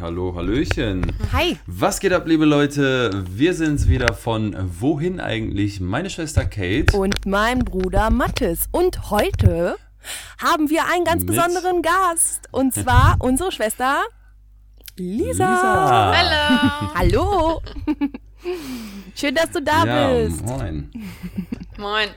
Hallo, 0.00 0.34
hallöchen. 0.34 1.12
Hi. 1.32 1.56
Was 1.66 2.00
geht 2.00 2.12
ab, 2.12 2.26
liebe 2.26 2.44
Leute? 2.44 3.24
Wir 3.30 3.54
sind's 3.54 3.88
wieder 3.88 4.12
von 4.14 4.54
Wohin 4.80 5.20
eigentlich? 5.20 5.80
Meine 5.80 6.10
Schwester 6.10 6.44
Kate. 6.44 6.96
Und 6.96 7.24
mein 7.26 7.60
Bruder 7.60 8.10
Mathis. 8.10 8.68
Und 8.72 9.10
heute 9.10 9.76
haben 10.38 10.68
wir 10.70 10.84
einen 10.92 11.04
ganz 11.04 11.22
Mit- 11.24 11.28
besonderen 11.34 11.82
Gast. 11.82 12.48
Und 12.52 12.74
zwar 12.74 13.16
unsere 13.20 13.52
Schwester 13.52 14.02
Lisa. 14.96 15.22
Lisa. 15.32 16.14
Hallo. 16.16 16.90
Hallo. 16.94 17.62
Schön, 19.14 19.34
dass 19.34 19.50
du 19.50 19.62
da 19.62 19.84
ja, 19.86 20.12
bist. 20.24 20.44
moin. 20.44 20.90
Moin. 21.78 22.08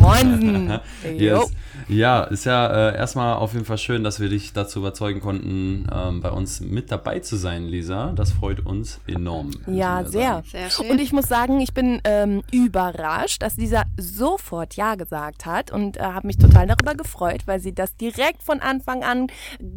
Moin. 0.00 0.80
Jo. 1.04 1.42
Yes. 1.42 1.52
Ja, 1.88 2.22
ist 2.24 2.44
ja 2.44 2.90
äh, 2.90 2.96
erstmal 2.96 3.36
auf 3.36 3.52
jeden 3.52 3.64
Fall 3.64 3.78
schön, 3.78 4.04
dass 4.04 4.18
wir 4.18 4.28
dich 4.28 4.52
dazu 4.52 4.78
überzeugen 4.78 5.20
konnten, 5.20 5.86
ähm, 5.92 6.20
bei 6.22 6.30
uns 6.30 6.60
mit 6.60 6.90
dabei 6.90 7.20
zu 7.20 7.36
sein, 7.36 7.66
Lisa. 7.66 8.12
Das 8.12 8.32
freut 8.32 8.64
uns 8.64 9.00
enorm. 9.06 9.50
Ja, 9.66 10.04
sehr. 10.04 10.42
Sehr 10.50 10.70
schön. 10.70 10.90
Und 10.90 11.00
ich 11.00 11.12
muss 11.12 11.28
sagen, 11.28 11.60
ich 11.60 11.74
bin 11.74 12.00
ähm, 12.04 12.42
überrascht, 12.52 13.42
dass 13.42 13.56
Lisa 13.56 13.82
sofort 13.98 14.76
Ja 14.76 14.94
gesagt 14.94 15.46
hat 15.46 15.70
und 15.70 15.98
äh, 15.98 16.00
habe 16.00 16.26
mich 16.26 16.38
total 16.38 16.66
darüber 16.66 16.94
gefreut, 16.94 17.42
weil 17.46 17.60
sie 17.60 17.74
das 17.74 17.96
direkt 17.96 18.42
von 18.42 18.60
Anfang 18.60 19.02
an 19.02 19.26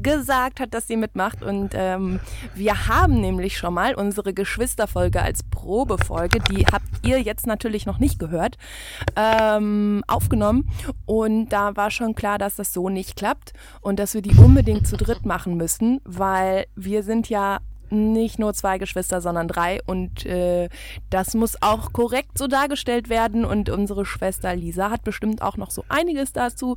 gesagt 0.01 0.59
hat, 0.59 0.73
dass 0.73 0.87
sie 0.87 0.95
mitmacht. 0.95 1.43
Und 1.43 1.71
ähm, 1.73 2.19
wir 2.55 2.87
haben 2.87 3.19
nämlich 3.19 3.57
schon 3.57 3.73
mal 3.73 3.95
unsere 3.95 4.33
Geschwisterfolge 4.33 5.21
als 5.21 5.43
Probefolge, 5.43 6.39
die 6.39 6.65
habt 6.65 6.85
ihr 7.05 7.21
jetzt 7.21 7.47
natürlich 7.47 7.85
noch 7.85 7.99
nicht 7.99 8.17
gehört, 8.17 8.57
ähm, 9.15 9.66
aufgenommen. 10.07 10.69
Und 11.05 11.49
da 11.49 11.75
war 11.75 11.91
schon 11.91 12.15
klar, 12.15 12.37
dass 12.37 12.55
das 12.55 12.73
so 12.73 12.89
nicht 12.89 13.15
klappt 13.15 13.53
und 13.81 13.99
dass 13.99 14.13
wir 14.13 14.21
die 14.21 14.35
unbedingt 14.35 14.87
zu 14.87 14.97
dritt 14.97 15.25
machen 15.25 15.57
müssen, 15.57 16.01
weil 16.03 16.65
wir 16.75 17.03
sind 17.03 17.29
ja 17.29 17.59
nicht 17.89 18.39
nur 18.39 18.53
zwei 18.53 18.77
Geschwister, 18.77 19.21
sondern 19.21 19.47
drei. 19.47 19.79
Und 19.85 20.25
äh, 20.25 20.69
das 21.09 21.33
muss 21.33 21.61
auch 21.61 21.93
korrekt 21.93 22.37
so 22.37 22.47
dargestellt 22.47 23.09
werden. 23.09 23.45
Und 23.45 23.69
unsere 23.69 24.05
Schwester 24.05 24.55
Lisa 24.55 24.89
hat 24.89 25.03
bestimmt 25.03 25.41
auch 25.41 25.57
noch 25.57 25.71
so 25.71 25.83
einiges 25.89 26.33
dazu 26.33 26.75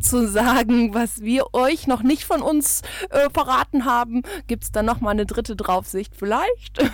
zu 0.00 0.28
sagen, 0.28 0.94
was 0.94 1.20
wir 1.22 1.54
euch 1.54 1.86
noch 1.86 2.02
nicht 2.02 2.24
von 2.24 2.42
uns 2.42 2.82
äh, 3.10 3.30
verraten 3.32 3.84
haben. 3.84 4.22
Gibt 4.46 4.64
es 4.64 4.72
dann 4.72 4.86
noch 4.86 5.00
mal 5.00 5.10
eine 5.10 5.26
dritte 5.26 5.56
Draufsicht 5.56 6.14
vielleicht? 6.16 6.80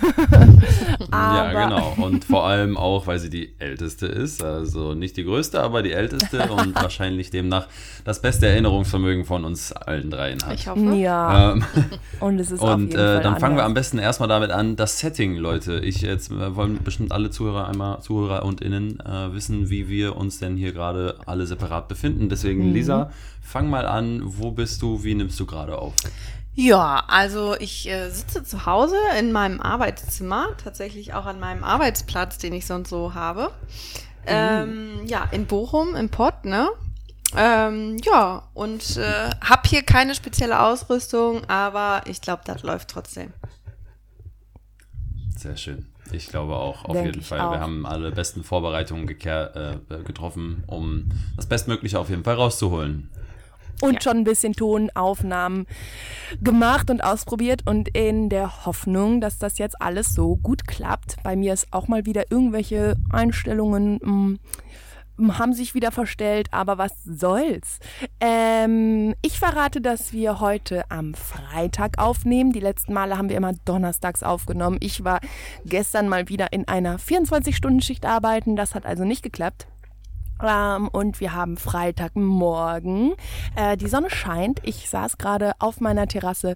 Ja, 1.11 1.65
genau. 1.67 1.95
Und 1.97 2.25
vor 2.25 2.45
allem 2.45 2.77
auch, 2.77 3.07
weil 3.07 3.19
sie 3.19 3.29
die 3.29 3.55
älteste 3.59 4.05
ist. 4.07 4.43
Also 4.43 4.93
nicht 4.93 5.17
die 5.17 5.23
größte, 5.23 5.61
aber 5.61 5.81
die 5.81 5.93
älteste 5.93 6.41
und 6.51 6.75
wahrscheinlich 6.75 7.29
demnach 7.29 7.67
das 8.03 8.21
beste 8.21 8.47
Erinnerungsvermögen 8.47 9.25
von 9.25 9.45
uns 9.45 9.71
allen 9.71 10.09
dreien 10.11 10.39
hat. 10.45 10.53
Ich 10.55 10.67
hoffe. 10.67 10.95
Ja, 10.95 11.53
Ähm, 11.53 11.65
und 12.19 12.39
es 12.39 12.51
ist 12.51 12.59
auf 12.61 12.75
und 12.75 12.89
jeden 12.89 12.99
äh, 12.99 13.13
Fall 13.15 13.23
dann 13.23 13.39
fangen 13.39 13.56
wir 13.57 13.63
anders. 13.63 13.65
am 13.65 13.73
besten 13.73 13.99
erstmal 13.99 14.29
damit 14.29 14.51
an, 14.51 14.75
das 14.75 14.99
Setting, 14.99 15.35
Leute. 15.35 15.79
Ich 15.79 16.01
jetzt 16.01 16.31
äh, 16.31 16.55
wollen 16.55 16.83
bestimmt 16.83 17.11
alle 17.11 17.29
Zuhörer 17.29 17.67
einmal, 17.67 18.01
Zuhörer 18.01 18.43
und 18.43 18.61
Innen 18.61 18.99
äh, 18.99 19.33
wissen, 19.33 19.69
wie 19.69 19.89
wir 19.89 20.15
uns 20.15 20.39
denn 20.39 20.55
hier 20.55 20.71
gerade 20.71 21.19
alle 21.25 21.45
separat 21.45 21.87
befinden. 21.87 22.29
Deswegen, 22.29 22.67
Mhm. 22.69 22.73
Lisa, 22.73 23.11
fang 23.41 23.69
mal 23.69 23.85
an. 23.85 24.21
Wo 24.23 24.51
bist 24.51 24.81
du? 24.81 25.03
Wie 25.03 25.15
nimmst 25.15 25.39
du 25.39 25.45
gerade 25.45 25.77
auf? 25.77 25.93
Ja, 26.53 27.03
also 27.07 27.55
ich 27.59 27.87
äh, 27.87 28.09
sitze 28.09 28.43
zu 28.43 28.65
Hause 28.65 28.95
in 29.19 29.31
meinem 29.31 29.61
Arbeitszimmer, 29.61 30.47
tatsächlich 30.63 31.13
auch 31.13 31.25
an 31.27 31.39
meinem 31.39 31.63
Arbeitsplatz, 31.63 32.39
den 32.39 32.53
ich 32.53 32.65
sonst 32.65 32.89
so 32.89 33.13
habe. 33.13 33.51
Ähm, 34.25 35.01
ja, 35.05 35.27
in 35.31 35.45
Bochum, 35.45 35.95
im 35.95 36.09
Pott, 36.09 36.45
ne? 36.45 36.67
Ähm, 37.35 37.97
ja, 38.03 38.43
und 38.53 38.97
äh, 38.97 39.29
hab 39.41 39.67
hier 39.67 39.83
keine 39.83 40.15
spezielle 40.15 40.59
Ausrüstung, 40.61 41.43
aber 41.47 42.01
ich 42.07 42.21
glaube, 42.21 42.41
das 42.45 42.63
läuft 42.63 42.89
trotzdem. 42.89 43.33
Sehr 45.37 45.55
schön. 45.55 45.85
Ich 46.11 46.27
glaube 46.27 46.55
auch, 46.55 46.85
auf 46.85 46.93
Denk 46.93 47.05
jeden 47.07 47.21
Fall. 47.21 47.39
auch. 47.41 47.51
Wir 47.51 47.59
haben 47.59 47.85
alle 47.85 48.11
besten 48.11 48.43
Vorbereitungen 48.43 49.07
äh, 49.07 49.77
getroffen, 50.05 50.63
um 50.67 51.05
das 51.35 51.45
Bestmögliche 51.45 51.99
auf 51.99 52.09
jeden 52.09 52.23
Fall 52.23 52.35
rauszuholen. 52.35 53.09
und 53.81 53.93
Ja. 53.95 54.01
schon 54.01 54.17
ein 54.17 54.23
bisschen 54.23 54.53
Tonaufnahmen 54.53 55.67
gemacht 56.41 56.89
und 56.89 57.01
ausprobiert 57.03 57.61
und 57.67 57.89
in 57.89 58.27
der 58.29 58.65
Hoffnung, 58.65 59.21
dass 59.21 59.37
das 59.37 59.59
jetzt 59.59 59.79
alles 59.79 60.15
so 60.15 60.35
gut 60.37 60.65
klappt. 60.67 61.17
Bei 61.23 61.35
mir 61.35 61.53
ist 61.53 61.67
auch 61.71 61.87
mal 61.87 62.07
wieder 62.07 62.31
irgendwelche 62.31 62.95
Einstellungen 63.11 63.99
mm, 64.01 64.09
mm, 64.09 64.39
haben 65.37 65.53
sich 65.53 65.73
wieder 65.73 65.91
verstellt, 65.91 66.47
aber 66.51 66.77
was 66.77 66.91
soll's. 67.03 67.79
Ähm, 68.19 69.15
ich 69.21 69.39
verrate, 69.39 69.81
dass 69.81 70.13
wir 70.13 70.39
heute 70.39 70.89
am 70.89 71.13
Freitag 71.13 71.97
aufnehmen. 71.97 72.51
Die 72.51 72.59
letzten 72.59 72.93
Male 72.93 73.17
haben 73.17 73.29
wir 73.29 73.37
immer 73.37 73.53
donnerstags 73.65 74.23
aufgenommen. 74.23 74.77
Ich 74.79 75.03
war 75.03 75.19
gestern 75.65 76.09
mal 76.09 76.29
wieder 76.29 76.53
in 76.53 76.67
einer 76.67 76.99
24-Stunden-Schicht 76.99 78.05
arbeiten. 78.05 78.55
Das 78.55 78.75
hat 78.75 78.85
also 78.85 79.03
nicht 79.03 79.23
geklappt. 79.23 79.67
Ähm, 80.43 80.87
und 80.89 81.19
wir 81.19 81.33
haben 81.33 81.57
Freitagmorgen. 81.57 83.13
Äh, 83.55 83.77
die 83.77 83.87
Sonne 83.87 84.09
scheint. 84.09 84.59
Ich 84.63 84.89
saß 84.89 85.17
gerade 85.17 85.53
auf 85.59 85.81
meiner 85.81 86.07
Terrasse 86.07 86.55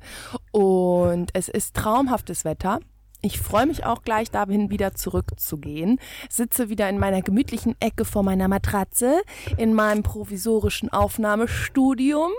und 0.52 1.32
es 1.34 1.50
ist 1.50 1.76
traumhaftes 1.76 2.46
Wetter. 2.46 2.80
Ich 3.24 3.40
freue 3.40 3.68
mich 3.68 3.86
auch 3.86 4.02
gleich 4.02 4.32
dahin 4.32 4.72
wieder 4.72 4.96
zurückzugehen. 4.96 6.00
Sitze 6.28 6.70
wieder 6.70 6.90
in 6.90 6.98
meiner 6.98 7.22
gemütlichen 7.22 7.76
Ecke 7.80 8.04
vor 8.04 8.24
meiner 8.24 8.48
Matratze 8.48 9.22
in 9.58 9.76
meinem 9.76 10.02
provisorischen 10.02 10.92
Aufnahmestudium. 10.92 12.32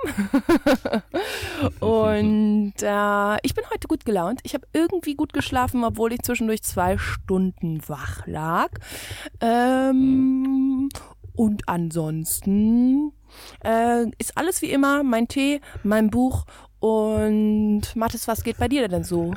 und 1.81 2.75
äh, 2.83 3.37
ich 3.43 3.55
bin 3.55 3.65
heute 3.73 3.87
gut 3.87 4.05
gelaunt. 4.05 4.41
Ich 4.43 4.55
habe 4.55 4.67
irgendwie 4.73 5.15
gut 5.15 5.33
geschlafen, 5.33 5.85
obwohl 5.85 6.13
ich 6.13 6.23
zwischendurch 6.23 6.63
zwei 6.63 6.99
Stunden 6.99 7.81
wach 7.89 8.27
lag. 8.27 8.71
Ähm, 9.41 10.89
und 11.35 11.69
ansonsten 11.69 13.13
äh, 13.65 14.07
ist 14.19 14.37
alles 14.37 14.63
wie 14.63 14.71
immer 14.71 15.05
mein 15.05 15.29
Tee, 15.29 15.61
mein 15.85 16.11
Buch 16.11 16.45
und 16.81 17.83
Mathis, 17.95 18.27
was 18.27 18.43
geht 18.43 18.59
bei 18.59 18.67
dir 18.67 18.89
denn 18.89 19.05
so? 19.05 19.33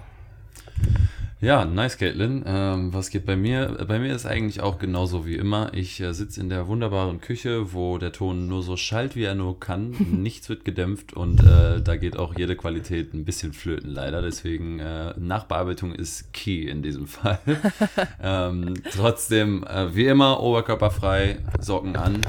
Ja, 1.46 1.64
nice, 1.64 2.00
Caitlin. 2.00 2.44
Ähm, 2.48 2.92
was 2.92 3.12
geht 3.12 3.28
bei 3.28 3.36
mir? 3.36 3.78
Bei 3.88 4.00
mir 4.00 4.16
ist 4.16 4.26
eigentlich 4.26 4.62
auch 4.62 4.80
genauso 4.80 5.28
wie 5.28 5.36
immer. 5.36 5.72
Ich 5.76 6.02
äh, 6.02 6.12
sitze 6.12 6.42
in 6.42 6.50
der 6.50 6.68
wunderbaren 6.68 7.22
Küche, 7.22 7.72
wo 7.72 8.00
der 8.00 8.12
Ton 8.12 8.48
nur 8.48 8.64
so 8.64 8.78
schallt, 8.78 9.16
wie 9.16 9.26
er 9.26 9.36
nur 9.36 9.60
kann. 9.60 9.92
Nichts 10.12 10.50
wird 10.50 10.66
gedämpft 10.66 11.14
und 11.14 11.42
äh, 11.42 11.84
da 11.84 11.98
geht 11.98 12.18
auch 12.18 12.36
jede 12.36 12.56
Qualität 12.56 13.14
ein 13.14 13.26
bisschen 13.26 13.54
flöten, 13.54 13.92
leider. 13.92 14.24
Deswegen, 14.24 14.80
äh, 14.80 15.14
Nachbearbeitung 15.20 15.94
ist 15.94 16.34
key 16.34 16.64
in 16.64 16.82
diesem 16.82 17.06
Fall. 17.06 17.38
ähm, 18.24 18.74
trotzdem, 18.92 19.64
äh, 19.66 19.94
wie 19.94 20.08
immer, 20.08 20.42
oberkörperfrei, 20.42 21.38
Socken 21.60 21.96
an. 21.96 22.22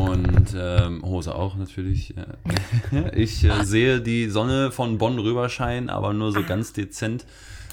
Und 0.00 0.56
ähm, 0.58 1.04
Hose 1.04 1.32
auch 1.32 1.54
natürlich. 1.54 2.12
Äh, 2.16 3.10
ich 3.22 3.44
äh, 3.44 3.62
sehe 3.62 4.00
die 4.00 4.28
Sonne 4.28 4.72
von 4.72 4.98
Bonn 4.98 5.20
rüberscheinen, 5.20 5.90
aber 5.90 6.12
nur 6.12 6.32
so 6.32 6.42
ganz 6.42 6.72
dezent. 6.72 7.24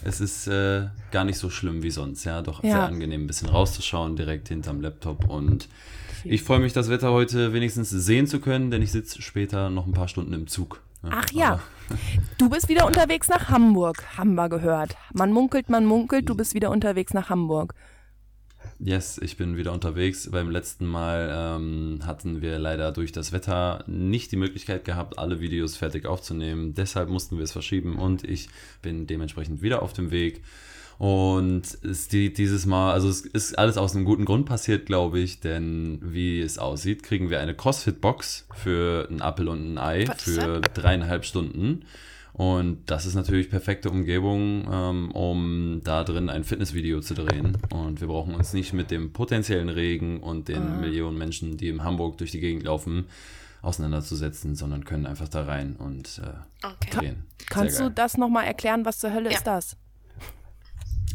Es 0.05 0.21
ist 0.21 0.47
äh, 0.47 0.87
gar 1.11 1.23
nicht 1.25 1.37
so 1.37 1.49
schlimm 1.49 1.81
wie 1.83 1.89
sonst, 1.89 2.23
ja. 2.25 2.41
Doch 2.41 2.63
Ja. 2.63 2.71
sehr 2.71 2.83
angenehm, 2.83 3.23
ein 3.23 3.27
bisschen 3.27 3.49
rauszuschauen, 3.49 4.15
direkt 4.15 4.47
hinterm 4.49 4.79
Laptop. 4.79 5.27
Und 5.29 5.67
ich 6.23 6.43
freue 6.43 6.59
mich, 6.59 6.73
das 6.73 6.89
Wetter 6.89 7.11
heute 7.11 7.53
wenigstens 7.53 7.89
sehen 7.89 8.27
zu 8.27 8.39
können, 8.39 8.69
denn 8.71 8.81
ich 8.81 8.91
sitze 8.91 9.21
später 9.21 9.69
noch 9.69 9.85
ein 9.87 9.93
paar 9.93 10.07
Stunden 10.07 10.33
im 10.33 10.47
Zug. 10.47 10.81
Ach 11.09 11.29
ja, 11.31 11.59
du 12.37 12.49
bist 12.49 12.69
wieder 12.69 12.85
unterwegs 12.85 13.27
nach 13.29 13.49
Hamburg, 13.49 14.03
haben 14.17 14.35
wir 14.35 14.47
gehört. 14.49 14.95
Man 15.13 15.31
munkelt, 15.31 15.69
man 15.69 15.85
munkelt, 15.85 16.29
du 16.29 16.35
bist 16.35 16.53
wieder 16.53 16.69
unterwegs 16.71 17.13
nach 17.13 17.29
Hamburg. 17.29 17.73
Yes, 18.79 19.17
ich 19.17 19.37
bin 19.37 19.55
wieder 19.55 19.71
unterwegs. 19.71 20.29
Beim 20.29 20.49
letzten 20.49 20.85
Mal 20.85 21.29
ähm, 21.33 21.99
hatten 22.05 22.41
wir 22.41 22.59
leider 22.59 22.91
durch 22.91 23.13
das 23.13 23.31
Wetter 23.31 23.83
nicht 23.87 24.31
die 24.33 24.37
Möglichkeit 24.37 24.83
gehabt, 24.83 25.17
alle 25.17 25.39
Videos 25.39 25.77
fertig 25.77 26.05
aufzunehmen. 26.05 26.73
Deshalb 26.73 27.09
mussten 27.09 27.37
wir 27.37 27.45
es 27.45 27.53
verschieben 27.53 27.97
und 27.97 28.25
ich 28.25 28.49
bin 28.81 29.07
dementsprechend 29.07 29.61
wieder 29.61 29.81
auf 29.81 29.93
dem 29.93 30.11
Weg. 30.11 30.41
Und 30.97 31.63
es 31.83 32.07
die, 32.07 32.33
dieses 32.33 32.65
Mal, 32.65 32.93
also 32.93 33.09
es 33.09 33.21
ist 33.21 33.57
alles 33.57 33.77
aus 33.77 33.95
einem 33.95 34.05
guten 34.05 34.25
Grund 34.25 34.45
passiert, 34.45 34.85
glaube 34.85 35.19
ich, 35.19 35.39
denn 35.39 35.99
wie 36.01 36.41
es 36.41 36.57
aussieht, 36.57 37.03
kriegen 37.03 37.29
wir 37.29 37.39
eine 37.39 37.53
CrossFit-Box 37.53 38.47
für 38.55 39.07
einen 39.09 39.21
Apfel 39.21 39.47
und 39.49 39.73
ein 39.73 39.77
Ei 39.77 40.07
Was 40.07 40.21
für 40.23 40.61
dreieinhalb 40.61 41.25
Stunden. 41.25 41.85
Und 42.37 42.83
das 42.87 43.05
ist 43.05 43.15
natürlich 43.15 43.49
perfekte 43.49 43.89
Umgebung, 43.89 44.67
ähm, 44.69 45.11
um 45.11 45.79
da 45.85 46.03
drin 46.03 46.29
ein 46.29 46.43
Fitnessvideo 46.43 46.99
zu 46.99 47.13
drehen. 47.13 47.57
Und 47.71 48.01
wir 48.01 48.09
brauchen 48.09 48.35
uns 48.35 48.51
nicht 48.51 48.73
mit 48.73 48.91
dem 48.91 49.13
potenziellen 49.13 49.69
Regen 49.69 50.19
und 50.19 50.49
den 50.49 50.81
Millionen 50.81 51.17
Menschen, 51.17 51.55
die 51.55 51.69
in 51.69 51.81
Hamburg 51.83 52.17
durch 52.17 52.31
die 52.31 52.41
Gegend 52.41 52.63
laufen, 52.63 53.05
auseinanderzusetzen, 53.61 54.55
sondern 54.55 54.83
können 54.83 55.05
einfach 55.05 55.29
da 55.29 55.45
rein 55.45 55.77
und 55.77 56.19
äh, 56.23 56.67
Okay. 56.67 56.89
drehen. 56.91 57.25
Sehr 57.37 57.47
Kannst 57.49 57.79
du 57.79 57.83
geil. 57.83 57.93
das 57.95 58.17
nochmal 58.17 58.45
erklären, 58.45 58.83
was 58.83 58.99
zur 58.99 59.13
Hölle 59.13 59.29
Ja. 59.31 59.37
ist 59.37 59.47
das? 59.47 59.77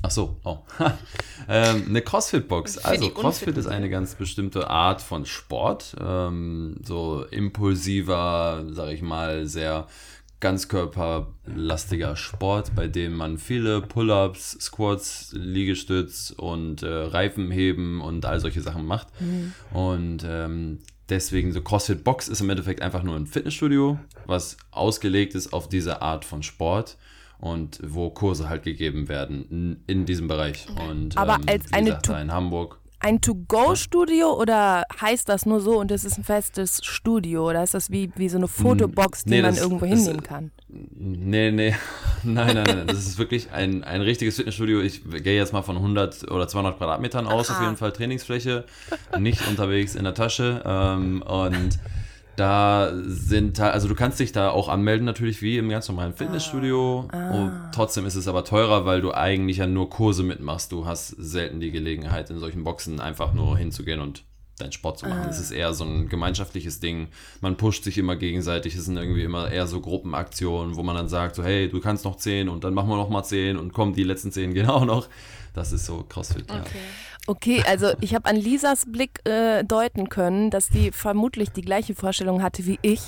Ach 0.03 0.11
so, 0.11 0.37
oh. 0.45 0.57
ähm, 1.49 1.85
eine 1.89 2.01
CrossFit-Box. 2.01 2.79
Also 2.79 3.11
CrossFit 3.11 3.59
ist 3.59 3.67
eine 3.67 3.91
ganz 3.91 4.15
bestimmte 4.15 4.71
Art 4.71 5.03
von 5.03 5.27
Sport. 5.27 5.95
Ähm, 6.01 6.77
so 6.83 7.25
impulsiver, 7.31 8.65
sag 8.71 8.89
ich 8.93 9.03
mal, 9.03 9.47
sehr 9.47 9.87
ganzkörperlastiger 10.41 12.17
Sport, 12.17 12.75
bei 12.75 12.89
dem 12.89 13.15
man 13.15 13.39
viele 13.39 13.83
Pull-ups, 13.83 14.59
Squats, 14.61 15.33
Liegestütz 15.33 16.31
und 16.37 16.83
äh, 16.83 16.89
Reifenheben 16.89 18.01
und 18.01 18.25
all 18.25 18.41
solche 18.41 18.63
Sachen 18.63 18.87
macht. 18.87 19.09
Mhm. 19.21 19.53
Und 19.73 20.25
ähm, 20.27 20.79
deswegen 21.11 21.53
so 21.53 21.61
CrossFit 21.61 22.05
Box 22.05 22.29
ist 22.29 22.41
im 22.41 22.51
Endeffekt 22.51 22.83
einfach 22.83 23.03
nur 23.03 23.17
ein 23.17 23.27
Fitnessstudio, 23.27 23.99
was 24.27 24.57
ausgelegt 24.71 25.35
ist 25.35 25.53
auf 25.53 25.69
diese 25.69 26.01
Art 26.01 26.25
von 26.25 26.43
Sport 26.43 26.97
und 27.39 27.79
wo 27.83 28.11
Kurse 28.11 28.49
halt 28.49 28.63
gegeben 28.63 29.09
werden 29.09 29.47
in, 29.51 29.83
in 29.87 30.07
diesem 30.07 30.29
Bereich. 30.29 30.67
Und, 30.89 31.17
Aber 31.17 31.37
ähm, 31.37 31.45
als 31.49 31.73
eine 31.73 31.87
gesagt, 31.87 32.09
in 32.09 32.33
Hamburg 32.33 32.79
ein 33.01 33.21
To-Go-Studio 33.21 34.39
oder 34.39 34.85
heißt 35.01 35.29
das 35.29 35.47
nur 35.47 35.61
so 35.61 35.81
und 35.81 35.91
es 35.91 36.05
ist 36.05 36.19
ein 36.19 36.25
festes 36.25 36.81
Studio 36.85 37.49
oder 37.49 37.63
ist 37.63 37.75
das 37.75 37.91
wie, 37.91 38.13
wie 38.17 38.29
so 38.29 38.37
eine 38.37 38.47
Fotobox, 38.47 39.25
die 39.25 39.31
nee, 39.31 39.43
man 39.43 39.57
irgendwo 39.57 39.87
hinnehmen 39.87 40.23
kann? 40.23 40.51
Nee, 40.69 41.51
nee, 41.51 41.75
nein, 42.23 42.55
nein, 42.55 42.65
nein, 42.65 42.87
das 42.87 42.99
ist 42.99 43.19
wirklich 43.19 43.51
ein, 43.53 43.83
ein 43.85 44.03
richtiges 44.03 44.37
Fitnessstudio. 44.37 44.81
Ich 44.83 45.03
gehe 45.05 45.37
jetzt 45.37 45.53
mal 45.53 45.63
von 45.63 45.77
100 45.77 46.31
oder 46.31 46.47
200 46.47 46.77
Quadratmetern 46.77 47.27
aus, 47.27 47.51
Aha. 47.51 47.59
auf 47.59 47.65
jeden 47.65 47.77
Fall 47.77 47.93
Trainingsfläche, 47.93 48.65
nicht 49.19 49.49
unterwegs 49.49 49.95
in 49.95 50.05
der 50.05 50.15
Tasche 50.15 50.63
ähm, 50.65 51.23
und 51.23 51.79
da 52.41 52.91
sind, 53.05 53.61
also 53.61 53.87
du 53.87 53.95
kannst 53.95 54.19
dich 54.19 54.33
da 54.33 54.51
auch 54.51 54.69
anmelden, 54.69 55.05
natürlich 55.05 55.43
wie 55.43 55.59
im 55.59 55.69
ganz 55.69 55.89
normalen 55.89 56.15
Fitnessstudio. 56.15 57.07
Ah. 57.13 57.31
Und 57.33 57.53
trotzdem 57.75 58.07
ist 58.07 58.15
es 58.15 58.27
aber 58.27 58.45
teurer, 58.45 58.87
weil 58.87 59.03
du 59.03 59.13
eigentlich 59.13 59.59
ja 59.59 59.67
nur 59.67 59.91
Kurse 59.91 60.23
mitmachst. 60.23 60.73
Du 60.73 60.87
hast 60.87 61.09
selten 61.09 61.61
die 61.61 61.71
Gelegenheit, 61.71 62.31
in 62.31 62.39
solchen 62.39 62.65
Boxen 62.65 62.99
einfach 62.99 63.35
nur 63.35 63.59
hinzugehen 63.59 64.01
und 64.01 64.25
deinen 64.57 64.73
Sport 64.73 64.99
zu 64.99 65.07
machen. 65.07 65.29
Es 65.29 65.39
ah. 65.39 65.43
ist 65.43 65.51
eher 65.51 65.75
so 65.75 65.85
ein 65.85 66.09
gemeinschaftliches 66.09 66.81
Ding. 66.81 67.09
Man 67.43 67.57
pusht 67.57 67.85
sich 67.85 67.99
immer 67.99 68.17
gegenseitig. 68.17 68.75
Es 68.75 68.87
sind 68.87 68.97
irgendwie 68.97 69.23
immer 69.23 69.51
eher 69.51 69.67
so 69.67 69.81
Gruppenaktionen, 69.81 70.77
wo 70.77 70.83
man 70.83 70.97
dann 70.97 71.09
sagt, 71.09 71.37
so, 71.37 71.45
hey, 71.45 71.69
du 71.69 71.81
kannst 71.81 72.07
noch 72.07 72.17
zehn 72.17 72.49
und 72.49 72.65
dann 72.65 72.73
machen 72.73 72.89
wir 72.89 72.97
noch 72.97 73.11
mal 73.11 73.23
zehn 73.23 73.59
und 73.59 73.75
kommen 73.75 73.93
die 73.93 74.05
letzten 74.05 74.33
zehn 74.33 74.55
genau 74.55 74.85
noch. 74.87 75.09
Das 75.53 75.73
ist 75.73 75.85
so 75.85 76.05
CrossFit. 76.09 76.51
Okay. 76.51 76.59
Ja. 76.59 77.10
Okay, 77.27 77.63
also 77.67 77.93
ich 78.01 78.15
habe 78.15 78.29
an 78.29 78.37
Lisas 78.37 78.85
Blick 78.87 79.27
äh, 79.29 79.63
deuten 79.63 80.09
können, 80.09 80.51
dass 80.51 80.69
die 80.69 80.91
vermutlich 80.91 81.51
die 81.51 81.63
gleiche 81.63 81.95
Vorstellung 81.95 82.43
hatte 82.43 82.67
wie 82.67 82.79
ich. 82.83 83.03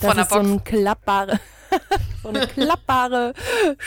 Dass 0.00 0.10
Von 0.10 0.18
es 0.18 0.28
so 0.28 0.36
ein 0.36 0.64
klappbare, 0.64 1.40
so 2.22 2.28
eine 2.28 2.46
klappbare 2.46 3.34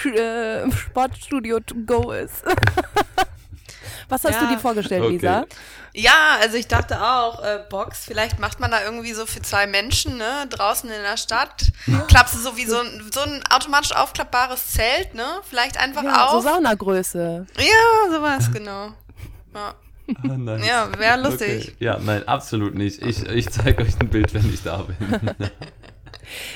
äh, 0.05 0.71
Sportstudio 0.71 1.59
to 1.59 1.75
go 1.85 2.11
ist. 2.11 2.43
Was 4.09 4.23
hast 4.23 4.33
ja. 4.33 4.39
du 4.41 4.47
dir 4.47 4.59
vorgestellt, 4.59 5.03
okay. 5.03 5.13
Lisa? 5.13 5.45
Ja, 5.93 6.37
also 6.41 6.57
ich 6.57 6.67
dachte 6.67 6.99
auch, 7.01 7.43
äh, 7.43 7.63
Box, 7.69 8.05
vielleicht 8.05 8.39
macht 8.39 8.59
man 8.59 8.71
da 8.71 8.83
irgendwie 8.83 9.13
so 9.13 9.25
für 9.25 9.41
zwei 9.41 9.67
Menschen, 9.67 10.17
ne, 10.17 10.45
draußen 10.49 10.89
in 10.89 11.01
der 11.01 11.17
Stadt. 11.17 11.71
Ja. 11.85 11.99
Klappst 12.01 12.35
du 12.35 12.39
so 12.39 12.57
wie 12.57 12.65
so 12.65 12.79
ein, 12.79 13.09
so 13.13 13.21
ein 13.21 13.43
automatisch 13.49 13.95
aufklappbares 13.95 14.71
Zelt, 14.71 15.13
ne? 15.13 15.25
Vielleicht 15.47 15.79
einfach 15.79 16.03
ja, 16.03 16.25
auf. 16.25 16.43
So 16.43 16.49
Saunagröße. 16.49 17.45
Ja, 17.57 18.11
sowas, 18.11 18.51
genau. 18.51 18.93
Ja. 19.53 19.75
Ah, 20.23 20.37
nice. 20.37 20.67
Ja, 20.67 20.89
wäre 20.97 21.21
lustig. 21.21 21.73
Okay. 21.73 21.85
Ja, 21.85 21.99
nein, 21.99 22.27
absolut 22.27 22.75
nicht. 22.75 23.01
Ich, 23.05 23.23
ich 23.27 23.49
zeige 23.49 23.83
euch 23.83 23.99
ein 23.99 24.09
Bild, 24.09 24.33
wenn 24.33 24.51
ich 24.51 24.63
da 24.63 24.77
bin. 24.77 24.97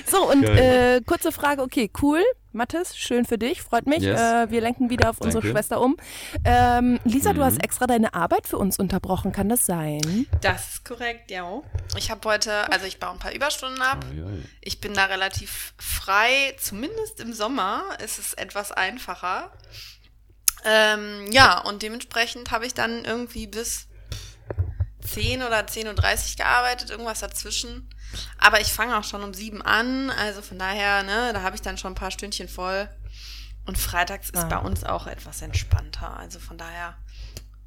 so, 0.07 0.29
und 0.29 0.43
äh, 0.43 1.01
kurze 1.05 1.31
Frage, 1.31 1.61
okay, 1.61 1.89
cool. 2.01 2.23
Mathis, 2.55 2.95
schön 2.95 3.25
für 3.25 3.39
dich, 3.39 3.63
freut 3.63 3.87
mich. 3.87 4.03
Yes. 4.03 4.19
Äh, 4.19 4.51
wir 4.51 4.61
lenken 4.61 4.91
wieder 4.91 5.09
auf 5.09 5.17
Danke. 5.17 5.37
unsere 5.37 5.51
Schwester 5.51 5.81
um. 5.81 5.97
Ähm, 6.45 6.99
Lisa, 7.03 7.33
mhm. 7.33 7.37
du 7.37 7.43
hast 7.43 7.55
mhm. 7.55 7.61
extra 7.61 7.87
deine 7.87 8.13
Arbeit 8.13 8.47
für 8.47 8.57
uns 8.57 8.77
unterbrochen, 8.77 9.31
kann 9.31 9.49
das 9.49 9.65
sein? 9.65 10.27
Das 10.41 10.73
ist 10.73 10.85
korrekt, 10.85 11.31
ja. 11.31 11.61
Ich 11.97 12.11
habe 12.11 12.29
heute, 12.29 12.71
also 12.71 12.85
ich 12.85 12.99
baue 12.99 13.13
ein 13.13 13.19
paar 13.19 13.33
Überstunden 13.33 13.81
ab. 13.81 14.05
Oh, 14.11 14.29
ich 14.61 14.79
bin 14.79 14.93
da 14.93 15.05
relativ 15.05 15.73
frei, 15.79 16.55
zumindest 16.59 17.19
im 17.19 17.33
Sommer 17.33 17.83
ist 18.03 18.19
es 18.19 18.33
etwas 18.35 18.71
einfacher. 18.71 19.51
Ähm, 20.65 21.31
ja, 21.31 21.59
und 21.59 21.81
dementsprechend 21.81 22.51
habe 22.51 22.65
ich 22.65 22.73
dann 22.73 23.05
irgendwie 23.05 23.47
bis 23.47 23.87
10 25.01 25.43
oder 25.43 25.59
10.30 25.59 25.87
Uhr 25.87 26.35
gearbeitet, 26.37 26.89
irgendwas 26.89 27.19
dazwischen. 27.19 27.89
Aber 28.37 28.61
ich 28.61 28.71
fange 28.71 28.97
auch 28.97 29.03
schon 29.03 29.23
um 29.23 29.33
7 29.33 29.61
an, 29.61 30.09
also 30.11 30.41
von 30.41 30.59
daher, 30.59 31.03
ne, 31.03 31.31
da 31.33 31.41
habe 31.41 31.55
ich 31.55 31.61
dann 31.61 31.77
schon 31.77 31.93
ein 31.93 31.95
paar 31.95 32.11
Stündchen 32.11 32.47
voll. 32.47 32.87
Und 33.65 33.77
freitags 33.77 34.29
ist 34.29 34.43
ah. 34.43 34.47
bei 34.47 34.57
uns 34.57 34.83
auch 34.83 35.07
etwas 35.07 35.41
entspannter. 35.41 36.17
Also 36.17 36.39
von 36.39 36.57
daher 36.57 36.95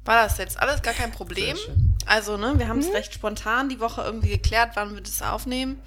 war 0.05 0.23
das 0.23 0.37
jetzt 0.37 0.59
alles 0.59 0.81
gar 0.81 0.93
kein 0.93 1.11
Problem. 1.11 1.57
Also, 2.05 2.37
ne, 2.37 2.57
wir 2.57 2.67
haben 2.67 2.79
es 2.79 2.87
mhm. 2.87 2.93
recht 2.93 3.13
spontan 3.13 3.69
die 3.69 3.79
Woche 3.79 4.01
irgendwie 4.01 4.29
geklärt, 4.29 4.71
wann 4.75 4.93
wir 4.93 5.01
das 5.01 5.21
aufnehmen. 5.21 5.81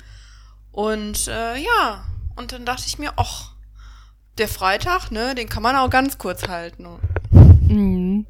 Und 0.72 1.26
äh, 1.28 1.56
ja, 1.56 2.04
und 2.36 2.52
dann 2.52 2.66
dachte 2.66 2.84
ich 2.86 2.98
mir, 2.98 3.12
ach, 3.16 3.52
der 4.40 4.48
Freitag, 4.48 5.10
ne, 5.10 5.34
den 5.34 5.48
kann 5.48 5.62
man 5.62 5.76
auch 5.76 5.90
ganz 5.90 6.18
kurz 6.18 6.48
halten. 6.48 6.86
Mhm. 7.30 8.26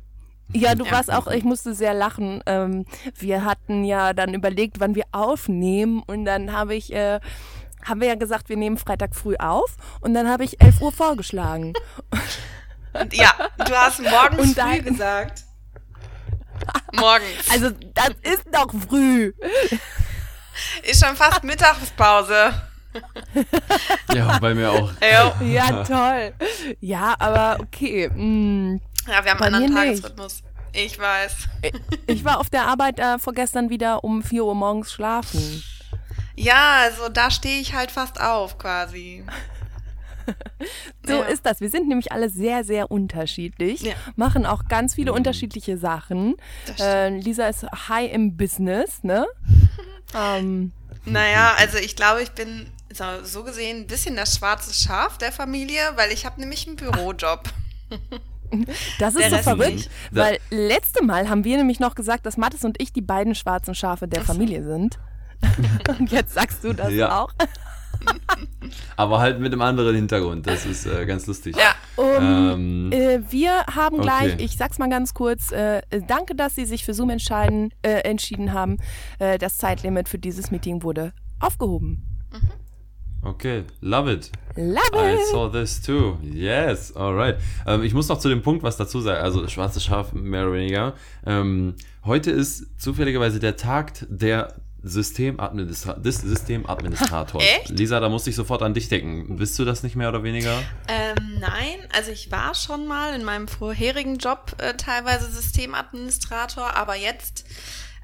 Ja, 0.53 0.75
du 0.75 0.85
ja. 0.85 0.91
warst 0.91 1.12
auch, 1.12 1.29
ich 1.29 1.45
musste 1.45 1.75
sehr 1.75 1.95
lachen. 1.95 2.43
Ähm, 2.45 2.85
wir 3.17 3.45
hatten 3.45 3.85
ja 3.85 4.12
dann 4.12 4.35
überlegt, 4.35 4.81
wann 4.81 4.97
wir 4.97 5.05
aufnehmen 5.12 6.03
und 6.05 6.25
dann 6.25 6.53
habe 6.53 6.75
ich, 6.75 6.93
äh, 6.93 7.21
haben 7.85 8.01
wir 8.01 8.09
ja 8.09 8.17
gesagt, 8.17 8.49
wir 8.49 8.57
nehmen 8.57 8.77
Freitag 8.77 9.15
früh 9.15 9.37
auf 9.37 9.77
und 10.01 10.12
dann 10.12 10.29
habe 10.29 10.45
ich 10.45 10.61
11 10.61 10.81
Uhr 10.81 10.93
vorgeschlagen. 10.93 11.73
Und 12.93 13.15
ja, 13.15 13.33
du 13.65 13.73
hast 13.73 14.01
morgens 14.01 14.41
und 14.41 14.59
dann, 14.59 14.75
früh 14.75 14.83
gesagt. 14.83 15.45
Morgens. 16.93 17.49
Also, 17.51 17.71
das 17.95 18.11
ist 18.23 18.45
doch 18.53 18.73
früh. 18.89 19.33
Ist 20.83 21.05
schon 21.05 21.15
fast 21.15 21.45
Mittagspause. 21.45 22.53
ja, 24.14 24.38
bei 24.38 24.54
mir 24.54 24.70
auch. 24.70 24.92
Ja, 25.40 25.84
toll. 25.84 26.32
Ja, 26.81 27.14
aber 27.19 27.58
okay. 27.60 28.08
Mm, 28.08 28.80
ja, 29.06 29.25
wir 29.25 29.30
haben 29.30 29.42
einen 29.42 29.54
anderen 29.54 29.75
Tagesrhythmus. 29.75 30.42
Ich 30.73 30.99
weiß. 30.99 31.49
Ich 32.06 32.25
war 32.25 32.38
auf 32.38 32.50
der 32.50 32.66
Arbeit 32.66 33.00
äh, 33.00 33.18
vorgestern 33.18 33.70
wieder 33.70 34.04
um 34.04 34.23
4 34.23 34.44
Uhr 34.44 34.54
morgens 34.54 34.92
schlafen. 34.92 35.62
Ja, 36.37 36.78
also 36.82 37.09
da 37.09 37.30
stehe 37.30 37.61
ich 37.61 37.75
halt 37.75 37.90
fast 37.90 38.20
auf 38.20 38.59
quasi. 38.59 39.25
so 41.06 41.14
ja. 41.14 41.23
ist 41.23 41.44
das. 41.44 41.61
Wir 41.61 41.70
sind 41.70 41.88
nämlich 41.88 42.12
alle 42.12 42.30
sehr, 42.30 42.64
sehr 42.64 42.90
unterschiedlich, 42.90 43.82
ja. 43.82 43.94
machen 44.16 44.47
auch 44.47 44.66
ganz 44.68 44.94
viele 44.94 45.11
mhm. 45.11 45.18
unterschiedliche 45.18 45.76
Sachen. 45.76 46.37
Äh, 46.78 47.18
Lisa 47.18 47.49
ist 47.49 47.64
high 47.88 48.12
im 48.12 48.37
Business, 48.37 49.02
ne? 49.02 49.26
ähm, 50.14 50.73
naja, 51.04 51.54
also 51.59 51.78
ich 51.78 51.97
glaube, 51.97 52.23
ich 52.23 52.30
bin 52.30 52.66
so, 52.92 53.04
so 53.23 53.44
gesehen 53.44 53.78
ein 53.78 53.87
bisschen 53.87 54.16
das 54.16 54.37
schwarze 54.37 54.75
Schaf 54.75 55.18
der 55.18 55.32
Familie, 55.32 55.80
weil 55.97 56.12
ich 56.12 56.26
habe 56.26 56.40
nämlich 56.40 56.66
einen 56.66 56.76
Bürojob. 56.76 57.44
Das 58.99 59.14
ist 59.14 59.30
der 59.30 59.30
so 59.30 59.37
verrückt, 59.38 59.75
nicht. 59.75 59.90
weil 60.11 60.38
letzte 60.50 61.04
Mal 61.04 61.28
haben 61.28 61.44
wir 61.44 61.56
nämlich 61.56 61.78
noch 61.78 61.94
gesagt, 61.94 62.26
dass 62.26 62.37
Mathis 62.37 62.64
und 62.64 62.82
ich 62.82 62.92
die 62.92 63.00
beiden 63.00 63.37
schwarzen 63.37 63.76
Schafe 63.76 64.09
der 64.09 64.23
Familie 64.23 64.64
sind. 64.64 64.99
und 65.88 66.11
jetzt 66.11 66.35
sagst 66.35 66.64
du 66.64 66.73
das 66.73 66.92
ja. 66.92 67.20
auch. 67.20 67.32
Aber 68.97 69.20
halt 69.20 69.40
mit 69.40 69.52
einem 69.52 69.62
anderen 69.62 69.94
Hintergrund. 69.94 70.47
Das 70.47 70.66
ist 70.66 70.87
äh, 70.87 71.06
ganz 71.06 71.26
lustig. 71.26 71.56
Ja. 71.56 71.75
Um, 71.97 72.90
ähm, 72.90 72.92
äh, 72.92 73.20
wir 73.30 73.66
haben 73.66 74.00
gleich, 74.00 74.35
okay. 74.35 74.44
ich 74.44 74.56
sag's 74.56 74.78
mal 74.78 74.88
ganz 74.88 75.14
kurz, 75.14 75.52
äh, 75.52 75.82
danke, 76.06 76.35
dass 76.35 76.54
Sie 76.54 76.64
sich 76.64 76.85
für 76.85 76.94
Zoom 76.94 77.11
entscheiden, 77.11 77.73
äh, 77.82 78.00
entschieden 78.00 78.52
haben. 78.52 78.78
Äh, 79.18 79.38
das 79.38 79.59
Zeitlimit 79.59 80.09
für 80.09 80.18
dieses 80.18 80.50
Meeting 80.50 80.82
wurde 80.82 81.12
aufgehoben. 81.40 82.26
Mhm. 82.32 82.60
Okay, 83.23 83.65
love 83.83 84.11
it. 84.11 84.31
Love 84.57 84.95
it. 84.95 85.21
I 85.21 85.25
saw 85.31 85.50
this 85.50 85.81
too. 85.81 86.19
Yes, 86.23 86.95
alright. 86.97 87.37
Ähm, 87.67 87.83
ich 87.83 87.93
muss 87.93 88.09
noch 88.09 88.19
zu 88.19 88.29
dem 88.29 88.43
Punkt 88.43 88.62
was 88.62 88.77
dazu 88.79 89.00
sagen. 89.00 89.23
Also, 89.23 89.47
schwarzes 89.49 89.85
Schaf, 89.85 90.12
mehr 90.12 90.45
oder 90.45 90.55
weniger. 90.55 90.95
Ähm, 91.27 91.75
heute 92.05 92.31
ist 92.31 92.81
zufälligerweise 92.81 93.39
der 93.39 93.57
Tag 93.57 94.07
der 94.09 94.55
Systemadministra 94.83 95.95
des 95.95 96.23
Systemadministrators. 96.23 97.45
Echt? 97.45 97.69
Lisa, 97.71 98.00
da 98.00 98.09
musste 98.09 98.31
ich 98.31 98.37
sofort 98.37 98.62
an 98.62 98.73
dich 98.73 98.89
denken. 98.89 99.37
Bist 99.37 99.59
du 99.59 99.65
das 99.65 99.83
nicht 99.83 99.97
mehr 99.97 100.09
oder 100.09 100.23
weniger? 100.23 100.59
Ähm, 100.89 101.39
nein, 101.39 101.79
also 101.95 102.11
ich 102.11 102.31
war 102.33 102.55
schon 102.55 102.87
mal 102.87 103.15
in 103.15 103.25
meinem 103.25 103.49
vorherigen 103.49 104.17
Job 104.17 104.57
äh, 104.59 104.75
teilweise 104.75 105.31
Systemadministrator, 105.31 106.75
aber 106.77 106.97
jetzt 106.97 107.45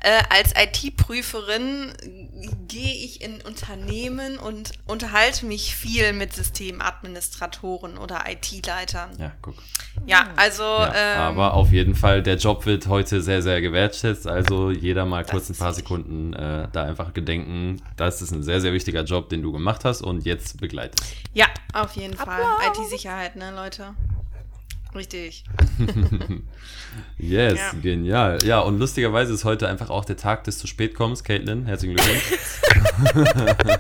äh, 0.07 0.23
als 0.31 0.53
IT-Prüferin 0.57 1.93
gehe 2.69 2.95
ich 2.95 3.21
in 3.23 3.41
Unternehmen 3.41 4.39
und 4.39 4.71
unterhalte 4.87 5.47
mich 5.47 5.75
viel 5.75 6.13
mit 6.13 6.33
Systemadministratoren 6.33 7.99
oder 7.99 8.23
IT-Leitern. 8.29 9.11
Ja, 9.19 9.33
guck. 9.43 9.57
Ja, 10.07 10.29
also. 10.37 10.63
Ja, 10.63 10.95
ähm, 10.95 11.21
aber 11.21 11.55
auf 11.55 11.73
jeden 11.73 11.97
Fall, 11.97 12.23
der 12.23 12.37
Job 12.37 12.67
wird 12.67 12.87
heute 12.87 13.21
sehr, 13.21 13.43
sehr 13.43 13.61
gewertschätzt. 13.61 14.29
Also 14.29 14.71
jeder 14.71 15.07
mal 15.07 15.25
kurz 15.25 15.51
ein 15.51 15.57
paar 15.57 15.73
Sekunden 15.73 16.35
äh, 16.35 16.69
da 16.71 16.85
einfach 16.85 17.13
gedenken. 17.13 17.83
Das 17.97 18.23
ist 18.23 18.31
ein 18.31 18.45
sehr, 18.45 18.61
sehr 18.61 18.73
wichtiger 18.73 19.03
Job, 19.03 19.29
den 19.29 19.43
du 19.43 19.51
gemacht 19.51 19.85
hast 19.85 20.03
und 20.03 20.25
jetzt 20.25 20.61
begleitest. 20.61 21.05
Ja, 21.35 21.47
auf 21.73 21.97
jeden 21.97 22.15
Fall. 22.15 22.45
IT-Sicherheit, 22.69 23.35
ne, 23.35 23.51
Leute? 23.51 23.97
Richtig. 24.97 25.45
yes, 27.19 27.59
ja. 27.59 27.73
genial. 27.83 28.43
Ja, 28.45 28.61
und 28.61 28.79
lustigerweise 28.79 29.35
ist 29.35 29.45
heute 29.45 29.69
einfach 29.69 29.91
auch 29.91 30.05
der 30.05 30.17
Tag 30.17 30.45
des 30.45 30.59
zu 30.59 30.67
spät 30.67 30.95
kommens. 30.95 31.23
Caitlin, 31.23 31.67
herzlichen 31.67 31.97
Glückwunsch. 31.97 32.61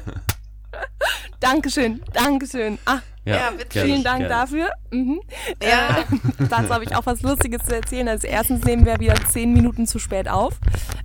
Dankeschön, 1.40 2.02
Dankeschön. 2.12 2.78
Ah, 2.85 3.00
ja, 3.25 3.52
vielen 3.70 4.04
Dank 4.04 4.20
gerne. 4.20 4.28
dafür. 4.28 4.70
Mhm. 4.90 5.20
Ja. 5.62 6.00
Äh, 6.00 6.04
dazu 6.49 6.68
habe 6.68 6.85
ich 6.85 6.94
auch 6.94 7.06
was 7.06 7.23
Lustiges 7.23 7.64
zu 7.64 7.75
erzählen. 7.75 8.08
Also 8.08 8.26
erstens 8.26 8.64
nehmen 8.64 8.87
wir 8.87 9.00
wieder 9.00 9.14
zehn 9.14 9.52
Minuten 9.52 9.87
zu 9.87 9.99
spät 9.99 10.28
auf. 10.28 10.58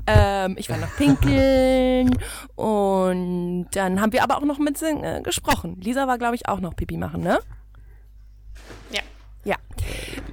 Ähm, 0.08 0.56
ich 0.58 0.70
war 0.70 0.78
noch 0.78 0.96
pinkeln 0.98 2.12
und 2.56 3.68
dann 3.72 4.02
haben 4.02 4.14
wir 4.14 4.24
aber 4.24 4.38
auch 4.38 4.46
noch 4.46 4.60
mit 4.60 4.82
äh, 4.82 5.22
gesprochen. 5.22 5.80
Lisa 5.82 6.08
war, 6.08 6.18
glaube 6.18 6.36
ich, 6.36 6.48
auch 6.48 6.60
noch 6.60 6.76
Pipi 6.76 6.98
machen, 6.98 7.22
ne? 7.22 7.40
Ja. 9.44 9.58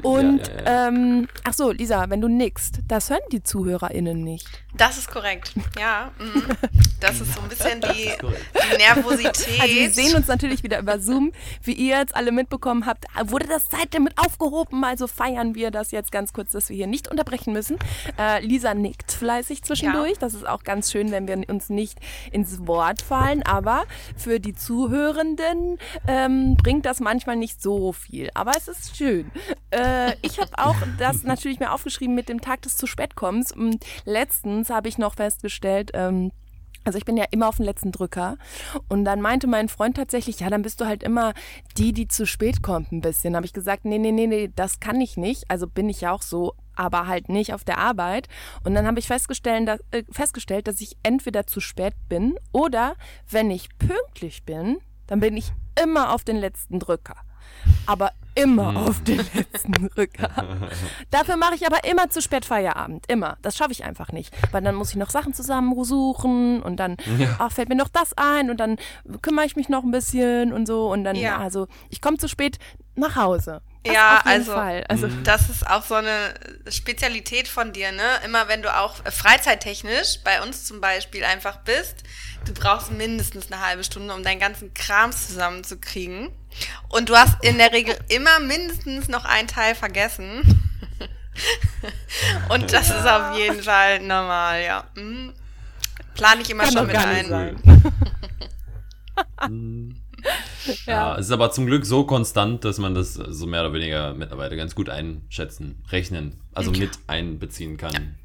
Und, 0.02 0.46
ja, 0.46 0.54
ja, 0.54 0.64
ja. 0.64 0.88
Ähm, 0.88 1.28
ach 1.44 1.54
so, 1.54 1.70
Lisa, 1.70 2.08
wenn 2.08 2.20
du 2.20 2.28
nickst, 2.28 2.80
das 2.86 3.10
hören 3.10 3.20
die 3.32 3.42
ZuhörerInnen 3.42 4.22
nicht. 4.22 4.48
Das 4.76 4.96
ist 4.96 5.10
korrekt, 5.10 5.54
ja. 5.78 6.12
Mm. 6.18 6.52
Das 7.00 7.20
ist 7.20 7.34
so 7.34 7.40
ein 7.40 7.48
bisschen 7.48 7.80
die, 7.80 8.10
die 8.72 8.76
Nervosität. 8.76 9.60
Also 9.60 9.74
wir 9.74 9.90
sehen 9.90 10.16
uns 10.16 10.26
natürlich 10.26 10.62
wieder 10.62 10.78
über 10.78 11.00
Zoom. 11.00 11.32
Wie 11.62 11.72
ihr 11.72 11.98
jetzt 11.98 12.14
alle 12.14 12.32
mitbekommen 12.32 12.86
habt, 12.86 13.06
wurde 13.24 13.46
das 13.46 13.66
seitdem 13.70 14.04
mit 14.04 14.18
aufgehoben. 14.18 14.84
Also 14.84 15.06
feiern 15.06 15.54
wir 15.54 15.70
das 15.70 15.90
jetzt 15.90 16.12
ganz 16.12 16.32
kurz, 16.32 16.52
dass 16.52 16.68
wir 16.68 16.76
hier 16.76 16.86
nicht 16.86 17.08
unterbrechen 17.08 17.52
müssen. 17.52 17.78
Äh, 18.18 18.44
Lisa 18.44 18.74
nickt 18.74 19.12
fleißig 19.12 19.62
zwischendurch. 19.62 20.12
Ja. 20.12 20.18
Das 20.20 20.34
ist 20.34 20.46
auch 20.46 20.64
ganz 20.64 20.92
schön, 20.92 21.10
wenn 21.10 21.26
wir 21.26 21.48
uns 21.48 21.70
nicht 21.70 21.98
ins 22.32 22.66
Wort 22.66 23.02
fallen. 23.02 23.42
Aber 23.44 23.84
für 24.16 24.38
die 24.38 24.54
Zuhörenden 24.54 25.78
ähm, 26.06 26.56
bringt 26.56 26.84
das 26.84 27.00
manchmal 27.00 27.36
nicht 27.36 27.62
so 27.62 27.92
viel. 27.92 28.30
Aber 28.34 28.52
es 28.56 28.68
ist 28.68 28.96
schön. 28.96 29.30
Äh, 29.70 29.87
ich 30.22 30.38
habe 30.38 30.50
auch 30.56 30.76
das 30.98 31.22
natürlich 31.22 31.60
mir 31.60 31.72
aufgeschrieben 31.72 32.14
mit 32.14 32.28
dem 32.28 32.40
Tag 32.40 32.62
des 32.62 32.76
zu 32.76 32.86
spät 32.86 33.14
kommens. 33.16 33.52
Und 33.52 33.84
letztens 34.04 34.70
habe 34.70 34.88
ich 34.88 34.98
noch 34.98 35.14
festgestellt, 35.14 35.90
ähm, 35.94 36.32
also 36.84 36.96
ich 36.96 37.04
bin 37.04 37.16
ja 37.16 37.24
immer 37.30 37.48
auf 37.48 37.56
den 37.56 37.66
letzten 37.66 37.92
Drücker. 37.92 38.38
Und 38.88 39.04
dann 39.04 39.20
meinte 39.20 39.46
mein 39.46 39.68
Freund 39.68 39.96
tatsächlich, 39.96 40.40
ja, 40.40 40.48
dann 40.48 40.62
bist 40.62 40.80
du 40.80 40.86
halt 40.86 41.02
immer 41.02 41.34
die, 41.76 41.92
die 41.92 42.08
zu 42.08 42.26
spät 42.26 42.62
kommt 42.62 42.92
ein 42.92 43.00
bisschen. 43.00 43.36
Habe 43.36 43.46
ich 43.46 43.52
gesagt, 43.52 43.84
nee, 43.84 43.98
nee, 43.98 44.12
nee, 44.12 44.26
nee, 44.26 44.50
das 44.54 44.80
kann 44.80 45.00
ich 45.00 45.16
nicht. 45.16 45.50
Also 45.50 45.66
bin 45.66 45.88
ich 45.88 46.00
ja 46.00 46.12
auch 46.12 46.22
so, 46.22 46.54
aber 46.76 47.06
halt 47.06 47.28
nicht 47.28 47.52
auf 47.52 47.64
der 47.64 47.78
Arbeit. 47.78 48.28
Und 48.64 48.74
dann 48.74 48.86
habe 48.86 48.98
ich 48.98 49.06
festgestellt 49.06 49.68
dass, 49.68 49.80
äh, 49.90 50.04
festgestellt, 50.10 50.66
dass 50.66 50.80
ich 50.80 50.96
entweder 51.02 51.46
zu 51.46 51.60
spät 51.60 51.94
bin 52.08 52.36
oder 52.52 52.94
wenn 53.28 53.50
ich 53.50 53.68
pünktlich 53.78 54.44
bin, 54.44 54.78
dann 55.06 55.20
bin 55.20 55.36
ich 55.36 55.52
immer 55.82 56.14
auf 56.14 56.24
den 56.24 56.36
letzten 56.36 56.78
Drücker 56.78 57.16
aber 57.86 58.12
immer 58.38 58.68
hm. 58.68 58.76
auf 58.76 59.02
den 59.02 59.24
letzten 59.34 59.86
Rücker. 59.96 60.30
Dafür 61.10 61.36
mache 61.36 61.54
ich 61.54 61.66
aber 61.66 61.84
immer 61.84 62.08
zu 62.10 62.22
spät 62.22 62.44
Feierabend. 62.44 63.04
Immer. 63.10 63.38
Das 63.42 63.56
schaffe 63.56 63.72
ich 63.72 63.84
einfach 63.84 64.12
nicht. 64.12 64.34
Weil 64.52 64.62
dann 64.62 64.74
muss 64.74 64.90
ich 64.90 64.96
noch 64.96 65.10
Sachen 65.10 65.34
zusammensuchen 65.34 66.62
und 66.62 66.76
dann 66.76 66.96
ja. 67.18 67.36
ach, 67.38 67.52
fällt 67.52 67.68
mir 67.68 67.76
noch 67.76 67.88
das 67.88 68.16
ein 68.16 68.50
und 68.50 68.58
dann 68.58 68.76
kümmere 69.22 69.46
ich 69.46 69.56
mich 69.56 69.68
noch 69.68 69.82
ein 69.82 69.90
bisschen 69.90 70.52
und 70.52 70.66
so. 70.66 70.90
Und 70.90 71.04
dann, 71.04 71.16
ja. 71.16 71.38
also 71.38 71.66
ich 71.90 72.00
komme 72.00 72.18
zu 72.18 72.28
spät 72.28 72.58
nach 72.94 73.16
Hause. 73.16 73.60
Das 73.84 73.94
ja, 73.94 74.20
also, 74.24 74.52
also 74.54 75.06
mhm. 75.06 75.24
das 75.24 75.48
ist 75.48 75.66
auch 75.68 75.84
so 75.84 75.94
eine 75.94 76.34
Spezialität 76.68 77.48
von 77.48 77.72
dir, 77.72 77.92
ne? 77.92 78.02
Immer 78.24 78.48
wenn 78.48 78.60
du 78.60 78.76
auch 78.76 78.96
freizeittechnisch 79.10 80.20
bei 80.24 80.42
uns 80.42 80.64
zum 80.64 80.80
Beispiel 80.80 81.24
einfach 81.24 81.58
bist, 81.58 82.02
du 82.44 82.52
brauchst 82.52 82.90
mindestens 82.90 83.50
eine 83.50 83.64
halbe 83.64 83.84
Stunde, 83.84 84.14
um 84.14 84.22
deinen 84.22 84.40
ganzen 84.40 84.74
Krams 84.74 85.28
zusammenzukriegen. 85.28 86.30
Und 86.88 87.08
du 87.08 87.16
hast 87.16 87.42
in 87.44 87.58
der 87.58 87.72
Regel 87.72 87.96
immer 88.08 88.40
mindestens 88.40 89.08
noch 89.08 89.24
einen 89.24 89.48
Teil 89.48 89.74
vergessen. 89.74 90.42
Und 92.48 92.72
das 92.72 92.90
ist 92.90 93.06
auf 93.06 93.36
jeden 93.36 93.62
Fall 93.62 94.00
normal, 94.00 94.62
ja. 94.62 94.84
Mhm. 94.94 95.32
Plane 96.14 96.42
ich 96.42 96.50
immer 96.50 96.64
Kann 96.64 96.72
schon 96.72 96.86
mit 96.86 96.96
ein. 96.96 97.30
ja. 100.86 100.86
ja, 100.86 101.16
es 101.16 101.26
ist 101.26 101.32
aber 101.32 101.52
zum 101.52 101.66
Glück 101.66 101.86
so 101.86 102.04
konstant, 102.04 102.64
dass 102.64 102.78
man 102.78 102.94
das 102.94 103.14
so 103.14 103.46
mehr 103.46 103.60
oder 103.60 103.72
weniger 103.72 104.14
mittlerweile 104.14 104.56
ganz 104.56 104.74
gut 104.74 104.88
einschätzen, 104.88 105.84
rechnen, 105.90 106.40
also 106.54 106.72
mit 106.72 106.98
einbeziehen 107.06 107.76
kann. 107.76 108.16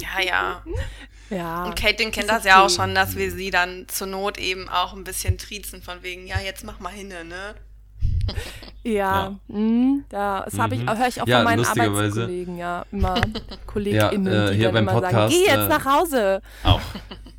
Ja, 0.00 0.20
ja. 0.20 0.62
Ja. 1.30 1.64
Und 1.64 1.76
Caitlin 1.76 2.10
kennt 2.10 2.28
das, 2.28 2.38
das 2.42 2.44
ja 2.44 2.64
auch 2.64 2.70
schon, 2.70 2.94
dass 2.94 3.16
wir 3.16 3.30
sie 3.30 3.50
dann 3.50 3.86
zur 3.88 4.06
Not 4.06 4.38
eben 4.38 4.68
auch 4.68 4.92
ein 4.94 5.04
bisschen 5.04 5.38
triezen 5.38 5.82
von 5.82 6.02
wegen, 6.02 6.26
ja, 6.26 6.40
jetzt 6.40 6.64
mach 6.64 6.80
mal 6.80 6.92
hin, 6.92 7.08
ne? 7.08 7.54
Ja, 8.86 8.92
ja. 8.92 9.38
Mh, 9.48 10.02
das 10.10 10.58
habe 10.58 10.74
ich, 10.74 10.82
mhm. 10.82 10.98
höre 10.98 11.08
ich 11.08 11.22
auch 11.22 11.26
ja, 11.26 11.38
von 11.38 11.44
meinen 11.44 11.64
Arbeitskollegen, 11.64 12.58
ja, 12.58 12.84
immer 12.92 13.18
KollegInnen, 13.66 14.32
ja, 14.32 14.48
äh, 14.50 14.54
die 14.54 14.62
dann 14.62 14.76
immer 14.76 14.92
Podcast, 14.92 15.14
sagen, 15.14 15.30
geh 15.30 15.46
jetzt 15.46 15.64
äh, 15.64 15.68
nach 15.68 15.84
Hause. 15.86 16.42
Auch. 16.62 16.80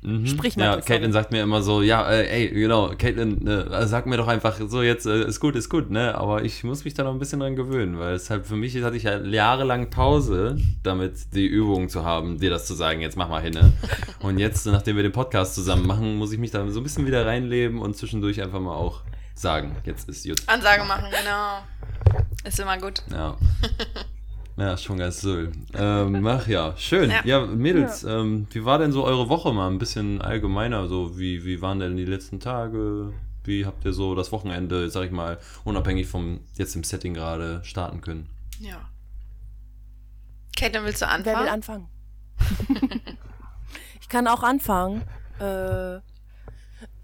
Mhm. 0.00 0.26
Sprich 0.26 0.56
mal. 0.56 0.64
Ja, 0.64 0.80
Caitlin 0.80 1.12
sagt 1.12 1.32
mir 1.32 1.42
immer 1.42 1.60
so, 1.60 1.82
ja, 1.82 2.08
äh, 2.08 2.28
ey, 2.28 2.48
genau, 2.50 2.90
Caitlin, 2.96 3.46
äh, 3.46 3.86
sag 3.86 4.06
mir 4.06 4.16
doch 4.16 4.28
einfach 4.28 4.56
so 4.68 4.80
jetzt, 4.82 5.06
äh, 5.06 5.24
ist 5.26 5.40
gut, 5.40 5.56
ist 5.56 5.68
gut, 5.68 5.90
ne? 5.90 6.14
Aber 6.14 6.44
ich 6.44 6.62
muss 6.62 6.84
mich 6.84 6.94
da 6.94 7.02
noch 7.02 7.12
ein 7.12 7.18
bisschen 7.18 7.40
dran 7.40 7.56
gewöhnen, 7.56 7.98
weil 7.98 8.14
es 8.14 8.30
halt 8.30 8.46
für 8.46 8.54
mich 8.54 8.80
hatte 8.82 8.96
ich 8.96 9.02
ja 9.02 9.18
jahrelang 9.18 9.90
Pause, 9.90 10.56
damit 10.84 11.34
die 11.34 11.46
Übung 11.46 11.88
zu 11.88 12.04
haben, 12.04 12.38
dir 12.38 12.50
das 12.50 12.66
zu 12.66 12.74
sagen, 12.74 13.00
jetzt 13.00 13.16
mach 13.16 13.28
mal 13.28 13.42
hin, 13.42 13.54
ne? 13.54 13.72
Und 14.20 14.38
jetzt, 14.38 14.66
nachdem 14.66 14.96
wir 14.96 15.02
den 15.02 15.12
Podcast 15.12 15.54
zusammen 15.54 15.86
machen, 15.86 16.16
muss 16.16 16.32
ich 16.32 16.38
mich 16.38 16.52
da 16.52 16.68
so 16.68 16.78
ein 16.80 16.82
bisschen 16.84 17.06
wieder 17.06 17.26
reinleben 17.26 17.80
und 17.80 17.96
zwischendurch 17.96 18.42
einfach 18.42 18.60
mal 18.60 18.74
auch 18.74 19.02
sagen, 19.34 19.76
jetzt 19.84 20.08
ist 20.08 20.26
gut. 20.26 20.42
Ansage 20.46 20.84
machen, 20.84 21.06
genau. 21.10 21.58
Ist 22.44 22.60
immer 22.60 22.78
gut. 22.78 23.02
Ja. 23.10 23.36
Ja, 24.58 24.76
schon 24.76 24.98
ganz 24.98 25.20
so. 25.20 25.46
Ähm, 25.74 26.26
ach 26.26 26.48
ja, 26.48 26.74
schön. 26.76 27.10
Ja, 27.10 27.20
ja 27.24 27.46
Mädels, 27.46 28.02
ja. 28.02 28.20
Ähm, 28.20 28.48
wie 28.50 28.64
war 28.64 28.78
denn 28.78 28.90
so 28.90 29.04
eure 29.04 29.28
Woche 29.28 29.52
mal? 29.52 29.70
Ein 29.70 29.78
bisschen 29.78 30.20
allgemeiner, 30.20 30.88
so 30.88 31.16
wie, 31.16 31.44
wie 31.44 31.62
waren 31.62 31.78
denn 31.78 31.96
die 31.96 32.04
letzten 32.04 32.40
Tage? 32.40 33.12
Wie 33.44 33.64
habt 33.64 33.84
ihr 33.84 33.92
so 33.92 34.16
das 34.16 34.32
Wochenende, 34.32 34.90
sag 34.90 35.04
ich 35.04 35.12
mal, 35.12 35.38
unabhängig 35.62 36.08
vom 36.08 36.40
jetzt 36.54 36.74
im 36.74 36.82
Setting 36.82 37.14
gerade 37.14 37.60
starten 37.62 38.00
können? 38.00 38.28
Ja. 38.58 38.90
Kate, 40.58 40.72
dann 40.72 40.84
willst 40.84 41.02
du 41.02 41.06
anfangen? 41.06 41.36
Wer 41.36 41.44
will 41.44 41.48
anfangen? 41.48 41.88
ich 44.00 44.08
kann 44.08 44.26
auch 44.26 44.42
anfangen. 44.42 45.02
Äh, 45.38 46.00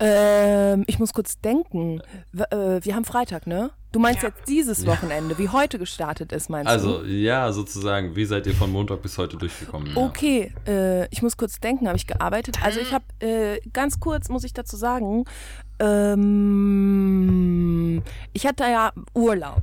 ähm, 0.04 0.84
ich 0.86 0.98
muss 0.98 1.12
kurz 1.12 1.40
denken. 1.40 2.02
W 2.32 2.42
äh, 2.50 2.84
wir 2.84 2.94
haben 2.94 3.04
Freitag, 3.04 3.46
ne? 3.46 3.70
Du 3.92 4.00
meinst 4.00 4.22
ja. 4.22 4.28
jetzt 4.30 4.48
dieses 4.48 4.86
Wochenende, 4.86 5.38
wie 5.38 5.48
heute 5.48 5.78
gestartet 5.78 6.32
ist, 6.32 6.50
meinst 6.50 6.68
also, 6.68 6.94
du? 6.94 6.98
Also, 6.98 7.08
ja, 7.08 7.52
sozusagen. 7.52 8.16
Wie 8.16 8.24
seid 8.24 8.46
ihr 8.46 8.54
von 8.54 8.72
Montag 8.72 9.02
bis 9.02 9.18
heute 9.18 9.36
durchgekommen? 9.36 9.96
Okay, 9.96 10.52
ja. 10.66 10.72
äh, 10.72 11.08
ich 11.10 11.22
muss 11.22 11.36
kurz 11.36 11.60
denken, 11.60 11.86
habe 11.86 11.96
ich 11.96 12.08
gearbeitet? 12.08 12.58
Also, 12.62 12.80
ich 12.80 12.92
habe, 12.92 13.04
äh, 13.20 13.60
ganz 13.72 14.00
kurz 14.00 14.28
muss 14.28 14.42
ich 14.44 14.52
dazu 14.52 14.76
sagen, 14.76 15.24
ähm, 15.78 16.42
ich 18.32 18.46
hatte 18.46 18.64
ja 18.64 18.92
Urlaub. 19.14 19.62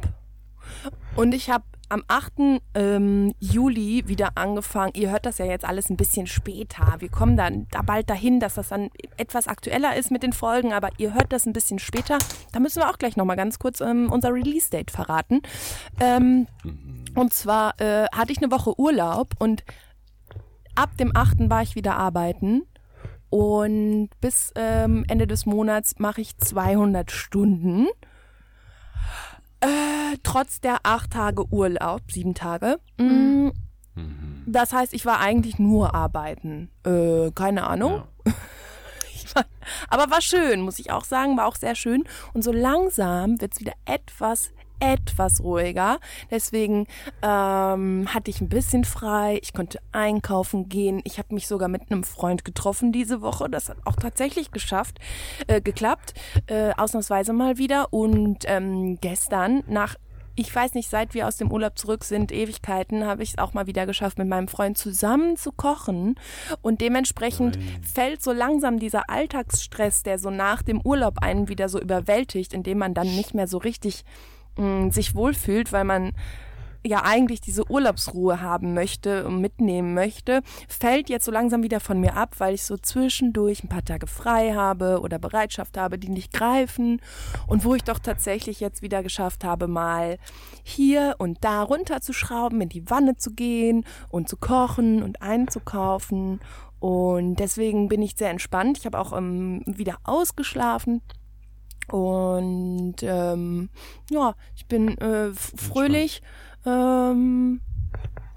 Und 1.15 1.33
ich 1.33 1.49
habe 1.49 1.65
am 1.91 2.03
8. 2.07 2.61
Ähm, 2.73 3.33
Juli 3.39 4.07
wieder 4.07 4.31
angefangen. 4.35 4.93
Ihr 4.95 5.11
hört 5.11 5.25
das 5.25 5.37
ja 5.37 5.45
jetzt 5.45 5.65
alles 5.65 5.89
ein 5.89 5.97
bisschen 5.97 6.25
später. 6.25 6.95
Wir 6.99 7.09
kommen 7.09 7.35
dann 7.35 7.67
da 7.71 7.81
bald 7.81 8.09
dahin, 8.09 8.39
dass 8.39 8.55
das 8.55 8.69
dann 8.69 8.89
etwas 9.17 9.47
aktueller 9.47 9.95
ist 9.95 10.09
mit 10.09 10.23
den 10.23 10.33
Folgen, 10.33 10.71
aber 10.73 10.89
ihr 10.97 11.13
hört 11.13 11.33
das 11.33 11.45
ein 11.45 11.53
bisschen 11.53 11.79
später. 11.79 12.17
Da 12.53 12.59
müssen 12.59 12.81
wir 12.81 12.89
auch 12.89 12.97
gleich 12.97 13.17
nochmal 13.17 13.35
ganz 13.35 13.59
kurz 13.59 13.81
ähm, 13.81 14.11
unser 14.11 14.33
Release-Date 14.33 14.89
verraten. 14.89 15.41
Ähm, 15.99 16.47
und 17.15 17.33
zwar 17.33 17.79
äh, 17.81 18.05
hatte 18.13 18.31
ich 18.31 18.37
eine 18.37 18.51
Woche 18.51 18.79
Urlaub 18.79 19.33
und 19.39 19.63
ab 20.75 20.95
dem 20.97 21.15
8. 21.15 21.49
war 21.49 21.61
ich 21.61 21.75
wieder 21.75 21.97
arbeiten. 21.97 22.63
Und 23.29 24.09
bis 24.19 24.51
ähm, 24.55 25.05
Ende 25.07 25.27
des 25.27 25.45
Monats 25.45 25.99
mache 25.99 26.21
ich 26.21 26.37
200 26.37 27.11
Stunden. 27.11 27.87
Äh, 29.61 30.17
trotz 30.23 30.59
der 30.59 30.79
acht 30.83 31.11
Tage 31.11 31.45
Urlaub, 31.51 32.01
sieben 32.09 32.33
Tage. 32.33 32.79
Mm, 32.97 33.49
mhm. 33.95 34.43
Das 34.45 34.73
heißt, 34.73 34.93
ich 34.93 35.05
war 35.05 35.19
eigentlich 35.19 35.59
nur 35.59 35.93
arbeiten. 35.93 36.71
Äh, 36.83 37.31
keine 37.31 37.67
Ahnung. 37.67 38.03
Ja. 38.25 38.33
war, 39.35 39.45
aber 39.87 40.11
war 40.11 40.21
schön, 40.21 40.61
muss 40.61 40.79
ich 40.79 40.91
auch 40.91 41.03
sagen, 41.03 41.37
war 41.37 41.47
auch 41.47 41.55
sehr 41.55 41.75
schön. 41.75 42.03
Und 42.33 42.43
so 42.43 42.51
langsam 42.51 43.39
wird 43.41 43.53
es 43.53 43.59
wieder 43.59 43.73
etwas 43.85 44.51
etwas 44.81 45.41
ruhiger. 45.41 45.99
Deswegen 46.29 46.87
ähm, 47.21 48.07
hatte 48.13 48.29
ich 48.29 48.41
ein 48.41 48.49
bisschen 48.49 48.83
frei. 48.83 49.39
Ich 49.41 49.53
konnte 49.53 49.79
einkaufen 49.93 50.67
gehen. 50.67 50.99
Ich 51.05 51.17
habe 51.19 51.33
mich 51.33 51.47
sogar 51.47 51.69
mit 51.69 51.89
einem 51.89 52.03
Freund 52.03 52.43
getroffen 52.43 52.91
diese 52.91 53.21
Woche. 53.21 53.49
Das 53.49 53.69
hat 53.69 53.77
auch 53.85 53.95
tatsächlich 53.95 54.51
geschafft, 54.51 54.99
äh, 55.47 55.61
geklappt. 55.61 56.13
Äh, 56.47 56.73
ausnahmsweise 56.75 57.31
mal 57.31 57.57
wieder. 57.57 57.93
Und 57.93 58.43
ähm, 58.47 58.97
gestern 58.99 59.63
nach 59.67 59.95
ich 60.35 60.53
weiß 60.53 60.73
nicht, 60.75 60.89
seit 60.89 61.13
wir 61.13 61.27
aus 61.27 61.37
dem 61.37 61.51
Urlaub 61.51 61.77
zurück 61.77 62.03
sind, 62.03 62.31
Ewigkeiten, 62.31 63.05
habe 63.05 63.21
ich 63.21 63.31
es 63.31 63.37
auch 63.37 63.53
mal 63.53 63.67
wieder 63.67 63.85
geschafft, 63.85 64.17
mit 64.17 64.27
meinem 64.27 64.47
Freund 64.47 64.77
zusammen 64.77 65.35
zu 65.35 65.51
kochen. 65.51 66.15
Und 66.61 66.81
dementsprechend 66.81 67.57
Nein. 67.57 67.83
fällt 67.83 68.23
so 68.23 68.31
langsam 68.31 68.79
dieser 68.79 69.09
Alltagsstress, 69.09 70.03
der 70.03 70.19
so 70.19 70.29
nach 70.29 70.61
dem 70.63 70.81
Urlaub 70.81 71.19
einen 71.21 71.49
wieder 71.49 71.67
so 71.67 71.79
überwältigt, 71.79 72.53
indem 72.53 72.77
man 72.77 72.93
dann 72.93 73.07
nicht 73.07 73.33
mehr 73.33 73.47
so 73.47 73.57
richtig 73.57 74.03
mh, 74.57 74.91
sich 74.91 75.15
wohlfühlt, 75.15 75.71
weil 75.71 75.83
man 75.83 76.13
ja 76.83 77.03
eigentlich 77.03 77.41
diese 77.41 77.69
Urlaubsruhe 77.69 78.41
haben 78.41 78.73
möchte 78.73 79.25
und 79.25 79.39
mitnehmen 79.39 79.93
möchte, 79.93 80.41
fällt 80.67 81.09
jetzt 81.09 81.25
so 81.25 81.31
langsam 81.31 81.63
wieder 81.63 81.79
von 81.79 81.99
mir 81.99 82.17
ab, 82.17 82.35
weil 82.39 82.55
ich 82.55 82.63
so 82.63 82.77
zwischendurch 82.77 83.63
ein 83.63 83.69
paar 83.69 83.85
Tage 83.85 84.07
frei 84.07 84.53
habe 84.53 84.99
oder 85.01 85.19
Bereitschaft 85.19 85.77
habe, 85.77 85.99
die 85.99 86.09
nicht 86.09 86.33
greifen 86.33 86.99
und 87.47 87.65
wo 87.65 87.75
ich 87.75 87.83
doch 87.83 87.99
tatsächlich 87.99 88.59
jetzt 88.59 88.81
wieder 88.81 89.03
geschafft 89.03 89.43
habe, 89.43 89.67
mal 89.67 90.17
hier 90.63 91.15
und 91.19 91.43
da 91.43 91.61
runterzuschrauben, 91.61 92.61
in 92.61 92.69
die 92.69 92.89
Wanne 92.89 93.15
zu 93.15 93.31
gehen 93.33 93.85
und 94.09 94.27
zu 94.27 94.37
kochen 94.37 95.03
und 95.03 95.21
einzukaufen 95.21 96.39
und 96.79 97.35
deswegen 97.35 97.89
bin 97.89 98.01
ich 98.01 98.15
sehr 98.17 98.31
entspannt. 98.31 98.79
Ich 98.79 98.87
habe 98.87 98.97
auch 98.97 99.15
ähm, 99.15 99.61
wieder 99.67 99.97
ausgeschlafen. 100.03 101.03
Und 101.91 102.95
ähm, 103.01 103.69
ja, 104.09 104.35
ich 104.55 104.65
bin 104.67 104.97
äh, 104.97 105.33
fröhlich 105.33 106.21
ähm, 106.65 107.59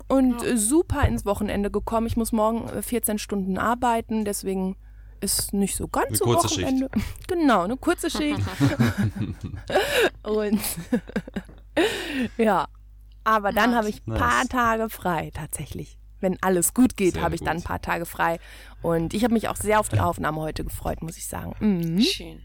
und 0.08 0.42
ja. 0.42 0.56
super 0.56 1.06
ins 1.06 1.24
Wochenende 1.24 1.70
gekommen. 1.70 2.08
Ich 2.08 2.16
muss 2.16 2.32
morgen 2.32 2.68
14 2.82 3.14
äh, 3.14 3.18
Stunden 3.18 3.56
arbeiten, 3.56 4.24
deswegen 4.24 4.76
ist 5.20 5.54
nicht 5.54 5.76
so 5.76 5.86
ganz 5.86 6.08
eine 6.08 6.16
so 6.16 6.24
kurze 6.24 6.50
Wochenende. 6.50 6.90
Schicht. 6.92 7.06
Genau, 7.28 7.62
eine 7.62 7.76
kurze 7.76 8.10
Schicht. 8.10 8.40
und 10.24 10.60
ja, 12.36 12.66
aber 13.22 13.52
dann 13.52 13.76
habe 13.76 13.88
ich 13.88 14.04
ein 14.06 14.14
paar 14.14 14.40
nice. 14.40 14.48
Tage 14.48 14.90
frei 14.90 15.30
tatsächlich 15.32 15.98
wenn 16.20 16.42
alles 16.42 16.72
gut 16.72 16.96
geht, 16.96 17.20
habe 17.20 17.34
ich 17.34 17.42
gut. 17.42 17.48
dann 17.48 17.58
ein 17.58 17.62
paar 17.62 17.82
Tage 17.82 18.06
frei. 18.06 18.40
Und 18.80 19.12
ich 19.12 19.24
habe 19.24 19.34
mich 19.34 19.48
auch 19.48 19.56
sehr 19.56 19.78
auf 19.78 19.90
die 19.90 20.00
Aufnahme 20.00 20.40
heute 20.40 20.64
gefreut, 20.64 21.02
muss 21.02 21.18
ich 21.18 21.26
sagen. 21.26 21.54
Mhm. 21.60 22.00
Schön. 22.00 22.40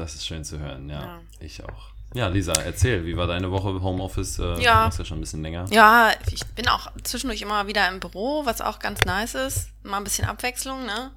Das 0.00 0.14
ist 0.14 0.26
schön 0.26 0.44
zu 0.44 0.58
hören, 0.58 0.88
ja. 0.88 1.00
ja. 1.00 1.20
Ich 1.40 1.62
auch. 1.62 1.90
Ja, 2.14 2.26
Lisa, 2.28 2.54
erzähl, 2.54 3.04
wie 3.04 3.16
war 3.16 3.26
deine 3.26 3.50
Woche 3.50 3.82
Homeoffice? 3.82 4.38
Äh, 4.38 4.60
ja. 4.62 4.78
Du 4.78 4.84
machst 4.86 4.98
ja 4.98 5.04
schon 5.04 5.18
ein 5.18 5.20
bisschen 5.20 5.42
länger. 5.42 5.66
Ja, 5.70 6.10
ich 6.32 6.44
bin 6.46 6.68
auch 6.68 6.90
zwischendurch 7.04 7.42
immer 7.42 7.66
wieder 7.66 7.86
im 7.88 8.00
Büro, 8.00 8.46
was 8.46 8.60
auch 8.60 8.78
ganz 8.78 9.02
nice 9.04 9.34
ist. 9.34 9.68
Mal 9.82 9.98
ein 9.98 10.04
bisschen 10.04 10.26
Abwechslung, 10.26 10.86
ne? 10.86 11.12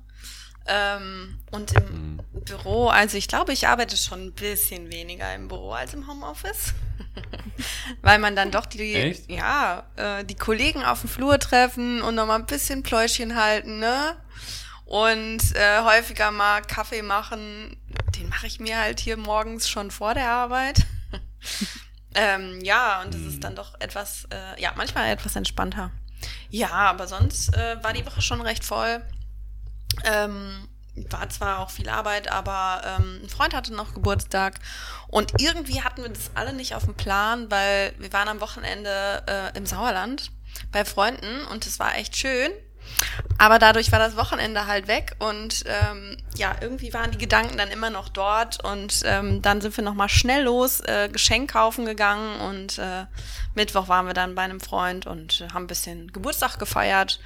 Ähm, 0.66 1.40
und 1.52 1.74
im 1.74 1.84
mhm. 1.84 2.20
Büro, 2.46 2.88
also 2.88 3.18
ich 3.18 3.28
glaube, 3.28 3.54
ich 3.54 3.68
arbeite 3.68 3.98
schon 3.98 4.28
ein 4.28 4.34
bisschen 4.34 4.92
weniger 4.92 5.34
im 5.34 5.48
Büro 5.48 5.72
als 5.72 5.94
im 5.94 6.08
Homeoffice. 6.08 6.74
Weil 8.02 8.20
man 8.20 8.36
dann 8.36 8.52
doch 8.52 8.66
die, 8.66 8.94
Echt? 8.94 9.32
ja, 9.32 9.84
äh, 9.96 10.24
die 10.24 10.36
Kollegen 10.36 10.84
auf 10.84 11.02
dem 11.02 11.10
Flur 11.10 11.40
treffen 11.40 12.02
und 12.02 12.16
nochmal 12.16 12.40
ein 12.40 12.46
bisschen 12.46 12.84
Pläuschen 12.84 13.36
halten, 13.36 13.80
ne? 13.80 14.16
Und 14.86 15.56
äh, 15.56 15.82
häufiger 15.84 16.32
mal 16.32 16.62
Kaffee 16.62 17.02
machen. 17.02 17.78
Den 18.18 18.30
mache 18.30 18.48
ich 18.48 18.60
mir 18.60 18.78
halt 18.78 19.00
hier 19.00 19.18
morgens 19.18 19.70
schon 19.70 19.92
vor 19.92 20.14
der 20.14 20.30
Arbeit. 20.30 20.86
ähm, 22.16 22.60
ja, 22.62 23.02
und 23.02 23.14
das 23.14 23.22
ist 23.22 23.36
mhm. 23.36 23.42
dann 23.42 23.56
doch 23.56 23.80
etwas, 23.80 24.26
äh, 24.32 24.62
ja, 24.62 24.74
manchmal 24.76 25.10
etwas 25.10 25.36
entspannter. 25.36 25.92
Ja, 26.50 26.72
aber 26.72 27.08
sonst 27.08 27.56
äh, 27.56 27.84
war 27.84 27.94
die 27.94 28.06
Woche 28.06 28.22
schon 28.22 28.42
recht 28.42 28.64
voll. 28.64 29.02
Ähm, 30.06 30.68
war 30.96 31.28
zwar 31.30 31.60
auch 31.60 31.72
viel 31.72 31.90
Arbeit, 31.90 32.32
aber 32.32 32.82
ähm, 32.86 33.22
ein 33.24 33.30
Freund 33.30 33.54
hatte 33.54 33.74
noch 33.74 33.94
Geburtstag 33.94 34.60
und 35.08 35.42
irgendwie 35.42 35.82
hatten 35.82 36.04
wir 36.04 36.10
das 36.10 36.32
alle 36.36 36.54
nicht 36.54 36.76
auf 36.76 36.86
dem 36.86 36.94
Plan, 36.94 37.50
weil 37.50 37.94
wir 37.98 38.14
waren 38.14 38.28
am 38.28 38.42
Wochenende 38.42 39.24
äh, 39.28 39.58
im 39.58 39.66
Sauerland 39.66 40.32
bei 40.72 40.86
Freunden 40.86 41.46
und 41.48 41.66
es 41.66 41.80
war 41.80 41.96
echt 41.96 42.16
schön. 42.16 42.52
Aber 43.38 43.60
dadurch 43.60 43.92
war 43.92 44.00
das 44.00 44.16
Wochenende 44.16 44.68
halt 44.68 44.88
weg 44.88 45.16
und 45.20 45.64
ähm, 45.68 46.18
ja, 46.36 46.56
irgendwie 46.62 46.94
waren 46.94 47.12
die 47.12 47.18
Gedanken 47.18 47.58
dann 47.58 47.70
immer 47.70 47.90
noch 47.90 48.10
dort 48.10 48.64
und 48.64 49.02
ähm, 49.06 49.42
dann 49.42 49.62
sind 49.62 49.76
wir 49.76 49.84
nochmal 49.84 50.10
schnell 50.10 50.44
los, 50.44 50.80
äh, 50.82 51.10
Geschenk 51.12 51.52
kaufen 51.52 51.86
gegangen 51.86 52.40
und 52.42 52.78
äh, 52.78 53.06
Mittwoch 53.56 53.88
waren 53.88 54.08
wir 54.08 54.14
dann 54.14 54.36
bei 54.36 54.44
einem 54.44 54.60
Freund 54.60 55.06
und 55.06 55.42
äh, 55.42 55.50
haben 55.54 55.64
ein 55.66 55.68
bisschen 55.68 56.12
Geburtstag 56.12 56.60
gefeiert 56.60 57.20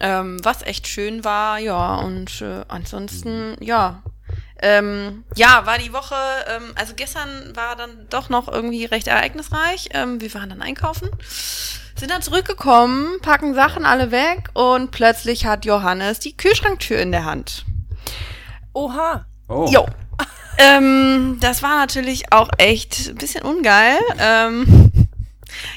ähm, 0.00 0.38
was 0.44 0.62
echt 0.62 0.86
schön 0.86 1.24
war, 1.24 1.58
ja, 1.58 1.96
und 1.96 2.40
äh, 2.40 2.64
ansonsten, 2.68 3.56
ja. 3.60 4.02
Ähm, 4.60 5.24
ja, 5.36 5.66
war 5.66 5.78
die 5.78 5.92
Woche, 5.92 6.16
ähm, 6.48 6.72
also 6.74 6.94
gestern 6.94 7.54
war 7.54 7.76
dann 7.76 8.06
doch 8.10 8.28
noch 8.28 8.48
irgendwie 8.48 8.84
recht 8.84 9.06
ereignisreich. 9.06 9.90
Ähm, 9.92 10.20
wir 10.20 10.32
waren 10.34 10.50
dann 10.50 10.62
einkaufen, 10.62 11.10
sind 11.96 12.10
dann 12.10 12.22
zurückgekommen, 12.22 13.20
packen 13.22 13.54
Sachen 13.54 13.86
alle 13.86 14.10
weg 14.10 14.50
und 14.54 14.90
plötzlich 14.90 15.46
hat 15.46 15.64
Johannes 15.64 16.18
die 16.18 16.36
Kühlschranktür 16.36 16.98
in 16.98 17.12
der 17.12 17.24
Hand. 17.24 17.64
Oha. 18.72 19.26
Oh. 19.48 19.68
Jo. 19.70 19.86
ähm, 20.58 21.38
das 21.40 21.62
war 21.62 21.78
natürlich 21.78 22.32
auch 22.32 22.48
echt 22.58 23.10
ein 23.10 23.14
bisschen 23.14 23.44
ungeil. 23.44 23.98
Ähm, 24.18 24.90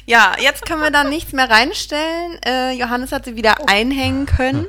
ja, 0.06 0.34
jetzt 0.40 0.66
können 0.66 0.82
wir 0.82 0.92
da 0.92 1.04
nichts 1.04 1.34
mehr 1.34 1.50
reinstellen. 1.50 2.40
Äh, 2.44 2.72
Johannes 2.74 3.12
hat 3.12 3.26
sie 3.26 3.36
wieder 3.36 3.58
oh. 3.60 3.66
einhängen 3.68 4.26
können. 4.26 4.68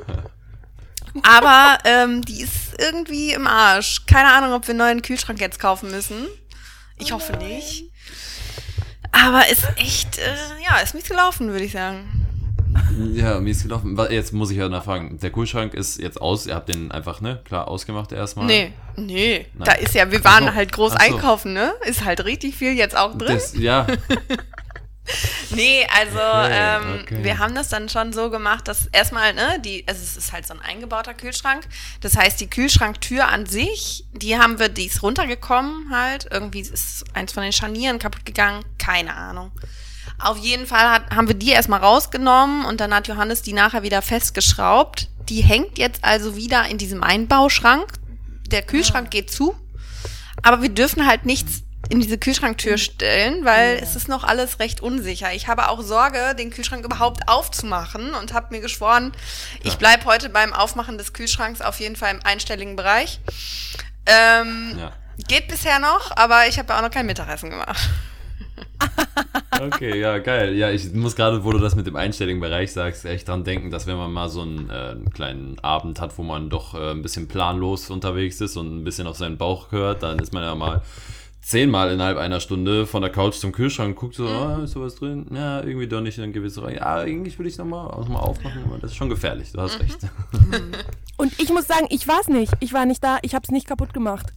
Aber 1.21 1.77
ähm, 1.83 2.23
die 2.23 2.41
ist 2.41 2.62
irgendwie 2.79 3.33
im 3.33 3.47
Arsch. 3.47 4.05
Keine 4.05 4.31
Ahnung, 4.31 4.53
ob 4.53 4.67
wir 4.67 4.71
einen 4.71 4.79
neuen 4.79 5.01
Kühlschrank 5.01 5.39
jetzt 5.39 5.59
kaufen 5.59 5.91
müssen. 5.91 6.27
Ich 6.97 7.11
oh 7.11 7.15
hoffe 7.15 7.37
nicht. 7.37 7.85
Aber 9.11 9.47
ist 9.49 9.67
echt, 9.77 10.17
äh, 10.17 10.35
ja, 10.63 10.77
ist 10.79 10.95
mies 10.95 11.07
gelaufen, 11.07 11.49
würde 11.51 11.65
ich 11.65 11.71
sagen. 11.71 12.23
Ja, 13.13 13.39
mies 13.39 13.63
gelaufen. 13.63 13.97
Jetzt 14.09 14.33
muss 14.33 14.51
ich 14.51 14.57
ja 14.57 14.69
nachfragen. 14.69 15.19
Der 15.19 15.31
Kühlschrank 15.31 15.73
ist 15.73 15.99
jetzt 15.99 16.21
aus. 16.21 16.47
Ihr 16.47 16.55
habt 16.55 16.69
den 16.69 16.91
einfach, 16.91 17.21
ne, 17.21 17.41
klar 17.45 17.67
ausgemacht 17.67 18.11
erstmal. 18.11 18.45
Nee, 18.45 18.73
nee. 18.95 19.45
Nein. 19.53 19.65
Da 19.65 19.73
ist 19.73 19.93
ja, 19.93 20.11
wir 20.11 20.23
waren 20.23 20.45
so. 20.45 20.53
halt 20.53 20.71
groß 20.71 20.93
so. 20.93 20.97
einkaufen, 20.97 21.53
ne? 21.53 21.73
Ist 21.85 22.03
halt 22.05 22.25
richtig 22.25 22.55
viel 22.55 22.73
jetzt 22.73 22.97
auch 22.97 23.17
drin. 23.17 23.35
Das, 23.35 23.55
ja. 23.55 23.87
nee, 25.51 25.85
also 25.95 26.17
okay, 26.17 26.49
ähm, 26.51 26.99
okay. 27.01 27.23
wir 27.23 27.37
haben 27.39 27.55
das 27.55 27.69
dann 27.69 27.89
schon 27.89 28.13
so 28.13 28.29
gemacht, 28.29 28.67
dass 28.67 28.87
erstmal, 28.87 29.33
ne, 29.33 29.59
die, 29.63 29.83
also 29.87 30.01
es 30.01 30.15
ist 30.15 30.31
halt 30.31 30.47
so 30.47 30.53
ein 30.53 30.61
eingebauter 30.61 31.13
Kühlschrank. 31.13 31.67
Das 32.01 32.15
heißt, 32.15 32.39
die 32.39 32.49
Kühlschranktür 32.49 33.27
an 33.27 33.45
sich, 33.45 34.05
die 34.13 34.37
haben 34.37 34.59
wir, 34.59 34.69
die 34.69 34.85
ist 34.85 35.03
runtergekommen 35.03 35.89
halt. 35.91 36.27
Irgendwie 36.31 36.61
ist 36.61 37.05
eins 37.13 37.33
von 37.33 37.43
den 37.43 37.53
Scharnieren 37.53 37.99
kaputt 37.99 38.25
gegangen. 38.25 38.63
Keine 38.77 39.15
Ahnung. 39.15 39.51
Auf 40.19 40.37
jeden 40.37 40.67
Fall 40.67 40.89
hat, 40.89 41.11
haben 41.15 41.27
wir 41.27 41.35
die 41.35 41.49
erstmal 41.49 41.79
rausgenommen 41.79 42.65
und 42.65 42.79
dann 42.79 42.93
hat 42.93 43.07
Johannes 43.07 43.41
die 43.41 43.53
nachher 43.53 43.83
wieder 43.83 44.01
festgeschraubt. 44.01 45.09
Die 45.29 45.41
hängt 45.41 45.77
jetzt 45.77 46.03
also 46.03 46.35
wieder 46.35 46.65
in 46.67 46.77
diesem 46.77 47.03
Einbauschrank. 47.03 47.87
Der 48.47 48.61
Kühlschrank 48.61 49.07
ah. 49.07 49.09
geht 49.09 49.31
zu. 49.31 49.55
Aber 50.41 50.61
wir 50.61 50.69
dürfen 50.69 51.07
halt 51.07 51.25
nichts 51.25 51.63
in 51.93 51.99
diese 51.99 52.17
Kühlschranktür 52.17 52.79
stellen, 52.79 53.45
weil 53.45 53.75
ja. 53.75 53.83
es 53.83 53.95
ist 53.95 54.09
noch 54.09 54.23
alles 54.23 54.57
recht 54.59 54.81
unsicher. 54.81 55.31
Ich 55.31 55.47
habe 55.47 55.69
auch 55.69 55.79
Sorge, 55.81 56.33
den 56.35 56.49
Kühlschrank 56.49 56.83
überhaupt 56.83 57.29
aufzumachen 57.29 58.15
und 58.15 58.33
habe 58.33 58.47
mir 58.49 58.61
geschworen, 58.61 59.11
ja. 59.61 59.69
ich 59.69 59.77
bleibe 59.77 60.05
heute 60.05 60.29
beim 60.29 60.53
Aufmachen 60.53 60.97
des 60.97 61.13
Kühlschranks 61.13 61.61
auf 61.61 61.79
jeden 61.79 61.95
Fall 61.95 62.15
im 62.15 62.19
einstelligen 62.23 62.75
Bereich. 62.75 63.19
Ähm, 64.07 64.75
ja. 64.79 64.91
Geht 65.27 65.47
bisher 65.47 65.77
noch, 65.77 66.09
aber 66.17 66.47
ich 66.47 66.57
habe 66.57 66.69
ja 66.69 66.79
auch 66.79 66.81
noch 66.81 66.89
kein 66.89 67.05
Mittagessen 67.05 67.51
gemacht. 67.51 67.77
Okay, 69.61 69.99
ja, 69.99 70.17
geil. 70.17 70.55
Ja, 70.55 70.71
ich 70.71 70.91
muss 70.93 71.15
gerade, 71.15 71.43
wo 71.43 71.51
du 71.51 71.59
das 71.59 71.75
mit 71.75 71.85
dem 71.85 71.95
einstelligen 71.95 72.41
Bereich 72.41 72.73
sagst, 72.73 73.05
echt 73.05 73.27
dran 73.27 73.43
denken, 73.43 73.69
dass 73.69 73.85
wenn 73.85 73.97
man 73.97 74.11
mal 74.11 74.27
so 74.27 74.41
einen, 74.41 74.69
äh, 74.69 74.73
einen 74.73 75.13
kleinen 75.13 75.59
Abend 75.59 76.01
hat, 76.01 76.17
wo 76.17 76.23
man 76.23 76.49
doch 76.49 76.73
äh, 76.73 76.91
ein 76.91 77.03
bisschen 77.03 77.27
planlos 77.27 77.89
unterwegs 77.91 78.41
ist 78.41 78.57
und 78.57 78.81
ein 78.81 78.83
bisschen 78.83 79.05
auf 79.05 79.15
seinen 79.15 79.37
Bauch 79.37 79.71
hört, 79.71 80.01
dann 80.03 80.17
ist 80.19 80.33
man 80.33 80.43
ja 80.43 80.55
mal 80.55 80.81
zehnmal 81.43 81.91
innerhalb 81.91 82.17
einer 82.17 82.39
Stunde 82.39 82.87
von 82.87 83.01
der 83.01 83.11
Couch 83.11 83.35
zum 83.35 83.51
Kühlschrank 83.51 83.97
guckt, 83.97 84.15
so, 84.15 84.25
oh, 84.25 84.63
ist 84.63 84.71
sowas 84.71 84.95
drin? 84.95 85.27
Ja, 85.31 85.61
irgendwie 85.61 85.87
doch 85.87 86.01
nicht. 86.01 86.17
Dann 86.17 86.31
gewisse 86.31 86.63
rein. 86.63 86.75
Ja, 86.75 86.95
eigentlich 86.95 87.37
will 87.37 87.45
ich 87.45 87.53
es 87.53 87.59
nochmal 87.59 87.87
noch 87.87 88.07
mal 88.07 88.19
aufmachen, 88.19 88.63
aber 88.65 88.77
das 88.77 88.91
ist 88.91 88.97
schon 88.97 89.09
gefährlich, 89.09 89.51
du 89.51 89.61
hast 89.61 89.77
mhm. 89.77 89.85
recht. 89.85 89.99
Und 91.17 91.39
ich 91.39 91.49
muss 91.49 91.67
sagen, 91.67 91.85
ich 91.89 92.07
war 92.07 92.21
es 92.21 92.29
nicht. 92.29 92.53
Ich 92.61 92.73
war 92.73 92.85
nicht 92.85 93.03
da, 93.03 93.19
ich 93.21 93.35
habe 93.35 93.43
es 93.43 93.51
nicht 93.51 93.67
kaputt 93.67 93.93
gemacht. 93.93 94.27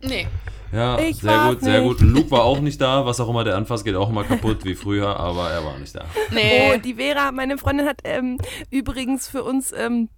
Nee. 0.00 0.26
Ja, 0.72 0.98
ich 0.98 1.16
sehr 1.16 1.48
gut, 1.48 1.60
sehr 1.60 1.82
gut. 1.82 2.00
Luke 2.00 2.30
war 2.30 2.44
auch 2.44 2.60
nicht 2.60 2.80
da, 2.80 3.04
was 3.04 3.20
auch 3.20 3.28
immer 3.28 3.44
der 3.44 3.56
Anfass 3.56 3.84
geht, 3.84 3.94
auch 3.94 4.08
immer 4.08 4.24
kaputt 4.24 4.64
wie 4.64 4.74
früher, 4.74 5.20
aber 5.20 5.50
er 5.50 5.64
war 5.64 5.78
nicht 5.78 5.94
da. 5.94 6.04
Nee. 6.32 6.72
Oh, 6.74 6.78
die 6.78 6.94
Vera, 6.94 7.30
meine 7.30 7.58
Freundin, 7.58 7.86
hat 7.86 8.00
ähm, 8.04 8.38
übrigens 8.70 9.28
für 9.28 9.42
uns 9.42 9.72
ähm, 9.76 10.08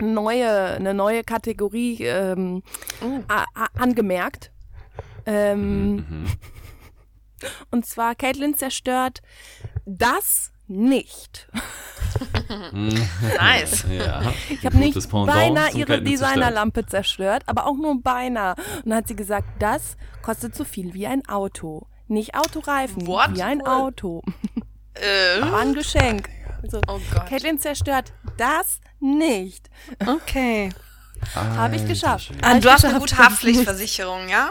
neue, 0.00 0.50
eine 0.50 0.92
neue 0.92 1.22
Kategorie 1.22 2.02
ähm, 2.02 2.62
oh. 3.00 3.20
angemerkt. 3.78 4.50
Ähm, 5.26 5.94
mhm. 5.96 6.26
Und 7.70 7.86
zwar, 7.86 8.14
Caitlin 8.14 8.54
zerstört 8.54 9.20
das 9.84 10.52
nicht. 10.68 11.48
nice. 12.72 13.84
Ja, 13.90 14.32
ich 14.48 14.64
habe 14.64 14.76
nicht 14.76 15.10
beinahe 15.10 15.72
ihre 15.72 16.00
Designerlampe 16.02 16.86
zerstört, 16.86 17.42
aber 17.46 17.66
auch 17.66 17.76
nur 17.76 18.00
beinahe. 18.00 18.54
Und 18.76 18.90
dann 18.90 18.98
hat 18.98 19.08
sie 19.08 19.16
gesagt, 19.16 19.48
das 19.60 19.96
kostet 20.22 20.54
so 20.54 20.64
viel 20.64 20.94
wie 20.94 21.06
ein 21.06 21.26
Auto. 21.28 21.86
Nicht 22.08 22.34
Autoreifen, 22.34 23.06
What? 23.06 23.34
wie 23.34 23.42
ein 23.42 23.66
Auto. 23.66 24.22
Äh? 24.94 25.40
War 25.40 25.60
ein 25.60 25.74
Geschenk. 25.74 26.28
Also, 26.62 26.80
oh 26.88 27.00
Gott. 27.12 27.26
Caitlin 27.26 27.58
zerstört 27.58 28.12
das 28.36 28.80
nicht. 29.00 29.68
Okay. 30.06 30.70
Habe 31.34 31.76
ich 31.76 31.86
geschafft. 31.86 32.32
Ah, 32.40 32.58
du 32.58 32.70
hast 32.70 32.84
eine 32.84 32.98
gute 32.98 33.16
Haftpflichtversicherung, 33.16 34.28
ja? 34.28 34.50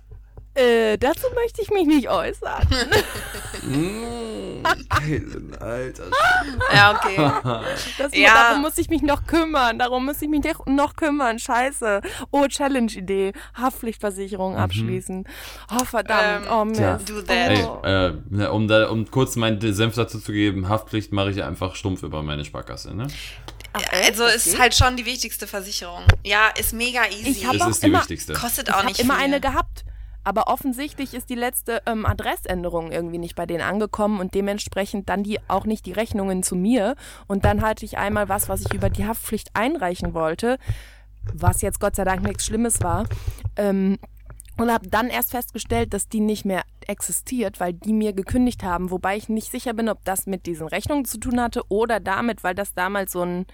äh, 0.55 0.97
dazu 0.97 1.27
möchte 1.35 1.61
ich 1.61 1.69
mich 1.69 1.85
nicht 1.87 2.09
äußern. 2.09 2.67
Mm, 3.63 4.63
Caitlin, 4.89 5.55
Alter. 5.59 6.03
Ja, 6.73 6.95
okay. 6.95 7.15
Das, 7.97 8.15
Ja. 8.15 8.33
Darum 8.33 8.61
muss 8.61 8.77
ich 8.77 8.89
mich 8.89 9.01
noch 9.01 9.25
kümmern. 9.25 9.79
Darum 9.79 10.05
muss 10.05 10.21
ich 10.21 10.29
mich 10.29 10.43
noch- 10.43 10.65
noch 10.65 10.95
kümmern. 10.95 11.39
Scheiße. 11.39 12.01
Oh, 12.31 12.47
Challenge-Idee. 12.47 13.33
Haftpflichtversicherung 13.53 14.55
abschließen. 14.57 15.25
Oh, 15.79 15.83
verdammt. 15.85 16.45
Ähm, 16.47 16.51
oh, 16.51 16.65
Mist. 16.65 16.79
tja. 16.79 16.99
Do 17.05 17.21
that. 17.21 17.29
Ey, 17.83 18.41
äh, 18.43 18.47
um, 18.47 18.67
da, 18.67 18.89
um 18.89 19.09
kurz 19.09 19.35
meinen 19.35 19.59
Senf 19.73 19.95
dazu 19.95 20.19
zu 20.19 20.31
geben, 20.31 20.67
Haftpflicht 20.69 21.11
mache 21.11 21.31
ich 21.31 21.43
einfach 21.43 21.75
stumpf 21.75 22.03
über 22.03 22.23
meine 22.23 22.45
Sparkasse, 22.45 22.95
ne? 22.95 23.07
Ach? 23.73 23.81
Also 24.05 24.25
ist 24.25 24.45
geht? 24.45 24.59
halt 24.59 24.75
schon 24.75 24.97
die 24.97 25.05
wichtigste 25.05 25.47
Versicherung. 25.47 26.03
Ja, 26.25 26.49
ist 26.59 26.73
mega 26.73 27.05
easy. 27.07 27.29
Ich 27.29 27.47
hab 27.47 27.55
Es 27.55 27.61
auch 27.61 27.69
ist 27.69 27.83
die 27.83 27.87
immer- 27.87 27.99
wichtigste. 27.99 28.33
Kostet 28.33 28.67
Ich 28.67 28.73
auch 28.73 28.79
habe 28.79 28.87
nicht 28.87 28.99
immer 28.99 29.15
viel. 29.15 29.23
eine 29.23 29.39
gehabt. 29.39 29.85
Aber 30.23 30.47
offensichtlich 30.47 31.13
ist 31.13 31.29
die 31.29 31.35
letzte 31.35 31.81
ähm, 31.85 32.05
Adressänderung 32.05 32.91
irgendwie 32.91 33.17
nicht 33.17 33.35
bei 33.35 33.45
denen 33.45 33.61
angekommen 33.61 34.19
und 34.19 34.35
dementsprechend 34.35 35.09
dann 35.09 35.23
die 35.23 35.39
auch 35.47 35.65
nicht 35.65 35.85
die 35.85 35.93
Rechnungen 35.93 36.43
zu 36.43 36.55
mir. 36.55 36.95
Und 37.27 37.45
dann 37.45 37.61
hatte 37.61 37.85
ich 37.85 37.97
einmal 37.97 38.29
was, 38.29 38.49
was 38.49 38.61
ich 38.61 38.73
über 38.73 38.89
die 38.89 39.05
Haftpflicht 39.05 39.49
einreichen 39.53 40.13
wollte, 40.13 40.57
was 41.33 41.61
jetzt 41.61 41.79
Gott 41.79 41.95
sei 41.95 42.03
Dank 42.03 42.23
nichts 42.23 42.45
Schlimmes 42.45 42.81
war. 42.81 43.05
Ähm, 43.55 43.97
und 44.57 44.71
habe 44.71 44.87
dann 44.87 45.09
erst 45.09 45.31
festgestellt, 45.31 45.93
dass 45.93 46.07
die 46.07 46.19
nicht 46.19 46.45
mehr 46.45 46.63
existiert, 46.85 47.59
weil 47.59 47.73
die 47.73 47.93
mir 47.93 48.13
gekündigt 48.13 48.63
haben. 48.63 48.91
Wobei 48.91 49.17
ich 49.17 49.29
nicht 49.29 49.49
sicher 49.49 49.73
bin, 49.73 49.89
ob 49.89 50.03
das 50.03 50.27
mit 50.27 50.45
diesen 50.45 50.67
Rechnungen 50.67 51.05
zu 51.05 51.19
tun 51.19 51.41
hatte 51.41 51.63
oder 51.69 51.99
damit, 51.99 52.43
weil 52.43 52.53
das 52.53 52.73
damals 52.73 53.13
so 53.13 53.21
ein 53.21 53.45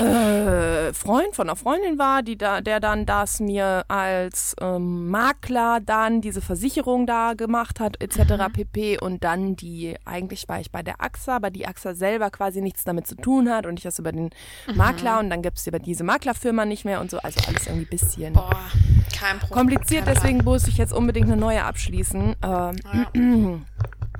äh, 0.00 0.92
Freund 0.92 1.34
von 1.34 1.48
einer 1.48 1.56
Freundin 1.56 1.98
war, 1.98 2.22
die 2.22 2.36
da, 2.36 2.60
der 2.60 2.80
dann 2.80 3.06
das 3.06 3.40
mir 3.40 3.84
als 3.88 4.54
ähm, 4.60 5.08
Makler 5.10 5.80
dann 5.84 6.20
diese 6.20 6.40
Versicherung 6.40 7.06
da 7.06 7.34
gemacht 7.34 7.80
hat, 7.80 8.00
etc. 8.02 8.52
pp. 8.52 8.98
Und 8.98 9.24
dann 9.24 9.56
die, 9.56 9.96
eigentlich 10.04 10.48
war 10.48 10.60
ich 10.60 10.70
bei 10.70 10.82
der 10.82 11.00
AXA, 11.02 11.36
aber 11.36 11.50
die 11.50 11.66
AXA 11.66 11.94
selber 11.94 12.30
quasi 12.30 12.60
nichts 12.60 12.84
damit 12.84 13.06
zu 13.06 13.16
tun 13.16 13.50
hat 13.50 13.66
und 13.66 13.78
ich 13.78 13.82
das 13.84 13.98
über 13.98 14.12
den 14.12 14.30
Makler 14.74 15.18
und 15.18 15.30
dann 15.30 15.42
gibt 15.42 15.58
es 15.58 15.66
über 15.66 15.78
diese 15.78 16.04
Maklerfirma 16.04 16.64
nicht 16.64 16.84
mehr 16.84 17.00
und 17.00 17.10
so. 17.10 17.18
Also 17.18 17.40
alles 17.46 17.66
irgendwie 17.66 17.86
ein 17.86 17.90
bisschen 17.90 18.32
Boah, 18.34 18.50
kein 19.18 19.38
Problem. 19.38 19.58
kompliziert, 19.58 20.04
Kein 20.06 20.14
deswegen 20.14 20.38
muss 20.44 20.66
ich 20.68 20.78
jetzt 20.78 20.92
unbedingt 20.92 21.26
eine 21.26 21.36
neue 21.36 21.64
abschließen. 21.64 22.36
Ähm, 22.42 22.76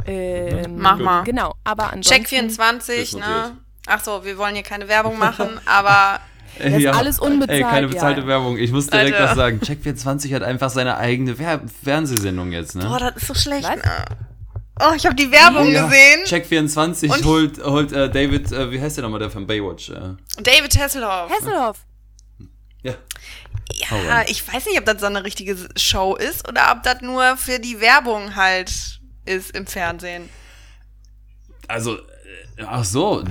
ähm, 0.07 0.77
Mach 0.77 0.99
mal. 0.99 1.23
Genau, 1.25 1.55
aber 1.65 1.93
ansonsten. 1.93 2.15
Check 2.25 2.29
24, 2.29 2.99
Ist 2.99 3.13
notiert. 3.15 3.29
ne? 3.31 3.57
Ach 3.87 4.03
so, 4.03 4.25
wir 4.25 4.39
wollen 4.39 4.55
hier 4.55 4.63
keine 4.63 4.89
Werbung 4.89 5.19
machen, 5.19 5.61
aber 5.67 6.21
Ey, 6.59 6.85
ist 6.85 6.87
alles 6.95 7.19
unbezahlt, 7.19 7.59
Ey, 7.59 7.65
keine 7.65 7.89
bezahlte 7.89 8.21
ja. 8.23 8.27
Werbung. 8.27 8.57
Ich 8.59 8.71
muss 8.73 8.87
direkt 8.89 9.15
Alter. 9.17 9.29
was 9.31 9.37
sagen. 9.37 9.61
Check24 9.61 10.35
hat 10.35 10.43
einfach 10.43 10.71
seine 10.71 10.97
eigene 10.99 11.39
Wer 11.39 11.63
Fernsehsendung 11.83 12.53
jetzt, 12.53 12.75
ne? 12.77 12.85
boah, 12.87 12.99
das 12.99 13.17
ist 13.17 13.27
so 13.27 13.35
schlecht. 13.35 13.65
Was? 13.69 13.79
Oh, 14.81 14.95
ich 14.97 15.05
habe 15.05 15.15
die 15.15 15.31
Werbung 15.31 15.71
Ja. 15.71 15.85
gesehen. 15.87 16.25
Check24 16.27 17.11
Und- 17.13 17.25
holt, 17.25 17.65
holt 17.65 17.93
äh, 17.93 18.09
David, 18.11 18.53
äh, 18.53 18.71
wie 18.71 18.81
heißt 18.81 18.97
der 18.97 19.03
nochmal, 19.03 19.21
der 19.21 19.31
von 19.31 19.47
Baywatch? 19.47 19.91
Äh, 19.91 20.15
David 20.43 20.79
Hasselhoff. 20.79 21.31
Hesselhoff. 21.31 21.79
ja. 22.83 22.95
Ja, 23.91 24.23
ich 24.27 24.47
weiß 24.47 24.67
nicht, 24.67 24.79
ob 24.79 24.85
das 24.85 25.01
so 25.01 25.07
eine 25.07 25.25
richtige 25.25 25.57
Show 25.77 26.15
ist 26.17 26.47
oder 26.49 26.73
ob 26.77 26.83
das 26.83 27.01
nur 27.01 27.37
für 27.37 27.59
die 27.59 27.81
Werbung 27.81 28.37
halt 28.37 28.73
ist 29.25 29.55
im 29.57 29.67
Fernsehen. 29.67 30.29
Also, 31.69 31.99
ach 32.67 32.85
so. 32.85 33.23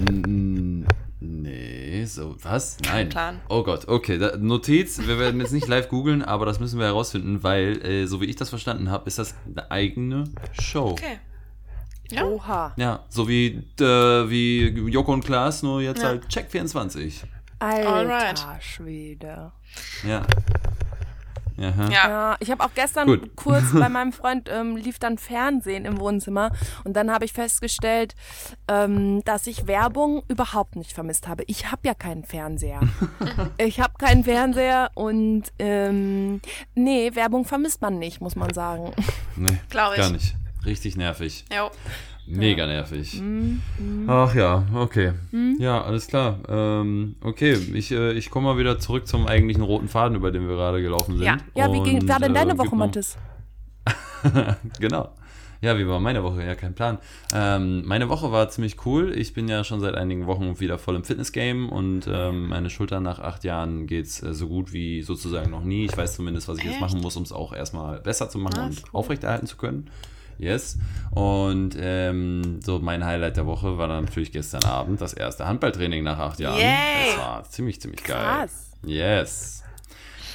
Nee, 1.23 2.05
so, 2.05 2.35
was? 2.41 2.77
Nein. 2.85 3.09
Plan. 3.09 3.41
Oh 3.47 3.63
Gott, 3.63 3.87
okay. 3.87 4.17
Da, 4.17 4.35
Notiz, 4.37 4.99
wir 5.05 5.19
werden 5.19 5.39
jetzt 5.39 5.51
nicht 5.53 5.67
live 5.67 5.87
googeln, 5.87 6.23
aber 6.23 6.45
das 6.47 6.59
müssen 6.59 6.79
wir 6.79 6.87
herausfinden, 6.87 7.43
weil, 7.43 7.79
äh, 7.85 8.05
so 8.07 8.21
wie 8.21 8.25
ich 8.25 8.35
das 8.37 8.49
verstanden 8.49 8.89
habe, 8.89 9.05
ist 9.07 9.19
das 9.19 9.35
eine 9.45 9.69
eigene 9.69 10.23
Show. 10.59 10.89
Okay. 10.91 11.19
Ja. 12.11 12.25
Oha. 12.25 12.73
Ja, 12.75 13.05
so 13.09 13.27
wie, 13.27 13.63
äh, 13.79 14.29
wie 14.29 14.67
Joko 14.89 15.13
und 15.13 15.23
Klaas, 15.23 15.61
nur 15.63 15.81
jetzt 15.81 16.01
Ja. 16.01 16.09
halt 16.09 16.25
Check24. 16.27 17.23
Alter 17.59 17.89
Alright. 17.89 18.45
Schwede. 18.59 19.51
Ja. 20.05 20.25
Aha. 21.63 21.89
Ja. 21.89 22.09
Ja, 22.09 22.35
ich 22.39 22.51
habe 22.51 22.63
auch 22.63 22.73
gestern 22.73 23.07
Gut. 23.07 23.35
kurz 23.35 23.71
bei 23.73 23.89
meinem 23.89 24.11
Freund 24.13 24.49
ähm, 24.51 24.75
lief 24.75 24.99
dann 24.99 25.17
Fernsehen 25.17 25.85
im 25.85 25.99
Wohnzimmer 25.99 26.51
und 26.83 26.93
dann 26.93 27.11
habe 27.11 27.25
ich 27.25 27.33
festgestellt, 27.33 28.15
ähm, 28.67 29.23
dass 29.25 29.47
ich 29.47 29.67
Werbung 29.67 30.23
überhaupt 30.27 30.75
nicht 30.75 30.93
vermisst 30.93 31.27
habe. 31.27 31.43
Ich 31.47 31.71
habe 31.71 31.81
ja 31.85 31.93
keinen 31.93 32.23
Fernseher. 32.23 32.81
ich 33.57 33.79
habe 33.79 33.93
keinen 33.97 34.23
Fernseher 34.23 34.91
und 34.95 35.43
ähm, 35.59 36.41
nee, 36.75 37.11
Werbung 37.15 37.45
vermisst 37.45 37.81
man 37.81 37.99
nicht, 37.99 38.21
muss 38.21 38.35
man 38.35 38.53
sagen. 38.53 38.93
Nee, 39.35 39.57
Glaub 39.69 39.91
ich. 39.93 39.97
gar 39.99 40.09
nicht. 40.09 40.35
Richtig 40.65 40.95
nervig. 40.95 41.45
Jo. 41.55 41.71
Mega 42.27 42.65
nervig. 42.65 43.19
Mhm, 43.21 43.61
Ach 44.07 44.33
ja, 44.35 44.63
okay. 44.75 45.13
Ja, 45.59 45.81
alles 45.81 46.07
klar. 46.07 46.39
Ähm, 46.47 47.15
okay, 47.21 47.53
ich, 47.73 47.91
äh, 47.91 48.13
ich 48.13 48.29
komme 48.29 48.47
mal 48.53 48.57
wieder 48.57 48.79
zurück 48.79 49.07
zum 49.07 49.27
eigentlichen 49.27 49.63
roten 49.63 49.87
Faden, 49.89 50.15
über 50.15 50.31
den 50.31 50.47
wir 50.47 50.55
gerade 50.55 50.81
gelaufen 50.81 51.17
sind. 51.17 51.25
Ja. 51.25 51.37
Ja, 51.55 51.73
wie 51.73 51.81
ging, 51.83 52.07
war 52.07 52.19
denn 52.19 52.31
äh, 52.31 52.35
deine 52.39 52.51
gib 52.55 52.59
Woche, 52.59 52.75
Mathis? 52.75 53.17
genau. 54.79 55.09
Ja, 55.61 55.77
wie 55.77 55.87
war 55.87 55.99
meine 55.99 56.23
Woche? 56.23 56.43
Ja, 56.43 56.55
kein 56.55 56.73
Plan. 56.73 56.97
Ähm, 57.33 57.83
meine 57.85 58.09
Woche 58.09 58.31
war 58.31 58.49
ziemlich 58.49 58.83
cool. 58.85 59.13
Ich 59.15 59.33
bin 59.35 59.47
ja 59.47 59.63
schon 59.63 59.79
seit 59.79 59.93
einigen 59.93 60.25
Wochen 60.25 60.59
wieder 60.59 60.79
voll 60.79 60.95
im 60.95 61.03
Fitnessgame 61.03 61.69
und 61.69 62.07
ähm, 62.11 62.47
meine 62.49 62.71
Schulter 62.71 62.99
nach 62.99 63.19
acht 63.19 63.43
Jahren 63.43 63.85
geht's 63.85 64.23
äh, 64.23 64.33
so 64.33 64.47
gut 64.47 64.73
wie 64.73 65.03
sozusagen 65.03 65.51
noch 65.51 65.63
nie. 65.63 65.85
Ich 65.85 65.95
weiß 65.95 66.15
zumindest, 66.15 66.47
was 66.47 66.57
ich 66.57 66.63
jetzt 66.63 66.73
Echt? 66.73 66.81
machen 66.81 66.99
muss, 67.01 67.15
um 67.15 67.23
es 67.23 67.31
auch 67.31 67.53
erstmal 67.53 67.99
besser 67.99 68.27
zu 68.29 68.39
machen 68.39 68.57
Ah, 68.57 68.65
und 68.67 68.77
cool. 68.85 68.89
aufrechterhalten 68.93 69.45
zu 69.45 69.57
können. 69.57 69.89
Yes. 70.41 70.79
Und 71.11 71.77
ähm, 71.79 72.59
so 72.63 72.79
mein 72.79 73.05
Highlight 73.05 73.37
der 73.37 73.45
Woche 73.45 73.77
war 73.77 73.87
dann 73.87 74.05
natürlich 74.05 74.31
gestern 74.31 74.63
Abend 74.63 74.99
das 74.99 75.13
erste 75.13 75.45
Handballtraining 75.47 76.03
nach 76.03 76.17
acht 76.17 76.39
Jahren. 76.39 76.57
Yay. 76.57 77.11
Das 77.11 77.17
war 77.17 77.43
ziemlich, 77.43 77.79
ziemlich 77.79 78.03
geil. 78.03 78.17
Krass. 78.17 78.71
Yes. 78.83 79.60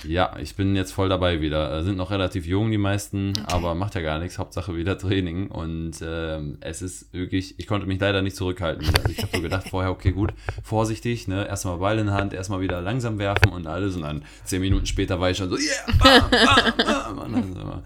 Ja, 0.04 0.36
ich 0.40 0.56
bin 0.56 0.76
jetzt 0.76 0.92
voll 0.92 1.08
dabei 1.08 1.40
wieder. 1.40 1.78
Äh, 1.78 1.82
Sind 1.82 1.96
noch 1.96 2.10
relativ 2.10 2.46
jung, 2.46 2.70
die 2.70 2.78
meisten, 2.78 3.32
aber 3.46 3.74
macht 3.74 3.94
ja 3.94 4.00
gar 4.00 4.18
nichts. 4.18 4.38
Hauptsache 4.38 4.76
wieder 4.76 4.98
Training. 4.98 5.48
Und 5.48 5.94
ähm, 6.02 6.58
es 6.60 6.82
ist 6.82 7.12
wirklich, 7.12 7.58
ich 7.58 7.66
konnte 7.66 7.86
mich 7.86 8.00
leider 8.00 8.22
nicht 8.22 8.36
zurückhalten. 8.36 8.86
Also 8.86 9.10
ich 9.10 9.18
habe 9.18 9.28
so 9.34 9.42
gedacht 9.42 9.68
vorher, 9.70 9.90
okay, 9.90 10.12
gut, 10.12 10.32
vorsichtig, 10.62 11.28
ne? 11.28 11.46
Erstmal 11.46 11.78
Ball 11.78 11.98
in 11.98 12.10
Hand, 12.10 12.32
erstmal 12.32 12.60
wieder 12.60 12.80
langsam 12.80 13.18
werfen 13.18 13.50
und 13.50 13.66
alles. 13.66 13.96
Und 13.96 14.02
dann 14.02 14.24
zehn 14.44 14.60
Minuten 14.60 14.86
später 14.86 15.20
war 15.20 15.30
ich 15.30 15.36
schon 15.36 15.48
so, 15.48 15.56
yeah, 15.56 15.74
bam, 15.98 16.30
bam, 16.30 17.16
bam. 17.16 17.18
Und 17.18 17.32
dann 17.32 17.54
so, 17.54 17.82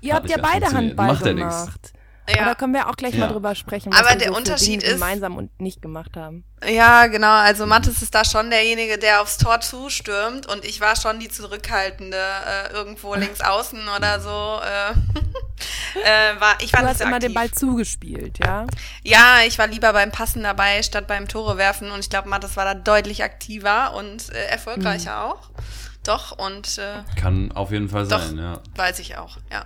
Ihr 0.00 0.14
habt 0.14 0.30
ja 0.30 0.36
beide. 0.40 0.66
Handball 0.66 1.06
Macht 1.08 1.26
ja 1.26 1.32
gemacht. 2.26 2.38
Aber 2.38 2.44
da 2.44 2.50
Ja. 2.50 2.54
können 2.54 2.74
wir 2.74 2.88
auch 2.88 2.96
gleich 2.96 3.14
Ja. 3.14 3.26
mal 3.26 3.32
drüber 3.32 3.54
sprechen, 3.54 3.92
Aber 3.92 4.08
wir 4.10 4.16
der 4.16 4.28
so 4.28 4.36
Unterschied 4.36 4.82
ist- 4.82 4.92
gemeinsam 4.94 5.36
und 5.36 5.60
nicht 5.60 5.80
gemacht 5.82 6.16
haben. 6.16 6.44
ja, 6.66 7.06
genau. 7.06 7.32
Also 7.32 7.66
Mathis 7.66 8.02
ist 8.02 8.14
da 8.14 8.24
schon 8.24 8.50
derjenige, 8.50 8.98
der 8.98 9.20
aufs 9.22 9.36
Tor 9.38 9.60
zustürmt 9.60 10.46
und 10.46 10.64
ich 10.64 10.80
war 10.80 10.96
schon 10.96 11.20
die 11.20 11.28
zurückhaltende 11.28 12.16
äh, 12.16 12.72
irgendwo 12.72 13.14
links 13.14 13.40
außen 13.40 13.80
oder 13.96 14.20
so. 14.20 14.60
Äh, 14.62 14.92
äh, 16.04 16.40
war, 16.40 16.56
ich 16.60 16.72
war 16.72 16.80
Du 16.82 16.88
hast 16.88 17.00
immer 17.00 17.16
aktiv. 17.16 17.28
den 17.28 17.34
Ball 17.34 17.50
zugespielt, 17.50 18.38
ja? 18.44 18.66
Ja, 19.02 19.38
ich 19.46 19.58
war 19.58 19.66
lieber 19.66 19.92
beim 19.92 20.10
Passen 20.10 20.42
dabei, 20.42 20.82
statt 20.82 21.06
beim 21.06 21.28
Tore 21.28 21.56
werfen. 21.56 21.90
Und 21.90 22.00
ich 22.00 22.10
glaube, 22.10 22.28
Mathis 22.28 22.56
war 22.56 22.64
da 22.64 22.74
deutlich 22.74 23.22
aktiver 23.22 23.94
und 23.94 24.30
äh, 24.32 24.46
erfolgreicher 24.46 25.26
Mhm. 25.26 25.32
auch. 25.32 25.50
Doch, 26.04 26.32
und 26.38 26.76
äh, 26.78 27.02
kann 27.18 27.50
auf 27.52 27.70
jeden 27.70 27.88
Fall 27.88 28.06
Doch. 28.06 28.20
sein, 28.22 28.36
ja. 28.36 28.60
weiß 28.76 28.98
ich 28.98 29.16
auch, 29.16 29.38
ja. 29.50 29.64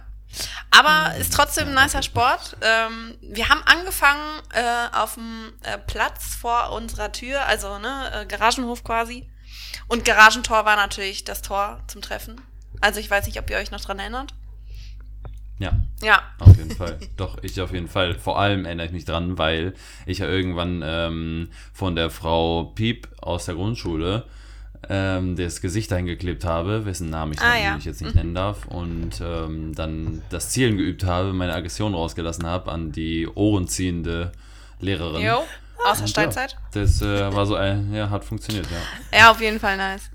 Aber 0.71 1.17
ist 1.17 1.33
trotzdem 1.33 1.69
ein 1.69 1.75
nicer 1.75 2.03
Sport. 2.03 2.57
Ähm, 2.61 3.17
wir 3.23 3.49
haben 3.49 3.63
angefangen 3.65 4.41
äh, 4.53 4.97
auf 4.97 5.15
dem 5.15 5.53
äh, 5.63 5.79
Platz 5.79 6.35
vor 6.35 6.73
unserer 6.73 7.13
Tür, 7.13 7.47
also 7.47 7.79
ne, 7.79 8.11
äh, 8.13 8.27
Garagenhof 8.27 8.85
quasi. 8.85 9.29
Und 9.89 10.05
Garagentor 10.05 10.65
war 10.65 10.77
natürlich 10.77 11.25
das 11.25 11.43
Tor 11.43 11.81
zum 11.87 12.03
Treffen. 12.03 12.41
Also 12.81 13.01
ich 13.01 13.11
weiß 13.11 13.27
nicht, 13.27 13.39
ob 13.39 13.51
ihr 13.51 13.57
euch 13.57 13.71
noch 13.71 13.81
dran 13.81 13.99
erinnert. 13.99 14.35
Ja. 15.59 15.73
Ja, 16.03 16.23
Auf 16.39 16.57
jeden 16.57 16.71
Fall. 16.71 16.99
Doch, 17.17 17.39
ich 17.43 17.61
auf 17.61 17.73
jeden 17.73 17.89
Fall. 17.89 18.15
Vor 18.15 18.39
allem 18.39 18.65
erinnere 18.65 18.87
ich 18.87 18.93
mich 18.93 19.05
dran, 19.05 19.39
weil 19.39 19.75
ich 20.07 20.19
ja 20.19 20.29
irgendwann 20.29 20.83
ähm, 20.85 21.51
von 21.73 21.97
der 21.97 22.11
Frau 22.11 22.65
Piep 22.77 23.09
aus 23.21 23.47
der 23.47 23.57
Grundschule 23.57 24.25
ähm, 24.89 25.37
das 25.37 25.61
Gesicht 25.61 25.93
eingeklebt 25.93 26.45
habe, 26.45 26.85
wessen 26.87 27.11
Namen 27.11 27.33
ich 27.33 27.41
Ah, 27.41 27.57
ja. 27.57 27.77
jetzt 27.79 28.01
nicht 28.03 28.15
nennen 28.15 28.35
darf, 28.35 28.67
und 28.67 29.21
ähm, 29.23 29.75
dann 29.75 30.23
das 30.31 30.51
Zielen 30.51 30.77
geübt 30.77 31.05
habe, 31.05 31.33
meine 31.33 31.55
Aggression 31.55 31.95
rausgelassen 31.95 32.47
habe 32.47 32.71
an 32.73 32.93
die 32.93 33.29
ohrenziehende 33.33 34.33
Lehrerin. 34.81 35.25
jo, 35.27 35.39
aus 35.87 35.99
der 36.01 36.07
Steinzeit. 36.07 36.53
Ja, 36.53 36.59
das 36.83 37.03
äh, 37.03 37.35
war 37.35 37.45
so 37.47 37.55
ein, 37.57 37.93
ja, 37.93 38.09
hat 38.11 38.25
funktioniert, 38.25 38.67
ja. 38.71 39.19
Ja, 39.19 39.31
auf 39.31 39.41
jeden 39.41 39.61
Fall 39.61 39.77
nice. 39.77 40.11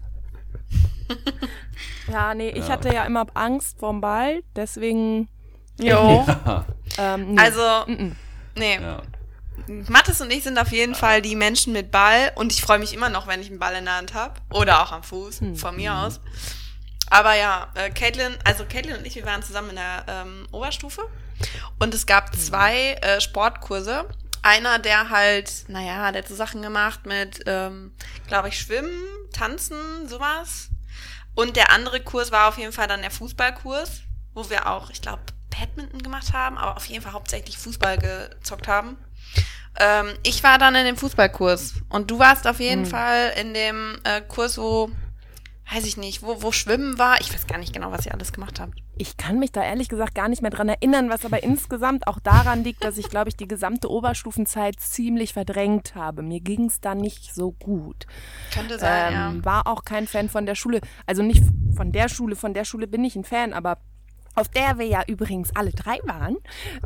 Ja, 2.12 2.34
nee, 2.34 2.50
ich 2.50 2.68
Ja. 2.68 2.70
hatte 2.70 2.94
ja 2.94 3.06
immer 3.06 3.26
Angst 3.34 3.80
vorm 3.80 4.02
Ball, 4.02 4.42
deswegen. 4.56 5.30
Jo. 5.80 6.26
Ähm, 7.00 7.34
nee. 7.34 7.40
Also, 7.42 7.62
nee. 8.56 8.78
Ja. 9.68 9.84
Mathis 9.88 10.22
und 10.22 10.32
ich 10.32 10.44
sind 10.44 10.58
auf 10.58 10.72
jeden 10.72 10.96
Fall 10.96 11.22
die 11.22 11.36
Menschen 11.36 11.74
mit 11.74 11.92
Ball 11.92 12.32
und 12.36 12.52
ich 12.52 12.62
freue 12.62 12.80
mich 12.80 12.94
immer 12.94 13.10
noch, 13.10 13.28
wenn 13.28 13.42
ich 13.42 13.50
einen 13.50 13.60
Ball 13.60 13.76
in 13.76 13.86
der 13.86 13.98
Hand 13.98 14.14
habe 14.14 14.34
oder 14.52 14.82
auch 14.82 14.92
am 14.92 15.04
Fuß, 15.04 15.42
von 15.56 15.76
mir 15.76 15.94
aus. 15.96 16.20
Aber 17.10 17.36
ja, 17.36 17.68
äh, 17.76 17.90
Caitlin, 17.92 18.36
also 18.44 18.66
Caitlin 18.66 18.98
und 18.98 19.06
ich, 19.06 19.16
wir 19.16 19.26
waren 19.26 19.44
zusammen 19.44 19.72
in 19.72 19.76
der 19.76 20.06
ähm, 20.08 20.48
Oberstufe 20.52 21.08
und 21.80 21.94
es 21.94 22.06
gab 22.06 22.36
zwei 22.36 22.94
äh, 23.02 23.22
Sportkurse. 23.22 24.10
Einer, 24.42 24.80
der 24.80 25.10
halt, 25.10 25.66
naja, 25.68 26.12
der 26.12 26.24
hat 26.24 26.28
so 26.28 26.36
Sachen 26.36 26.62
gemacht 26.62 27.06
mit, 27.06 27.44
ähm, 27.46 27.94
glaube 28.28 28.50
ich, 28.50 28.60
Schwimmen, 28.60 29.02
Tanzen, 29.32 30.08
sowas. 30.08 30.70
Und 31.36 31.56
der 31.56 31.72
andere 31.72 32.02
Kurs 32.02 32.32
war 32.32 32.50
auf 32.50 32.58
jeden 32.58 32.74
Fall 32.74 32.88
dann 32.88 33.02
der 33.02 33.12
Fußballkurs, 33.12 34.02
wo 34.34 34.50
wir 34.50 34.68
auch, 34.68 34.90
ich 34.90 35.02
glaube, 35.02 35.24
Badminton 35.50 36.02
gemacht 36.02 36.34
haben, 36.34 36.58
aber 36.58 36.76
auf 36.76 36.86
jeden 36.86 37.04
Fall 37.04 37.14
hauptsächlich 37.14 37.58
Fußball 37.58 37.98
gezockt 37.98 38.68
haben. 38.68 38.98
Ähm, 39.80 40.08
ich 40.24 40.44
war 40.44 40.58
dann 40.58 40.76
in 40.76 40.86
dem 40.86 40.98
Fußballkurs 40.98 41.76
und 41.90 42.12
du 42.12 42.20
warst 42.20 42.48
auf 42.48 42.60
jeden 42.60 42.84
Hm. 42.84 42.92
Fall 42.92 43.34
in 43.42 43.54
dem 43.54 43.98
äh, 44.04 44.22
Kurs, 44.22 44.58
wo, 44.58 44.90
weiß 45.74 45.86
ich 45.86 45.98
nicht, 45.98 46.22
wo, 46.22 46.42
wo 46.44 46.52
Schwimmen 46.52 47.00
war. 47.00 47.20
Ich 47.22 47.34
weiß 47.34 47.48
gar 47.48 47.58
nicht 47.58 47.74
genau, 47.74 47.92
was 47.92 48.06
ihr 48.06 48.14
alles 48.14 48.32
gemacht 48.34 48.60
habt. 48.60 48.78
Ich 48.96 49.18
kann 49.18 49.40
mich 49.40 49.52
da 49.52 49.64
ehrlich 49.64 49.90
gesagt 49.90 50.14
gar 50.14 50.28
nicht 50.28 50.44
mehr 50.44 50.52
dran 50.52 50.70
erinnern, 50.70 51.10
was 51.10 51.26
aber 51.26 51.42
insgesamt 51.42 52.06
auch 52.06 52.20
daran 52.20 52.64
liegt, 52.64 52.84
dass 52.84 53.00
ich, 53.00 53.10
glaube 53.10 53.30
ich, 53.30 53.36
die 53.36 53.48
gesamte 53.48 53.90
Oberstufenzeit 53.90 54.80
ziemlich 54.80 55.34
verdrängt 55.34 55.96
habe. 55.96 56.22
Mir 56.22 56.42
ging 56.42 56.66
es 56.66 56.80
da 56.80 56.94
nicht 56.94 57.34
so 57.34 57.54
gut. 57.54 58.06
Könnte 58.54 58.78
sein, 58.78 59.14
Ähm, 59.38 59.46
war 59.46 59.66
auch 59.66 59.84
kein 59.84 60.06
Fan 60.06 60.30
von 60.30 60.46
der 60.46 60.54
Schule. 60.54 60.80
Also 61.08 61.24
nicht 61.24 61.44
von 61.76 61.92
der 61.92 62.08
Schule, 62.08 62.36
von 62.36 62.54
der 62.54 62.66
Schule 62.66 62.86
bin 62.86 63.04
ich 63.04 63.16
ein 63.16 63.24
Fan, 63.24 63.54
aber 63.54 63.80
auf 64.36 64.48
der 64.50 64.78
wir 64.80 64.86
ja 64.88 65.04
übrigens 65.08 65.56
alle 65.56 65.72
drei 65.72 66.00
waren, 66.06 66.38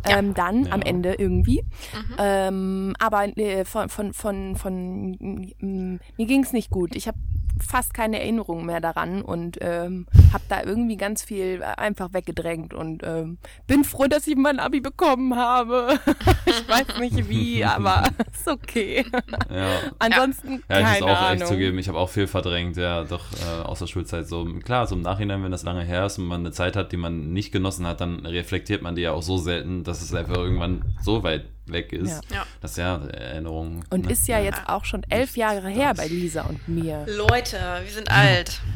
Ja. 0.05 0.19
ähm, 0.19 0.33
dann 0.33 0.65
Ja. 0.65 0.71
am 0.73 0.81
Ende 0.81 1.13
irgendwie. 1.15 1.63
Mhm. 1.93 2.15
Ähm, 2.17 2.93
aber 2.99 3.38
äh, 3.38 3.65
von, 3.65 3.89
von, 3.89 4.13
von, 4.13 4.55
von 4.55 5.12
mm, 5.60 5.99
mir 6.17 6.25
ging 6.25 6.43
es 6.43 6.53
nicht 6.53 6.69
gut. 6.69 6.95
Ich 6.95 7.07
habe 7.07 7.17
fast 7.63 7.93
keine 7.93 8.20
Erinnerungen 8.20 8.65
mehr 8.65 8.82
daran 8.82 9.22
und 9.22 9.58
ähm, 9.62 10.08
habe 10.34 10.43
da 10.50 10.63
irgendwie 10.63 10.98
ganz 10.98 11.24
viel 11.24 11.63
einfach 11.63 12.13
weggedrängt 12.13 12.74
und 12.74 13.04
ähm, 13.06 13.38
bin 13.67 13.84
froh, 13.84 14.08
dass 14.08 14.28
ich 14.28 14.36
mein 14.36 14.60
Abi 14.60 14.80
bekommen 14.82 15.36
habe. 15.36 16.00
ich 16.46 16.67
weiß 16.67 17.00
nicht 17.00 17.30
wie, 17.30 17.63
aber 17.63 18.04
ist 18.34 18.48
okay. 18.48 19.06
Ja. 19.50 19.80
Ansonsten 20.00 20.63
Ja, 20.70 20.80
ich 20.80 20.86
muss 20.86 21.00
keine 21.00 21.06
auch 21.06 21.22
Ahnung. 21.22 21.41
echt 21.41 21.48
zugeben, 21.48 21.80
ich 21.80 21.88
habe 21.88 21.98
auch 21.98 22.10
viel 22.10 22.28
verdrängt, 22.28 22.78
ja, 22.78 23.04
doch 23.04 23.26
äh, 23.34 23.63
aus 23.63 23.80
der 23.80 23.88
Schulzeit. 23.88 24.28
So, 24.28 24.46
klar, 24.63 24.88
so 24.88 24.96
im 24.96 25.02
Nachhinein, 25.02 25.43
wenn 25.43 25.52
das 25.52 25.63
lange 25.63 25.84
her 25.84 26.06
ist 26.06 26.17
und 26.17 26.26
man 26.26 26.41
eine 26.41 26.52
Zeit 26.52 26.76
hat, 26.76 26.91
die 26.91 26.98
man 26.98 27.34
nicht 27.34 27.52
genossen 27.52 27.86
hat, 27.86 28.02
dann 28.02 28.26
reflektiert 28.26 28.82
man 28.82 28.96
die 28.96 29.02
ja 29.04 29.12
auch 29.12 29.24
so 29.24 29.38
selten, 29.38 29.84
dass 29.84 30.02
es 30.02 30.13
einfach 30.13 30.38
irgendwann 30.38 30.82
so 31.02 31.24
weit 31.24 31.46
weg 31.71 31.93
ist. 31.93 32.23
Ja. 32.32 32.45
Das 32.62 32.77
ja 32.77 32.97
Erinnerungen. 32.97 33.86
Und 33.89 34.06
ne? 34.06 34.12
ist 34.12 34.27
ja 34.27 34.39
jetzt 34.39 34.62
auch 34.67 34.86
schon 34.86 35.03
elf 35.10 35.38
Jahre 35.38 35.69
her 35.69 35.93
bei 35.95 36.08
Lisa 36.08 36.43
und 36.43 36.67
mir. 36.67 37.06
Leute, 37.08 37.58
wir 37.84 37.91
sind 37.91 38.12
alt. 38.12 38.62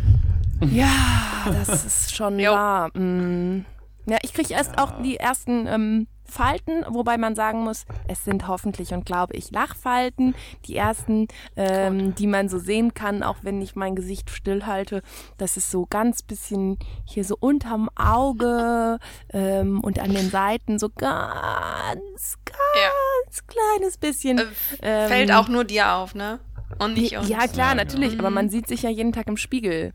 Ja, 0.71 1.47
das 1.47 1.86
ist 1.86 2.15
schon 2.15 2.38
Jo. 2.38 2.51
wahr. 2.51 2.95
Mm. 2.95 3.65
Ja, 4.06 4.17
ich 4.21 4.32
kriege 4.32 4.54
erst 4.54 4.77
auch 4.77 5.01
die 5.01 5.17
ersten 5.17 5.65
ähm, 5.65 6.08
Falten, 6.32 6.86
wobei 6.88 7.17
man 7.17 7.36
sagen 7.36 7.60
muss, 7.63 7.86
es 8.08 8.23
sind 8.23 8.47
hoffentlich 8.47 8.93
und 8.93 9.06
glaube 9.06 9.36
ich 9.36 9.51
Lachfalten. 9.51 10.34
Die 10.65 10.77
ersten, 10.77 11.27
ähm, 11.58 12.15
die 12.15 12.25
man 12.25 12.47
so 12.47 12.58
sehen 12.58 12.93
kann, 12.93 13.21
auch 13.21 13.38
wenn 13.41 13.62
ich 13.62 13.75
mein 13.75 13.95
Gesicht 13.95 14.30
stillhalte. 14.30 15.01
Das 15.38 15.58
ist 15.58 15.69
so 15.69 15.86
ganz 15.88 16.23
bisschen 16.23 16.80
hier 17.06 17.25
so 17.25 17.36
unterm 17.38 17.89
Auge 17.95 18.97
ähm, 19.34 19.82
und 19.82 19.99
an 19.99 20.13
den 20.13 20.30
Seiten 20.30 20.80
so 20.80 20.89
ganz, 20.89 22.38
ganz 22.52 23.48
kleines 23.48 23.98
bisschen. 23.98 24.38
Äh, 24.40 24.44
ähm, 24.82 25.08
Fällt 25.10 25.32
auch 25.32 25.48
nur 25.48 25.64
dir 25.64 25.92
auf, 25.94 26.16
ne? 26.16 26.40
Und 26.80 26.94
nicht 26.94 27.16
uns. 27.18 27.28
Ja, 27.30 27.48
klar, 27.48 27.70
Ja, 27.70 27.76
natürlich, 27.76 28.18
aber 28.20 28.30
Mhm. 28.30 28.36
man 28.36 28.50
sieht 28.50 28.68
sich 28.68 28.82
ja 28.84 28.90
jeden 28.90 29.12
Tag 29.14 29.28
im 29.28 29.38
Spiegel. 29.38 29.94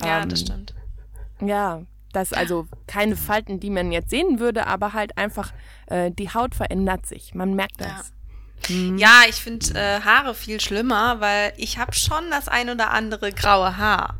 Ja, 0.00 0.22
Ähm, 0.22 0.28
das 0.28 0.40
stimmt. 0.40 0.74
Ja, 1.40 1.82
das 2.12 2.32
also 2.32 2.66
keine 2.86 3.16
Falten, 3.16 3.60
die 3.60 3.70
man 3.70 3.92
jetzt 3.92 4.10
sehen 4.10 4.38
würde, 4.40 4.66
aber 4.66 4.92
halt 4.92 5.16
einfach 5.18 5.52
äh, 5.86 6.10
die 6.10 6.30
Haut 6.32 6.54
verändert 6.54 7.06
sich. 7.06 7.34
Man 7.34 7.54
merkt 7.54 7.80
Ja. 7.80 7.88
das. 7.88 8.12
Mhm. 8.70 8.98
Ja, 8.98 9.22
ich 9.28 9.36
finde 9.36 9.74
äh, 9.78 10.00
Haare 10.00 10.34
viel 10.34 10.60
schlimmer, 10.60 11.20
weil 11.20 11.52
ich 11.56 11.78
habe 11.78 11.92
schon 11.94 12.30
das 12.30 12.48
ein 12.48 12.70
oder 12.70 12.90
andere 12.90 13.32
graue 13.32 13.76
Haar. 13.76 14.18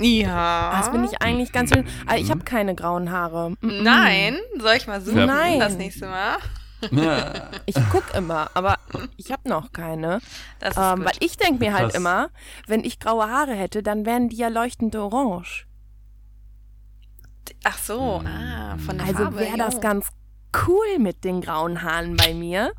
Ja. 0.00 0.72
Das 0.78 0.88
finde 0.88 1.08
ich 1.10 1.20
eigentlich 1.22 1.52
ganz 1.52 1.72
schön. 1.72 1.86
Aber 2.06 2.18
ich 2.18 2.30
habe 2.30 2.40
keine 2.44 2.74
grauen 2.74 3.10
Haare. 3.10 3.54
Nein, 3.60 4.36
soll 4.58 4.74
ich 4.76 4.86
mal 4.86 5.00
suchen 5.00 5.26
Nein. 5.26 5.60
das 5.60 5.76
nächste 5.76 6.06
Mal? 6.06 6.36
Ja. 6.90 7.50
Ich 7.66 7.76
guck 7.92 8.14
immer, 8.14 8.50
aber 8.54 8.78
ich 9.18 9.30
habe 9.30 9.46
noch 9.48 9.70
keine. 9.72 10.20
Das 10.60 10.76
ist 10.76 10.82
Ähm, 10.82 10.96
gut. 10.96 11.04
weil 11.04 11.12
ich 11.20 11.36
denke 11.36 11.62
mir 11.62 11.74
halt 11.74 11.90
Krass. 11.90 11.94
immer, 11.94 12.30
wenn 12.66 12.84
ich 12.84 12.98
graue 12.98 13.28
Haare 13.28 13.52
hätte, 13.54 13.82
dann 13.82 14.06
wären 14.06 14.30
die 14.30 14.36
ja 14.36 14.48
leuchtend 14.48 14.96
orange. 14.96 15.66
Ach 17.64 17.76
so, 17.78 18.22
ah, 18.24 18.76
von 18.78 18.96
der 18.96 19.06
Also 19.08 19.36
wäre 19.36 19.58
das 19.58 19.74
jo. 19.74 19.80
ganz 19.80 20.08
cool 20.66 20.98
mit 20.98 21.24
den 21.24 21.40
grauen 21.42 21.82
Haaren 21.82 22.16
bei 22.16 22.32
mir. 22.32 22.72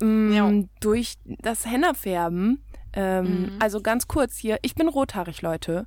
Ja. 0.00 0.50
Durch 0.80 1.14
das 1.24 1.64
Hennafärben. 1.66 2.64
Ähm, 2.94 3.24
Mhm. 3.24 3.56
Also 3.60 3.80
ganz 3.80 4.06
kurz 4.06 4.36
hier, 4.36 4.58
ich 4.62 4.74
bin 4.74 4.88
rothaarig, 4.88 5.40
Leute. 5.42 5.86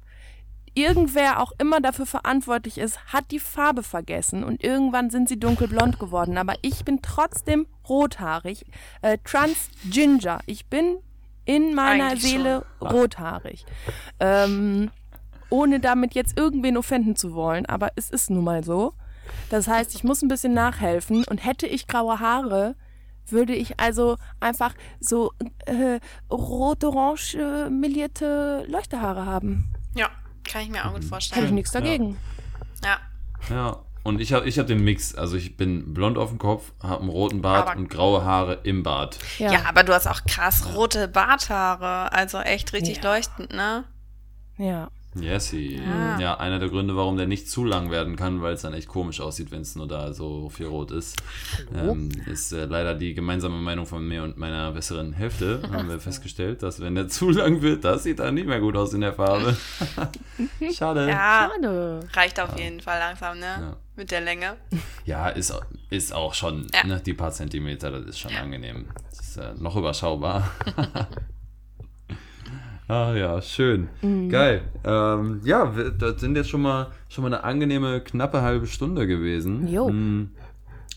Irgendwer 0.75 1.41
auch 1.41 1.53
immer 1.57 1.79
dafür 1.79 2.05
verantwortlich 2.05 2.77
ist, 2.77 2.99
hat 3.13 3.31
die 3.31 3.39
Farbe 3.39 3.81
vergessen 3.81 4.43
und 4.43 4.61
irgendwann 4.61 5.09
sind 5.09 5.29
sie 5.29 5.39
dunkelblond 5.39 5.99
geworden. 5.99 6.38
Aber 6.38 6.55
ich 6.61 6.83
bin 6.83 7.01
trotzdem 7.01 7.65
rothaarig. 7.88 8.65
Äh, 9.01 9.17
Transginger. 9.23 10.39
Ich 10.45 10.67
bin 10.67 10.97
in 11.45 11.73
meiner 11.75 12.07
Eigentlich 12.07 12.23
Seele 12.23 12.65
rothaarig. 12.81 13.65
Ähm, 14.19 14.91
ohne 15.49 15.79
damit 15.79 16.13
jetzt 16.13 16.38
irgendwen 16.38 16.75
offenden 16.75 17.15
zu 17.15 17.33
wollen, 17.33 17.65
aber 17.65 17.89
es 17.95 18.09
ist 18.09 18.29
nun 18.29 18.43
mal 18.43 18.63
so. 18.63 18.93
Das 19.49 19.67
heißt, 19.67 19.95
ich 19.95 20.03
muss 20.03 20.21
ein 20.21 20.27
bisschen 20.27 20.53
nachhelfen 20.53 21.23
und 21.29 21.45
hätte 21.45 21.67
ich 21.67 21.88
graue 21.88 22.19
Haare, 22.19 22.75
würde 23.27 23.55
ich 23.55 23.79
also 23.79 24.17
einfach 24.39 24.75
so 24.99 25.31
äh, 25.65 25.99
rot-orange 26.29 27.35
äh, 27.35 27.69
melierte 27.69 28.65
Leuchtehaare 28.67 29.25
haben. 29.25 29.73
Ja, 29.95 30.09
kann 30.45 30.62
ich 30.62 30.69
mir 30.69 30.79
auch 30.86 30.89
gut 30.89 30.95
Hätte 30.95 31.03
ich 31.05 31.10
vorstellen. 31.10 31.55
nichts 31.55 31.71
dagegen. 31.71 32.17
Ja. 32.84 32.97
ja. 33.49 33.79
Und 34.03 34.21
ich 34.21 34.34
habe 34.34 34.47
ich 34.47 34.60
hab 34.60 34.67
den 34.67 34.84
Mix. 34.84 35.15
Also 35.15 35.36
ich 35.36 35.58
bin 35.58 35.93
blond 35.95 36.17
auf 36.19 36.29
dem 36.29 36.38
Kopf, 36.38 36.71
habe 36.81 37.01
einen 37.01 37.10
roten 37.10 37.41
Bart 37.41 37.67
Aber- 37.69 37.79
und 37.79 37.89
graue 37.89 38.23
Haare 38.23 38.60
im 38.63 38.84
Bart. 38.84 39.17
Ja. 39.39 39.51
Ja. 39.51 39.60
aber 39.67 39.84
du 39.84 39.93
hast 39.93 40.05
auch 40.08 40.21
krass 40.27 40.75
rote 40.75 41.08
Barthaare. 41.08 42.12
Also 42.13 42.38
echt 42.39 42.73
richtig 42.73 42.97
Ja. 43.03 43.13
leuchtend, 43.13 43.51
ne? 43.53 43.84
ja. 44.58 44.89
Yesy. 45.19 45.82
Ja. 45.86 46.19
Ja, 46.19 46.38
einer 46.39 46.60
der 46.60 46.69
Gründe, 46.69 46.95
warum 46.95 47.17
der 47.17 47.28
nicht 47.28 47.49
zu 47.49 47.63
lang 47.63 47.89
werden 47.91 48.15
kann, 48.15 48.41
weil 48.41 48.54
es 48.54 48.62
dann 48.63 48.73
echt 48.73 48.88
komisch 48.88 49.21
aussieht, 49.21 49.51
wenn 49.51 49.62
es 49.62 49.75
nur 49.75 49.88
da 49.88 50.13
so 50.13 50.49
viel 50.49 50.65
rot 50.67 50.91
ist. 50.91 51.15
Ähm, 51.75 52.10
ist 52.25 52.51
äh, 52.51 52.65
leider 52.65 52.95
die 52.95 53.13
gemeinsame 53.13 53.58
Meinung 53.58 53.86
von 53.86 54.08
mir 54.08 54.23
und 54.23 54.38
meiner 54.38 54.71
besseren 54.71 55.13
Hälfte. 55.13 55.62
Haben 55.71 55.89
wir 55.89 55.99
festgestellt, 55.99 56.63
dass 56.63 56.82
wenn 56.82 56.95
der 56.95 57.08
zu 57.10 57.30
lang 57.32 57.62
wird, 57.62 57.84
das 57.86 58.04
sieht 58.04 58.19
dann 58.19 58.34
nicht 58.36 58.47
mehr 58.47 58.60
gut 58.60 58.75
aus 58.75 58.93
in 58.93 59.01
der 59.01 59.13
Farbe. 59.13 59.56
Schade. 60.73 61.08
Ja, 61.10 61.49
Schade. 61.54 61.99
reicht 62.13 62.39
auf 62.39 62.58
jeden 62.60 62.80
Fall 62.82 62.99
langsam, 62.99 63.39
ne? 63.39 63.45
Ja. 63.45 63.75
Mit 63.95 64.12
der 64.12 64.21
Länge. 64.21 64.58
Ja, 65.06 65.30
ist, 65.30 65.54
ist 65.89 66.13
auch 66.13 66.34
schon, 66.34 66.67
Ja. 66.73 66.86
ne, 66.86 67.01
die 67.06 67.13
paar 67.13 67.32
Zentimeter, 67.32 67.91
das 67.91 68.06
ist 68.06 68.19
schon 68.19 68.36
angenehm. 68.36 68.88
Das 69.10 69.19
ist 69.21 69.38
äh, 69.38 69.54
noch 69.58 69.75
überschaubar. 69.78 70.51
Ah 72.88 73.13
ja, 73.15 73.41
schön. 73.41 73.89
Geil. 74.30 74.62
Ähm, 74.84 75.41
ja, 75.43 75.76
wir, 75.76 75.91
das 75.91 76.21
sind 76.21 76.36
jetzt 76.36 76.50
schon 76.50 76.62
mal, 76.62 76.91
schon 77.10 77.24
mal 77.24 77.34
eine 77.34 77.43
angenehme, 77.43 78.02
knappe 78.02 78.41
halbe 78.41 78.67
Stunde 78.67 79.08
gewesen. 79.08 79.67
Jo. 79.67 79.89
Mm. 79.89 80.32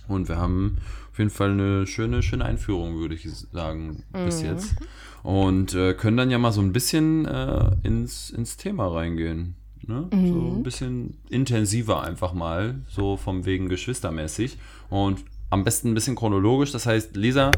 Und 0.08 0.28
wir 0.28 0.36
haben 0.36 0.78
auf 1.10 1.18
jeden 1.18 1.30
Fall 1.30 1.50
eine 1.50 1.86
schöne, 1.86 2.22
schöne 2.22 2.44
Einführung, 2.44 2.98
würde 2.98 3.14
ich 3.14 3.28
sagen, 3.52 4.04
bis 4.12 4.42
jetzt. 4.42 4.76
Und 5.22 5.74
äh, 5.74 5.94
können 5.94 6.16
dann 6.16 6.30
ja 6.30 6.38
mal 6.38 6.52
so 6.52 6.60
ein 6.60 6.72
bisschen 6.72 7.26
äh, 7.26 7.72
ins, 7.82 8.30
ins 8.30 8.56
Thema 8.56 8.86
reingehen. 8.86 9.56
Ne? 9.86 10.06
So 10.10 10.54
ein 10.54 10.62
bisschen 10.62 11.18
intensiver 11.28 12.02
einfach 12.02 12.34
mal, 12.34 12.76
so 12.88 13.16
vom 13.16 13.46
wegen 13.46 13.68
geschwistermäßig. 13.68 14.58
Und 14.90 15.24
am 15.50 15.64
besten 15.64 15.88
ein 15.88 15.94
bisschen 15.94 16.14
chronologisch. 16.14 16.72
Das 16.72 16.86
heißt, 16.86 17.16
Lisa, 17.16 17.52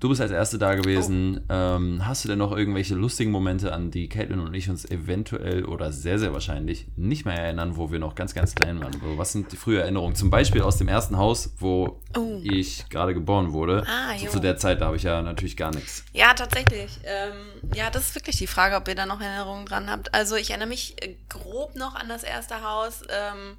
du 0.00 0.08
bist 0.08 0.20
als 0.20 0.30
Erste 0.30 0.58
da 0.58 0.74
gewesen. 0.74 1.40
Ähm, 1.48 2.06
hast 2.06 2.24
du 2.24 2.28
denn 2.28 2.38
noch 2.38 2.56
irgendwelche 2.56 2.94
lustigen 2.94 3.30
Momente, 3.30 3.72
an 3.72 3.90
die 3.90 4.08
Caitlin 4.08 4.40
und 4.40 4.52
ich 4.54 4.68
uns 4.70 4.84
eventuell 4.90 5.64
oder 5.64 5.92
sehr, 5.92 6.18
sehr 6.18 6.32
wahrscheinlich 6.32 6.86
nicht 6.96 7.24
mehr 7.26 7.34
erinnern, 7.38 7.76
wo 7.76 7.92
wir 7.92 7.98
noch 7.98 8.14
ganz, 8.14 8.34
ganz 8.34 8.54
klein 8.54 8.80
waren? 8.80 8.92
Was 9.16 9.32
sind 9.32 9.52
die 9.52 9.56
frühe 9.56 9.80
Erinnerungen? 9.80 10.14
Zum 10.16 10.30
Beispiel 10.30 10.62
aus 10.62 10.78
dem 10.78 10.88
ersten 10.88 11.16
Haus, 11.18 11.54
wo 11.58 12.00
Oh. 12.16 12.40
ich 12.42 12.88
gerade 12.88 13.14
geboren 13.14 13.52
wurde. 13.52 13.84
Ah, 13.86 14.18
so 14.18 14.26
zu 14.26 14.40
der 14.40 14.56
Zeit, 14.56 14.80
da 14.80 14.86
habe 14.86 14.96
ich 14.96 15.02
ja 15.04 15.22
natürlich 15.22 15.56
gar 15.56 15.72
nichts. 15.74 16.04
Ja, 16.12 16.34
tatsächlich. 16.34 16.98
Ähm, 17.04 17.32
ja, 17.74 17.90
das 17.90 18.08
ist 18.08 18.14
wirklich 18.14 18.36
die 18.36 18.46
Frage, 18.46 18.76
ob 18.76 18.88
ihr 18.88 18.94
da 18.94 19.06
noch 19.06 19.20
Erinnerungen 19.20 19.66
dran 19.66 19.88
habt. 19.90 20.12
Also 20.14 20.34
ich 20.36 20.50
erinnere 20.50 20.68
mich 20.68 20.96
äh, 21.02 21.14
grob 21.28 21.76
noch 21.76 21.94
an 21.94 22.08
das 22.08 22.24
erste 22.24 22.62
Haus. 22.62 23.02
Ähm, 23.10 23.56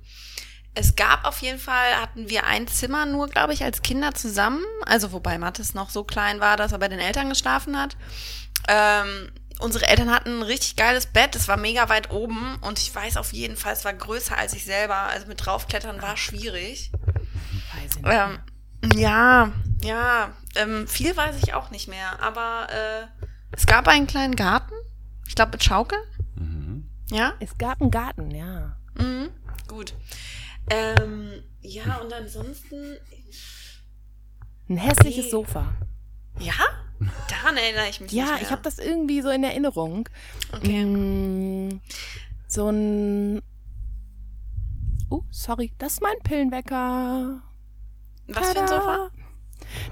es 0.73 0.95
gab 0.95 1.25
auf 1.25 1.41
jeden 1.41 1.59
Fall, 1.59 1.95
hatten 2.01 2.29
wir 2.29 2.45
ein 2.45 2.67
Zimmer 2.67 3.05
nur, 3.05 3.27
glaube 3.27 3.53
ich, 3.53 3.63
als 3.63 3.81
Kinder 3.81 4.13
zusammen. 4.13 4.63
Also 4.85 5.11
wobei 5.11 5.37
Mathis 5.37 5.73
noch 5.73 5.89
so 5.89 6.03
klein 6.03 6.39
war, 6.39 6.57
dass 6.57 6.71
er 6.71 6.79
bei 6.79 6.87
den 6.87 6.99
Eltern 6.99 7.29
geschlafen 7.29 7.77
hat. 7.77 7.97
Ähm, 8.67 9.31
unsere 9.59 9.87
Eltern 9.87 10.11
hatten 10.11 10.39
ein 10.39 10.43
richtig 10.43 10.75
geiles 10.75 11.07
Bett, 11.07 11.35
es 11.35 11.47
war 11.47 11.57
mega 11.57 11.89
weit 11.89 12.11
oben 12.11 12.57
und 12.61 12.79
ich 12.79 12.93
weiß 12.93 13.17
auf 13.17 13.33
jeden 13.33 13.57
Fall, 13.57 13.73
es 13.73 13.85
war 13.85 13.93
größer 13.93 14.37
als 14.37 14.53
ich 14.53 14.65
selber. 14.65 14.95
Also 14.95 15.27
mit 15.27 15.45
draufklettern 15.45 16.01
war 16.01 16.15
schwierig. 16.17 16.91
Weiß 17.73 17.97
ich 17.97 18.01
nicht. 18.01 18.13
Ähm, 18.13 18.39
ja, 18.95 19.51
ja, 19.83 20.31
ähm, 20.55 20.87
viel 20.87 21.15
weiß 21.15 21.35
ich 21.43 21.53
auch 21.53 21.69
nicht 21.69 21.87
mehr, 21.87 22.21
aber 22.21 22.67
äh, 22.71 23.25
es 23.51 23.65
gab 23.65 23.87
einen 23.87 24.07
kleinen 24.07 24.35
Garten, 24.35 24.73
ich 25.27 25.35
glaube 25.35 25.51
mit 25.51 25.63
Schaukel. 25.63 25.99
Mhm. 26.35 26.89
Ja, 27.11 27.33
Es 27.39 27.57
gab 27.57 27.81
einen 27.81 27.91
Garten, 27.91 28.31
ja. 28.31 28.77
mhm. 28.95 29.29
gut. 29.67 29.93
Ähm, 30.69 31.43
ja, 31.61 31.97
und 31.97 32.13
ansonsten, 32.13 32.97
Ein 34.69 34.77
hässliches 34.77 35.25
Nee. 35.25 35.31
Sofa. 35.31 35.73
ja, 36.39 36.53
daran 37.29 37.57
erinnere 37.57 37.89
ich 37.89 37.99
mich 37.99 38.11
Ja, 38.11 38.37
ich 38.41 38.51
habe 38.51 38.61
das 38.61 38.79
irgendwie 38.79 39.21
so 39.21 39.29
in 39.29 39.43
Erinnerung. 39.43 40.07
Okay. 40.53 40.85
Mm, 40.85 41.81
so 42.47 42.69
ein. 42.69 43.41
Oh, 45.09 45.23
sorry, 45.29 45.73
das 45.77 45.93
ist 45.93 46.01
mein 46.01 46.17
Pillenwecker. 46.23 47.41
Was 48.27 48.51
für 48.51 48.59
ein 48.59 48.65
Tada! 48.65 48.81
Sofa? 48.81 49.09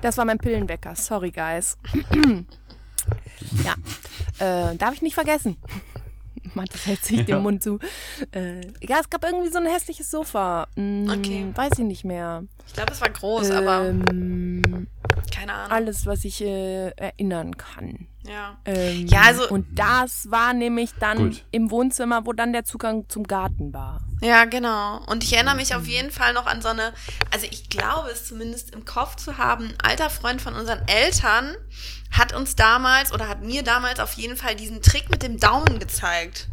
Das 0.02 0.18
war 0.18 0.26
mein 0.26 0.38
Pillenwecker. 0.38 0.96
Sorry, 0.96 1.32
guys. 1.32 1.78
ja, 3.64 3.76
äh, 4.40 4.76
darf 4.78 4.94
ich 4.94 5.02
nicht 5.02 5.16
vergessen. 5.16 5.58
Mathis 6.56 6.86
hält 6.86 7.04
sich 7.04 7.26
den 7.26 7.42
Mund 7.42 7.64
zu. 7.64 7.80
Äh, 8.32 8.62
ja, 8.82 9.00
es 9.00 9.10
gab 9.10 9.24
irgendwie 9.24 9.50
so 9.50 9.58
ein 9.60 9.66
hässliches 9.66 10.10
Sofa. 10.12 10.68
Mm, 10.76 11.10
Okay. 11.10 11.48
Weiß 11.56 11.72
ich 11.78 11.86
nicht 11.86 12.04
mehr. 12.06 12.44
Ich 12.68 12.74
glaube, 12.74 12.92
es 12.92 13.02
war 13.02 13.10
groß, 13.10 13.52
aber 13.52 13.88
Ähm, 13.90 14.88
keine 15.34 15.54
Ahnung. 15.54 15.72
alles, 15.72 16.06
was 16.06 16.24
ich 16.26 16.42
äh, 16.42 16.90
erinnern 16.92 17.58
kann. 17.58 18.08
Ja. 18.24 18.58
Ähm, 18.66 19.08
Ja, 19.08 19.22
also- 19.22 19.50
Und 19.50 19.66
das 19.78 20.30
war 20.30 20.54
nämlich 20.54 20.92
dann 21.00 21.18
Gut. 21.18 21.46
im 21.52 21.72
Wohnzimmer, 21.72 22.26
wo 22.26 22.34
dann 22.34 22.52
der 22.54 22.66
Zugang 22.66 23.08
zum 23.10 23.24
Garten 23.24 23.74
war. 23.74 24.02
Ja, 24.22 24.44
genau. 24.46 25.02
Und 25.08 25.24
ich 25.24 25.32
erinnere 25.34 25.56
mich 25.56 25.74
auf 25.74 25.88
jeden 25.88 26.12
Fall 26.12 26.34
noch 26.34 26.46
an 26.46 26.62
so 26.62 26.68
eine, 26.68 26.94
also 27.32 27.48
ich 27.50 27.70
glaube 27.70 28.10
es 28.10 28.26
zumindest 28.26 28.72
im 28.76 28.84
Kopf 28.84 29.16
zu 29.16 29.38
haben, 29.38 29.66
ein 29.70 29.74
alter 29.82 30.10
Freund 30.10 30.42
von 30.42 30.54
unseren 30.56 30.86
Eltern 30.88 31.56
hat 32.12 32.34
uns 32.34 32.56
damals 32.56 33.14
oder 33.14 33.30
hat 33.30 33.42
mir 33.44 33.64
damals 33.64 34.00
auf 34.00 34.14
jeden 34.14 34.36
Fall 34.36 34.56
diesen 34.56 34.82
Trick 34.82 35.10
mit 35.10 35.24
dem 35.24 35.38
Daumen 35.38 35.80
gezeigt. 35.80 36.50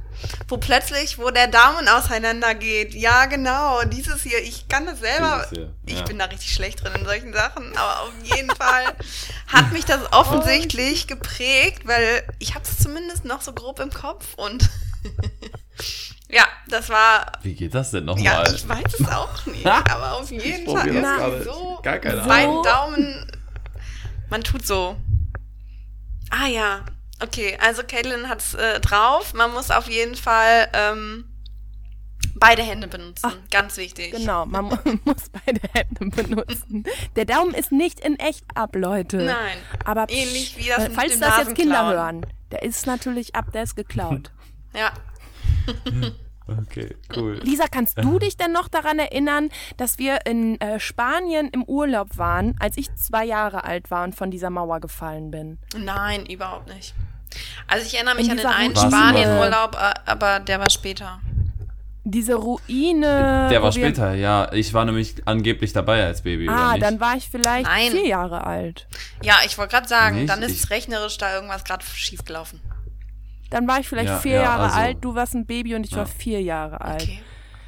Wo 0.48 0.56
plötzlich, 0.56 1.18
wo 1.18 1.30
der 1.30 1.48
Daumen 1.48 1.88
auseinander 1.88 2.54
geht. 2.54 2.94
Ja, 2.94 3.26
genau. 3.26 3.82
Dieses 3.84 4.22
hier, 4.22 4.42
ich 4.42 4.68
kann 4.68 4.86
das 4.86 5.00
selber. 5.00 5.46
Hier, 5.50 5.74
Ich 5.86 5.98
ja. 5.98 6.04
bin 6.04 6.18
da 6.18 6.24
richtig 6.26 6.52
schlecht 6.54 6.82
drin 6.82 6.92
in 6.98 7.04
solchen 7.04 7.32
Sachen, 7.32 7.76
aber 7.76 8.00
auf 8.02 8.12
jeden 8.22 8.50
Fall 8.56 8.84
hat 9.48 9.72
mich 9.72 9.84
das 9.84 10.00
offensichtlich 10.12 11.06
geprägt, 11.06 11.82
weil 11.86 12.22
ich 12.38 12.54
habe 12.54 12.64
es 12.64 12.78
zumindest 12.78 13.24
noch 13.24 13.42
so 13.42 13.52
grob 13.52 13.78
im 13.80 13.90
Kopf 13.90 14.34
und 14.36 14.68
ja, 16.28 16.44
das 16.68 16.88
war 16.88 17.32
Wie 17.42 17.54
geht 17.54 17.74
das 17.74 17.90
denn 17.90 18.06
ja, 18.08 18.14
nochmal? 18.14 18.54
ich 18.54 18.68
weiß 18.68 18.94
es 19.00 19.08
auch 19.08 19.46
nicht, 19.46 19.66
aber 19.66 20.14
auf 20.14 20.30
jeden 20.30 20.66
Fall 20.76 20.88
ist 20.88 21.02
gerade. 21.02 21.44
so 21.44 21.78
Gar 21.82 21.98
keine 21.98 22.22
So- 22.22 22.28
beiden 22.28 22.62
Daumen. 22.62 23.32
Man 24.28 24.42
tut 24.42 24.66
so. 24.66 24.96
Ah 26.30 26.48
ja, 26.48 26.80
okay. 27.22 27.56
Also 27.60 27.82
Caitlin 27.82 28.28
hat's 28.28 28.54
äh, 28.54 28.80
drauf. 28.80 29.34
Man 29.34 29.52
muss 29.52 29.70
auf 29.70 29.88
jeden 29.88 30.14
Fall 30.14 30.68
ähm, 30.72 31.24
beide 32.36 32.62
Hände 32.62 32.88
benutzen. 32.88 33.30
Ganz 33.50 33.76
wichtig. 33.76 34.12
Genau, 34.12 34.46
man 34.46 34.66
mu- 34.66 34.76
muss 35.04 35.30
beide 35.44 35.60
Hände 35.72 36.06
benutzen. 36.10 36.84
Der 37.16 37.24
Daumen 37.24 37.54
ist 37.54 37.72
nicht 37.72 38.00
in 38.00 38.18
echt 38.18 38.44
ab, 38.54 38.74
Leute. 38.76 39.18
Nein. 39.18 39.56
Aber 39.84 40.06
psch, 40.06 40.14
Ähnlich 40.16 40.56
wie 40.58 40.68
das 40.68 40.78
äh, 40.84 40.88
mit 40.88 40.94
falls 40.94 41.12
dem 41.12 41.20
das 41.20 41.38
jetzt 41.38 41.54
Kinder 41.54 41.86
hören, 41.88 42.26
der 42.50 42.62
ist 42.62 42.86
natürlich 42.86 43.34
ab, 43.34 43.46
der 43.52 43.62
ist 43.64 43.74
geklaut. 43.76 44.32
Ja. 44.74 44.92
Okay, 46.48 46.94
cool. 47.16 47.40
Lisa, 47.42 47.64
kannst 47.68 47.98
du 47.98 48.18
dich 48.20 48.36
denn 48.36 48.52
noch 48.52 48.68
daran 48.68 48.98
erinnern, 49.00 49.48
dass 49.76 49.98
wir 49.98 50.26
in 50.26 50.60
äh, 50.60 50.78
Spanien 50.78 51.48
im 51.50 51.64
Urlaub 51.64 52.16
waren, 52.18 52.54
als 52.60 52.76
ich 52.76 52.94
zwei 52.94 53.24
Jahre 53.24 53.64
alt 53.64 53.90
war 53.90 54.04
und 54.04 54.14
von 54.14 54.30
dieser 54.30 54.50
Mauer 54.50 54.78
gefallen 54.80 55.30
bin? 55.32 55.58
Nein, 55.76 56.24
überhaupt 56.26 56.68
nicht. 56.72 56.94
Also 57.66 57.84
ich 57.84 57.94
erinnere 57.94 58.14
mich 58.14 58.26
In 58.26 58.30
an 58.32 58.36
den 58.38 58.46
einen. 58.46 58.76
Spanienurlaub, 58.76 59.74
äh, 59.74 59.94
aber 60.06 60.38
der 60.40 60.60
war 60.60 60.70
später. 60.70 61.20
Diese 62.08 62.34
Ruine. 62.36 63.48
Der 63.50 63.60
war 63.64 63.72
später, 63.72 64.14
ja. 64.14 64.52
Ich 64.52 64.72
war 64.72 64.84
nämlich 64.84 65.16
angeblich 65.26 65.72
dabei 65.72 66.04
als 66.06 66.22
Baby, 66.22 66.48
oder 66.48 66.56
Ah, 66.56 66.72
nicht? 66.74 66.84
dann 66.84 67.00
war 67.00 67.16
ich 67.16 67.28
vielleicht 67.28 67.66
Nein. 67.66 67.90
vier 67.90 68.06
Jahre 68.06 68.44
alt. 68.46 68.86
Ja, 69.22 69.38
ich 69.44 69.58
wollte 69.58 69.72
gerade 69.74 69.88
sagen, 69.88 70.16
Nicht? 70.18 70.28
dann 70.30 70.40
ist 70.42 70.64
Ich- 70.64 70.70
rechnerisch 70.70 71.18
da 71.18 71.34
irgendwas 71.34 71.64
gerade 71.64 71.84
schief 71.84 72.24
gelaufen. 72.24 72.60
Dann 73.50 73.66
war 73.68 73.80
ich 73.80 73.88
vielleicht 73.88 74.08
Ja, 74.08 74.18
vier 74.18 74.36
ja, 74.36 74.42
Jahre 74.42 74.64
also- 74.64 74.76
alt, 74.76 74.96
du 75.00 75.14
warst 75.14 75.34
ein 75.34 75.46
Baby 75.46 75.74
und 75.74 75.84
ich 75.84 75.92
Ja. 75.92 75.98
war 75.98 76.06
vier 76.06 76.40
Jahre 76.42 76.80
alt. 76.80 77.02
Okay. 77.02 77.20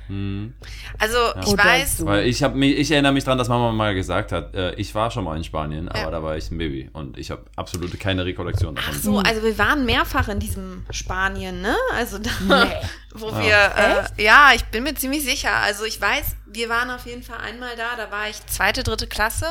Hm. 0.09 0.55
Also 0.99 1.19
ich 1.43 1.49
Oder 1.49 1.65
weiß. 1.65 2.07
Weil 2.07 2.27
ich 2.27 2.43
habe 2.43 2.57
mich, 2.57 2.79
ich 2.79 2.91
erinnere 2.91 3.13
mich 3.13 3.25
dran, 3.25 3.37
dass 3.37 3.49
Mama 3.49 3.73
mal 3.73 3.95
gesagt 3.95 4.33
hat, 4.33 4.55
äh, 4.55 4.73
ich 4.77 4.95
war 4.95 5.11
schon 5.11 5.23
mal 5.25 5.37
in 5.37 5.45
Spanien, 5.45 5.91
aber 5.91 6.11
da 6.11 6.23
war 6.23 6.35
ich 6.35 6.51
ein 6.51 6.57
Baby 6.57 6.89
und 6.95 7.19
ich 7.19 7.31
habe 7.31 7.45
absolut 7.57 8.01
keine 8.01 8.25
Rekollektion 8.25 8.75
davon. 8.75 8.95
Ach 8.97 8.99
so, 9.03 9.19
also 9.19 9.43
wir 9.43 9.59
waren 9.59 9.85
mehrfach 9.85 10.29
in 10.29 10.39
diesem 10.39 10.87
Spanien, 10.89 11.61
ne? 11.61 11.77
Also 11.95 12.17
da, 12.19 12.31
Nee. 12.41 12.73
wo 13.15 13.27
wir, 13.33 14.09
äh, 14.17 14.23
ja, 14.23 14.53
ich 14.55 14.65
bin 14.65 14.85
mir 14.85 14.95
ziemlich 14.95 15.25
sicher. 15.25 15.53
Also 15.55 15.85
ich 15.85 16.01
weiß, 16.01 16.37
wir 16.47 16.71
waren 16.71 16.91
auf 16.91 17.05
jeden 17.05 17.23
Fall 17.23 17.41
einmal 17.47 17.77
da, 17.77 18.03
da 18.03 18.11
war 18.11 18.31
ich 18.31 18.47
zweite, 18.47 18.83
dritte 18.85 19.09
Klasse. 19.09 19.45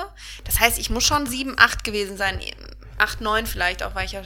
Das 0.43 0.59
heißt, 0.59 0.79
ich 0.79 0.89
muss 0.89 1.03
schon 1.03 1.27
sieben, 1.27 1.53
acht 1.59 1.83
gewesen 1.83 2.17
sein. 2.17 2.39
Acht, 2.97 3.21
neun 3.21 3.45
vielleicht 3.45 3.83
auch, 3.83 3.95
weil 3.95 4.05
ich 4.05 4.13
ja, 4.13 4.21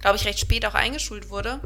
glaube 0.00 0.16
ich, 0.16 0.24
recht 0.26 0.38
spät 0.40 0.66
auch 0.66 0.74
eingeschult 0.74 1.30
wurde. 1.30 1.60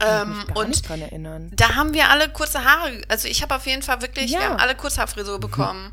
Ähm, 0.00 0.32
ich 0.32 0.46
mich 0.46 0.54
gar 0.54 0.64
und 0.64 0.88
dran 0.88 1.00
erinnern. 1.02 1.50
da 1.54 1.74
haben 1.74 1.94
wir 1.94 2.10
alle 2.10 2.28
kurze 2.28 2.64
Haare, 2.64 3.00
also 3.08 3.28
ich 3.28 3.42
habe 3.42 3.54
auf 3.54 3.66
jeden 3.66 3.82
Fall 3.82 4.02
wirklich, 4.02 4.30
Ja. 4.30 4.40
wir 4.40 4.48
haben 4.50 4.60
alle 4.60 4.74
Kurzhaarfrisur 4.74 5.40
bekommen. 5.40 5.92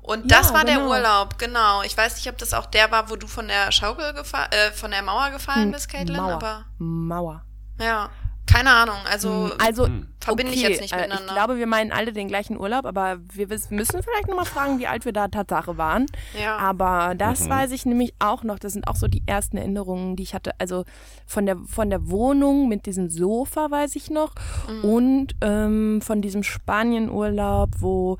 Und 0.00 0.30
Ja, 0.30 0.38
das 0.38 0.52
war 0.52 0.64
der 0.64 0.76
genau. 0.76 0.88
Urlaub, 0.90 1.38
genau. 1.38 1.82
Ich 1.82 1.96
weiß 1.96 2.16
nicht, 2.16 2.28
ob 2.28 2.36
das 2.38 2.54
auch 2.54 2.66
der 2.66 2.90
war, 2.90 3.08
wo 3.10 3.16
du 3.16 3.26
von 3.28 3.46
der 3.48 3.70
Schaukel 3.70 4.12
gefallen, 4.14 4.50
äh, 4.50 4.72
von 4.72 4.90
der 4.90 5.02
Mauer 5.02 5.30
gefallen 5.30 5.70
bist, 5.70 5.88
Caitlin, 5.88 6.16
Hm, 6.16 6.24
Mauer. 6.24 6.32
aber 6.34 6.64
Mauer. 6.78 7.44
ja, 7.78 8.10
keine 8.52 8.70
Ahnung. 8.70 8.96
Also, 9.10 9.50
Also, 9.58 9.86
Hm. 9.86 10.06
verbinde 10.20 10.52
ich 10.52 10.60
okay, 10.62 10.70
jetzt 10.72 10.80
nicht 10.82 10.92
äh, 10.92 10.96
miteinander. 10.96 11.26
Ich 11.28 11.32
glaube, 11.34 11.56
wir 11.58 11.66
meinen 11.66 11.90
alle 11.92 12.12
den 12.12 12.28
gleichen 12.28 12.58
Urlaub, 12.58 12.84
aber 12.86 13.18
wir 13.32 13.48
müssen 13.48 13.78
vielleicht 14.02 14.28
nochmal 14.28 14.44
fragen, 14.44 14.78
wie 14.78 14.86
alt 14.86 15.04
wir 15.04 15.12
da 15.12 15.28
Tatsache 15.28 15.76
waren. 15.78 16.06
ja. 16.40 16.56
Aber 16.56 17.14
das 17.16 17.44
Mhm. 17.46 17.50
weiß 17.50 17.70
ich 17.72 17.86
nämlich 17.86 18.14
auch 18.18 18.42
noch. 18.44 18.58
Das 18.58 18.72
sind 18.74 18.86
auch 18.88 18.96
so 18.96 19.08
die 19.08 19.22
ersten 19.26 19.56
Erinnerungen, 19.56 20.16
die 20.16 20.22
ich 20.22 20.34
hatte. 20.34 20.52
Also 20.58 20.84
von 21.26 21.46
der, 21.46 21.56
von 21.66 21.90
der 21.90 22.10
Wohnung 22.10 22.68
mit 22.68 22.86
diesem 22.86 23.10
Sofa 23.10 23.70
weiß 23.70 23.96
ich 23.96 24.10
noch. 24.10 24.34
Mhm. 24.68 24.84
Und 24.84 25.26
ähm, 25.40 26.00
von 26.02 26.20
diesem 26.22 26.42
Spanienurlaub, 26.42 27.70
wo 27.78 28.18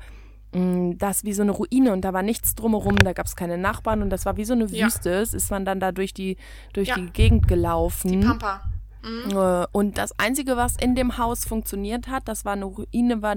mh, 0.53 0.95
das 0.97 1.23
wie 1.23 1.33
so 1.33 1.41
eine 1.41 1.51
Ruine 1.51 1.93
und 1.93 2.01
da 2.01 2.13
war 2.13 2.21
nichts 2.21 2.53
drumherum, 2.55 2.95
da 2.97 3.13
gab 3.13 3.25
es 3.25 3.35
keine 3.35 3.57
Nachbarn 3.57 4.01
und 4.03 4.09
das 4.09 4.25
war 4.25 4.37
wie 4.37 4.45
so 4.45 4.53
eine 4.53 4.65
Ja. 4.65 4.85
Wüste. 4.85 5.09
Es 5.11 5.33
ist 5.33 5.49
man 5.51 5.65
dann 5.65 5.79
da 5.79 5.91
durch 5.91 6.13
die, 6.13 6.37
durch 6.73 6.89
Ja. 6.89 6.95
die 6.95 7.07
Gegend 7.07 7.47
gelaufen. 7.47 8.11
die 8.21 8.25
Pampa. 8.27 8.61
Mhm. 9.03 9.37
Äh, 9.37 9.65
Und 9.71 9.97
das 9.97 10.17
Einzige, 10.17 10.57
was 10.57 10.75
in 10.77 10.95
dem 10.95 11.17
Haus 11.17 11.45
funktioniert 11.45 12.07
hat, 12.07 12.27
das 12.27 12.45
war 12.45 12.53
eine 12.53 12.65
Ruine, 12.65 13.21
war 13.21 13.35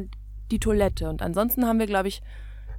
die 0.51 0.61
Toilette. 0.61 1.09
Und 1.09 1.23
ansonsten 1.23 1.67
haben 1.67 1.79
wir, 1.79 1.87
glaube 1.87 2.09
ich, 2.09 2.23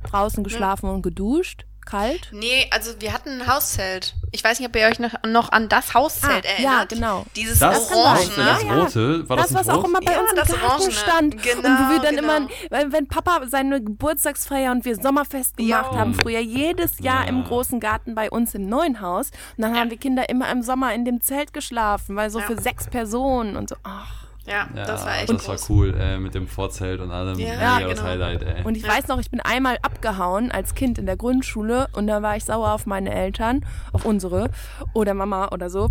draußen 0.09 0.43
geschlafen 0.43 0.89
und 0.89 1.01
geduscht. 1.01 1.65
Kalt. 1.87 2.29
Nee, 2.31 2.69
also 2.71 2.91
wir 2.99 3.13
hatten 3.13 3.41
ein 3.41 3.47
Hauszelt. 3.47 4.13
Ich 4.31 4.43
weiß 4.43 4.59
nicht, 4.59 4.67
ob 4.67 4.75
ihr 4.75 4.85
euch 4.87 4.99
noch, 4.99 5.13
noch 5.25 5.51
an 5.51 5.69
das 5.69 5.93
Hauszelt 5.93 6.45
Ah, 6.45 6.61
ja, 6.61 6.69
erinnert. 6.69 6.89
genau. 6.89 7.25
Dieses 7.35 7.59
Das, 7.59 7.89
Orange, 7.91 8.27
ne? 8.37 8.45
das 8.45 8.63
Ja, 8.63 8.73
rote, 8.75 9.29
war 9.29 9.37
das, 9.37 9.47
das, 9.49 9.55
was 9.55 9.69
auch 9.69 9.83
immer 9.85 9.99
bei 10.01 10.11
Ja, 10.13 10.19
uns 10.19 10.29
im 10.31 10.35
Garten 10.35 10.53
Orangene. 10.65 10.91
stand. 10.91 11.35
und 11.35 11.41
Genau, 11.43 11.63
wo 11.69 11.91
wir 11.93 11.99
dann 11.99 12.15
genau. 12.17 12.35
immer, 12.37 12.47
wenn, 12.69 12.91
wenn 12.91 13.07
Papa 13.07 13.39
seine 13.47 13.81
Geburtstagsfeier 13.81 14.71
und 14.71 14.83
wir 14.85 14.95
Sommerfest 14.95 15.57
gemacht 15.57 15.93
Ja. 15.93 15.97
haben, 15.99 16.13
früher 16.13 16.39
jedes 16.41 16.99
Jahr 16.99 17.23
Ja. 17.23 17.29
im 17.29 17.45
großen 17.45 17.79
Garten 17.79 18.15
bei 18.15 18.29
uns 18.29 18.53
im 18.53 18.67
neuen 18.67 18.99
Haus. 19.01 19.31
Und 19.55 19.61
dann 19.63 19.75
haben 19.75 19.89
wir 19.89 19.97
Kinder 19.97 20.27
immer 20.29 20.51
im 20.51 20.61
Sommer 20.61 20.93
in 20.93 21.05
dem 21.05 21.21
Zelt 21.21 21.53
geschlafen, 21.53 22.15
weil 22.17 22.29
so 22.29 22.39
Ja. 22.39 22.45
für 22.45 22.61
sechs 22.61 22.87
Personen 22.87 23.55
und 23.55 23.69
so. 23.69 23.75
Ach. 23.83 24.26
Ja, 24.47 24.67
Ja, 24.73 24.85
das 24.85 25.05
war 25.05 25.17
echt 25.19 25.29
das 25.29 25.43
groß. 25.45 25.69
war 25.69 25.75
cool, 25.77 25.93
äh, 25.99 26.17
mit 26.17 26.33
dem 26.33 26.47
Vorzelt 26.47 27.01
und 27.01 27.11
allem. 27.11 27.37
Ja, 27.37 27.79
das 27.81 27.89
genau. 27.97 28.03
Highlight, 28.03 28.43
ey. 28.43 28.63
Und 28.63 28.77
ich 28.77 28.83
Ja. 28.83 28.89
weiß 28.93 29.07
noch, 29.09 29.19
ich 29.19 29.29
bin 29.29 29.41
einmal 29.41 29.77
abgehauen 29.81 30.51
als 30.51 30.73
Kind 30.73 30.97
in 30.97 31.05
der 31.05 31.17
Grundschule 31.17 31.87
und 31.93 32.07
da 32.07 32.21
war 32.21 32.37
ich 32.37 32.45
sauer 32.45 32.71
auf 32.71 32.85
meine 32.85 33.13
Eltern, 33.13 33.65
auf 33.91 34.05
unsere 34.05 34.49
oder 34.93 35.13
Mama 35.13 35.49
oder 35.51 35.69
so. 35.69 35.89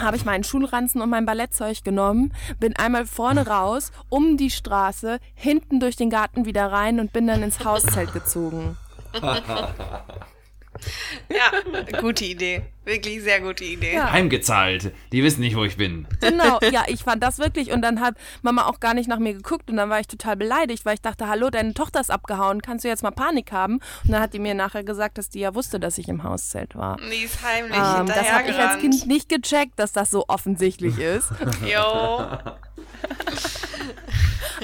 Habe 0.00 0.16
ich 0.16 0.24
meinen 0.24 0.44
Schulranzen 0.44 1.00
und 1.02 1.10
mein 1.10 1.24
Ballettzeug 1.26 1.82
genommen, 1.84 2.32
bin 2.60 2.74
einmal 2.76 3.06
vorne 3.06 3.46
raus, 3.48 3.90
um 4.08 4.36
die 4.36 4.50
Straße, 4.50 5.18
hinten 5.34 5.80
durch 5.80 5.96
den 5.96 6.10
Garten 6.10 6.44
wieder 6.46 6.70
rein 6.70 6.98
und 7.00 7.12
bin 7.12 7.26
dann 7.28 7.42
ins 7.42 7.64
Hauszelt 7.64 8.12
gezogen. 8.12 8.76
Ja, 11.28 12.00
gute 12.00 12.24
Idee. 12.24 12.62
Wirklich 12.84 13.22
sehr 13.22 13.40
gute 13.40 13.64
Idee. 13.64 13.94
Ja. 13.96 14.12
Heimgezahlt. 14.12 14.92
Die 15.12 15.22
wissen 15.22 15.40
nicht, 15.40 15.56
wo 15.56 15.64
ich 15.64 15.76
bin. 15.76 16.06
Genau, 16.20 16.58
ja, 16.72 16.84
ich 16.86 17.04
fand 17.04 17.22
das 17.22 17.38
wirklich. 17.38 17.70
Und 17.70 17.82
dann 17.82 18.00
hat 18.00 18.14
Mama 18.40 18.66
auch 18.66 18.80
gar 18.80 18.94
nicht 18.94 19.08
nach 19.08 19.18
mir 19.18 19.34
geguckt 19.34 19.70
und 19.70 19.76
dann 19.76 19.90
war 19.90 20.00
ich 20.00 20.06
total 20.06 20.36
beleidigt, 20.36 20.86
weil 20.86 20.94
ich 20.94 21.02
dachte, 21.02 21.28
hallo, 21.28 21.50
deine 21.50 21.74
Tochter 21.74 22.00
ist 22.00 22.10
abgehauen, 22.10 22.62
kannst 22.62 22.84
du 22.84 22.88
jetzt 22.88 23.02
mal 23.02 23.10
Panik 23.10 23.52
haben? 23.52 23.74
Und 24.04 24.12
dann 24.12 24.22
hat 24.22 24.32
die 24.32 24.38
mir 24.38 24.54
nachher 24.54 24.84
gesagt, 24.84 25.18
dass 25.18 25.28
die 25.28 25.40
ja 25.40 25.54
wusste, 25.54 25.78
dass 25.78 25.98
ich 25.98 26.08
im 26.08 26.22
Hauszelt 26.22 26.74
war. 26.76 26.96
Die 26.96 27.24
ist 27.24 27.42
heimlich 27.42 27.76
Ähm, 27.76 28.06
das 28.06 28.32
habe 28.32 28.48
ich 28.48 28.56
als. 28.56 28.80
Kind 28.80 29.06
nicht 29.06 29.28
gecheckt, 29.28 29.78
dass 29.78 29.92
das 29.92 30.10
so 30.10 30.24
offensichtlich 30.28 30.98
ist. 30.98 31.30
Jo. 31.66 32.26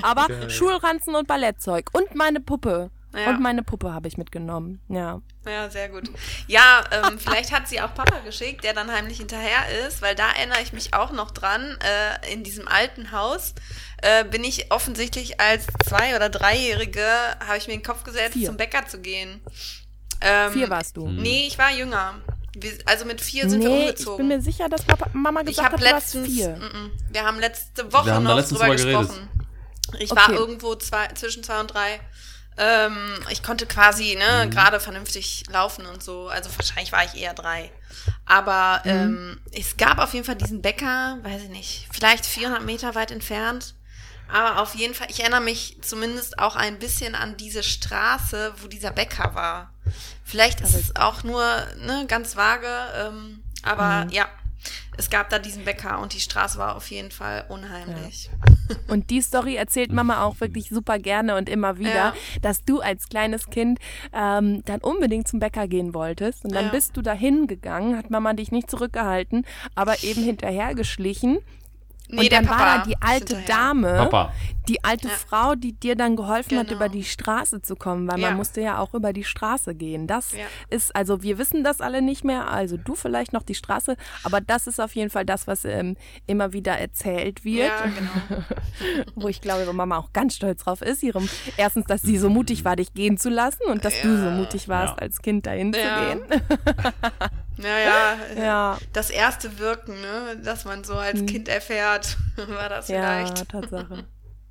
Aber 0.02 0.26
Schulranzen 0.48 1.14
und 1.14 1.28
Ballettzeug 1.28 1.90
und 1.92 2.14
meine 2.14 2.40
Puppe. 2.40 2.90
Ja. 3.16 3.30
Und 3.30 3.40
meine 3.40 3.62
Puppe 3.62 3.92
habe 3.92 4.08
ich 4.08 4.16
mitgenommen. 4.16 4.80
Ja. 4.88 5.20
Ja, 5.46 5.70
sehr 5.70 5.88
gut. 5.88 6.10
Ja, 6.48 6.82
ähm, 6.90 7.18
vielleicht 7.18 7.52
hat 7.52 7.68
sie 7.68 7.80
auch 7.80 7.94
Papa 7.94 8.18
geschickt, 8.24 8.64
der 8.64 8.72
dann 8.74 8.90
heimlich 8.90 9.18
hinterher 9.18 9.86
ist, 9.86 10.02
weil 10.02 10.14
da 10.14 10.30
erinnere 10.32 10.60
ich 10.62 10.72
mich 10.72 10.94
auch 10.94 11.12
noch 11.12 11.30
dran. 11.30 11.78
Äh, 11.80 12.32
in 12.32 12.42
diesem 12.42 12.66
alten 12.66 13.12
Haus 13.12 13.54
äh, 14.02 14.24
bin 14.24 14.42
ich 14.42 14.72
offensichtlich 14.72 15.40
als 15.40 15.66
zwei- 15.86 16.16
oder 16.16 16.28
dreijährige, 16.28 17.06
habe 17.46 17.58
ich 17.58 17.68
mir 17.68 17.74
in 17.74 17.80
den 17.80 17.86
Kopf 17.86 18.02
gesetzt, 18.04 18.32
Vier. 18.34 18.48
zum 18.48 18.56
Bäcker 18.56 18.86
zu 18.86 19.00
gehen. 19.00 19.40
Ähm, 20.20 20.52
Vier 20.52 20.70
warst 20.70 20.96
du. 20.96 21.08
Nee, 21.08 21.46
ich 21.46 21.58
war 21.58 21.70
jünger. 21.72 22.14
Wir, 22.56 22.72
also 22.86 23.04
mit 23.04 23.20
vier 23.20 23.48
sind 23.50 23.62
wir 23.62 23.68
Nee, 23.68 23.76
ich 23.76 23.88
umgezogen. 23.90 24.16
bin 24.16 24.28
mir 24.28 24.40
sicher, 24.42 24.68
dass 24.68 24.82
Papa, 24.82 25.10
Mama 25.12 25.40
Ich 25.40 25.48
gesagt 25.48 25.72
hat, 25.72 25.80
du 25.80 25.84
warst 25.84 26.14
letztens, 26.14 26.26
vier. 26.28 26.56
mm, 26.56 26.60
mm, 26.86 26.92
wir 27.10 27.24
haben 27.24 27.38
letzte 27.40 27.92
Woche 27.92 28.06
Wir 28.06 28.14
haben 28.14 28.24
noch 28.24 28.40
drüber 28.48 28.70
gesprochen. 28.70 29.28
Ich 29.98 30.10
war 30.10 30.28
Okay. 30.28 30.34
irgendwo 30.36 30.74
zwei, 30.76 31.08
zwischen 31.14 31.42
zwei 31.42 31.60
und 31.60 31.68
drei. 31.74 32.00
Ähm, 32.56 33.14
ich 33.30 33.42
konnte 33.42 33.66
quasi 33.66 34.16
ne, 34.16 34.48
gerade 34.48 34.78
vernünftig 34.78 35.44
laufen 35.50 35.86
und 35.86 36.02
so. 36.02 36.28
Also 36.28 36.50
wahrscheinlich 36.56 36.92
war 36.92 37.04
ich 37.04 37.20
eher 37.20 37.34
drei. 37.34 37.72
Aber 38.26 38.82
ähm, 38.84 39.40
es 39.52 39.76
gab 39.76 39.98
auf 39.98 40.14
jeden 40.14 40.24
Fall 40.24 40.36
diesen 40.36 40.62
Bäcker, 40.62 41.18
weiß 41.22 41.42
ich 41.42 41.48
nicht, 41.48 41.88
vielleicht 41.92 42.26
400 42.26 42.62
Meter 42.62 42.94
weit 42.94 43.10
entfernt. 43.10 43.74
Aber 44.32 44.60
auf 44.60 44.74
jeden 44.74 44.94
Fall, 44.94 45.08
ich 45.10 45.20
erinnere 45.20 45.42
mich 45.42 45.78
zumindest 45.82 46.38
auch 46.38 46.56
ein 46.56 46.78
bisschen 46.78 47.14
an 47.14 47.36
diese 47.36 47.62
Straße, 47.62 48.54
wo 48.62 48.68
dieser 48.68 48.90
Bäcker 48.90 49.34
war. 49.34 49.72
Vielleicht 50.24 50.60
ist 50.60 50.74
es 50.74 50.96
auch 50.96 51.22
nur 51.24 51.44
ne, 51.78 52.06
ganz 52.08 52.34
vage, 52.34 52.68
ähm, 52.96 53.42
aber 53.62 54.06
ja, 54.10 54.26
es 54.96 55.10
gab 55.10 55.28
da 55.28 55.38
diesen 55.38 55.64
Bäcker 55.64 55.98
und 56.00 56.14
die 56.14 56.20
Straße 56.20 56.58
war 56.58 56.76
auf 56.76 56.90
jeden 56.90 57.10
Fall 57.10 57.44
unheimlich. 57.48 58.30
Und 58.88 59.10
die 59.10 59.20
Story 59.20 59.56
erzählt 59.56 59.92
Mama 59.92 60.22
auch 60.22 60.40
wirklich 60.40 60.68
super 60.70 60.98
gerne 60.98 61.36
und 61.36 61.48
immer 61.48 61.78
wieder, 61.78 61.94
Ja. 61.94 62.14
dass 62.42 62.64
du 62.64 62.80
als 62.80 63.08
kleines 63.08 63.50
Kind 63.50 63.78
ähm, 64.12 64.62
dann 64.64 64.80
unbedingt 64.80 65.28
zum 65.28 65.38
Bäcker 65.40 65.68
gehen 65.68 65.94
wolltest. 65.94 66.44
Und 66.44 66.54
dann 66.54 66.66
Ja. 66.66 66.70
bist 66.70 66.96
du 66.96 67.02
dahin 67.02 67.46
gegangen, 67.46 67.96
hat 67.96 68.10
Mama 68.10 68.32
dich 68.32 68.52
nicht 68.52 68.70
zurückgehalten, 68.70 69.44
aber 69.74 70.02
eben 70.02 70.22
hinterhergeschlichen. 70.22 71.38
Nee, 72.08 72.20
und 72.20 72.32
der 72.32 72.40
dann 72.42 72.48
war 72.50 72.56
Papa 72.58 72.78
da 72.78 72.84
die 72.84 72.96
alte 73.00 73.36
hinterher. 73.36 73.64
Dame, 73.66 73.92
Papa. 73.96 74.32
Die 74.68 74.82
alte 74.84 75.08
Ja. 75.08 75.14
Frau, 75.14 75.54
die 75.54 75.72
dir 75.72 75.94
dann 75.96 76.16
geholfen 76.16 76.58
hat, 76.58 76.68
Genau. 76.68 76.76
über 76.78 76.88
die 76.88 77.04
Straße 77.04 77.60
zu 77.62 77.76
kommen, 77.76 78.08
weil 78.08 78.18
Ja. 78.20 78.28
man 78.28 78.36
musste 78.38 78.60
ja 78.60 78.78
auch 78.78 78.94
über 78.94 79.12
die 79.12 79.24
Straße 79.24 79.74
gehen. 79.74 80.06
Das 80.06 80.32
Ja. 80.32 80.44
ist, 80.70 80.94
also 80.96 81.22
wir 81.22 81.38
wissen 81.38 81.64
das 81.64 81.80
alle 81.80 82.02
nicht 82.02 82.24
mehr, 82.24 82.48
also 82.50 82.76
du 82.76 82.94
vielleicht 82.94 83.32
noch 83.32 83.42
die 83.42 83.54
Straße, 83.54 83.96
aber 84.22 84.40
das 84.40 84.66
ist 84.66 84.80
auf 84.80 84.94
jeden 84.94 85.10
Fall 85.10 85.24
das, 85.24 85.46
was 85.46 85.64
ähm, 85.64 85.96
immer 86.26 86.52
wieder 86.52 86.78
erzählt 86.78 87.44
wird 87.44 87.68
Ja, 87.68 87.84
genau. 87.86 88.44
wo 89.14 89.28
ich 89.28 89.40
glaube, 89.40 89.62
ihre 89.62 89.74
Mama 89.74 89.98
auch 89.98 90.12
ganz 90.12 90.36
stolz 90.36 90.64
drauf 90.64 90.82
ist. 90.82 91.02
Ihrem, 91.02 91.28
erstens, 91.56 91.86
dass 91.86 92.02
sie 92.02 92.18
so 92.18 92.28
mutig 92.30 92.64
war, 92.64 92.76
dich 92.76 92.94
gehen 92.94 93.18
zu 93.18 93.30
lassen 93.30 93.64
und 93.66 93.84
dass 93.84 94.00
du 94.02 94.16
so 94.16 94.30
mutig 94.30 94.68
warst, 94.68 94.94
Ja. 94.96 95.02
als 95.02 95.20
Kind 95.22 95.46
dahin 95.46 95.72
Ja. 95.72 95.80
zu 95.80 96.16
gehen. 96.28 96.42
Ja, 97.56 97.78
ja. 97.78 98.16
Ja. 98.42 98.78
Das 98.92 99.10
erste 99.10 99.58
Wirken, 99.60 100.00
ne, 100.00 100.36
das 100.42 100.64
man 100.64 100.82
so 100.82 100.94
als 100.94 101.24
Kind 101.24 101.48
erfährt, 101.48 102.16
war 102.48 102.68
das 102.68 102.88
Ja, 102.88 103.24
vielleicht. 103.24 103.46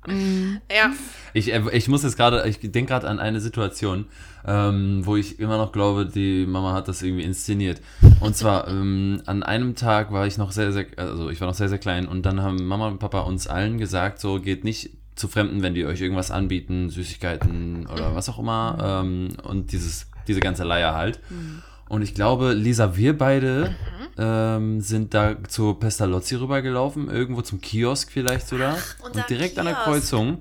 Tatsache. 0.04 0.60
Ja. 0.70 0.92
Ich, 1.32 1.52
äh, 1.52 1.62
ich 1.72 1.88
muss 1.88 2.02
jetzt 2.02 2.16
gerade, 2.16 2.46
ich 2.48 2.60
denke 2.60 2.86
gerade 2.86 3.08
an 3.08 3.18
eine 3.18 3.40
Situation, 3.40 4.06
ähm, 4.46 5.04
wo 5.04 5.16
ich 5.16 5.40
immer 5.40 5.58
noch 5.58 5.72
glaube, 5.72 6.06
die 6.06 6.46
Mama 6.46 6.72
hat 6.72 6.88
das 6.88 7.02
irgendwie 7.02 7.24
inszeniert. 7.24 7.80
Und 8.20 8.36
zwar, 8.36 8.68
ähm, 8.68 9.22
an 9.26 9.42
einem 9.42 9.74
Tag 9.74 10.12
war 10.12 10.26
ich 10.26 10.38
noch 10.38 10.52
sehr, 10.52 10.72
sehr, 10.72 10.86
also 10.96 11.30
ich 11.30 11.40
war 11.40 11.48
noch 11.48 11.54
sehr, 11.54 11.68
sehr 11.68 11.78
klein 11.78 12.06
und 12.06 12.24
dann 12.26 12.42
haben 12.42 12.64
Mama 12.66 12.88
und 12.88 12.98
Papa 12.98 13.20
uns 13.20 13.46
allen 13.46 13.78
gesagt, 13.78 14.20
so 14.20 14.40
geht 14.40 14.64
nicht 14.64 14.90
zu 15.14 15.28
Fremden, 15.28 15.62
wenn 15.62 15.74
die 15.74 15.86
euch 15.86 16.00
irgendwas 16.00 16.30
anbieten, 16.30 16.90
Süßigkeiten 16.90 17.86
oder 17.86 18.16
was 18.16 18.28
auch 18.28 18.38
immer 18.38 19.02
ähm, 19.04 19.28
und 19.44 19.70
dieses, 19.72 20.08
diese 20.26 20.40
ganze 20.40 20.64
Leier 20.64 20.94
halt. 20.94 21.20
Und 21.94 22.02
ich 22.02 22.14
glaube, 22.14 22.52
Lisa, 22.52 22.96
wir 22.96 23.16
beide 23.16 23.74
ähm, 24.18 24.80
sind 24.80 25.14
da 25.14 25.36
zur 25.48 25.78
Pestalozzi 25.78 26.34
rübergelaufen, 26.36 27.08
irgendwo 27.08 27.42
zum 27.42 27.60
Kiosk 27.60 28.10
vielleicht 28.12 28.48
sogar. 28.48 28.76
unser 29.04 29.20
und 29.20 29.30
direkt 29.30 29.58
an 29.58 29.66
der 29.66 29.74
Kiosk. 29.74 29.86
Kreuzung. 29.88 30.40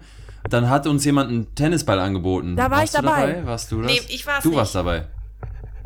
Dann 0.49 0.70
hat 0.70 0.88
uns 0.88 1.06
jemand 1.06 1.30
einen 1.30 1.56
Tennisball 1.56 1.99
angeboten. 1.99 2.56
Da 2.56 2.64
war 2.70 2.80
Warst 2.80 2.95
ich 2.95 2.99
du 2.99 3.06
dabei. 3.06 3.45
Warst 3.45 3.72
du 3.72 3.82
das? 3.82 3.91
Nee, 3.91 4.01
ich 4.10 4.26
war's 4.28 4.43
Du 4.43 4.49
nicht. 4.49 4.58
warst 4.58 4.76
dabei. 4.76 5.08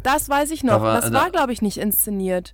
Das 0.04 0.30
weiß 0.30 0.52
ich 0.52 0.64
noch. 0.64 0.74
Da 0.78 0.82
war- 0.82 1.02
das 1.02 1.12
da- 1.12 1.20
war, 1.20 1.30
glaube 1.32 1.54
ich, 1.54 1.62
nicht 1.62 1.78
inszeniert. 1.78 2.54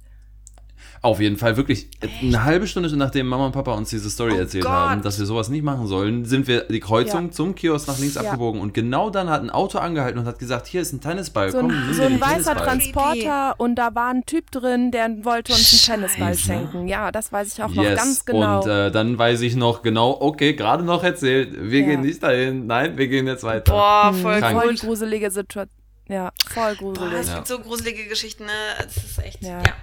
Auf 1.03 1.19
jeden 1.19 1.35
Fall, 1.35 1.57
wirklich. 1.57 1.89
Eine 2.21 2.45
halbe 2.45 2.65
Stunde 2.65 2.95
nachdem 2.95 3.27
Mama 3.27 3.47
und 3.47 3.51
Papa 3.51 3.73
uns 3.73 3.89
diese 3.89 4.09
Story 4.09 4.31
Oh 4.35 4.39
erzählt 4.39 4.63
Gott. 4.63 4.71
haben, 4.71 5.01
dass 5.01 5.19
wir 5.19 5.25
sowas 5.25 5.49
nicht 5.49 5.61
machen 5.61 5.85
sollen, 5.85 6.23
sind 6.23 6.47
wir 6.47 6.61
die 6.61 6.79
Kreuzung 6.79 7.25
Ja. 7.25 7.31
zum 7.31 7.55
Kiosk 7.55 7.89
nach 7.89 7.99
links 7.99 8.15
Ja. 8.15 8.21
abgebogen. 8.21 8.61
Und 8.61 8.73
genau 8.73 9.09
dann 9.09 9.29
hat 9.29 9.41
ein 9.41 9.49
Auto 9.49 9.79
angehalten 9.79 10.17
und 10.17 10.25
hat 10.25 10.39
gesagt, 10.39 10.65
hier 10.65 10.79
ist 10.81 10.93
ein 10.93 11.01
Tennisball, 11.01 11.51
So 11.51 11.57
komm, 11.59 11.71
ein, 11.71 11.85
nimm 11.87 11.93
so 11.93 12.03
ein 12.03 12.21
weißer 12.21 12.55
Tennisball. 12.55 13.17
Transporter 13.19 13.59
und 13.59 13.75
da 13.75 13.93
war 13.93 14.11
ein 14.13 14.25
Typ 14.25 14.49
drin, 14.51 14.91
der 14.91 15.09
wollte 15.25 15.51
uns 15.51 15.89
einen 15.89 15.99
Tennisball 16.01 16.37
schenken. 16.37 16.87
Ja, 16.87 17.11
das 17.11 17.33
weiß 17.33 17.53
ich 17.53 17.61
auch 17.61 17.69
noch 17.69 17.83
Yes. 17.83 17.97
ganz 17.99 18.23
genau. 18.23 18.61
Und 18.63 18.69
äh, 18.69 18.89
dann 18.89 19.17
weiß 19.17 19.41
ich 19.41 19.57
noch 19.57 19.81
genau, 19.81 20.15
okay, 20.21 20.53
gerade 20.53 20.83
noch 20.85 21.03
erzählt, 21.03 21.49
wir 21.69 21.81
Ja. 21.81 21.85
gehen 21.87 22.01
nicht 22.01 22.23
dahin, 22.23 22.65
nein, 22.65 22.97
wir 22.97 23.09
gehen 23.09 23.27
jetzt 23.27 23.43
weiter. 23.43 23.73
Boah, 23.73 24.13
voll 24.13 24.39
Krank. 24.39 24.57
voll 24.61 24.75
gruselige 24.75 25.29
Situation. 25.29 25.69
Ja, 26.07 26.31
voll 26.49 26.75
Boah, 26.79 26.93
gruselig. 26.93 27.19
es 27.19 27.27
Ja. 27.27 27.35
gibt 27.35 27.47
so 27.47 27.59
gruselige 27.59 28.05
Geschichten, 28.07 28.45
ne? 28.45 28.51
Es 28.87 28.95
ist 28.95 29.19
echt. 29.19 29.41
Ja. 29.43 29.59
Ja. 29.59 29.73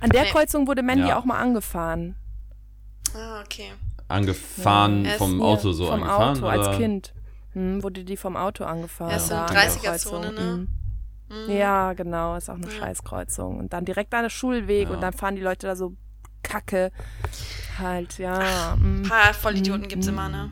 An 0.00 0.10
der 0.10 0.22
Nee. 0.24 0.30
Kreuzung 0.30 0.66
wurde 0.66 0.82
Mandy 0.82 1.08
Ja. 1.08 1.18
auch 1.18 1.24
mal 1.24 1.38
angefahren. 1.38 2.16
Ah, 3.14 3.40
okay. 3.42 3.72
Angefahren 4.08 5.04
Ja. 5.04 5.12
vom 5.12 5.38
Ja, 5.40 5.44
Auto 5.46 5.72
so 5.72 5.86
vom 5.86 5.94
angefahren? 6.02 6.36
Auto 6.44 6.46
oder? 6.46 6.68
als 6.68 6.76
Kind. 6.78 7.14
Hm, 7.52 7.82
wurde 7.82 8.04
die 8.04 8.16
vom 8.16 8.36
Auto 8.36 8.64
angefahren. 8.64 9.10
Ja, 9.10 9.16
ist 9.16 9.28
so 9.28 9.34
da 9.34 9.46
eine 9.46 9.48
an 9.48 9.54
der 9.54 9.62
30er-Zone, 9.70 10.26
Kreuzung. 10.28 10.44
ne? 10.46 10.68
Hm. 11.30 11.44
Mhm. 11.46 11.50
Ja, 11.56 11.92
genau, 11.94 12.36
ist 12.36 12.50
auch 12.50 12.54
eine 12.56 12.70
Scheißkreuzung. 12.70 13.58
Und 13.58 13.72
dann 13.72 13.84
direkt 13.84 14.12
an 14.14 14.22
der 14.24 14.30
Schulweg 14.30 14.88
Ja. 14.88 14.94
und 14.94 15.00
dann 15.00 15.12
fahren 15.12 15.36
die 15.36 15.42
Leute 15.42 15.66
da 15.66 15.74
so 15.76 15.94
kacke. 16.42 16.90
Halt, 17.78 18.18
ja. 18.18 18.74
Ein 18.74 19.04
paar 19.08 19.32
Vollidioten 19.34 19.88
gibt's 19.88 20.06
immer, 20.06 20.28
ne? 20.28 20.50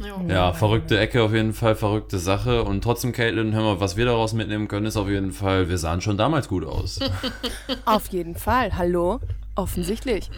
Jo. 0.00 0.24
Ja, 0.28 0.52
verrückte 0.54 0.98
Ecke 0.98 1.22
auf 1.22 1.32
jeden 1.34 1.52
Fall, 1.52 1.74
verrückte 1.74 2.18
Sache. 2.18 2.64
Und 2.64 2.82
trotzdem, 2.82 3.12
Caitlin, 3.12 3.52
hör 3.52 3.62
mal, 3.62 3.80
was 3.80 3.96
wir 3.98 4.06
daraus 4.06 4.32
mitnehmen 4.32 4.66
können, 4.66 4.86
ist 4.86 4.96
auf 4.96 5.08
jeden 5.08 5.32
Fall, 5.32 5.68
wir 5.68 5.76
sahen 5.76 6.00
schon 6.00 6.16
damals 6.16 6.48
gut 6.48 6.64
aus. 6.64 7.00
Auf 7.84 8.06
jeden 8.08 8.34
Fall. 8.34 8.76
Hallo? 8.76 9.20
Offensichtlich. 9.56 10.30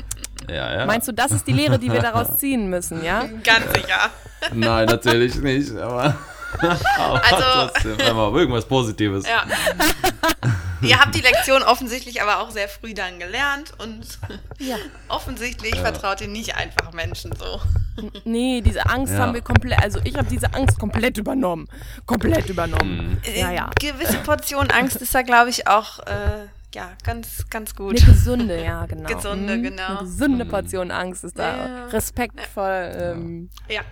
ja, 0.48 0.74
ja. 0.78 0.86
Meinst 0.86 1.06
du, 1.06 1.12
das 1.12 1.30
ist 1.30 1.46
die 1.46 1.52
Lehre, 1.52 1.78
die 1.78 1.92
wir 1.92 2.00
daraus 2.00 2.36
ziehen 2.38 2.70
müssen, 2.70 3.04
ja? 3.04 3.24
Ganz 3.44 3.72
sicher. 3.72 4.10
Nein, 4.52 4.86
natürlich 4.86 5.36
nicht, 5.36 5.76
aber, 5.76 6.16
aber 6.98 7.22
Also- 7.24 7.70
trotzdem, 7.70 8.00
aber 8.16 8.38
irgendwas 8.38 8.66
Positives. 8.66 9.26
Ja. 9.26 9.44
Ihr 10.82 10.98
habt 10.98 11.14
die 11.14 11.20
Lektion 11.20 11.62
offensichtlich 11.62 12.20
aber 12.22 12.40
auch 12.40 12.50
sehr 12.50 12.68
früh 12.68 12.92
dann 12.92 13.20
gelernt 13.20 13.72
und 13.78 14.05
Ja. 14.59 14.76
offensichtlich 15.09 15.76
vertraut 15.78 16.20
ihr 16.20 16.26
nicht 16.28 16.57
einfach 16.57 16.92
Menschen 16.92 17.32
so. 17.36 17.61
Nee, 18.24 18.62
diese 18.62 18.86
Angst 18.86 19.12
Ja. 19.12 19.20
haben 19.20 19.34
wir 19.34 19.42
komplett, 19.42 19.80
also 19.80 20.00
ich 20.03 20.16
habe 20.16 20.26
diese 20.28 20.53
Angst 20.55 20.80
komplett 20.80 21.18
übernommen. 21.18 21.68
Komplett 22.07 22.48
übernommen. 22.50 23.20
Ja, 23.32 23.53
ja. 23.53 23.66
Eine 23.66 23.92
gewisse 23.92 24.18
Portion 24.18 24.70
Angst 24.72 24.96
ist 24.96 25.14
da, 25.14 25.22
glaube 25.22 25.50
ich, 25.50 25.68
auch 25.68 26.00
äh, 26.00 26.46
ja, 26.74 26.90
ganz, 27.05 27.48
ganz 27.48 27.76
gut. 27.76 28.03
Eine 28.03 28.12
gesunde, 28.12 28.64
ja, 28.64 28.84
genau. 28.86 29.09
Gesunde, 29.09 29.59
Mhm. 29.59 29.62
genau. 29.62 29.86
Eine 29.86 29.98
gesunde 30.00 30.44
Portion 30.46 30.90
Angst 30.90 31.22
ist 31.22 31.38
da 31.38 31.57
Ja. 31.57 31.84
respektvoll 31.92 32.92
ähm, 32.96 33.50
Ja. 33.68 33.82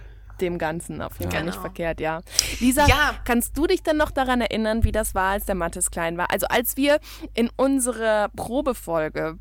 Dem 0.40 0.58
Ganzen 0.58 1.00
auf 1.02 1.18
jeden 1.18 1.30
Fall 1.30 1.40
Genau. 1.40 1.52
nicht 1.52 1.60
verkehrt, 1.60 2.00
ja. 2.00 2.20
Lisa, 2.60 2.86
Ja. 2.86 3.14
kannst 3.24 3.56
du 3.56 3.66
dich 3.66 3.82
denn 3.82 3.96
noch 3.96 4.10
daran 4.10 4.40
erinnern, 4.40 4.84
wie 4.84 4.92
das 4.92 5.14
war, 5.14 5.32
als 5.32 5.44
der 5.46 5.54
Mathis 5.54 5.90
klein 5.90 6.16
war? 6.18 6.30
Also 6.32 6.46
als 6.48 6.76
wir 6.76 6.98
in 7.34 7.50
unserer 7.56 8.28
Probefolge 8.36 9.38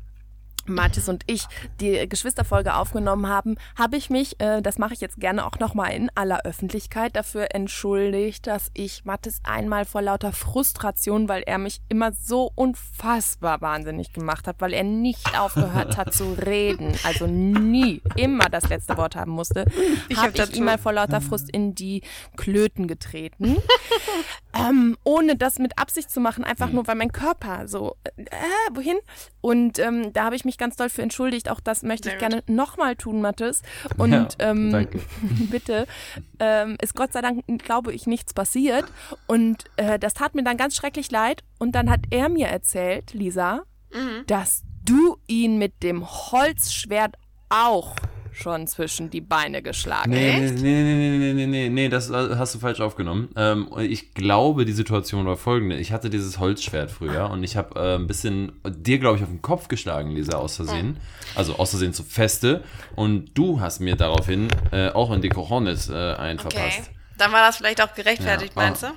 Mathis 0.70 1.08
und 1.08 1.22
ich 1.26 1.44
die 1.80 2.08
Geschwisterfolge 2.08 2.74
aufgenommen 2.74 3.28
haben, 3.28 3.56
habe 3.76 3.96
ich 3.96 4.10
mich, 4.10 4.40
äh, 4.40 4.62
das 4.62 4.78
mache 4.78 4.94
ich 4.94 5.00
jetzt 5.00 5.18
gerne 5.20 5.46
auch 5.46 5.58
nochmal 5.58 5.92
in 5.92 6.10
aller 6.14 6.40
Öffentlichkeit, 6.44 7.16
dafür 7.16 7.54
entschuldigt, 7.54 8.46
dass 8.46 8.70
ich 8.74 9.04
Mathis 9.04 9.40
einmal 9.44 9.84
vor 9.84 10.02
lauter 10.02 10.32
Frustration, 10.32 11.28
weil 11.28 11.42
er 11.42 11.58
mich 11.58 11.80
immer 11.88 12.12
so 12.12 12.50
unfassbar 12.54 13.60
wahnsinnig 13.60 14.12
gemacht 14.12 14.46
hat, 14.46 14.56
weil 14.60 14.72
er 14.72 14.84
nicht 14.84 15.38
aufgehört 15.38 15.96
hat 15.96 16.14
zu 16.14 16.32
reden, 16.32 16.94
also 17.04 17.26
nie, 17.26 18.02
immer 18.16 18.48
das 18.48 18.68
letzte 18.68 18.96
Wort 18.96 19.16
haben 19.16 19.32
musste, 19.32 19.64
Ich 20.08 20.16
habe 20.16 20.32
hab 20.40 20.50
ich 20.50 20.56
ihm 20.56 20.64
mal 20.64 20.78
vor 20.78 20.92
lauter 20.92 21.20
Frust 21.20 21.50
in 21.50 21.74
die 21.74 22.02
Klöten 22.36 22.86
getreten. 22.88 23.56
ähm, 24.54 24.96
ohne 25.04 25.36
das 25.36 25.58
mit 25.58 25.78
Absicht 25.78 26.10
zu 26.10 26.20
machen, 26.20 26.44
einfach 26.44 26.68
Hm. 26.68 26.74
nur 26.76 26.86
weil 26.86 26.96
mein 26.96 27.12
Körper 27.12 27.68
so, 27.68 27.96
äh, 28.16 28.26
wohin? 28.72 28.96
Und 29.40 29.78
ähm, 29.78 30.12
da 30.12 30.24
habe 30.24 30.36
ich 30.36 30.44
mich 30.44 30.58
ganz 30.60 30.76
doll 30.76 30.88
für 30.88 31.02
entschuldigt. 31.02 31.50
Auch 31.50 31.58
das 31.58 31.82
möchte 31.82 32.08
ich 32.10 32.18
gerne 32.18 32.44
nochmal 32.46 32.94
tun, 32.94 33.20
Mathis. 33.20 33.62
Und 33.98 34.12
Ja, 34.12 34.28
ähm, 34.38 34.70
danke. 34.70 35.00
bitte, 35.50 35.88
ähm, 36.38 36.76
ist 36.80 36.94
Gott 36.94 37.12
sei 37.12 37.20
Dank, 37.22 37.42
glaube 37.64 37.92
ich, 37.92 38.06
nichts 38.06 38.32
passiert. 38.32 38.84
Und 39.26 39.64
äh, 39.76 39.98
das 39.98 40.14
tat 40.14 40.36
mir 40.36 40.44
dann 40.44 40.56
ganz 40.56 40.76
schrecklich 40.76 41.10
leid. 41.10 41.42
Und 41.58 41.72
dann 41.72 41.90
hat 41.90 42.02
er 42.10 42.28
mir 42.28 42.46
erzählt, 42.46 43.12
Lisa, 43.12 43.62
Mhm. 43.92 44.24
dass 44.28 44.62
du 44.84 45.16
ihn 45.26 45.58
mit 45.58 45.82
dem 45.82 46.06
Holzschwert 46.08 47.16
auch 47.48 47.96
schon 48.40 48.66
zwischen 48.66 49.10
die 49.10 49.20
Beine 49.20 49.62
geschlagen 49.62 50.10
Nee, 50.10 50.32
nee, 50.32 50.50
nee, 50.50 50.82
nee, 50.82 51.18
nee, 51.18 51.32
nee, 51.34 51.46
nee, 51.46 51.68
nee, 51.68 51.88
das 51.88 52.10
äh, 52.10 52.36
hast 52.36 52.54
du 52.54 52.58
falsch 52.58 52.80
aufgenommen. 52.80 53.28
Ähm, 53.36 53.68
ich 53.78 54.14
glaube, 54.14 54.64
die 54.64 54.72
Situation 54.72 55.26
war 55.26 55.36
folgende. 55.36 55.76
Ich 55.76 55.92
hatte 55.92 56.10
dieses 56.10 56.38
Holzschwert 56.38 56.90
früher 56.90 57.30
und 57.30 57.44
ich 57.44 57.56
habe 57.56 57.78
äh, 57.78 57.94
ein 57.96 58.06
bisschen 58.06 58.52
dir, 58.64 58.98
glaube 58.98 59.16
ich, 59.18 59.22
auf 59.22 59.28
den 59.28 59.42
Kopf 59.42 59.68
geschlagen, 59.68 60.10
Lisa, 60.10 60.36
aus 60.36 60.56
Versehen. 60.56 60.96
Also 61.34 61.56
aus 61.56 61.70
Versehen 61.70 61.92
zu 61.92 62.02
feste. 62.02 62.62
Und 62.96 63.30
du 63.34 63.60
hast 63.60 63.80
mir 63.80 63.96
daraufhin 63.96 64.48
äh, 64.72 64.88
auch 64.90 65.12
in 65.12 65.20
die 65.20 65.28
Cojones 65.28 65.88
äh, 65.88 65.94
einen 65.94 66.40
Okay. 66.40 66.50
verpasst. 66.50 66.90
Dann 67.20 67.32
war 67.32 67.46
das 67.46 67.58
vielleicht 67.58 67.80
auch 67.82 67.94
gerechtfertigt, 67.94 68.52
Ja. 68.56 68.62
meinst 68.62 68.82
du? 68.82 68.86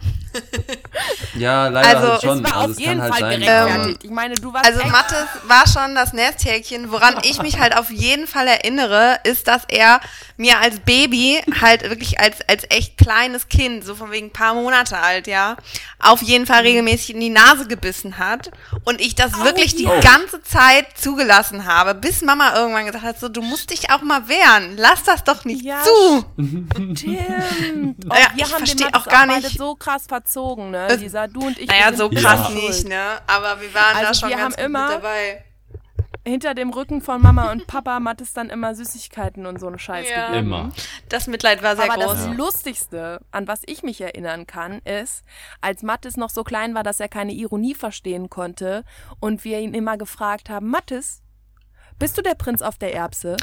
Ja, 1.36 1.68
leider 1.68 1.88
Also, 2.00 2.12
halt 2.14 2.22
schon. 2.22 2.44
Es 2.46 2.52
war 2.52 2.62
also 2.62 2.66
auf 2.66 2.72
es 2.72 2.78
kann 2.78 2.86
jeden 2.86 3.02
halt 3.02 3.12
Fall 3.14 3.20
sein. 3.22 3.40
gerechtfertigt. 3.42 4.04
ich 4.04 4.10
meine, 4.10 4.36
du 4.36 4.54
warst 4.54 4.66
Also 4.66 4.86
Mathis 4.88 5.28
war 5.48 5.68
schon 5.68 5.94
das 5.96 6.14
Nesthäkchen. 6.14 6.92
Woran 6.92 7.16
ich 7.24 7.40
mich 7.42 7.60
halt 7.60 7.76
auf 7.78 7.92
jeden 7.92 8.26
Fall 8.28 8.48
erinnere, 8.48 9.20
ist, 9.26 9.48
dass 9.48 9.64
er 9.68 10.00
mir 10.38 10.60
als 10.60 10.80
Baby 10.80 11.40
halt 11.62 11.84
wirklich 11.84 12.20
als, 12.20 12.38
als 12.48 12.64
echt 12.70 12.98
kleines 12.98 13.48
Kind, 13.48 13.84
so 13.86 13.94
von 13.94 14.10
wegen 14.12 14.28
ein 14.28 14.34
paar 14.34 14.56
Monate 14.56 14.98
alt, 14.98 15.28
ja, 15.28 15.56
auf 16.00 16.22
jeden 16.24 16.48
Fall 16.48 16.62
regelmäßig 16.62 17.12
in 17.14 17.20
die 17.20 17.30
Nase 17.30 17.68
gebissen 17.68 18.18
hat 18.18 18.50
und 18.86 19.00
ich 19.02 19.14
das 19.14 19.38
wirklich 19.44 19.76
die 19.76 19.84
ja. 19.84 20.00
ganze 20.00 20.42
Zeit 20.42 20.88
zugelassen 20.96 21.66
habe, 21.66 21.94
bis 21.94 22.22
Mama 22.24 22.56
irgendwann 22.56 22.86
gesagt 22.88 23.04
hat, 23.06 23.20
so, 23.20 23.30
du 23.30 23.42
musst 23.44 23.70
dich 23.70 23.92
auch 23.92 24.02
mal 24.02 24.28
wehren. 24.28 24.74
Lass 24.78 25.04
das 25.04 25.24
doch 25.24 25.46
nicht 25.46 25.64
Ja, 25.64 25.82
zu. 25.84 26.26
Stimmt. 26.96 28.06
Oh, 28.14 28.20
Ja, 28.20 28.28
wir 28.36 28.46
ich 28.46 28.54
haben 28.54 28.66
den 28.66 28.78
Mathis 28.80 28.94
auch 28.94 29.06
gar 29.08 29.28
beide 29.28 29.42
nicht- 29.48 29.58
so 29.58 29.76
krass 29.76 30.06
verzogen, 30.08 30.72
ne, 30.72 30.96
Lisa? 30.96 31.28
Du 31.28 31.48
und 31.48 31.58
ich. 31.60 31.68
Naja, 31.68 31.94
so 31.94 32.10
krass 32.10 32.50
Ja. 32.50 32.56
nicht, 32.56 32.88
ne? 32.88 33.02
Aber 33.28 33.60
wir 33.62 33.74
waren 33.74 34.02
da 34.02 34.08
Also 34.08 34.20
schon 34.22 34.30
wir 34.30 34.38
ganz 34.38 34.56
haben 34.56 34.62
gut 34.62 34.66
immer- 34.66 34.86
mit 34.88 34.96
dabei. 34.98 35.46
Hinter 36.26 36.54
dem 36.54 36.70
Rücken 36.70 37.02
von 37.02 37.22
Mama 37.22 37.52
und 37.52 37.68
Papa 37.68 38.00
Mathis 38.00 38.32
dann 38.32 38.50
immer 38.50 38.74
Süßigkeiten 38.76 39.46
und 39.46 39.60
so 39.60 39.68
einen 39.68 39.78
Scheiß 39.78 40.10
Ja. 40.10 40.28
gegeben. 40.28 40.46
Immer. 40.48 40.72
Das 41.10 41.28
Mitleid 41.28 41.62
war 41.62 41.76
sehr 41.76 41.92
Aber 41.92 42.02
groß. 42.02 42.14
das 42.14 42.26
Ja. 42.28 42.32
Lustigste, 42.32 43.20
an 43.32 43.46
was 43.50 43.60
ich 43.66 43.84
mich 43.84 44.00
erinnern 44.00 44.48
kann, 44.48 44.80
ist, 44.86 45.24
als 45.60 45.84
Mathis 45.84 46.16
noch 46.16 46.30
so 46.30 46.46
klein 46.46 46.76
war, 46.76 46.84
dass 46.84 47.02
er 47.02 47.10
keine 47.10 47.34
Ironie 47.34 47.76
verstehen 47.76 48.30
konnte 48.30 48.86
und 49.20 49.44
wir 49.44 49.60
ihn 49.60 49.74
immer 49.74 49.98
gefragt 49.98 50.50
haben, 50.50 50.70
Mathis, 50.70 51.22
bist 52.00 52.18
du 52.18 52.22
der 52.22 52.36
Prinz 52.36 52.62
auf 52.62 52.78
der 52.78 52.94
Erbse? 52.94 53.36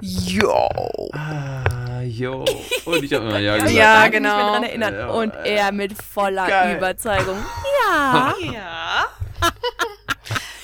Jo. 0.00 0.68
Ah, 1.12 2.00
jo. 2.02 2.44
Und 2.84 3.02
ich 3.02 3.12
habe 3.12 3.26
immer 3.26 3.38
ja 3.38 3.54
gesagt. 3.56 3.72
Ja, 3.72 4.04
ich 4.06 4.12
genau. 4.12 4.36
mich 4.36 4.46
daran 4.46 4.62
erinnern. 4.62 4.94
Ja, 4.94 5.08
und 5.08 5.34
ja. 5.34 5.40
er 5.42 5.72
mit 5.72 6.00
voller 6.02 6.46
Geil. 6.46 6.76
Überzeugung. 6.76 7.38
Ja. 7.84 8.34
Ja. 8.52 9.04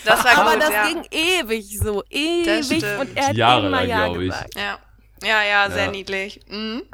Das 0.04 0.22
war 0.22 0.38
Aber 0.38 0.52
gut, 0.52 0.62
das 0.62 0.70
ja. 0.70 0.86
ging 0.86 1.02
ewig 1.10 1.78
so, 1.78 2.02
ewig. 2.10 2.84
Und 3.00 3.16
er 3.16 3.28
hat 3.28 3.34
Jahrelang, 3.34 3.84
immer 3.84 3.90
ja 3.90 4.04
glaub 4.04 4.18
ich. 4.20 4.30
gesagt. 4.30 4.54
Ja. 4.54 4.78
Ja, 5.24 5.42
ja, 5.42 5.70
sehr 5.70 5.86
Ja. 5.86 5.90
niedlich. 5.90 6.40
Mhm. 6.48 6.82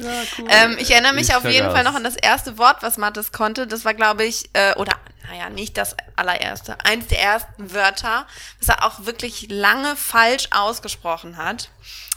Ja, 0.00 0.22
cool. 0.38 0.46
Ähm, 0.48 0.76
ich 0.78 0.90
erinnere 0.92 1.14
mich 1.14 1.30
Ich 1.30 1.34
auf 1.34 1.42
jeden 1.44 1.56
vergaß. 1.70 1.74
Fall 1.74 1.82
noch 1.84 1.94
an 1.96 2.04
das 2.04 2.14
erste 2.14 2.58
Wort, 2.58 2.76
was 2.82 2.96
Mathis 2.96 3.32
konnte. 3.32 3.66
Das 3.66 3.84
war, 3.84 3.92
glaube 3.94 4.24
ich, 4.24 4.48
äh, 4.52 4.72
oder 4.76 4.92
naja, 5.28 5.50
nicht 5.50 5.76
das 5.76 5.96
allererste, 6.16 6.76
eins 6.84 7.08
der 7.08 7.20
ersten 7.20 7.74
Wörter, 7.74 8.26
was 8.60 8.68
er 8.68 8.84
auch 8.84 9.04
wirklich 9.04 9.48
lange 9.50 9.96
falsch 9.96 10.46
ausgesprochen 10.52 11.36
hat. 11.36 11.70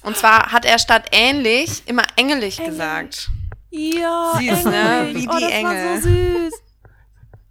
Und 0.03 0.15
zwar 0.17 0.51
hat 0.51 0.65
er 0.65 0.77
statt 0.77 1.05
ähnlich 1.11 1.81
immer 1.87 2.03
engelig 2.15 2.63
gesagt. 2.63 3.29
Ja, 3.71 4.33
Süß, 4.37 4.65
ne? 4.65 5.09
Wie 5.13 5.27
oh, 5.27 5.35
die 5.37 5.41
das 5.43 5.51
Engel. 5.51 5.85
war 5.85 6.01
so 6.01 6.09
süß. 6.09 6.53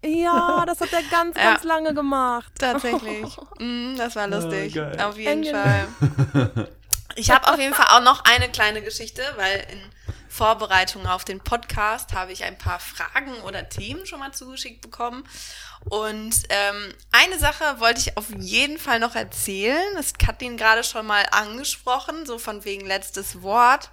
Ja, 0.04 0.64
das 0.68 0.80
hat 0.80 0.92
er 0.92 1.02
ganz, 1.10 1.36
Ja. 1.36 1.42
ganz 1.52 1.64
lange 1.64 1.92
gemacht. 1.94 2.52
Tatsächlich. 2.58 3.36
Mhm, 3.58 3.96
das 3.98 4.14
war 4.16 4.28
lustig. 4.28 4.74
geil. 4.74 4.96
auf 5.02 5.18
jeden 5.18 5.44
Engel. 5.44 5.52
Fall. 5.52 6.68
Ich 7.20 7.30
habe 7.30 7.52
auf 7.52 7.58
jeden 7.58 7.74
Fall 7.74 7.88
auch 7.90 8.02
noch 8.02 8.24
eine 8.24 8.48
kleine 8.48 8.80
Geschichte, 8.80 9.22
weil 9.36 9.66
in 9.70 9.82
Vorbereitung 10.30 11.06
auf 11.06 11.22
den 11.22 11.38
Podcast 11.38 12.14
habe 12.14 12.32
ich 12.32 12.44
ein 12.44 12.56
paar 12.56 12.80
Fragen 12.80 13.34
oder 13.42 13.68
Themen 13.68 14.06
schon 14.06 14.20
mal 14.20 14.32
zugeschickt 14.32 14.80
bekommen. 14.80 15.28
Und 15.90 16.34
ähm, 16.48 16.94
eine 17.12 17.38
Sache 17.38 17.78
wollte 17.78 18.00
ich 18.00 18.16
auf 18.16 18.28
jeden 18.38 18.78
Fall 18.78 19.00
noch 19.00 19.16
erzählen. 19.16 19.84
Das 19.96 20.08
hat 20.08 20.18
Kathleen 20.18 20.56
gerade 20.56 20.82
schon 20.82 21.06
mal 21.06 21.26
angesprochen, 21.30 22.24
so 22.24 22.38
von 22.38 22.64
wegen 22.64 22.86
letztes 22.86 23.42
Wort. 23.42 23.90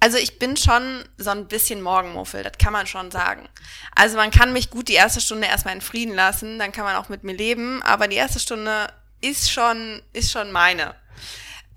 Also 0.00 0.16
ich 0.16 0.38
bin 0.38 0.56
schon 0.56 1.04
so 1.18 1.28
ein 1.28 1.48
bisschen 1.48 1.82
Morgenmuffel, 1.82 2.44
das 2.44 2.56
kann 2.56 2.72
man 2.72 2.86
schon 2.86 3.10
sagen. 3.10 3.46
Also 3.94 4.16
man 4.16 4.30
kann 4.30 4.54
mich 4.54 4.70
gut 4.70 4.88
die 4.88 4.94
erste 4.94 5.20
Stunde 5.20 5.48
erstmal 5.48 5.74
in 5.74 5.82
Frieden 5.82 6.14
lassen, 6.14 6.58
dann 6.58 6.72
kann 6.72 6.84
man 6.84 6.96
auch 6.96 7.10
mit 7.10 7.24
mir 7.24 7.34
leben, 7.34 7.82
aber 7.82 8.08
die 8.08 8.16
erste 8.16 8.40
Stunde 8.40 8.88
ist 9.20 9.52
schon, 9.52 10.00
ist 10.14 10.32
schon 10.32 10.50
meine. 10.50 10.94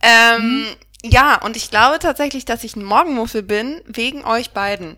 Ähm, 0.01 0.67
Ja, 1.03 1.35
und 1.35 1.55
ich 1.55 1.69
glaube 1.69 1.99
tatsächlich, 1.99 2.45
dass 2.45 2.63
ich 2.63 2.75
ein 2.75 2.83
Morgenmuffel 2.83 3.43
bin, 3.43 3.81
wegen 3.85 4.25
euch 4.25 4.51
beiden. 4.51 4.97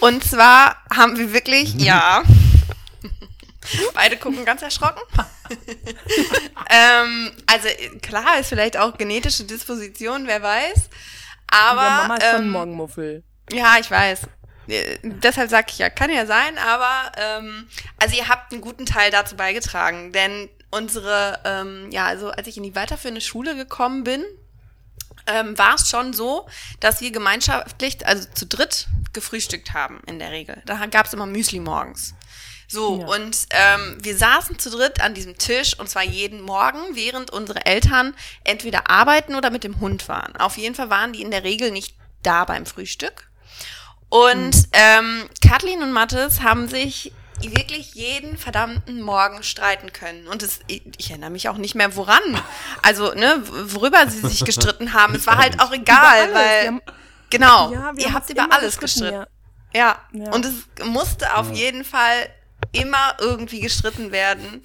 Und 0.00 0.22
zwar 0.24 0.76
haben 0.94 1.16
wir 1.16 1.32
wirklich, 1.32 1.74
ja. 1.78 2.22
Beide 3.94 4.16
gucken 4.16 4.44
ganz 4.44 4.62
erschrocken. 4.62 5.00
ähm, 6.70 7.32
also 7.46 7.68
klar, 8.00 8.38
ist 8.38 8.48
vielleicht 8.50 8.76
auch 8.76 8.96
genetische 8.96 9.44
Disposition, 9.44 10.26
wer 10.26 10.40
weiß. 10.42 10.88
Aber 11.48 11.82
ja, 11.82 11.96
Mama 12.02 12.16
ist 12.16 12.30
schon 12.30 12.42
ähm, 12.42 12.50
Morgenmuffel. 12.50 13.24
ja, 13.50 13.76
ich 13.80 13.90
weiß. 13.90 14.28
Äh, 14.68 14.98
Deshalb 15.02 15.50
sage 15.50 15.66
ich 15.70 15.78
ja, 15.78 15.90
kann 15.90 16.10
ja 16.10 16.26
sein, 16.26 16.58
aber 16.58 17.12
ähm, 17.16 17.68
also 18.00 18.16
ihr 18.16 18.28
habt 18.28 18.52
einen 18.52 18.60
guten 18.60 18.86
Teil 18.86 19.10
dazu 19.10 19.36
beigetragen, 19.36 20.12
denn 20.12 20.48
unsere, 20.70 21.40
ähm, 21.44 21.90
ja, 21.90 22.06
also 22.06 22.30
als 22.30 22.46
ich 22.46 22.56
in 22.56 22.62
die 22.62 22.74
weiterführende 22.74 23.20
Schule 23.20 23.54
gekommen 23.56 24.04
bin, 24.04 24.24
ähm, 25.26 25.56
war 25.58 25.74
es 25.74 25.88
schon 25.90 26.12
so, 26.12 26.46
dass 26.80 27.00
wir 27.00 27.10
gemeinschaftlich, 27.10 28.06
also 28.06 28.28
zu 28.34 28.46
dritt, 28.46 28.86
gefrühstückt 29.12 29.72
haben 29.74 30.00
in 30.06 30.18
der 30.18 30.30
Regel. 30.30 30.62
Da 30.66 30.84
gab 30.86 31.06
es 31.06 31.12
immer 31.12 31.26
Müsli 31.26 31.58
morgens. 31.58 32.14
So, 32.68 33.00
Ja. 33.00 33.06
und 33.06 33.46
ähm, 33.50 33.96
wir 34.02 34.16
saßen 34.16 34.58
zu 34.58 34.70
dritt 34.70 35.00
an 35.00 35.14
diesem 35.14 35.38
Tisch 35.38 35.78
und 35.78 35.88
zwar 35.88 36.02
jeden 36.02 36.40
Morgen, 36.42 36.78
während 36.94 37.30
unsere 37.30 37.64
Eltern 37.64 38.14
entweder 38.44 38.90
arbeiten 38.90 39.34
oder 39.36 39.50
mit 39.50 39.62
dem 39.64 39.80
Hund 39.80 40.08
waren. 40.08 40.36
Auf 40.36 40.58
jeden 40.58 40.74
Fall 40.74 40.90
waren 40.90 41.12
die 41.12 41.22
in 41.22 41.30
der 41.30 41.44
Regel 41.44 41.70
nicht 41.70 41.94
da 42.22 42.44
beim 42.44 42.66
Frühstück. 42.66 43.30
Und 44.08 44.68
ähm, 44.72 45.28
Kathleen 45.40 45.82
und 45.82 45.92
Mathis 45.92 46.40
haben 46.42 46.68
sich 46.68 47.12
wirklich 47.42 47.94
jeden 47.94 48.36
verdammten 48.38 49.00
Morgen 49.02 49.42
streiten 49.42 49.92
können. 49.92 50.26
Und 50.28 50.42
es, 50.42 50.60
ich, 50.66 50.82
erinnere 51.10 51.30
mich 51.30 51.48
auch 51.48 51.56
nicht 51.58 51.74
mehr 51.74 51.94
woran. 51.96 52.20
Also, 52.82 53.12
ne, 53.14 53.42
worüber 53.72 54.08
sie 54.08 54.20
sich 54.26 54.44
gestritten 54.44 54.92
haben. 54.94 55.14
Es 55.14 55.26
war 55.26 55.38
halt 55.38 55.60
auch 55.60 55.72
egal, 55.72 56.20
alles. 56.22 56.34
weil. 56.34 56.66
Haben- 56.66 56.82
genau, 57.30 57.72
Ja, 57.72 57.96
wir 57.96 58.06
ihr 58.06 58.12
habt 58.12 58.30
über 58.30 58.50
alles 58.50 58.78
gestritten, 58.78 59.10
gestritten. 59.10 59.26
Ja. 59.74 59.98
Ja. 60.12 60.32
Und 60.32 60.44
es 60.46 60.54
musste 60.86 61.36
auf 61.36 61.52
jeden 61.52 61.84
Fall 61.84 62.28
immer 62.72 63.14
irgendwie 63.20 63.60
gestritten 63.60 64.10
werden. 64.12 64.62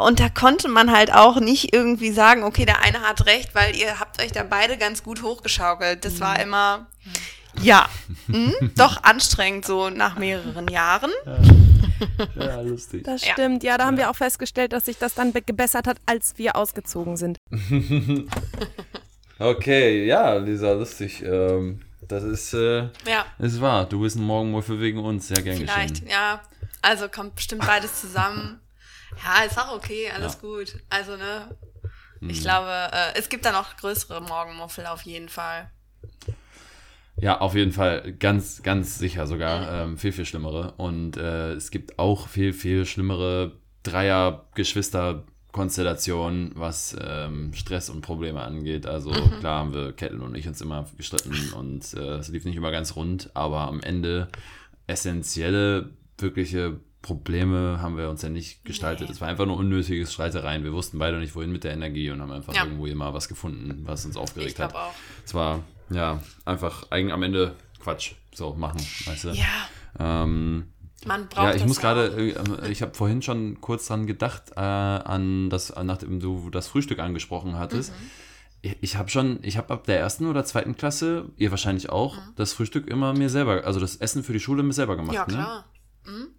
Und 0.00 0.20
da 0.20 0.28
konnte 0.28 0.68
man 0.68 0.92
halt 0.92 1.12
auch 1.12 1.40
nicht 1.40 1.74
irgendwie 1.74 2.12
sagen, 2.12 2.44
okay, 2.44 2.64
der 2.66 2.82
eine 2.82 3.00
hat 3.00 3.26
recht, 3.26 3.54
weil 3.54 3.74
ihr 3.74 3.98
habt 3.98 4.20
euch 4.22 4.30
da 4.30 4.44
beide 4.44 4.76
ganz 4.78 5.02
gut 5.02 5.22
hochgeschaukelt. 5.22 6.04
Das 6.04 6.14
Mhm. 6.14 6.20
war 6.20 6.38
immer, 6.38 6.86
ja, 7.62 7.88
hm, 8.26 8.52
doch 8.76 9.02
anstrengend 9.02 9.64
so 9.64 9.90
nach 9.90 10.16
mehreren 10.18 10.68
Jahren. 10.68 11.10
Ja, 12.34 12.60
lustig. 12.60 13.04
Das 13.04 13.24
Ja. 13.24 13.32
stimmt. 13.32 13.62
Ja, 13.62 13.78
da 13.78 13.86
haben 13.86 13.96
wir 13.96 14.10
auch 14.10 14.16
festgestellt, 14.16 14.72
dass 14.72 14.84
sich 14.86 14.98
das 14.98 15.14
dann 15.14 15.32
be- 15.32 15.42
gebessert 15.42 15.86
hat, 15.86 15.98
als 16.06 16.34
wir 16.36 16.56
ausgezogen 16.56 17.16
sind. 17.16 17.38
Okay, 19.38 20.06
ja, 20.06 20.34
Lisa, 20.36 20.72
lustig. 20.72 21.22
Ähm, 21.22 21.80
das 22.02 22.22
ist, 22.22 22.54
äh, 22.54 22.82
Ja, 23.06 23.26
ist 23.38 23.60
wahr. 23.60 23.84
Du 23.88 24.00
bist 24.00 24.16
ein 24.16 24.22
Morgenmuffel 24.22 24.80
wegen 24.80 25.00
uns. 25.00 25.26
Sehr 25.28 25.42
gern 25.42 25.56
vielleicht, 25.56 25.94
geschehen. 26.02 26.08
ja. 26.08 26.40
Also 26.82 27.08
kommt 27.08 27.34
bestimmt 27.34 27.66
beides 27.66 28.00
zusammen. 28.00 28.60
Ja, 29.24 29.42
ist 29.44 29.58
auch 29.58 29.74
okay, 29.74 30.10
alles 30.14 30.34
Ja. 30.34 30.38
gut. 30.40 30.76
Also, 30.88 31.16
ne, 31.16 31.56
Hm. 32.20 32.30
ich 32.30 32.42
glaube, 32.42 32.68
äh, 32.92 33.18
es 33.18 33.28
gibt 33.28 33.44
da 33.44 33.50
noch 33.52 33.76
größere 33.76 34.20
Morgenmuffel 34.20 34.86
auf 34.86 35.02
jeden 35.02 35.28
Fall. 35.28 35.70
Ja, 37.16 37.40
auf 37.40 37.54
jeden 37.54 37.72
Fall. 37.72 38.12
Ganz, 38.18 38.62
ganz 38.62 38.98
sicher 38.98 39.26
sogar. 39.26 39.84
Ähm, 39.84 39.96
viel, 39.98 40.12
viel 40.12 40.24
schlimmere. 40.26 40.72
Und 40.78 41.16
äh, 41.16 41.52
es 41.52 41.70
gibt 41.70 41.98
auch 41.98 42.28
viel, 42.28 42.52
viel 42.52 42.84
schlimmere 42.86 43.52
Dreier-Geschwister-Konstellationen, 43.84 46.52
was 46.56 46.96
ähm, 47.00 47.52
Stress 47.54 47.90
und 47.90 48.00
Probleme 48.00 48.42
angeht. 48.42 48.86
Also 48.86 49.10
klar 49.40 49.60
haben 49.60 49.74
wir 49.74 49.92
Kettle 49.92 50.20
und 50.22 50.34
ich 50.34 50.48
uns 50.48 50.60
immer 50.60 50.86
gestritten 50.96 51.34
und 51.56 51.94
äh, 51.94 52.16
es 52.16 52.28
lief 52.28 52.44
nicht 52.44 52.56
immer 52.56 52.70
ganz 52.70 52.96
rund, 52.96 53.30
aber 53.34 53.60
am 53.68 53.80
Ende 53.80 54.28
essentielle, 54.86 55.90
wirkliche 56.18 56.78
Probleme 57.02 57.80
haben 57.82 57.96
wir 57.98 58.08
uns 58.08 58.22
ja 58.22 58.30
nicht 58.30 58.64
gestaltet. 58.64 59.08
Nee. 59.08 59.14
Es 59.14 59.20
war 59.20 59.28
einfach 59.28 59.46
nur 59.46 59.56
unnötiges 59.58 60.12
Streitereien. 60.12 60.64
Wir 60.64 60.72
wussten 60.72 60.98
beide 60.98 61.18
nicht, 61.18 61.34
wohin 61.34 61.52
mit 61.52 61.64
der 61.64 61.72
Energie 61.72 62.10
und 62.10 62.20
haben 62.22 62.32
einfach 62.32 62.54
Ja. 62.54 62.64
irgendwo 62.64 62.86
immer 62.86 63.12
was 63.12 63.28
gefunden, 63.28 63.82
was 63.84 64.06
uns 64.06 64.16
aufgeregt 64.16 64.50
Ich 64.50 64.56
glaube 64.56 64.74
hat. 64.74 64.80
auch. 64.80 64.94
Es 65.24 65.34
war, 65.34 65.62
ja, 65.90 66.20
einfach 66.44 66.90
eigen 66.90 67.12
am 67.12 67.22
Ende 67.22 67.54
Quatsch. 67.80 68.12
So 68.32 68.54
machen, 68.54 68.80
weißt 69.06 69.24
du? 69.24 69.28
Ja, 69.30 69.44
Ähm, 69.98 70.72
man 71.06 71.28
braucht 71.28 71.44
ja, 71.44 71.54
ich 71.54 71.64
muss 71.66 71.78
gerade, 71.80 72.06
äh, 72.16 72.68
ich 72.70 72.82
habe 72.82 72.94
vorhin 72.94 73.22
schon 73.22 73.60
kurz 73.60 73.86
dran 73.86 74.06
gedacht, 74.06 74.52
äh, 74.56 74.60
an 74.60 75.50
das, 75.50 75.72
nachdem 75.82 76.18
du 76.18 76.50
das 76.50 76.66
Frühstück 76.66 76.98
angesprochen 76.98 77.58
hattest. 77.58 77.92
Mhm. 77.92 77.96
Ich, 78.62 78.76
ich 78.80 78.96
habe 78.96 79.10
schon, 79.10 79.38
ich 79.42 79.56
habe 79.58 79.72
ab 79.72 79.84
der 79.84 80.00
ersten 80.00 80.26
oder 80.26 80.44
zweiten 80.44 80.76
Klasse, 80.76 81.26
ihr 81.36 81.50
wahrscheinlich 81.50 81.90
auch, 81.90 82.16
Mhm. 82.16 82.20
das 82.36 82.54
Frühstück 82.54 82.88
immer 82.88 83.12
mir 83.12 83.28
selber, 83.28 83.64
also 83.64 83.78
das 83.78 83.96
Essen 83.96 84.24
für 84.24 84.32
die 84.32 84.40
Schule 84.40 84.62
mir 84.62 84.72
selber 84.72 84.96
gemacht. 84.96 85.14
Ja, 85.14 85.26
ne? 85.26 85.32
klar. 85.34 85.58
Mhm. 85.60 85.73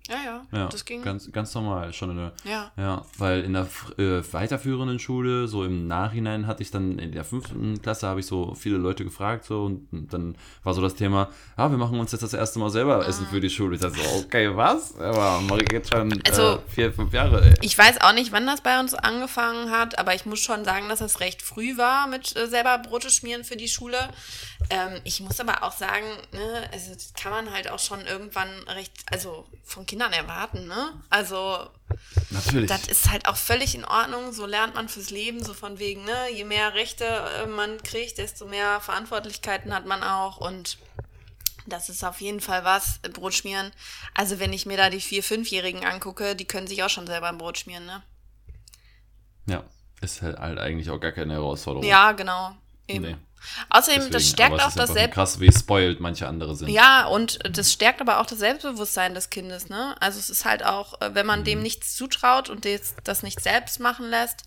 Ja, 0.08 0.16
ja, 0.24 0.46
Ja, 0.52 0.68
das 0.68 0.86
ging. 0.86 1.02
ganz, 1.02 1.32
ganz 1.32 1.54
normal, 1.56 1.92
schon 1.94 2.12
in 2.12 2.18
der, 2.18 2.34
ja. 2.44 2.72
ja, 2.78 3.06
weil 3.18 3.42
in 3.42 3.54
der 3.54 3.68
äh, 3.98 4.22
weiterführenden 4.32 5.00
Schule, 5.00 5.48
so 5.48 5.64
im 5.64 5.88
Nachhinein 5.88 6.46
hatte 6.46 6.62
ich 6.62 6.70
dann 6.70 7.00
in 7.00 7.12
der 7.12 7.24
fünften 7.26 7.82
Klasse, 7.82 8.08
habe 8.08 8.20
ich 8.20 8.28
so 8.28 8.54
viele 8.54 8.78
Leute 8.78 9.04
gefragt, 9.04 9.46
so 9.46 9.64
und 9.66 9.88
dann 9.92 10.38
war 10.64 10.74
so 10.76 10.82
das 10.82 10.94
Thema, 10.96 11.30
ja, 11.58 11.70
wir 11.72 11.78
machen 11.78 12.00
uns 12.00 12.12
jetzt 12.12 12.22
das 12.22 12.34
erste 12.34 12.60
Mal 12.60 12.70
selber 12.70 12.98
Ah. 13.00 13.08
Essen 13.08 13.26
für 13.26 13.40
die 13.40 13.50
Schule. 13.50 13.76
Ich 13.76 13.82
dachte 13.82 13.98
so, 14.00 14.20
okay, 14.24 14.56
was? 14.56 14.96
Aber 15.00 15.42
mache 15.42 15.62
ich 15.64 15.72
jetzt 15.72 15.92
schon 15.92 16.14
Also, 16.28 16.44
äh, 16.44 16.60
vier, 16.68 16.94
fünf 16.94 17.12
Jahre, 17.12 17.44
ey. 17.44 17.54
Ich 17.62 17.78
weiß 17.78 18.02
auch 18.02 18.14
nicht, 18.14 18.32
wann 18.32 18.46
das 18.46 18.62
bei 18.62 18.80
uns 18.80 18.94
angefangen 18.94 19.72
hat, 19.72 19.98
aber 19.98 20.14
ich 20.14 20.26
muss 20.28 20.40
schon 20.40 20.64
sagen, 20.64 20.88
dass 20.90 21.02
es 21.02 21.20
recht 21.20 21.42
früh 21.42 21.76
war 21.78 22.08
mit 22.08 22.36
äh, 22.36 22.48
selber 22.48 22.78
Brote 22.78 23.10
schmieren 23.10 23.44
für 23.44 23.56
die 23.58 23.68
Schule. 23.68 23.98
Ähm, 24.70 25.00
ich 25.04 25.20
muss 25.20 25.40
aber 25.40 25.64
auch 25.64 25.72
sagen, 25.72 26.06
ne, 26.32 26.70
also 26.72 26.94
das 26.94 27.14
kann 27.14 27.32
man 27.32 27.52
halt 27.52 27.70
auch 27.70 27.80
schon 27.80 28.06
irgendwann 28.06 28.50
recht, 28.68 28.92
also 29.12 29.46
von 29.64 29.86
Kindern 29.86 30.14
erwarten, 30.14 30.68
ne? 30.68 30.94
Also 31.10 31.70
Natürlich. 32.32 32.70
das 32.70 32.88
ist 32.88 33.10
halt 33.10 33.28
auch 33.28 33.36
völlig 33.36 33.76
in 33.76 33.86
Ordnung, 33.86 34.34
so 34.34 34.46
lernt 34.46 34.76
man 34.76 34.90
fürs 34.90 35.12
Leben, 35.12 35.44
so 35.44 35.54
von 35.54 35.78
wegen, 35.78 36.04
ne, 36.06 36.32
je 36.34 36.46
mehr 36.46 36.74
Rechte 36.74 37.06
äh, 37.06 37.46
man 37.46 37.82
kriegt, 37.84 38.18
desto 38.18 38.46
mehr 38.46 38.80
Verantwortlichkeiten 38.82 39.74
hat 39.74 39.86
man 39.86 40.04
auch 40.04 40.38
und 40.38 40.78
das 41.68 41.90
ist 41.90 42.04
auf 42.04 42.22
jeden 42.22 42.42
Fall 42.42 42.64
was, 42.64 43.00
äh, 43.04 43.10
Brot 43.10 43.34
schmieren. 43.34 43.72
Also 44.14 44.40
wenn 44.40 44.54
ich 44.54 44.66
mir 44.66 44.78
da 44.78 44.90
die 44.90 45.02
vier-, 45.02 45.24
fünfjährigen 45.24 45.86
angucke, 45.86 46.36
die 46.36 46.46
können 46.46 46.68
sich 46.68 46.84
auch 46.84 46.90
schon 46.90 47.08
selber 47.08 47.30
ein 47.30 47.38
Brot 47.38 47.58
schmieren, 47.58 47.86
ne? 47.86 48.04
ja, 49.48 49.64
ist 50.02 50.22
halt, 50.22 50.38
halt 50.38 50.60
eigentlich 50.60 50.90
auch 50.90 51.00
gar 51.00 51.12
keine 51.12 51.34
Herausforderung. 51.34 51.88
Ja, 51.88 52.12
genau. 52.12 52.56
Eben. 52.88 53.06
Nee. 53.06 53.16
Außerdem, 53.70 54.02
das 54.02 54.10
Deswegen, 54.12 54.30
stärkt 54.34 54.54
aber 54.54 54.62
es 54.62 54.68
auch 54.68 54.72
das 54.76 54.82
einfach 54.90 54.94
Selbst. 54.96 55.14
krass, 55.14 55.40
wie 55.40 55.52
spoiled 55.52 56.00
manche 56.00 56.28
andere 56.28 56.56
sind. 56.56 56.70
Ja, 56.70 57.06
und 57.06 57.40
das 57.58 57.72
stärkt 57.72 58.02
aber 58.02 58.20
auch 58.20 58.26
das 58.26 58.40
Selbstbewusstsein 58.40 59.14
des 59.14 59.30
Kindes, 59.30 59.70
ne? 59.70 59.96
Also 60.02 60.20
es 60.20 60.30
ist 60.30 60.46
halt 60.46 60.66
auch, 60.66 61.00
äh, 61.02 61.14
wenn 61.14 61.26
man 61.26 61.42
Mhm. 61.42 61.46
dem 61.46 61.62
nichts 61.62 61.96
zutraut 61.96 62.50
und 62.50 62.66
das, 62.66 62.96
das 63.04 63.22
nicht 63.24 63.40
selbst 63.42 63.80
machen 63.80 64.10
lässt, 64.10 64.44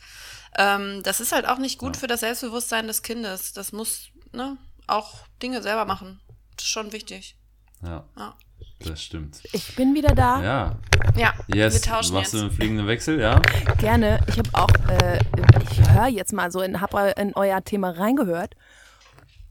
ähm, 0.59 1.03
das 1.05 1.21
ist 1.21 1.33
halt 1.33 1.47
auch 1.47 1.59
nicht 1.59 1.79
gut 1.79 1.97
Ja. 1.97 2.01
für 2.01 2.07
das 2.09 2.21
Selbstbewusstsein 2.21 2.87
des 2.89 3.03
Kindes. 3.03 3.53
Das 3.53 3.73
muss, 3.73 4.09
ne, 4.33 4.57
auch 4.89 5.15
Dinge 5.43 5.63
selber 5.63 5.85
machen. 5.85 6.21
Das 6.57 6.65
ist 6.65 6.71
schon 6.71 6.93
wichtig. 6.93 7.37
Ja, 7.83 8.05
Ja. 8.19 8.35
das 8.81 9.01
stimmt. 9.01 9.39
Ich 9.53 9.77
bin 9.77 9.95
wieder 9.95 10.15
da. 10.17 10.43
Ja, 10.43 10.77
Ja, 11.17 11.35
yes. 11.55 11.75
wir 11.75 11.83
tauschen 11.83 12.15
Machst 12.15 12.33
jetzt. 12.33 12.41
du 12.41 12.47
einen 12.47 12.51
fliegenden 12.51 12.87
Wechsel, 12.89 13.21
ja? 13.21 13.41
Gerne. 13.79 14.19
Ich 14.27 14.39
habe 14.39 14.51
auch, 14.55 14.71
äh, 14.91 15.21
ich 15.71 15.89
höre 15.91 16.09
jetzt 16.09 16.33
mal 16.33 16.51
so 16.51 16.61
in, 16.63 16.81
hab 16.81 16.93
in 17.17 17.35
euer 17.37 17.63
Thema 17.63 17.91
reingehört 17.91 18.57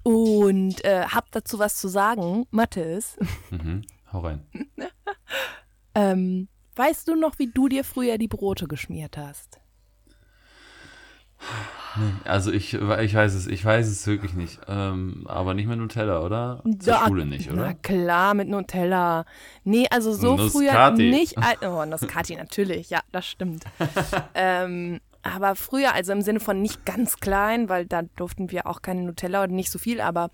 und 0.08 0.86
äh, 0.86 1.03
hab 1.08 1.30
dazu 1.32 1.60
was 1.60 1.78
zu 1.78 1.88
sagen. 1.89 2.45
Mathis, 2.51 3.18
Mhm. 3.51 3.82
Hau 4.14 4.20
rein. 4.22 4.41
ähm, 5.95 6.47
weißt 6.78 7.08
du 7.10 7.16
noch, 7.16 7.39
wie 7.39 7.47
du 7.47 7.68
dir 7.68 7.84
früher 7.84 8.18
die 8.18 8.30
Brote 8.30 8.68
geschmiert 8.68 9.18
hast? 9.18 9.60
Also 12.24 12.51
ich, 12.51 12.74
ich 12.74 13.14
weiß 13.14 13.34
es, 13.34 13.47
ich 13.47 13.64
weiß 13.64 13.88
es 13.88 14.08
wirklich 14.08 14.34
nicht. 14.34 14.60
Ähm, 14.68 15.26
aber 15.28 15.53
nicht 15.53 15.68
mit 15.68 15.78
Nutella, 15.78 16.22
oder? 16.22 16.64
Zur 16.80 16.93
Ja, 16.93 17.05
Schule 17.08 17.26
nicht, 17.26 17.49
Na 17.51 17.62
oder? 17.64 17.74
klar, 17.76 18.34
mit 18.34 18.47
Nutella. 18.47 19.26
Nee, 19.64 19.88
also 19.91 20.14
so 20.14 20.38
früher 20.38 20.72
Nusscati. 20.72 21.10
nicht. 21.10 21.36
Oh, 21.64 21.86
Nusscati 21.86 22.36
natürlich, 22.36 22.89
ja, 22.89 23.01
das 23.12 23.28
stimmt. 23.28 23.66
ähm, 24.36 24.99
aber 25.36 25.55
früher, 25.55 25.93
also 25.93 26.11
im 26.11 26.21
Sinne 26.21 26.39
von 26.39 26.61
nicht 26.61 26.86
ganz 26.86 27.17
klein, 27.19 27.69
weil 27.69 27.86
da 27.86 28.01
durften 28.03 28.51
wir 28.51 28.67
auch 28.67 28.82
keine 28.82 29.01
Nutella 29.03 29.43
oder 29.43 29.53
nicht 29.53 29.71
so 29.71 29.80
viel, 29.80 30.01
aber 30.01 30.30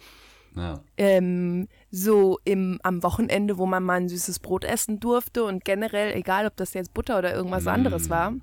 Ja. 0.55 0.81
ähm, 0.97 1.67
so 1.91 2.39
im, 2.43 2.79
am 2.83 3.01
Wochenende, 3.03 3.57
wo 3.57 3.65
man 3.65 3.83
mal 3.83 3.95
ein 4.01 4.09
süßes 4.09 4.39
Brot 4.39 4.63
essen 4.65 4.99
durfte 4.99 5.43
und 5.43 5.65
generell, 5.65 6.13
egal 6.13 6.45
ob 6.45 6.55
das 6.55 6.73
jetzt 6.73 6.93
Butter 6.93 7.17
oder 7.17 7.33
irgendwas 7.33 7.65
anderes 7.67 8.09
war, 8.09 8.33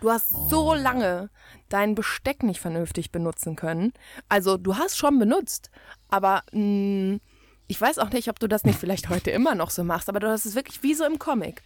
du 0.00 0.10
hast 0.10 0.30
so 0.50 0.74
lange 0.74 1.30
dein 1.68 1.94
Besteck 1.94 2.42
nicht 2.42 2.60
vernünftig 2.60 3.10
benutzen 3.12 3.56
können. 3.56 3.92
Also 4.28 4.56
du 4.56 4.76
hast 4.76 4.96
schon 4.96 5.18
benutzt, 5.18 5.70
aber 6.08 6.42
mh, 6.52 7.18
ich 7.66 7.80
weiß 7.80 7.98
auch 7.98 8.10
nicht, 8.10 8.28
ob 8.28 8.38
du 8.38 8.46
das 8.46 8.64
nicht 8.64 8.78
vielleicht 8.78 9.08
heute 9.08 9.30
immer 9.30 9.54
noch 9.54 9.70
so 9.70 9.84
machst, 9.84 10.08
aber 10.08 10.20
du 10.20 10.28
hast 10.28 10.44
es 10.46 10.54
wirklich 10.54 10.82
wie 10.82 10.94
so 10.94 11.04
im 11.04 11.18
Comic. 11.18 11.62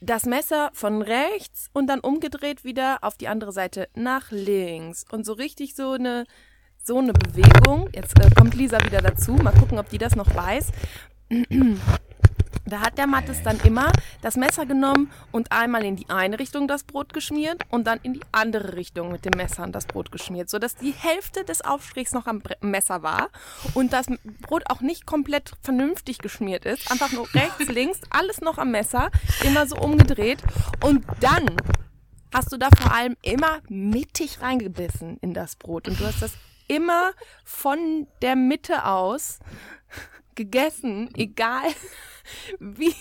Das 0.00 0.26
Messer 0.26 0.70
von 0.74 1.00
rechts 1.00 1.68
und 1.72 1.86
dann 1.86 2.00
umgedreht 2.00 2.64
wieder 2.64 2.98
auf 3.02 3.16
die 3.16 3.28
andere 3.28 3.52
Seite 3.52 3.88
nach 3.94 4.30
links 4.30 5.04
und 5.10 5.24
so 5.24 5.32
richtig 5.32 5.74
so 5.74 5.92
eine 5.92 6.24
so 6.82 6.98
eine 6.98 7.12
Bewegung. 7.12 7.88
Jetzt 7.92 8.18
äh, 8.20 8.30
kommt 8.30 8.54
Lisa 8.54 8.78
wieder 8.84 9.00
dazu. 9.00 9.32
Mal 9.32 9.52
gucken, 9.52 9.78
ob 9.78 9.88
die 9.88 9.98
das 9.98 10.14
noch 10.14 10.32
weiß. 10.34 10.70
Da 12.66 12.80
hat 12.80 12.98
der 12.98 13.06
Mattes 13.06 13.42
dann 13.44 13.60
immer 13.60 13.92
das 14.22 14.36
Messer 14.36 14.66
genommen 14.66 15.10
und 15.30 15.52
einmal 15.52 15.84
in 15.84 15.94
die 15.94 16.08
eine 16.10 16.38
Richtung 16.38 16.66
das 16.66 16.82
Brot 16.82 17.14
geschmiert 17.14 17.62
und 17.70 17.86
dann 17.86 18.00
in 18.02 18.14
die 18.14 18.24
andere 18.32 18.74
Richtung 18.74 19.12
mit 19.12 19.24
dem 19.24 19.36
Messer 19.36 19.66
das 19.68 19.86
Brot 19.86 20.10
geschmiert, 20.10 20.50
sodass 20.50 20.74
die 20.74 20.90
Hälfte 20.92 21.44
des 21.44 21.62
Aufstrichs 21.62 22.12
noch 22.12 22.26
am 22.26 22.40
Bre 22.40 22.56
Messer 22.60 23.02
war 23.02 23.30
und 23.74 23.92
das 23.92 24.06
Brot 24.40 24.64
auch 24.68 24.80
nicht 24.80 25.06
komplett 25.06 25.52
vernünftig 25.62 26.18
geschmiert 26.18 26.64
ist. 26.64 26.90
Einfach 26.90 27.12
nur 27.12 27.32
rechts, 27.34 27.68
links, 27.68 28.00
alles 28.10 28.40
noch 28.40 28.58
am 28.58 28.72
Messer, 28.72 29.10
immer 29.44 29.66
so 29.66 29.76
umgedreht. 29.76 30.42
Und 30.82 31.04
dann 31.20 31.46
hast 32.34 32.52
du 32.52 32.56
da 32.56 32.68
vor 32.76 32.92
allem 32.92 33.16
immer 33.22 33.60
mittig 33.68 34.40
reingebissen 34.40 35.18
in 35.20 35.34
das 35.34 35.54
Brot. 35.54 35.86
Und 35.86 36.00
du 36.00 36.04
hast 36.04 36.20
das 36.20 36.32
immer 36.66 37.12
von 37.44 38.08
der 38.22 38.34
Mitte 38.34 38.84
aus 38.86 39.38
gegessen, 40.34 41.10
egal 41.14 41.62
Vi... 42.60 42.94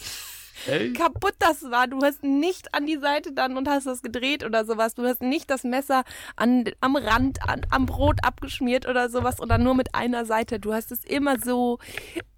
Kaputt 0.93 1.35
das 1.39 1.69
war. 1.69 1.87
Du 1.87 2.01
hast 2.01 2.23
nicht 2.23 2.73
an 2.73 2.85
die 2.85 2.97
Seite 2.97 3.33
dann 3.33 3.57
und 3.57 3.67
hast 3.67 3.87
das 3.87 4.01
gedreht 4.01 4.43
oder 4.43 4.65
sowas. 4.65 4.95
Du 4.95 5.03
hast 5.03 5.21
nicht 5.21 5.49
das 5.49 5.63
Messer 5.63 6.03
an, 6.35 6.65
am 6.81 6.95
Rand, 6.95 7.39
an, 7.47 7.61
am 7.69 7.85
Brot 7.85 8.19
abgeschmiert 8.23 8.87
oder 8.87 9.09
sowas 9.09 9.39
oder 9.39 9.57
nur 9.57 9.75
mit 9.75 9.93
einer 9.93 10.25
Seite. 10.25 10.59
Du 10.59 10.73
hast 10.73 10.91
es 10.91 11.03
immer 11.03 11.39
so, 11.39 11.79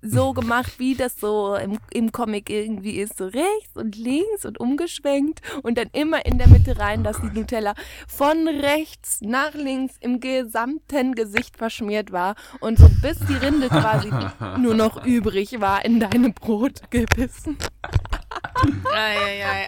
so 0.02 0.34
gemacht, 0.34 0.80
wie 0.80 0.96
das 0.96 1.20
so 1.20 1.56
im, 1.56 1.78
im 1.92 2.12
Comic 2.12 2.50
irgendwie 2.50 2.98
ist. 2.98 3.18
So 3.18 3.26
rechts 3.26 3.76
und 3.76 3.96
links 3.96 4.46
und 4.46 4.60
umgeschwenkt 4.60 5.42
und 5.64 5.78
dann 5.78 5.88
immer 5.94 6.26
in 6.26 6.38
der 6.38 6.48
Mitte 6.48 6.78
rein, 6.78 7.04
dass 7.04 7.20
die 7.22 7.28
Nutella 7.28 7.74
von 8.08 8.48
rechts 8.48 9.20
nach 9.22 9.54
links 9.54 9.96
im 10.00 10.20
gesamten 10.20 11.16
Gesicht 11.16 11.58
verschmiert 11.58 12.12
war 12.12 12.36
und 12.60 12.78
so 12.78 12.90
bis 13.02 13.20
die 13.20 13.36
Rinde 13.36 13.68
quasi 13.70 14.10
nur 14.60 14.74
noch 14.74 15.06
übrig 15.06 15.60
war 15.60 15.86
in 15.86 16.00
deinem 16.00 16.34
Brot 16.34 16.90
gebissen. 16.90 17.58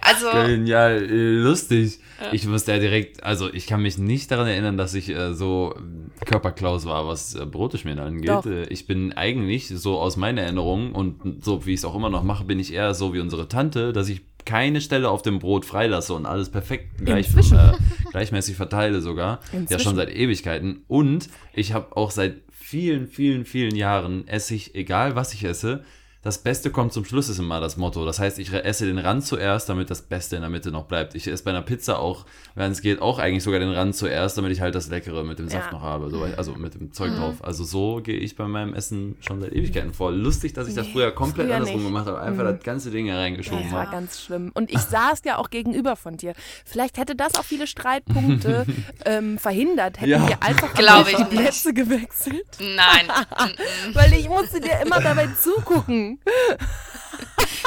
Also, 0.01 0.31
Genial, 0.31 1.05
lustig. 1.07 1.99
Ich 2.31 2.45
muss 2.45 2.65
da 2.65 2.77
direkt, 2.77 3.23
also 3.23 3.51
ich 3.53 3.67
kann 3.67 3.81
mich 3.81 3.97
nicht 3.97 4.29
daran 4.31 4.47
erinnern, 4.47 4.77
dass 4.77 4.93
ich 4.93 5.09
äh, 5.09 5.33
so 5.33 5.75
äh, 5.75 6.25
Körperklaus 6.25 6.85
war, 6.85 7.07
was 7.07 7.35
äh, 7.35 7.45
Brote 7.45 7.77
schmieren 7.77 7.99
angeht. 7.99 8.29
Doch. 8.29 8.45
Äh, 8.45 8.65
ich 8.65 8.87
bin 8.87 9.13
eigentlich 9.13 9.69
so 9.69 9.99
aus 9.99 10.17
meiner 10.17 10.41
Erinnerung 10.41 10.93
und 10.93 11.43
so 11.43 11.65
wie 11.65 11.73
ich 11.73 11.79
es 11.79 11.85
auch 11.85 11.95
immer 11.95 12.09
noch 12.09 12.23
mache, 12.23 12.43
bin 12.43 12.59
ich 12.59 12.73
eher 12.73 12.93
so 12.93 13.13
wie 13.13 13.19
unsere 13.19 13.47
Tante, 13.47 13.93
dass 13.93 14.09
ich 14.09 14.21
keine 14.45 14.81
Stelle 14.81 15.09
auf 15.09 15.21
dem 15.21 15.39
Brot 15.39 15.65
freilasse 15.65 16.13
und 16.13 16.25
alles 16.25 16.49
perfekt 16.49 17.05
gleich, 17.05 17.29
äh, 17.35 17.73
gleichmäßig 18.11 18.55
verteile 18.55 19.01
sogar. 19.01 19.39
Ja, 19.53 19.59
Inzwischen. 19.59 19.83
schon 19.83 19.95
seit 19.95 20.09
Ewigkeiten. 20.09 20.83
Und 20.87 21.29
ich 21.53 21.73
habe 21.73 21.95
auch 21.95 22.11
seit 22.11 22.41
vielen, 22.49 23.07
vielen, 23.07 23.45
vielen 23.45 23.75
Jahren 23.75 24.27
esse 24.27 24.55
ich, 24.55 24.75
egal 24.75 25.15
was 25.15 25.33
ich 25.33 25.43
esse, 25.43 25.83
das 26.21 26.37
Beste 26.39 26.69
kommt 26.69 26.91
zum 26.91 27.05
Schluss, 27.05 27.29
ist 27.29 27.39
immer 27.39 27.61
das 27.61 27.77
Motto. 27.77 28.05
Das 28.05 28.19
heißt, 28.19 28.39
ich 28.39 28.51
esse 28.51 28.85
den 28.85 28.97
Rand 28.97 29.25
zuerst, 29.25 29.69
damit 29.69 29.89
das 29.89 30.01
Beste 30.01 30.35
in 30.35 30.41
der 30.41 30.49
Mitte 30.49 30.69
noch 30.69 30.83
bleibt. 30.83 31.15
Ich 31.15 31.25
esse 31.27 31.43
bei 31.45 31.51
einer 31.51 31.61
Pizza 31.61 31.97
auch, 31.99 32.25
wenn 32.55 32.73
es 32.73 32.81
geht, 32.81 33.01
auch 33.01 33.19
eigentlich 33.19 33.41
sogar 33.43 33.61
den 33.61 33.71
Rand 33.71 33.95
zuerst, 33.95 34.37
damit 34.37 34.51
ich 34.51 34.59
halt 34.59 34.75
das 34.75 34.89
Leckere 34.89 35.23
mit 35.23 35.39
dem 35.39 35.47
Saft 35.47 35.67
Ja. 35.67 35.77
noch 35.77 35.81
habe. 35.81 36.09
So, 36.09 36.21
also 36.35 36.53
mit 36.55 36.73
dem 36.75 36.91
Zeug 36.91 37.15
drauf. 37.15 37.35
Also 37.41 37.63
so 37.63 38.01
gehe 38.03 38.17
ich 38.17 38.35
bei 38.35 38.47
meinem 38.49 38.73
Essen 38.73 39.15
schon 39.21 39.39
seit 39.39 39.53
Ewigkeiten 39.53 39.93
vor. 39.93 40.11
Lustig, 40.11 40.51
dass 40.51 40.67
ich 40.67 40.75
das 40.75 40.87
Nee, 40.87 40.93
früher 40.93 41.11
komplett 41.11 41.47
früher 41.47 41.55
andersrum 41.55 41.77
nicht. 41.79 41.87
gemacht 41.87 42.07
habe. 42.07 42.19
Einfach 42.19 42.43
das 42.43 42.63
ganze 42.63 42.91
Ding 42.91 43.05
hereingeschoben 43.05 43.63
Das 43.63 43.71
war 43.71 43.81
habe. 43.83 43.91
ganz 43.91 44.19
schlimm. 44.21 44.51
Und 44.53 44.71
ich 44.71 44.79
saß 44.81 45.21
ja 45.23 45.37
auch 45.37 45.49
gegenüber 45.49 45.95
von 45.95 46.17
dir. 46.17 46.33
Vielleicht 46.65 46.97
hätte 46.97 47.15
das 47.15 47.35
auch 47.35 47.45
viele 47.45 47.65
Streitpunkte 47.65 48.65
ähm, 49.05 49.37
verhindert. 49.37 50.01
Hätten 50.01 50.09
Ja. 50.11 50.27
wir 50.27 50.43
einfach 50.43 50.73
Glaub 50.73 51.07
die 51.07 51.13
ich. 51.13 51.29
Plätze 51.29 51.73
gewechselt. 51.73 52.45
nein. 52.59 53.07
Weil 53.93 54.11
ich 54.13 54.27
musste 54.27 54.59
dir 54.59 54.81
immer 54.85 54.99
dabei 54.99 55.27
zugucken. 55.41 56.08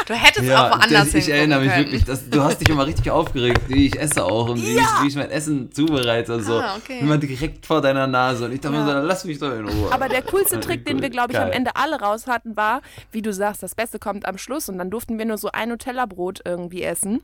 Du 0.07 0.15
hättest 0.15 0.51
auch 0.51 0.71
woanders 0.71 1.13
das, 1.13 1.15
Ich 1.15 1.29
erinnere 1.29 1.61
mich 1.61 1.71
können. 1.71 1.85
wirklich, 1.85 2.05
das, 2.05 2.29
du 2.29 2.43
hast 2.43 2.61
dich 2.61 2.69
immer 2.69 2.87
richtig 2.87 3.11
aufgeregt, 3.11 3.63
wie 3.69 3.87
ich 3.87 3.99
esse 3.99 4.25
auch 4.25 4.49
und 4.49 4.61
wie, 4.61 4.77
ich, 4.77 5.03
wie 5.03 5.09
ich 5.09 5.17
mein 5.17 5.31
Essen 5.31 5.71
zubereite 5.71 6.35
und 6.35 6.43
so. 6.43 6.59
Ah, 6.59 6.77
okay. 6.77 7.01
Immer 7.01 7.19
direkt 7.19 7.67
vor 7.67 7.81
deiner 7.81 8.07
Nase 8.07 8.47
und 8.47 8.53
ich 8.53 8.61
dachte 8.61 8.77
mir 8.77 8.85
so, 8.85 9.07
lass 9.07 9.25
mich 9.25 9.39
doch 9.39 9.53
in 9.53 9.69
Ruhe. 9.69 9.93
Aber 9.93 10.09
der 10.09 10.23
coolste 10.23 10.61
Trick, 10.61 10.85
den 10.85 11.03
wir, 11.03 11.11
glaube 11.11 11.33
ich, 11.33 11.39
am 11.39 11.47
Geil. 11.49 11.57
Ende 11.57 11.77
alle 11.77 12.01
raus 12.01 12.27
hatten, 12.27 12.57
war, 12.57 12.83
wie 13.13 13.23
du 13.23 13.33
sagst, 13.33 13.63
das 13.63 13.75
Beste 13.75 13.99
kommt 13.99 14.27
am 14.27 14.39
Schluss 14.39 14.69
und 14.69 14.79
dann 14.79 14.91
durften 14.91 15.19
wir 15.19 15.25
nur 15.25 15.39
so 15.39 15.51
ein 15.53 15.69
Nutella-Brot 15.69 16.41
irgendwie 16.45 16.83
essen. 16.83 17.23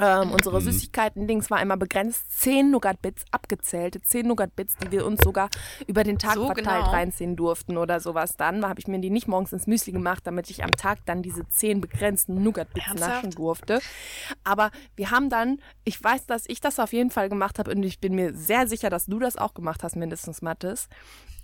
Ähm, 0.00 0.30
unsere 0.30 0.60
Süßigkeiten-Dings 0.60 1.50
war 1.50 1.60
immer 1.60 1.76
begrenzt. 1.76 2.24
Zehn 2.30 2.70
Nougat-Bits 2.70 3.24
abgezählt. 3.32 3.98
Zehn 4.04 4.28
Nougat-Bits, 4.28 4.76
die 4.76 4.92
wir 4.92 5.04
uns 5.04 5.22
sogar 5.22 5.48
über 5.86 6.04
den 6.04 6.18
Tag 6.18 6.34
So 6.34 6.46
verteilt 6.46 6.84
genau. 6.84 6.90
reinziehen 6.90 7.34
durften 7.34 7.76
oder 7.76 7.98
sowas. 7.98 8.36
Dann 8.36 8.64
habe 8.66 8.78
ich 8.78 8.86
mir 8.86 9.00
die 9.00 9.10
nicht 9.10 9.26
morgens 9.26 9.52
ins 9.52 9.66
Müsli 9.66 9.92
gemacht, 9.92 10.24
damit 10.24 10.50
ich 10.50 10.62
am 10.62 10.72
Tag 10.72 11.00
dann 11.06 11.22
diese 11.22 11.48
zehn 11.48 11.80
begrenzten 11.80 12.42
Nougat-Bits 12.42 12.94
naschen 12.94 13.30
durfte. 13.32 13.80
Aber 14.44 14.70
wir 14.94 15.10
haben 15.10 15.30
dann, 15.30 15.58
ich 15.84 16.02
weiß, 16.02 16.26
dass 16.26 16.44
ich 16.46 16.60
das 16.60 16.78
auf 16.78 16.92
jeden 16.92 17.10
Fall 17.10 17.28
gemacht 17.28 17.58
habe 17.58 17.72
und 17.72 17.82
ich 17.82 17.98
bin 17.98 18.14
mir 18.14 18.34
sehr 18.34 18.68
sicher, 18.68 18.90
dass 18.90 19.06
du 19.06 19.18
das 19.18 19.36
auch 19.36 19.54
gemacht 19.54 19.82
hast, 19.82 19.96
mindestens 19.96 20.42
Mathis. 20.42 20.88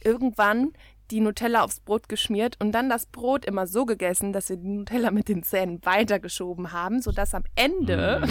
Irgendwann 0.02 0.72
die 1.10 1.20
Nutella 1.20 1.62
aufs 1.62 1.80
Brot 1.80 2.08
geschmiert 2.08 2.56
und 2.60 2.72
dann 2.72 2.88
das 2.88 3.06
Brot 3.06 3.44
immer 3.44 3.66
so 3.66 3.84
gegessen, 3.84 4.32
dass 4.32 4.48
wir 4.48 4.56
die 4.56 4.68
Nutella 4.68 5.10
mit 5.10 5.28
den 5.28 5.42
Zähnen 5.42 5.80
weitergeschoben 5.84 6.72
haben, 6.72 7.02
sodass 7.02 7.34
am 7.34 7.44
Ende 7.54 8.22
Mm. 8.24 8.28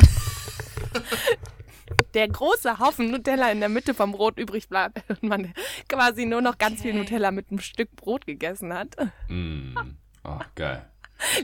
der 2.14 2.28
große 2.28 2.80
Haufen 2.80 3.10
Nutella 3.12 3.52
in 3.52 3.60
der 3.60 3.70
Mitte 3.70 3.94
vom 3.94 4.12
Brot 4.12 4.38
übrig 4.38 4.70
bleibt 4.70 5.04
und 5.10 5.24
man 5.24 5.54
quasi 5.90 6.26
nur 6.26 6.42
noch 6.42 6.58
ganz 6.58 6.82
viel 6.82 6.92
Okay. 6.92 7.00
Nutella 7.00 7.32
mit 7.32 7.50
einem 7.50 7.60
Stück 7.60 7.96
Brot 7.96 8.26
gegessen 8.26 8.74
hat. 8.74 8.96
Mm. 9.28 9.76
Oh, 10.24 10.40
geil. 10.56 10.86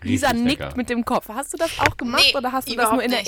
Lisa 0.04 0.34
nickt 0.34 0.60
lecker. 0.60 0.76
mit 0.76 0.90
dem 0.90 1.06
Kopf. 1.06 1.30
Hast 1.30 1.54
du 1.54 1.58
das 1.58 1.80
auch 1.80 1.96
gemacht 1.98 2.24
Nee, 2.32 2.38
oder 2.38 2.52
hast 2.52 2.70
du 2.70 2.76
das 2.76 2.92
nur 2.92 3.02
in 3.04 3.12
nicht. 3.12 3.28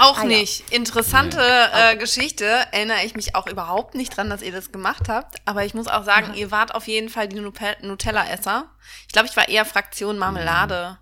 Auch 0.00 0.18
Ah, 0.18 0.22
ja. 0.22 0.28
nicht. 0.28 0.70
Interessante 0.70 1.38
äh, 1.40 1.96
Geschichte. 1.96 2.44
Erinnere 2.72 3.04
ich 3.04 3.14
mich 3.16 3.34
auch 3.34 3.46
überhaupt 3.46 3.94
nicht 3.94 4.16
dran, 4.16 4.30
dass 4.30 4.42
ihr 4.42 4.52
das 4.52 4.72
gemacht 4.72 5.08
habt. 5.08 5.36
Aber 5.44 5.64
ich 5.64 5.74
muss 5.74 5.88
auch 5.88 6.04
sagen, 6.04 6.34
ihr 6.34 6.50
wart 6.50 6.74
auf 6.74 6.86
jeden 6.88 7.08
Fall 7.08 7.28
die 7.28 7.40
Nutella-Esser. 7.40 8.66
Ich 9.06 9.12
glaube, 9.12 9.28
ich 9.28 9.36
war 9.36 9.48
eher 9.48 9.64
Fraktion 9.64 10.18
Marmelade. 10.18 10.98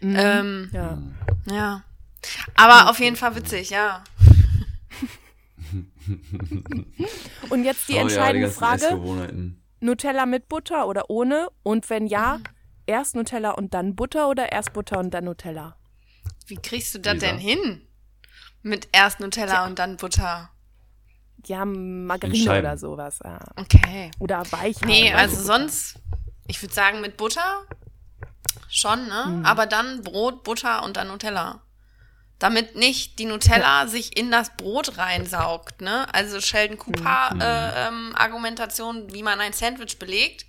Mhm. 0.00 0.16
Ähm, 0.18 0.70
Ja. 0.72 0.98
ja. 1.50 1.82
Aber 2.56 2.90
auf 2.90 2.98
jeden 3.00 3.16
Fall 3.16 3.36
witzig, 3.36 3.70
ja. 3.70 4.02
Und 7.50 7.64
jetzt 7.64 7.88
die 7.88 7.94
oh, 7.94 7.96
ja, 7.96 8.02
die 8.04 8.12
entscheidende 8.14 8.50
Frage. 8.50 9.52
Nutella 9.80 10.26
mit 10.26 10.48
Butter 10.48 10.86
oder 10.86 11.10
ohne? 11.10 11.48
Und 11.62 11.88
wenn 11.90 12.06
ja, 12.06 12.38
Mhm. 12.38 12.44
erst 12.86 13.16
Nutella 13.16 13.52
und 13.52 13.74
dann 13.74 13.94
Butter 13.96 14.28
oder 14.28 14.52
erst 14.52 14.72
Butter 14.72 14.98
und 14.98 15.12
dann 15.12 15.24
Nutella? 15.24 15.76
Wie 16.46 16.56
kriegst 16.56 16.94
du 16.94 17.00
das 17.00 17.14
Lisa. 17.14 17.26
denn 17.26 17.38
hin? 17.38 17.82
Mit 18.64 18.88
erst 18.92 19.20
Nutella 19.20 19.66
und 19.66 19.78
dann 19.78 19.96
Butter. 19.98 20.50
Ja, 21.46 21.62
In 21.62 22.06
Margarine 22.06 22.58
oder 22.58 22.78
sowas. 22.78 23.18
Ja. 23.22 23.38
Okay. 23.56 24.10
Oder 24.18 24.42
Weichei. 24.50 24.86
Nee, 24.86 25.10
oder 25.10 25.18
also 25.18 25.36
so. 25.36 25.42
sonst, 25.42 25.96
ich 26.48 26.60
würde 26.62 26.74
sagen 26.74 27.00
mit 27.02 27.16
Butter 27.18 27.66
schon, 28.70 29.06
ne? 29.06 29.26
Mhm. 29.28 29.44
Aber 29.46 29.66
dann 29.66 30.02
Brot, 30.02 30.42
Butter 30.44 30.82
und 30.82 30.96
dann 30.96 31.08
Nutella. 31.08 31.60
Damit 32.38 32.74
nicht 32.74 33.18
die 33.18 33.26
Nutella 33.26 33.86
sich 33.86 34.16
in 34.16 34.30
das 34.30 34.56
Brot 34.56 34.96
reinsaugt, 34.96 35.82
ne? 35.82 36.06
Also 36.14 36.40
Sheldon 36.40 36.78
Cooper 36.78 37.34
Mhm. 37.34 37.40
äh, 37.42 37.86
ähm, 37.88 38.12
Argumentation, 38.16 39.12
wie 39.12 39.22
man 39.22 39.40
ein 39.40 39.52
Sandwich 39.52 39.98
belegt. 39.98 40.46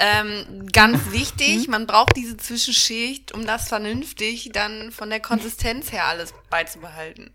Ähm, 0.00 0.66
ganz 0.72 0.98
wichtig, 1.12 1.68
man 1.68 1.86
braucht 1.86 2.16
diese 2.16 2.36
Zwischenschicht, 2.36 3.32
um 3.32 3.46
das 3.46 3.68
vernünftig 3.68 4.50
dann 4.52 4.90
von 4.90 5.08
der 5.08 5.20
Konsistenz 5.20 5.92
her 5.92 6.06
alles 6.06 6.34
beizubehalten. 6.50 7.32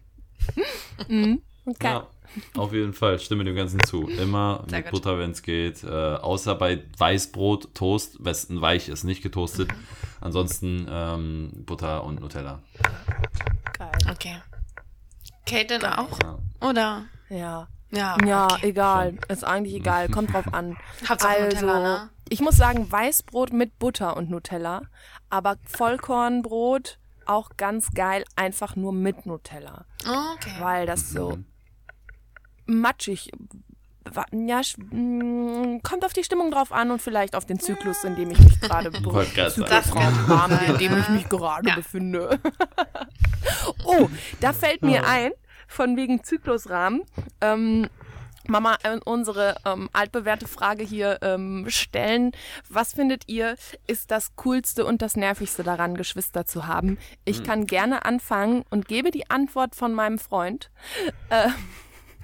Mhm. 1.08 1.42
Okay. 1.66 1.88
Ja, 1.88 2.08
auf 2.56 2.74
jeden 2.74 2.94
Fall, 2.94 3.20
stimme 3.20 3.44
dem 3.44 3.56
Ganzen 3.56 3.84
zu. 3.84 4.08
Immer 4.08 4.64
Sehr 4.68 4.80
mit 4.80 4.92
gut. 4.92 5.02
Butter, 5.04 5.20
wenn 5.20 5.32
es 5.32 5.42
geht. 5.42 5.84
Äh, 5.84 5.88
außer 5.88 6.56
bei 6.56 6.84
Weißbrot, 6.98 7.76
Toast, 7.76 8.24
besten 8.24 8.62
weich 8.62 8.90
ist, 8.90 9.04
nicht 9.04 9.22
getoastet. 9.22 9.70
Ansonsten 10.22 10.88
ähm, 10.90 11.52
Butter 11.66 12.04
und 12.04 12.22
Nutella. 12.22 12.60
Geil. 13.78 13.92
Okay. 14.10 14.42
Caitlin 15.46 15.84
auch? 15.86 16.18
Ja. 16.24 16.40
Oder? 16.62 17.06
Ja. 17.30 17.68
Ja. 17.92 18.18
Ja, 18.24 18.46
okay. 18.46 18.70
egal. 18.70 19.18
Ist 19.30 19.44
eigentlich 19.44 19.76
egal. 19.76 20.10
Kommt 20.12 20.34
drauf 20.34 20.54
an. 20.54 20.78
Hauptsache 21.08 21.38
also, 21.38 21.66
Nutella, 21.66 21.80
ne? 21.80 22.10
ich 22.30 22.42
muss 22.42 22.58
sagen, 22.58 22.92
Weißbrot 22.92 23.54
mit 23.54 23.80
Butter 23.80 24.16
und 24.16 24.30
Nutella. 24.30 24.84
Aber 25.30 25.58
Vollkornbrot 25.66 27.00
auch 27.30 27.52
ganz 27.58 27.92
geil, 27.94 28.24
einfach 28.36 28.76
nur 28.76 28.92
mit 28.92 29.26
Nutella. 29.26 29.86
Okay. 30.34 30.52
Weil 30.60 30.86
das 30.86 31.12
so 31.12 31.38
matschig. 32.66 33.32
wa- 34.12 34.26
Ja, 34.32 34.62
mm, 34.92 35.82
kommt 35.84 36.04
auf 36.06 36.14
die 36.14 36.24
Stimmung 36.24 36.50
drauf 36.52 36.72
an 36.72 36.90
und 36.92 37.02
vielleicht 37.02 37.36
auf 37.36 37.46
den 37.46 37.60
Zyklus, 37.60 38.04
in 38.04 38.16
dem 38.16 38.32
ich 38.32 38.40
mich 38.40 38.60
gerade 38.60 38.90
be- 38.92 39.04
Wollte 39.06 39.32
gerade 39.36 39.52
Zyklus 39.52 39.70
Das 39.70 39.88
sagen. 39.88 40.00
kann 40.00 40.14
vom 40.16 40.36
Rahmen, 40.38 40.58
sein, 40.58 40.72
in 40.72 40.78
dem 40.78 40.98
ich 41.00 41.10
mich 41.10 41.30
gerade 41.30 41.70
Ja. 41.70 41.76
befinde. 41.76 42.40
oh, 43.86 44.10
da 44.42 44.54
fällt 44.54 44.82
mir 44.82 45.06
ein, 45.08 45.32
von 45.68 45.96
wegen 45.98 46.24
Zyklusrahmen. 46.24 47.04
Ähm, 47.42 47.88
Mama, 48.50 48.78
äh, 48.84 49.00
unsere 49.06 49.56
ähm, 49.66 49.90
altbewährte 49.94 50.48
Frage 50.48 50.84
hier 50.84 51.20
ähm, 51.22 51.66
stellen. 51.70 52.32
Was 52.70 52.94
findet 52.94 53.24
ihr, 53.28 53.56
ist 53.88 54.12
das 54.12 54.36
Coolste 54.36 54.86
und 54.86 55.02
das 55.02 55.16
Nervigste 55.16 55.64
daran, 55.64 55.96
Geschwister 55.96 56.46
zu 56.46 56.68
haben? 56.68 56.98
Ich 57.26 57.44
kann 57.44 57.66
gerne 57.66 58.06
anfangen 58.06 58.64
und 58.70 58.88
gebe 58.88 59.12
die 59.12 59.30
Antwort 59.30 59.76
von 59.76 59.94
meinem 59.94 60.20
Freund. 60.20 60.72
Äh, 61.30 61.50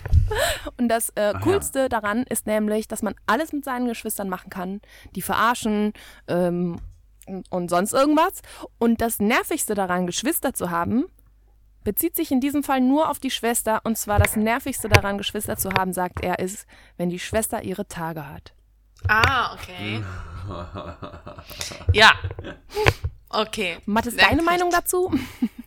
und 0.77 0.89
das 0.89 1.09
äh, 1.09 1.33
ja. 1.33 1.39
Coolste 1.39 1.89
daran 1.89 2.23
ist 2.23 2.47
nämlich, 2.47 2.87
dass 2.87 3.01
man 3.01 3.15
alles 3.25 3.53
mit 3.53 3.65
seinen 3.65 3.87
Geschwistern 3.87 4.29
machen 4.29 4.49
kann. 4.49 4.81
Die 5.15 5.21
verarschen 5.21 5.93
ähm, 6.27 6.77
und 7.49 7.69
sonst 7.69 7.93
irgendwas. 7.93 8.41
Und 8.77 9.01
das 9.01 9.19
Nervigste 9.19 9.75
daran, 9.75 10.05
Geschwister 10.05 10.53
zu 10.53 10.69
haben, 10.69 11.05
bezieht 11.85 12.17
sich 12.17 12.31
in 12.31 12.41
diesem 12.41 12.63
Fall 12.63 12.81
nur 12.81 13.09
auf 13.09 13.19
die 13.19 13.31
Schwester. 13.31 13.79
Und 13.85 13.97
zwar 13.97 14.19
das 14.19 14.35
Nervigste 14.35 14.89
daran, 14.89 15.17
Geschwister 15.17 15.55
zu 15.55 15.71
haben, 15.71 15.93
sagt 15.93 16.21
er, 16.21 16.39
ist, 16.39 16.67
wenn 16.97 17.09
die 17.09 17.19
Schwester 17.19 17.63
ihre 17.63 17.87
Tage 17.87 18.27
hat. 18.27 18.53
Ah, 19.07 19.53
okay. 19.53 20.03
ja. 21.93 22.11
Okay. 23.29 23.77
Matt, 23.85 24.07
ist 24.07 24.21
deine 24.21 24.41
Meinung 24.41 24.69
dazu? 24.71 25.13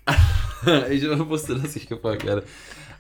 ich 0.91 1.03
wusste, 1.05 1.59
dass 1.59 1.77
ich 1.77 1.87
gefragt 1.87 2.25
werde. 2.25 2.45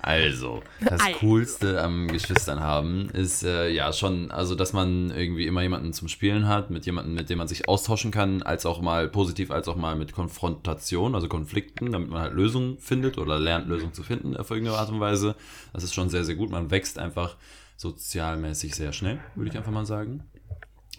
Also, 0.00 0.62
das 0.80 1.00
Ei. 1.00 1.12
Coolste 1.14 1.82
am 1.82 2.06
Geschwistern 2.08 2.60
haben 2.60 3.10
ist 3.10 3.42
äh, 3.42 3.68
ja 3.68 3.92
schon, 3.92 4.30
also 4.30 4.54
dass 4.54 4.72
man 4.72 5.10
irgendwie 5.10 5.46
immer 5.46 5.62
jemanden 5.62 5.92
zum 5.92 6.06
Spielen 6.06 6.46
hat, 6.46 6.70
mit 6.70 6.86
jemandem, 6.86 7.14
mit 7.14 7.30
dem 7.30 7.38
man 7.38 7.48
sich 7.48 7.68
austauschen 7.68 8.12
kann, 8.12 8.42
als 8.42 8.64
auch 8.64 8.80
mal 8.80 9.08
positiv, 9.08 9.50
als 9.50 9.66
auch 9.66 9.76
mal 9.76 9.96
mit 9.96 10.12
Konfrontation, 10.12 11.14
also 11.14 11.28
Konflikten, 11.28 11.90
damit 11.90 12.10
man 12.10 12.22
halt 12.22 12.34
Lösungen 12.34 12.78
findet 12.78 13.18
oder 13.18 13.40
lernt, 13.40 13.68
Lösungen 13.68 13.92
zu 13.92 14.04
finden 14.04 14.36
auf 14.36 14.50
irgendeine 14.50 14.78
Art 14.78 14.90
und 14.90 15.00
Weise. 15.00 15.34
Das 15.72 15.82
ist 15.82 15.94
schon 15.94 16.10
sehr, 16.10 16.24
sehr 16.24 16.36
gut. 16.36 16.50
Man 16.50 16.70
wächst 16.70 16.98
einfach 16.98 17.36
sozialmäßig 17.76 18.74
sehr 18.74 18.92
schnell, 18.92 19.18
würde 19.34 19.50
ich 19.50 19.56
einfach 19.56 19.72
mal 19.72 19.86
sagen. 19.86 20.22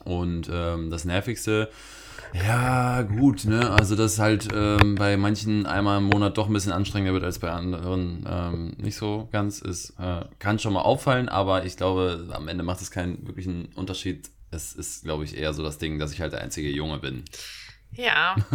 Und 0.04 0.50
ähm, 0.52 0.90
das 0.90 1.06
Nervigste, 1.06 1.70
ja, 2.34 3.02
gut, 3.04 3.46
ne? 3.46 3.70
Also, 3.72 3.96
dass 3.96 4.20
halt 4.20 4.48
ähm, 4.54 4.96
bei 4.96 5.18
manchen 5.18 5.66
einmal 5.66 5.98
im 5.98 6.06
Monat 6.06 6.38
doch 6.38 6.48
ein 6.48 6.54
bisschen 6.54 6.72
anstrengender 6.72 7.14
wird 7.14 7.24
als 7.24 7.40
bei 7.40 7.52
anderen 7.52 8.26
ähm, 8.30 8.74
nicht 8.78 8.96
so 8.96 9.28
ganz 9.32 9.60
ist. 9.60 9.92
Äh, 10.00 10.26
kann 10.40 10.60
schon 10.60 10.74
mal 10.74 10.82
auffallen, 10.82 11.30
aber 11.30 11.66
ich 11.66 11.78
glaube, 11.78 12.28
am 12.32 12.48
Ende 12.48 12.64
macht 12.64 12.82
es 12.82 12.92
keinen 12.92 13.26
wirklichen 13.28 13.70
Unterschied. 13.76 14.30
Es 14.52 14.74
ist, 14.74 15.04
glaube 15.04 15.24
ich, 15.26 15.38
eher 15.38 15.54
so 15.54 15.64
das 15.64 15.78
Ding, 15.78 16.00
dass 16.00 16.12
ich 16.12 16.22
halt 16.22 16.34
der 16.34 16.42
einzige 16.42 16.70
Junge 16.70 16.98
bin. 17.00 17.24
Ja, 17.92 18.36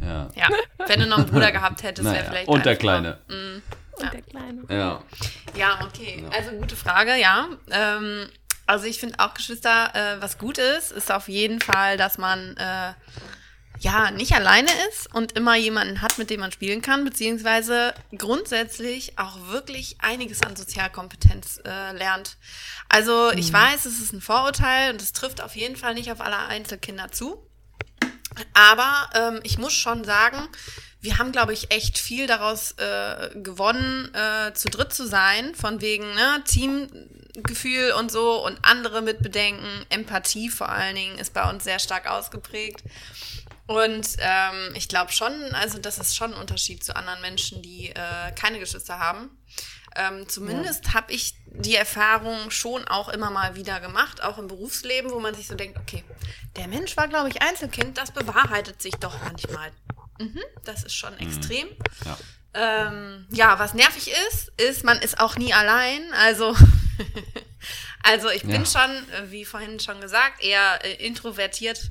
Ja. 0.00 0.28
ja. 0.36 0.48
Wenn 0.86 1.00
du 1.00 1.06
noch 1.06 1.18
einen 1.18 1.26
Bruder 1.26 1.50
gehabt 1.52 1.82
hättest, 1.82 2.04
wäre 2.04 2.16
Naja, 2.16 2.28
vielleicht. 2.30 2.48
und 2.48 2.64
der. 2.64 2.76
Kleine. 2.76 3.18
Mm. 3.28 3.62
Und 4.00 4.12
der 4.12 4.22
Kleine. 4.22 4.62
Ja. 4.70 5.02
Ja, 5.56 5.78
okay. 5.84 6.22
Ja. 6.22 6.28
Also 6.36 6.52
gute 6.58 6.76
Frage, 6.76 7.10
ja. 7.20 7.46
Ähm, 7.70 8.26
also 8.72 8.86
ich 8.86 8.98
finde 8.98 9.18
auch 9.18 9.34
Geschwister, 9.34 9.94
äh, 9.94 10.22
was 10.22 10.38
gut 10.38 10.56
ist, 10.56 10.92
ist 10.92 11.12
auf 11.12 11.28
jeden 11.28 11.60
Fall, 11.60 11.98
dass 11.98 12.16
man 12.16 12.56
äh, 12.56 12.94
ja 13.80 14.10
nicht 14.10 14.32
alleine 14.32 14.70
ist 14.88 15.14
und 15.14 15.32
immer 15.32 15.56
jemanden 15.56 16.00
hat, 16.00 16.16
mit 16.16 16.30
dem 16.30 16.40
man 16.40 16.52
spielen 16.52 16.80
kann, 16.80 17.04
beziehungsweise 17.04 17.92
grundsätzlich 18.16 19.18
auch 19.18 19.48
wirklich 19.48 19.96
einiges 20.00 20.40
an 20.40 20.56
Sozialkompetenz 20.56 21.60
äh, 21.66 21.92
lernt. 21.92 22.38
Also 22.88 23.30
ich 23.32 23.52
weiß, 23.52 23.84
es 23.84 24.00
ist 24.00 24.14
ein 24.14 24.22
Vorurteil 24.22 24.90
und 24.92 25.02
es 25.02 25.12
trifft 25.12 25.42
auf 25.42 25.54
jeden 25.54 25.76
Fall 25.76 25.92
nicht 25.92 26.10
auf 26.10 26.22
alle 26.22 26.38
Einzelkinder 26.38 27.12
zu. 27.12 27.46
Aber 28.54 29.10
ähm, 29.14 29.40
ich 29.42 29.58
muss 29.58 29.74
schon 29.74 30.02
sagen, 30.04 30.48
wir 31.02 31.18
haben, 31.18 31.32
glaube 31.32 31.52
ich, 31.52 31.70
echt 31.70 31.98
viel 31.98 32.26
daraus 32.26 32.72
äh, 32.78 33.30
gewonnen, 33.34 34.14
äh, 34.14 34.54
zu 34.54 34.70
dritt 34.70 34.94
zu 34.94 35.06
sein, 35.06 35.54
von 35.54 35.82
wegen 35.82 36.14
ne, 36.14 36.42
Teamgefühl 37.32 37.92
und 37.92 38.10
so 38.10 38.44
und 38.44 38.58
andere 38.62 39.02
mit 39.02 39.22
Bedenken. 39.22 39.86
Empathie 39.88 40.48
vor 40.48 40.68
allen 40.68 40.94
Dingen 40.94 41.18
ist 41.18 41.34
bei 41.34 41.48
uns 41.48 41.64
sehr 41.64 41.78
stark 41.78 42.06
ausgeprägt. 42.06 42.82
Und 43.66 44.16
ähm, 44.18 44.74
ich 44.74 44.88
glaube 44.88 45.12
schon, 45.12 45.32
also 45.54 45.78
das 45.78 45.98
ist 45.98 46.16
schon 46.16 46.34
ein 46.34 46.40
Unterschied 46.40 46.84
zu 46.84 46.94
anderen 46.96 47.20
Menschen, 47.20 47.62
die 47.62 47.90
äh, 47.90 48.32
keine 48.34 48.58
Geschwister 48.58 48.98
haben. 48.98 49.30
Ähm, 49.94 50.28
zumindest 50.28 50.86
ja. 50.86 50.94
habe 50.94 51.12
ich 51.12 51.36
die 51.46 51.76
Erfahrung 51.76 52.50
schon 52.50 52.86
auch 52.88 53.08
immer 53.08 53.30
mal 53.30 53.56
wieder 53.56 53.80
gemacht, 53.80 54.22
auch 54.22 54.38
im 54.38 54.48
Berufsleben, 54.48 55.10
wo 55.10 55.20
man 55.20 55.34
sich 55.34 55.46
so 55.46 55.54
denkt, 55.54 55.78
okay, 55.78 56.02
der 56.56 56.66
Mensch 56.66 56.96
war, 56.96 57.08
glaube 57.08 57.28
ich, 57.28 57.42
Einzelkind, 57.42 57.98
das 57.98 58.10
bewahrheitet 58.10 58.80
sich 58.80 58.94
doch 58.94 59.14
manchmal. 59.22 59.70
Mhm, 60.18 60.42
das 60.64 60.84
ist 60.84 60.94
schon 60.94 61.14
mhm. 61.14 61.20
extrem. 61.20 61.68
Ja. 62.04 62.16
Ähm, 62.54 63.26
ja, 63.30 63.58
was 63.58 63.74
nervig 63.74 64.12
ist, 64.28 64.52
ist, 64.60 64.84
man 64.84 64.98
ist 64.98 65.20
auch 65.20 65.36
nie 65.36 65.54
allein. 65.54 66.02
Also, 66.14 66.54
also 68.02 68.28
ich 68.30 68.42
bin 68.42 68.64
ja. 68.64 68.66
schon, 68.66 69.30
wie 69.30 69.44
vorhin 69.44 69.80
schon 69.80 70.00
gesagt, 70.00 70.42
eher 70.42 70.84
äh, 70.84 71.04
introvertiert 71.06 71.90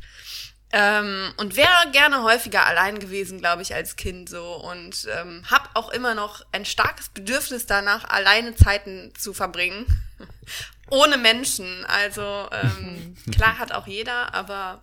ähm, 0.74 1.34
und 1.38 1.58
wäre 1.58 1.92
gerne 1.92 2.24
häufiger 2.24 2.66
allein 2.66 3.00
gewesen, 3.00 3.40
glaube 3.40 3.62
ich, 3.62 3.76
als 3.76 3.98
Kind 3.98 4.30
so. 4.30 4.56
Und 4.56 5.08
ähm, 5.18 5.44
habe 5.50 5.70
auch 5.74 5.90
immer 5.90 6.16
noch 6.16 6.46
ein 6.52 6.66
starkes 6.66 7.10
Bedürfnis 7.10 7.66
danach, 7.66 8.06
alleine 8.10 8.56
Zeiten 8.56 9.14
zu 9.18 9.34
verbringen. 9.34 9.86
Ohne 10.90 11.18
Menschen. 11.18 11.86
Also 11.86 12.48
ähm, 12.52 13.16
klar 13.36 13.58
hat 13.60 13.74
auch 13.74 13.88
jeder, 13.88 14.34
aber 14.34 14.82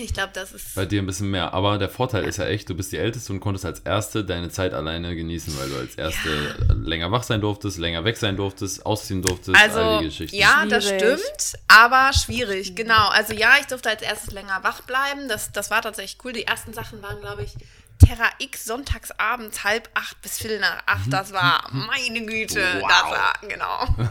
ich 0.00 0.14
glaube, 0.14 0.30
das 0.34 0.52
ist. 0.52 0.74
Bei 0.74 0.86
dir 0.86 1.02
ein 1.02 1.06
bisschen 1.06 1.30
mehr. 1.30 1.52
Aber 1.54 1.78
der 1.78 1.88
Vorteil 1.88 2.24
ist 2.24 2.38
ja 2.38 2.46
echt, 2.46 2.68
du 2.68 2.74
bist 2.74 2.92
die 2.92 2.98
Älteste 2.98 3.32
und 3.32 3.40
konntest 3.40 3.64
als 3.64 3.80
Erste 3.80 4.24
deine 4.24 4.48
Zeit 4.50 4.74
alleine 4.74 5.14
genießen, 5.14 5.58
weil 5.58 5.68
du 5.68 5.76
als 5.76 5.94
Erste 5.94 6.28
ja. 6.68 6.74
länger 6.74 7.10
wach 7.10 7.22
sein 7.22 7.40
durftest, 7.40 7.78
länger 7.78 8.04
weg 8.04 8.16
sein 8.16 8.36
durftest, 8.36 8.84
ausziehen 8.84 9.22
durftest, 9.22 9.58
also, 9.60 9.80
all 9.80 9.98
die 9.98 10.06
Geschichten. 10.06 10.36
Ja, 10.36 10.62
schwierig. 10.62 10.70
das 10.70 10.84
stimmt, 10.84 11.62
aber 11.68 12.12
schwierig, 12.12 12.74
genau. 12.74 13.08
Also 13.08 13.34
ja, 13.34 13.54
ich 13.60 13.66
durfte 13.66 13.90
als 13.90 14.02
erstes 14.02 14.32
länger 14.32 14.60
wach 14.62 14.82
bleiben. 14.82 15.28
Das, 15.28 15.52
das 15.52 15.70
war 15.70 15.82
tatsächlich 15.82 16.18
cool. 16.24 16.32
Die 16.32 16.46
ersten 16.46 16.72
Sachen 16.72 17.02
waren, 17.02 17.20
glaube 17.20 17.42
ich, 17.42 17.54
Terra 17.98 18.30
X 18.38 18.64
sonntagsabends 18.64 19.62
halb 19.64 19.88
acht 19.94 20.20
bis 20.22 20.38
Viertel 20.38 20.60
nach 20.60 20.82
acht. 20.86 21.12
Das 21.12 21.32
war 21.32 21.68
meine 21.70 22.24
Güte. 22.24 22.64
Wow. 22.80 22.88
Das 22.88 23.02
war, 23.10 23.32
genau. 23.48 24.10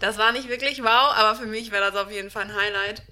das 0.00 0.18
war 0.18 0.32
nicht 0.32 0.48
wirklich 0.48 0.82
wow, 0.82 1.14
aber 1.14 1.34
für 1.36 1.46
mich 1.46 1.70
wäre 1.70 1.90
das 1.90 2.00
auf 2.00 2.10
jeden 2.10 2.30
Fall 2.30 2.44
ein 2.44 2.54
Highlight. 2.54 3.02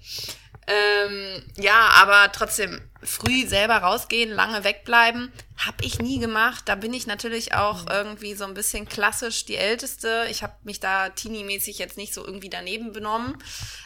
Ähm, 0.67 1.43
ja, 1.57 1.89
aber 2.01 2.31
trotzdem 2.31 2.81
früh 3.03 3.47
selber 3.47 3.77
rausgehen, 3.77 4.31
lange 4.31 4.63
wegbleiben, 4.63 5.31
habe 5.57 5.83
ich 5.83 5.99
nie 5.99 6.19
gemacht. 6.19 6.63
Da 6.65 6.75
bin 6.75 6.91
ich 6.93 7.05
natürlich 7.05 7.53
auch 7.53 7.83
mhm. 7.83 7.91
irgendwie 7.91 8.33
so 8.33 8.45
ein 8.45 8.55
bisschen 8.55 8.87
klassisch 8.87 9.45
die 9.45 9.57
Älteste. 9.57 10.25
Ich 10.29 10.41
habe 10.41 10.53
mich 10.63 10.79
da 10.79 11.09
teenie-mäßig 11.09 11.77
jetzt 11.77 11.97
nicht 11.97 12.13
so 12.13 12.25
irgendwie 12.25 12.49
daneben 12.49 12.93
benommen. 12.93 13.37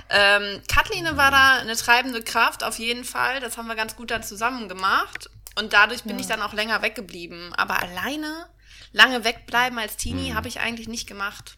Ähm, 0.09 0.61
Kathline 0.69 1.17
war 1.17 1.31
da 1.31 1.59
eine 1.59 1.75
treibende 1.75 2.21
Kraft, 2.21 2.63
auf 2.63 2.79
jeden 2.79 3.03
Fall. 3.03 3.41
Das 3.41 3.57
haben 3.57 3.67
wir 3.67 3.75
ganz 3.75 3.97
gut 3.97 4.11
dann 4.11 4.23
zusammen 4.23 4.69
gemacht. 4.69 5.29
Und 5.55 5.73
dadurch 5.73 6.03
bin 6.03 6.15
ja. 6.15 6.21
ich 6.21 6.27
dann 6.27 6.41
auch 6.41 6.53
länger 6.53 6.81
weggeblieben. 6.81 7.53
Aber 7.55 7.81
alleine 7.81 8.47
lange 8.93 9.25
wegbleiben 9.25 9.77
als 9.77 9.97
Teenie 9.97 10.31
mhm. 10.31 10.35
habe 10.35 10.47
ich 10.47 10.61
eigentlich 10.61 10.87
nicht 10.87 11.07
gemacht. 11.07 11.57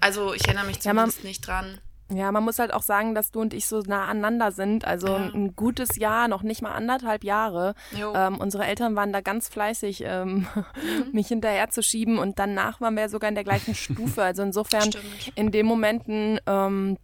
Also 0.00 0.32
ich 0.32 0.46
erinnere 0.46 0.66
mich 0.66 0.80
zumindest 0.80 1.18
ja, 1.18 1.28
nicht 1.28 1.46
dran. 1.46 1.80
Ja, 2.12 2.32
man 2.32 2.44
muss 2.44 2.58
halt 2.58 2.72
auch 2.72 2.82
sagen, 2.82 3.14
dass 3.14 3.30
du 3.30 3.40
und 3.40 3.54
ich 3.54 3.66
so 3.66 3.80
nah 3.86 4.06
aneinander 4.06 4.52
sind. 4.52 4.84
Also 4.84 5.08
ja. 5.08 5.30
ein 5.32 5.54
gutes 5.54 5.96
Jahr, 5.96 6.28
noch 6.28 6.42
nicht 6.42 6.62
mal 6.62 6.72
anderthalb 6.72 7.24
Jahre. 7.24 7.74
Ähm, 7.92 8.38
unsere 8.38 8.66
Eltern 8.66 8.96
waren 8.96 9.12
da 9.12 9.20
ganz 9.20 9.48
fleißig, 9.48 10.02
ähm, 10.06 10.46
mhm. 10.54 10.64
mich 11.12 11.28
hinterher 11.28 11.70
zu 11.70 11.82
schieben 11.82 12.18
und 12.18 12.38
danach 12.38 12.80
waren 12.80 12.96
wir 12.96 13.08
sogar 13.08 13.28
in 13.28 13.34
der 13.34 13.44
gleichen 13.44 13.74
Stufe. 13.76 14.22
Also 14.22 14.42
insofern 14.42 14.92
Stimmt. 14.92 15.32
in 15.34 15.50
den 15.50 15.66
Momenten 15.66 16.40
ähm, 16.46 16.98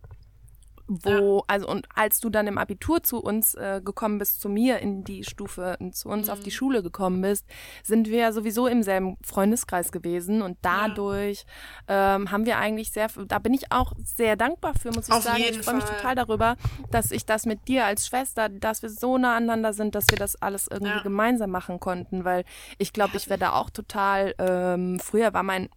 wo, 0.89 1.39
ja. 1.39 1.43
also 1.49 1.69
und 1.69 1.87
als 1.95 2.21
du 2.21 2.31
dann 2.31 2.47
im 2.47 2.59
Abitur 2.59 3.03
zu 3.03 3.19
uns 3.19 3.55
äh, 3.55 3.81
gekommen 3.85 4.19
bist, 4.19 4.41
zu 4.41 4.49
mir 4.49 4.79
in 4.79 5.05
die 5.05 5.25
Stufe, 5.25 5.77
zu 5.93 6.09
uns 6.09 6.27
mhm. 6.27 6.33
auf 6.33 6.41
die 6.41 6.51
mhm. 6.51 6.55
Schule 6.55 6.83
gekommen 6.83 7.21
bist, 7.21 7.47
sind 7.83 8.09
wir 8.09 8.19
ja 8.19 8.33
sowieso 8.33 8.67
im 8.67 8.83
selben 8.83 9.17
Freundeskreis 9.25 9.91
gewesen 9.91 10.43
und 10.43 10.59
dadurch 10.63 11.45
ja. 11.89 12.17
ähm, 12.17 12.31
haben 12.31 12.47
wir 12.47 12.59
eigentlich 12.59 12.93
sehr, 12.93 13.09
da 13.27 13.39
bin 13.39 13.55
ich 13.55 13.73
auch 13.73 13.93
sehr 14.03 14.37
dankbar 14.37 14.75
für, 14.81 14.91
muss 14.93 15.09
ich 15.09 15.15
auf 15.15 15.25
sagen. 15.25 15.43
ich 15.43 15.59
freue 15.59 15.77
mich 15.77 15.85
total 15.85 16.15
darüber, 16.15 16.57
dass 16.91 17.11
ich 17.11 17.27
das 17.27 17.47
mit 17.47 17.67
dir 17.69 17.85
als 17.85 18.07
Schwester, 18.07 18.49
dass 18.49 18.83
wir 18.83 18.91
so 18.91 19.19
nah 19.19 19.37
aneinander 19.37 19.73
sind, 19.73 19.95
dass 19.95 20.07
wir 20.11 20.19
das 20.19 20.41
alles 20.41 20.69
irgendwie 20.71 20.93
ja. 20.93 21.03
gemeinsam 21.03 21.51
machen 21.51 21.81
konnten, 21.81 22.25
weil 22.25 22.45
ich 22.79 22.93
glaube, 22.93 23.17
ich 23.17 23.29
wäre 23.29 23.41
da 23.41 23.53
auch 23.53 23.71
total, 23.71 24.35
ähm, 24.39 25.01
früher 25.01 25.35
war 25.35 25.43
mein 25.43 25.69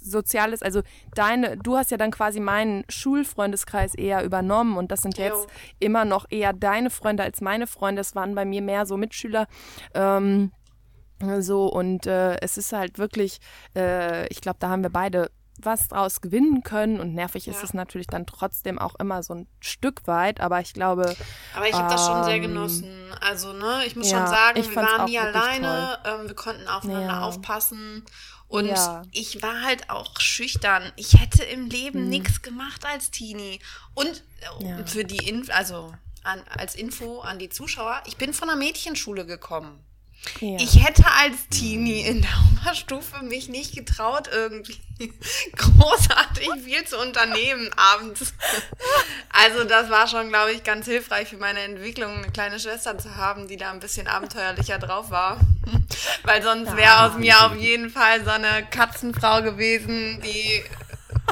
Soziales, 0.00 0.62
also 0.62 0.82
deine, 1.14 1.56
du 1.56 1.76
hast 1.76 1.90
ja 1.90 1.96
dann 1.96 2.10
quasi 2.10 2.40
meinen 2.40 2.84
Schulfreundeskreis 2.88 3.94
eher 3.94 4.24
übernommen 4.24 4.76
und 4.76 4.90
das 4.90 5.02
sind 5.02 5.18
jetzt 5.18 5.44
jo. 5.44 5.46
immer 5.78 6.04
noch 6.04 6.26
eher 6.30 6.52
deine 6.52 6.90
Freunde 6.90 7.22
als 7.22 7.40
meine 7.40 7.66
Freunde. 7.66 8.00
Es 8.00 8.14
waren 8.14 8.34
bei 8.34 8.44
mir 8.44 8.62
mehr 8.62 8.86
so 8.86 8.96
Mitschüler. 8.96 9.46
Ähm, 9.94 10.52
so 11.40 11.66
und 11.66 12.06
äh, 12.06 12.36
es 12.40 12.58
ist 12.58 12.72
halt 12.72 12.98
wirklich, 12.98 13.38
äh, 13.76 14.26
ich 14.28 14.40
glaube, 14.40 14.58
da 14.60 14.68
haben 14.68 14.82
wir 14.82 14.90
beide 14.90 15.30
was 15.62 15.88
draus 15.88 16.20
gewinnen 16.20 16.62
können 16.62 17.00
und 17.00 17.14
nervig 17.14 17.46
ja. 17.46 17.52
ist 17.52 17.62
es 17.62 17.74
natürlich 17.74 18.06
dann 18.06 18.26
trotzdem 18.26 18.78
auch 18.78 18.94
immer 18.96 19.22
so 19.22 19.34
ein 19.34 19.48
Stück 19.60 20.06
weit, 20.06 20.40
aber 20.40 20.60
ich 20.60 20.72
glaube. 20.72 21.14
Aber 21.54 21.68
ich 21.68 21.74
habe 21.74 21.84
ähm, 21.84 21.90
das 21.90 22.06
schon 22.06 22.24
sehr 22.24 22.36
ähm, 22.36 22.42
genossen. 22.42 23.14
Also, 23.20 23.52
ne, 23.52 23.82
ich 23.86 23.94
muss 23.94 24.10
ja, 24.10 24.18
schon 24.18 24.26
sagen, 24.26 24.56
wir 24.56 24.76
waren 24.76 25.04
nie 25.04 25.18
alleine, 25.18 25.98
ähm, 26.04 26.28
wir 26.28 26.34
konnten 26.34 26.66
aufeinander 26.66 27.06
ja. 27.06 27.22
aufpassen 27.22 28.04
und 28.54 28.66
ja. 28.66 29.02
ich 29.10 29.42
war 29.42 29.62
halt 29.62 29.90
auch 29.90 30.20
schüchtern. 30.20 30.92
Ich 30.94 31.20
hätte 31.20 31.42
im 31.42 31.66
Leben 31.66 32.02
hm. 32.02 32.08
nichts 32.08 32.40
gemacht 32.40 32.86
als 32.86 33.10
Teenie. 33.10 33.58
Und 33.94 34.22
äh, 34.60 34.68
ja. 34.68 34.86
für 34.86 35.04
die, 35.04 35.28
Inf 35.28 35.50
also 35.50 35.92
an, 36.22 36.40
als 36.56 36.76
Info 36.76 37.18
an 37.18 37.40
die 37.40 37.48
Zuschauer, 37.48 38.00
ich 38.06 38.16
bin 38.16 38.32
von 38.32 38.48
einer 38.48 38.56
Mädchenschule 38.56 39.26
gekommen. 39.26 39.84
Ja. 40.40 40.56
Ich 40.58 40.84
hätte 40.84 41.04
als 41.06 41.48
Teenie 41.48 42.02
in 42.02 42.22
der 42.22 42.30
Oberstufe 42.52 43.22
mich 43.24 43.48
nicht 43.48 43.74
getraut, 43.74 44.28
irgendwie 44.32 44.76
großartig 45.56 46.50
viel 46.64 46.84
zu 46.84 46.98
unternehmen 46.98 47.70
abends. 47.76 48.34
Also 49.30 49.64
das 49.64 49.90
war 49.90 50.08
schon, 50.08 50.28
glaube 50.28 50.52
ich, 50.52 50.64
ganz 50.64 50.86
hilfreich 50.86 51.28
für 51.28 51.36
meine 51.36 51.60
Entwicklung, 51.60 52.12
eine 52.12 52.32
kleine 52.32 52.58
Schwester 52.58 52.96
zu 52.98 53.16
haben, 53.16 53.48
die 53.48 53.56
da 53.56 53.70
ein 53.70 53.80
bisschen 53.80 54.06
abenteuerlicher 54.06 54.78
drauf 54.78 55.10
war. 55.10 55.40
Weil 56.22 56.42
sonst 56.42 56.76
wäre 56.76 57.06
aus 57.06 57.18
mir 57.18 57.44
auf 57.44 57.56
jeden 57.56 57.90
Fall 57.90 58.24
so 58.24 58.30
eine 58.30 58.66
Katzenfrau 58.70 59.42
gewesen, 59.42 60.20
die 60.22 60.62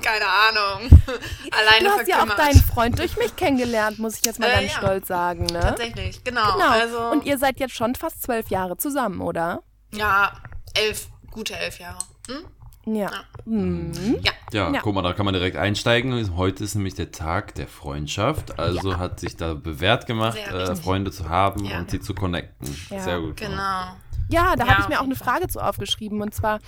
keine 0.03 0.27
Ahnung. 0.27 0.91
Alleine 1.51 1.85
du 1.85 1.91
hast 1.91 2.09
ja 2.09 2.23
auch 2.23 2.37
deinen 2.37 2.61
Freund 2.61 2.99
durch 2.99 3.17
mich 3.17 3.37
kennengelernt, 3.37 3.99
muss 3.99 4.17
ich 4.17 4.25
jetzt 4.25 4.41
mal 4.41 4.49
äh, 4.51 4.55
ganz 4.55 4.73
ja. 4.73 4.79
stolz 4.79 5.09
sagen. 5.09 5.47
Ne? 5.47 5.61
Tatsächlich, 5.61 6.25
genau. 6.25 6.55
genau. 6.55 6.69
Also, 6.71 6.99
Und 7.11 7.25
ihr 7.25 7.39
seid 7.39 7.61
jetzt 7.61 7.75
schon 7.75 7.95
fast 7.95 8.23
zwölf 8.23 8.49
Jahre 8.49 8.77
zusammen, 8.77 9.21
oder? 9.21 9.63
Ja, 9.93 10.33
elf, 10.75 11.09
gute 11.31 11.57
elf 11.57 11.79
Jahre. 11.79 11.99
Hm? 12.29 12.45
Ja. 12.85 13.11
Ja. 13.11 13.11
Mhm. 13.45 14.19
ja. 14.23 14.33
ja. 14.53 14.73
Ja, 14.73 14.81
guck 14.81 14.95
mal, 14.95 15.03
da 15.03 15.13
kann 15.13 15.25
man 15.25 15.35
direkt 15.35 15.57
einsteigen. 15.57 16.37
Heute 16.37 16.65
ist 16.65 16.75
nämlich 16.75 16.95
der 16.95 17.13
Tag 17.13 17.55
der 17.55 17.69
Freundschaft. 17.69 18.59
Also 18.59 18.93
ja. 18.93 18.99
hat 18.99 19.21
sich 19.21 19.37
da 19.37 19.55
bewährt 19.55 20.07
gemacht, 20.07 20.37
äh, 20.37 20.75
Freunde 20.75 21.11
zu 21.11 21.29
haben 21.29 21.71
und 21.71 21.91
sie 21.91 22.01
zu 22.01 22.15
connecten. 22.15 22.67
Sehr 22.89 23.21
gut. 23.21 23.37
Genau. 23.37 23.95
Ja, 24.29 24.57
da 24.57 24.65
ja, 24.65 24.71
habe 24.71 24.83
ich 24.83 24.89
mir 24.89 25.01
auch 25.01 25.05
eine 25.05 25.17
Frage 25.17 25.49
zu 25.49 25.61
aufgeschrieben. 25.61 26.23
Und 26.23 26.35
zwar, 26.35 26.59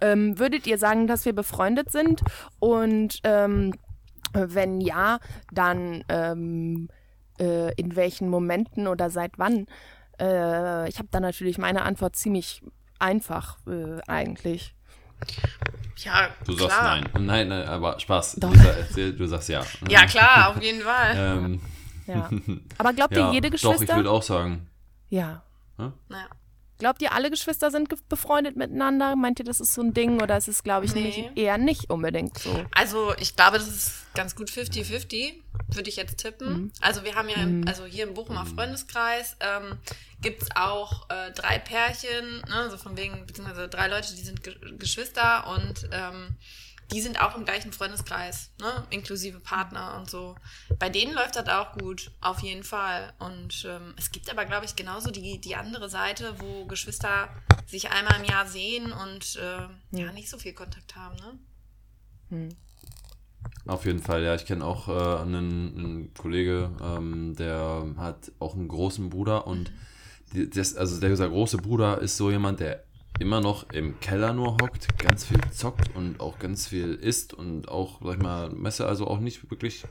ähm, 0.00 0.38
würdet 0.38 0.66
ihr 0.66 0.78
sagen, 0.78 1.06
dass 1.06 1.24
wir 1.24 1.32
befreundet 1.32 1.92
sind? 1.92 2.22
Und 2.58 3.18
ähm, 3.24 3.74
wenn 4.32 4.80
ja, 4.80 5.18
dann 5.52 6.04
ähm, 6.08 6.88
äh, 7.38 7.72
in 7.74 7.96
welchen 7.96 8.28
Momenten 8.28 8.86
oder 8.86 9.10
seit 9.10 9.38
wann? 9.38 9.66
Äh, 10.20 10.88
ich 10.88 10.98
habe 10.98 11.08
da 11.10 11.20
natürlich 11.20 11.58
meine 11.58 11.82
Antwort 11.82 12.16
ziemlich 12.16 12.62
einfach 12.98 13.58
äh, 13.66 14.00
eigentlich. 14.06 14.74
Ja, 15.98 16.28
Du 16.44 16.56
klar. 16.56 16.68
sagst 16.68 16.82
nein. 16.82 17.26
Nein, 17.26 17.48
nein, 17.48 17.68
aber 17.68 17.98
Spaß. 18.00 18.38
Lisa, 18.42 18.70
erzähl, 18.70 19.12
du 19.12 19.26
sagst 19.26 19.48
ja. 19.48 19.62
Ja, 19.88 20.06
klar, 20.06 20.50
auf 20.50 20.62
jeden 20.62 20.82
Fall. 20.82 21.14
ähm. 21.16 21.60
ja. 22.06 22.28
Aber 22.78 22.92
glaubt 22.92 23.16
ihr, 23.16 23.30
jede 23.32 23.50
Geschwister? 23.50 23.76
Doch, 23.76 23.82
ich 23.82 23.96
würde 23.96 24.10
auch 24.10 24.22
sagen. 24.22 24.68
Ja. 25.10 25.42
Hm? 25.76 25.92
Ja. 26.10 26.26
Glaubt 26.82 27.00
ihr, 27.00 27.12
alle 27.12 27.30
Geschwister 27.30 27.70
sind 27.70 27.88
befreundet 28.08 28.56
miteinander? 28.56 29.14
Meint 29.14 29.38
ihr, 29.38 29.44
das 29.44 29.60
ist 29.60 29.72
so 29.72 29.82
ein 29.82 29.94
Ding 29.94 30.20
oder 30.20 30.36
ist 30.36 30.48
es, 30.48 30.64
glaube 30.64 30.84
ich, 30.84 30.92
nee. 30.96 31.02
nämlich 31.02 31.36
eher 31.36 31.56
nicht 31.56 31.90
unbedingt 31.90 32.36
so? 32.36 32.66
Also, 32.72 33.14
ich 33.20 33.36
glaube, 33.36 33.58
das 33.58 33.68
ist 33.68 34.06
ganz 34.14 34.34
gut 34.34 34.50
50-50, 34.50 35.34
würde 35.68 35.88
ich 35.88 35.94
jetzt 35.94 36.18
tippen. 36.18 36.48
Mhm. 36.48 36.72
Also, 36.80 37.04
wir 37.04 37.14
haben 37.14 37.28
ja, 37.28 37.36
im, 37.36 37.60
mhm. 37.60 37.68
also 37.68 37.84
hier 37.84 38.02
im 38.02 38.14
Bochumer 38.14 38.46
Freundeskreis 38.46 39.36
ähm, 39.38 39.78
gibt 40.22 40.42
es 40.42 40.48
auch 40.56 41.08
äh, 41.08 41.30
drei 41.30 41.60
Pärchen, 41.60 42.42
ne, 42.48 42.68
so 42.68 42.76
von 42.76 42.96
wegen, 42.96 43.26
beziehungsweise 43.26 43.68
drei 43.68 43.86
Leute, 43.86 44.16
die 44.16 44.22
sind 44.22 44.42
Ge 44.42 44.56
Geschwister 44.76 45.46
und 45.54 45.88
ähm, 45.92 46.34
die 46.92 47.00
sind 47.00 47.20
auch 47.20 47.36
im 47.36 47.44
gleichen 47.44 47.72
Freundeskreis, 47.72 48.50
ne? 48.60 48.86
inklusive 48.90 49.40
Partner 49.40 49.96
und 49.98 50.10
so. 50.10 50.34
Bei 50.78 50.88
denen 50.88 51.14
läuft 51.14 51.36
das 51.36 51.48
auch 51.48 51.72
gut, 51.72 52.10
auf 52.20 52.40
jeden 52.40 52.64
Fall. 52.64 53.12
Und 53.18 53.66
ähm, 53.68 53.94
es 53.96 54.10
gibt 54.10 54.30
aber, 54.30 54.44
glaube 54.44 54.66
ich, 54.66 54.76
genauso 54.76 55.10
die, 55.10 55.40
die 55.40 55.56
andere 55.56 55.88
Seite, 55.88 56.34
wo 56.38 56.66
Geschwister 56.66 57.28
sich 57.66 57.90
einmal 57.90 58.20
im 58.20 58.24
Jahr 58.24 58.46
sehen 58.46 58.92
und 58.92 59.36
äh, 59.36 59.98
ja, 59.98 60.12
nicht 60.12 60.28
so 60.28 60.38
viel 60.38 60.52
Kontakt 60.52 60.96
haben. 60.96 61.16
Ne? 61.16 61.38
Hm. 62.30 62.48
Auf 63.66 63.86
jeden 63.86 64.00
Fall, 64.00 64.22
ja. 64.22 64.34
Ich 64.34 64.46
kenne 64.46 64.64
auch 64.64 64.88
äh, 64.88 65.22
einen, 65.22 65.78
einen 65.78 66.14
Kollege, 66.14 66.70
ähm, 66.82 67.34
der 67.36 67.86
hat 67.96 68.32
auch 68.38 68.54
einen 68.54 68.68
großen 68.68 69.08
Bruder 69.08 69.46
und 69.46 69.72
die, 70.32 70.48
das, 70.48 70.76
also 70.76 71.00
dieser 71.00 71.28
große 71.28 71.58
Bruder 71.58 72.00
ist 72.00 72.16
so 72.16 72.30
jemand, 72.30 72.60
der 72.60 72.84
immer 73.18 73.40
noch 73.40 73.70
im 73.70 73.98
Keller 74.00 74.32
nur 74.32 74.52
hockt, 74.60 74.98
ganz 74.98 75.24
viel 75.24 75.40
zockt 75.52 75.94
und 75.94 76.20
auch 76.20 76.38
ganz 76.38 76.68
viel 76.68 76.94
isst 76.94 77.34
und 77.34 77.68
auch, 77.68 78.00
sag 78.02 78.16
ich 78.16 78.22
mal, 78.22 78.50
Messe, 78.50 78.86
also 78.86 79.06
auch 79.06 79.20
nicht 79.20 79.50
wirklich 79.50 79.84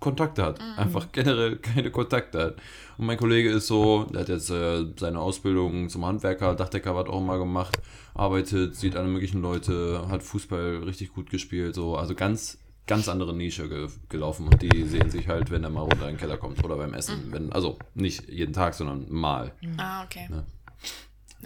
Kontakte 0.00 0.44
hat. 0.44 0.60
Mhm. 0.60 0.78
Einfach 0.78 1.12
generell 1.12 1.56
keine 1.56 1.90
Kontakte 1.90 2.38
hat. 2.38 2.56
Und 2.98 3.06
mein 3.06 3.16
Kollege 3.16 3.50
ist 3.50 3.66
so, 3.66 4.04
der 4.04 4.20
hat 4.20 4.28
jetzt 4.28 4.50
äh, 4.50 4.84
seine 4.98 5.20
Ausbildung 5.20 5.88
zum 5.88 6.04
Handwerker, 6.04 6.54
Dachdecker 6.54 6.94
hat 6.94 7.08
auch 7.08 7.22
mal 7.22 7.38
gemacht, 7.38 7.78
arbeitet, 8.14 8.76
sieht 8.76 8.96
alle 8.96 9.08
möglichen 9.08 9.40
Leute, 9.40 10.06
hat 10.08 10.22
Fußball 10.22 10.82
richtig 10.84 11.12
gut 11.14 11.30
gespielt, 11.30 11.74
so, 11.74 11.96
also 11.96 12.14
ganz 12.14 12.58
ganz 12.86 13.08
andere 13.08 13.34
Nische 13.34 13.68
ge 13.68 13.88
gelaufen 14.08 14.46
und 14.46 14.60
die 14.60 14.84
sehen 14.84 15.10
sich 15.10 15.28
halt, 15.28 15.50
wenn 15.50 15.64
er 15.64 15.70
mal 15.70 15.80
runter 15.80 16.02
in 16.02 16.14
den 16.14 16.16
Keller 16.18 16.36
kommt 16.36 16.62
oder 16.62 16.76
beim 16.76 16.92
Essen. 16.92 17.28
Mhm. 17.28 17.32
Wenn, 17.32 17.52
also 17.52 17.78
nicht 17.94 18.28
jeden 18.28 18.52
Tag, 18.52 18.74
sondern 18.74 19.06
mal. 19.08 19.52
Ah, 19.78 20.04
okay. 20.04 20.26
Ne? 20.28 20.44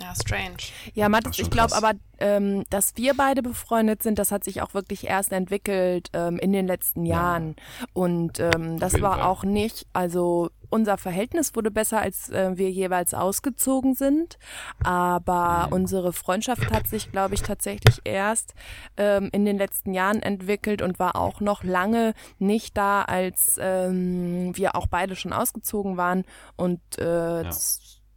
Ja, 0.01 0.12
strange. 0.14 0.57
Ja, 0.94 1.09
Mathis, 1.09 1.38
ich 1.38 1.51
glaube 1.51 1.74
aber, 1.74 1.92
ähm, 2.18 2.64
dass 2.70 2.96
wir 2.96 3.14
beide 3.14 3.42
befreundet 3.42 4.03
sind, 4.03 4.18
das 4.18 4.32
hat 4.32 4.44
sich 4.44 4.62
auch 4.62 4.74
wirklich 4.74 5.07
erst 5.07 5.32
entwickelt 5.32 6.09
ähm, 6.12 6.38
in 6.38 6.53
den 6.53 6.66
letzten 6.66 7.05
Jahren. 7.05 7.57
Ja. 7.80 7.86
Und 7.92 8.40
ähm, 8.40 8.78
das 8.78 9.01
war 9.01 9.16
Fall. 9.16 9.26
auch 9.26 9.44
nicht, 9.44 9.86
also 9.92 10.51
unser 10.70 10.99
Verhältnis 10.99 11.55
wurde 11.55 11.70
besser, 11.70 12.01
als 12.01 12.28
äh, 12.28 12.57
wir 12.57 12.70
jeweils 12.70 13.14
ausgezogen 13.14 13.94
sind. 13.94 14.38
Aber 14.82 15.66
mhm. 15.66 15.72
unsere 15.72 16.12
Freundschaft 16.12 16.70
hat 16.70 16.86
sich, 16.86 17.11
glaube 17.11 17.34
ich, 17.34 17.42
tatsächlich 17.42 18.01
erst 18.05 18.55
ähm, 18.96 19.30
in 19.32 19.44
den 19.44 19.59
letzten 19.59 19.94
Jahren 19.94 20.22
entwickelt 20.22 20.82
und 20.82 20.99
war 20.99 21.16
auch 21.16 21.40
noch 21.40 21.64
lange 21.64 22.14
nicht 22.38 22.76
da, 22.76 23.03
als 23.03 23.59
ähm, 23.61 24.57
wir 24.57 24.76
auch 24.76 24.86
beide 24.86 25.16
schon 25.16 25.32
ausgezogen 25.32 25.96
waren. 25.96 26.24
Und 26.57 26.80
äh, 26.99 27.42
ja 27.44 27.51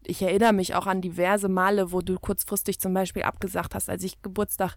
ich 0.05 0.21
erinnere 0.21 0.53
mich 0.53 0.75
auch 0.75 0.87
an 0.87 1.01
diverse 1.01 1.49
Male, 1.49 1.91
wo 1.91 2.01
du 2.01 2.17
kurzfristig 2.17 2.79
zum 2.79 2.93
Beispiel 2.93 3.23
abgesagt 3.23 3.75
hast, 3.75 3.89
als 3.89 4.03
ich 4.03 4.21
Geburtstag 4.21 4.75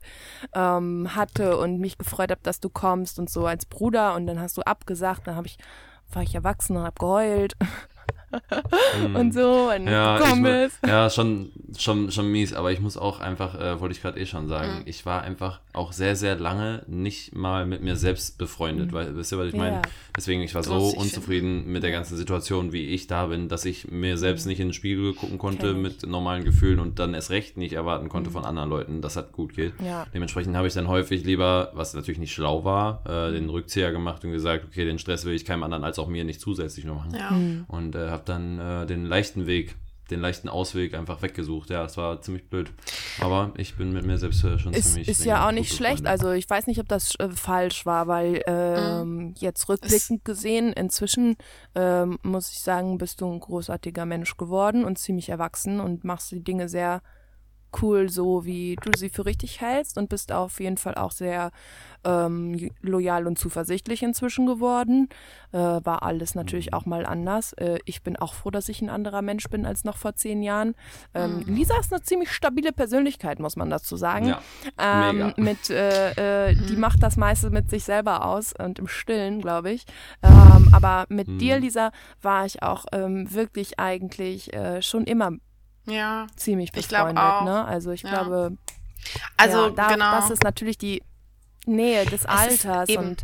ähm, 0.55 1.14
hatte 1.14 1.57
und 1.59 1.79
mich 1.79 1.99
gefreut 1.99 2.31
habe, 2.31 2.41
dass 2.43 2.61
du 2.61 2.68
kommst 2.68 3.18
und 3.18 3.31
so 3.31 3.47
als 3.47 3.66
Bruder 3.66 4.14
und 4.14 4.27
dann 4.27 4.41
hast 4.41 4.57
du 4.57 4.62
abgesagt, 4.62 5.27
dann 5.27 5.37
habe 5.37 5.47
ich, 5.47 5.59
war 6.12 6.22
ich 6.22 6.35
erwachsen 6.35 6.77
und 6.77 6.85
habe 6.85 6.99
geheult. 6.99 7.57
Hm. 8.95 9.16
und 9.16 9.35
so 9.35 9.70
und 9.74 9.87
ja, 9.87 10.18
gekommen 10.18 10.47
ist. 10.47 10.78
Ja, 10.87 11.11
schon, 11.11 11.51
schon, 11.76 12.11
schon 12.11 12.30
mies, 12.30 12.53
aber 12.53 12.72
ich 12.72 12.80
muss 12.80 12.97
auch 12.97 13.20
einfach, 13.20 13.59
äh, 13.61 13.80
wollte 13.80 13.95
ich 13.95 14.03
gerade 14.03 14.20
eh 14.20 14.26
schon 14.26 14.49
sagen, 14.49 14.80
mhm. 14.80 14.82
ich 14.87 15.05
war 15.05 15.22
einfach 15.22 15.61
auch 15.72 15.93
sehr, 15.93 16.16
sehr 16.16 16.37
lange 16.37 16.82
nicht 16.87 17.35
mal 17.35 17.66
mit 17.66 17.82
mir 17.82 17.97
selbst 17.97 18.39
befreundet, 18.39 18.91
mhm. 18.91 18.95
weil, 18.95 19.16
wisst 19.16 19.32
ihr, 19.32 19.39
was 19.39 19.49
ich 19.49 19.57
meine? 19.57 19.82
Deswegen, 20.16 20.43
ich 20.43 20.55
war 20.55 20.62
so 20.62 20.91
unzufrieden 20.97 21.59
finden. 21.59 21.72
mit 21.72 21.82
der 21.82 21.91
ganzen 21.91 22.16
Situation, 22.16 22.72
wie 22.72 22.87
ich 22.87 23.07
da 23.07 23.26
bin, 23.26 23.49
dass 23.49 23.64
ich 23.64 23.91
mir 23.91 24.16
selbst 24.16 24.45
mhm. 24.45 24.51
nicht 24.51 24.61
in 24.61 24.68
den 24.68 24.74
Spiegel 24.74 25.14
gucken 25.14 25.39
konnte 25.39 25.74
mit 25.74 26.07
normalen 26.07 26.45
Gefühlen 26.45 26.78
und 26.78 26.99
dann 26.99 27.14
erst 27.14 27.30
recht 27.30 27.57
nicht 27.57 27.72
erwarten 27.72 28.09
konnte 28.09 28.30
mhm. 28.30 28.35
von 28.35 28.45
anderen 28.45 28.70
Leuten, 28.70 29.01
dass 29.01 29.14
das 29.14 29.32
gut 29.32 29.55
geht. 29.55 29.72
Ja. 29.85 30.07
Dementsprechend 30.14 30.57
habe 30.57 30.68
ich 30.68 30.74
dann 30.74 30.89
häufig 30.89 31.24
lieber, 31.24 31.72
was 31.74 31.95
natürlich 31.95 32.20
nicht 32.20 32.32
schlau 32.32 32.64
war, 32.64 33.03
äh, 33.07 33.32
den 33.32 33.49
Rückzieher 33.49 33.93
gemacht 33.93 34.24
und 34.24 34.32
gesagt, 34.32 34.64
okay, 34.64 34.85
den 34.85 34.99
Stress 34.99 35.24
will 35.24 35.35
ich 35.35 35.45
keinem 35.45 35.64
anderen 35.64 35.85
als 35.85 35.99
auch 35.99 36.09
mir 36.09 36.24
nicht 36.24 36.41
zusätzlich 36.41 36.85
noch 36.85 36.97
machen. 36.97 37.14
Ja. 37.14 37.30
Mhm. 37.30 37.64
Und 37.68 37.95
äh, 37.97 38.11
habe 38.11 38.24
dann 38.29 38.59
äh, 38.59 38.87
den 38.87 39.05
leichten 39.05 39.47
Weg 39.47 39.77
den 40.11 40.20
leichten 40.20 40.49
Ausweg 40.49 40.95
einfach 40.95 41.22
weggesucht. 41.22 41.70
Ja, 41.70 41.85
es 41.85 41.97
war 41.97 42.20
ziemlich 42.20 42.49
blöd. 42.49 42.70
Aber 43.20 43.53
ich 43.57 43.77
bin 43.77 43.93
mit 43.93 44.05
mir 44.05 44.18
selbst 44.18 44.45
äh, 44.45 44.59
schon 44.59 44.75
ist, 44.75 44.93
ziemlich. 44.93 45.09
Ist 45.09 45.25
ja 45.25 45.47
auch 45.47 45.53
nicht 45.53 45.75
schlecht. 45.75 46.07
Also 46.07 46.33
ich 46.33 46.49
weiß 46.49 46.66
nicht, 46.66 46.81
ob 46.81 46.89
das 46.89 47.14
äh, 47.18 47.31
falsch 47.31 47.87
war, 47.87 48.07
weil 48.07 48.43
ähm, 48.47 49.16
mhm. 49.16 49.35
jetzt 49.39 49.68
rückblickend 49.68 50.20
es 50.20 50.25
gesehen, 50.25 50.72
inzwischen 50.72 51.37
ähm, 51.75 52.18
muss 52.22 52.51
ich 52.51 52.61
sagen, 52.61 52.99
bist 52.99 53.20
du 53.20 53.33
ein 53.33 53.41
großartiger 53.41 54.05
Mensch 54.05 54.37
geworden 54.37 54.85
und 54.85 54.99
ziemlich 54.99 55.31
erwachsen 55.31 55.81
und 55.81 56.05
machst 56.05 56.31
die 56.31 56.45
Dinge 56.45 56.68
sehr 56.68 57.01
cool, 57.83 58.09
so 58.09 58.45
wie 58.45 58.77
du 58.77 58.91
sie 58.97 59.09
für 59.09 59.27
richtig 59.27 59.61
hältst 59.61 59.99
und 59.99 60.09
bist 60.09 60.33
auf 60.33 60.61
jeden 60.61 60.77
Fall 60.77 60.95
auch 60.95 61.12
sehr 61.12 61.51
ähm, 62.05 62.70
loyal 62.83 63.27
und 63.27 63.39
zuversichtlich 63.39 64.03
inzwischen 64.03 64.47
geworden. 64.47 65.09
Äh, 65.53 65.59
war 65.59 66.03
alles 66.03 66.35
natürlich 66.35 66.72
mhm. 66.72 66.75
auch 66.75 66.87
mal 66.87 67.07
anders. 67.07 67.53
Äh, 67.55 67.79
ich 67.85 68.03
bin 68.03 68.16
auch 68.16 68.35
froh, 68.35 68.51
dass 68.51 68.68
ich 68.68 68.83
ein 68.83 68.91
anderer 68.91 69.22
Mensch 69.22 69.49
bin 69.49 69.66
als 69.66 69.85
noch 69.85 69.97
vor 69.97 70.14
zehn 70.14 70.43
Jahren. 70.43 70.75
Ähm, 71.14 71.45
mhm. 71.47 71.55
Lisa 71.55 71.79
ist 71.79 71.93
eine 71.93 72.03
ziemlich 72.03 72.33
stabile 72.33 72.72
Persönlichkeit, 72.72 73.39
muss 73.39 73.57
man 73.57 73.70
dazu 73.70 73.97
sagen. 73.97 74.27
Ja, 74.27 75.11
ähm. 75.11 75.33
Mit, 75.37 75.70
äh, 75.70 76.51
äh, 76.51 76.55
die 76.68 76.75
mhm. 76.75 76.81
macht 76.81 77.03
das 77.03 77.16
meiste 77.16 77.51
mit 77.51 77.70
sich 77.70 77.85
selber 77.85 78.25
aus 78.25 78.53
und 78.59 78.79
im 78.79 78.89
Stillen, 78.89 79.41
glaube 79.41 79.70
ich. 79.70 79.85
Ähm, 80.22 80.68
aber 80.72 81.07
mit 81.09 81.29
mhm. 81.29 81.39
dir, 81.39 81.59
Lisa, 81.59 81.93
war 82.20 82.47
ich 82.47 82.62
auch 82.62 82.87
ähm, 82.93 83.33
wirklich 83.33 83.79
eigentlich 83.79 84.53
äh, 84.53 84.83
schon 84.83 85.05
immer 85.05 85.33
ja, 85.87 86.26
ziemlich 86.37 86.72
befreundet. 86.72 87.43
Ne? 87.45 87.64
Also 87.64 87.91
ich 87.91 88.03
ja. 88.03 88.11
glaube, 88.11 88.57
also 89.37 89.66
ja, 89.66 89.70
da, 89.70 89.89
genau. 89.89 90.11
das 90.12 90.30
ist 90.30 90.43
natürlich 90.43 90.78
die 90.78 91.03
Nähe 91.66 92.05
des 92.07 92.26
Alters 92.26 92.89
und 92.91 93.22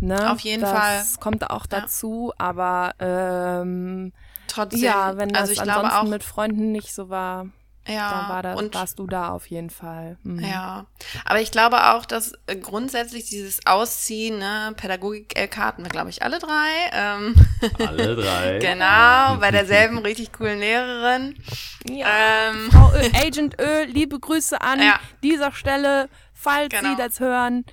ne, 0.00 0.30
auf 0.30 0.40
jeden 0.40 0.62
das 0.62 0.70
Fall. 0.70 1.02
Kommt 1.20 1.50
auch 1.50 1.66
dazu, 1.66 2.32
aber 2.38 2.94
ähm, 2.98 4.12
trotzdem. 4.48 4.80
Ja, 4.80 5.16
wenn 5.16 5.30
das 5.30 5.42
also 5.42 5.52
ich 5.52 5.60
ansonsten 5.60 5.96
auch, 5.96 6.04
mit 6.04 6.24
Freunden 6.24 6.72
nicht 6.72 6.94
so 6.94 7.08
war. 7.08 7.46
Ja, 7.90 8.10
da, 8.10 8.28
war 8.28 8.42
da 8.42 8.54
und, 8.54 8.74
warst 8.74 8.98
du 8.98 9.06
da 9.06 9.30
auf 9.30 9.46
jeden 9.46 9.70
Fall. 9.70 10.16
Mhm. 10.22 10.44
Ja, 10.44 10.86
aber 11.24 11.40
ich 11.40 11.50
glaube 11.50 11.92
auch, 11.92 12.06
dass 12.06 12.32
äh, 12.46 12.56
grundsätzlich 12.56 13.24
dieses 13.24 13.66
Ausziehen, 13.66 14.38
ne, 14.38 14.72
Pädagogik-LK 14.76 15.56
hatten 15.56 15.82
wir, 15.82 15.90
glaube 15.90 16.10
ich, 16.10 16.22
alle 16.22 16.38
drei. 16.38 16.90
Ähm, 16.92 17.34
alle 17.86 18.16
drei. 18.16 18.58
genau, 18.60 19.36
bei 19.40 19.50
derselben 19.50 19.98
richtig 19.98 20.32
coolen 20.32 20.60
Lehrerin. 20.60 21.34
Ja. 21.88 22.06
Ähm, 22.50 22.70
Frau 22.70 22.92
Ö, 22.92 23.26
Agent 23.26 23.60
Ö, 23.60 23.84
liebe 23.84 24.18
Grüße 24.18 24.60
an 24.60 24.80
ja. 24.80 25.00
dieser 25.22 25.52
Stelle, 25.52 26.08
falls 26.40 26.70
genau. 26.70 26.90
Sie 26.90 26.96
das 26.96 27.20
hören. 27.20 27.64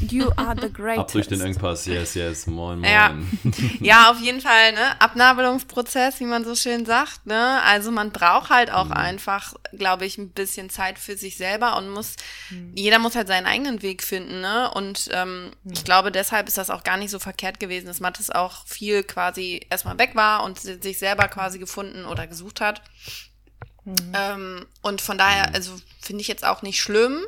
You 0.00 0.30
are 0.36 0.54
the 0.60 0.72
greatest. 0.72 0.98
Ab 0.98 1.12
durch 1.12 1.28
den 1.28 1.40
Engpass, 1.40 1.86
yes, 1.86 2.14
yes, 2.14 2.46
moin, 2.46 2.80
moin. 2.80 2.90
Ja, 2.90 3.16
ja 3.80 4.10
auf 4.10 4.20
jeden 4.20 4.40
Fall, 4.40 4.72
ne? 4.72 5.00
Abnabelungsprozess, 5.00 6.20
wie 6.20 6.24
man 6.24 6.44
so 6.44 6.54
schön 6.54 6.84
sagt, 6.84 7.26
ne? 7.26 7.62
Also 7.62 7.90
man 7.90 8.10
braucht 8.10 8.50
halt 8.50 8.72
auch 8.72 8.86
mhm. 8.86 8.92
einfach, 8.92 9.54
glaube 9.72 10.04
ich, 10.04 10.18
ein 10.18 10.30
bisschen 10.30 10.70
Zeit 10.70 10.98
für 10.98 11.16
sich 11.16 11.36
selber 11.36 11.76
und 11.76 11.90
muss, 11.90 12.16
mhm. 12.50 12.72
jeder 12.74 12.98
muss 12.98 13.14
halt 13.14 13.28
seinen 13.28 13.46
eigenen 13.46 13.82
Weg 13.82 14.02
finden, 14.02 14.40
ne? 14.40 14.70
Und 14.72 15.08
ähm, 15.12 15.52
mhm. 15.62 15.72
ich 15.72 15.84
glaube, 15.84 16.10
deshalb 16.12 16.48
ist 16.48 16.58
das 16.58 16.70
auch 16.70 16.84
gar 16.84 16.96
nicht 16.96 17.10
so 17.10 17.18
verkehrt 17.18 17.60
gewesen, 17.60 17.86
dass 17.86 18.00
Mattes 18.00 18.30
auch 18.30 18.66
viel 18.66 19.02
quasi 19.04 19.66
erstmal 19.70 19.98
weg 19.98 20.14
war 20.14 20.44
und 20.44 20.58
sich 20.58 20.98
selber 20.98 21.28
quasi 21.28 21.58
gefunden 21.58 22.04
oder 22.04 22.26
gesucht 22.26 22.60
hat. 22.60 22.82
Mhm. 23.84 24.12
Ähm, 24.12 24.66
und 24.82 25.00
von 25.00 25.18
daher, 25.18 25.48
mhm. 25.48 25.54
also 25.54 25.76
finde 26.00 26.20
ich 26.20 26.28
jetzt 26.28 26.44
auch 26.44 26.62
nicht 26.62 26.80
schlimm, 26.80 27.24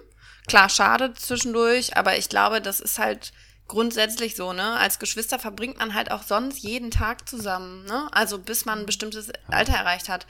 Klar, 0.51 0.69
schade 0.69 1.15
zwischendurch, 1.15 1.97
aber 1.97 2.19
ich 2.19 2.29
glaube, 2.29 2.61
das 2.61 2.81
ist 2.81 2.99
halt 2.99 3.33
grundsätzlich 3.69 4.35
so, 4.35 4.53
ne? 4.53 4.77
Als 4.79 4.99
Geschwister 4.99 5.39
verbringt 5.39 5.79
man 5.79 5.95
halt 5.95 6.11
auch 6.11 6.25
sonst 6.25 6.59
jeden 6.59 6.91
Tag 6.91 7.29
zusammen, 7.29 7.85
ne? 7.85 8.09
Also 8.11 8.37
bis 8.37 8.65
man 8.65 8.81
ein 8.81 8.87
bestimmtes 8.87 9.31
Alter 9.49 9.75
erreicht 9.75 10.09
hat. 10.09 10.27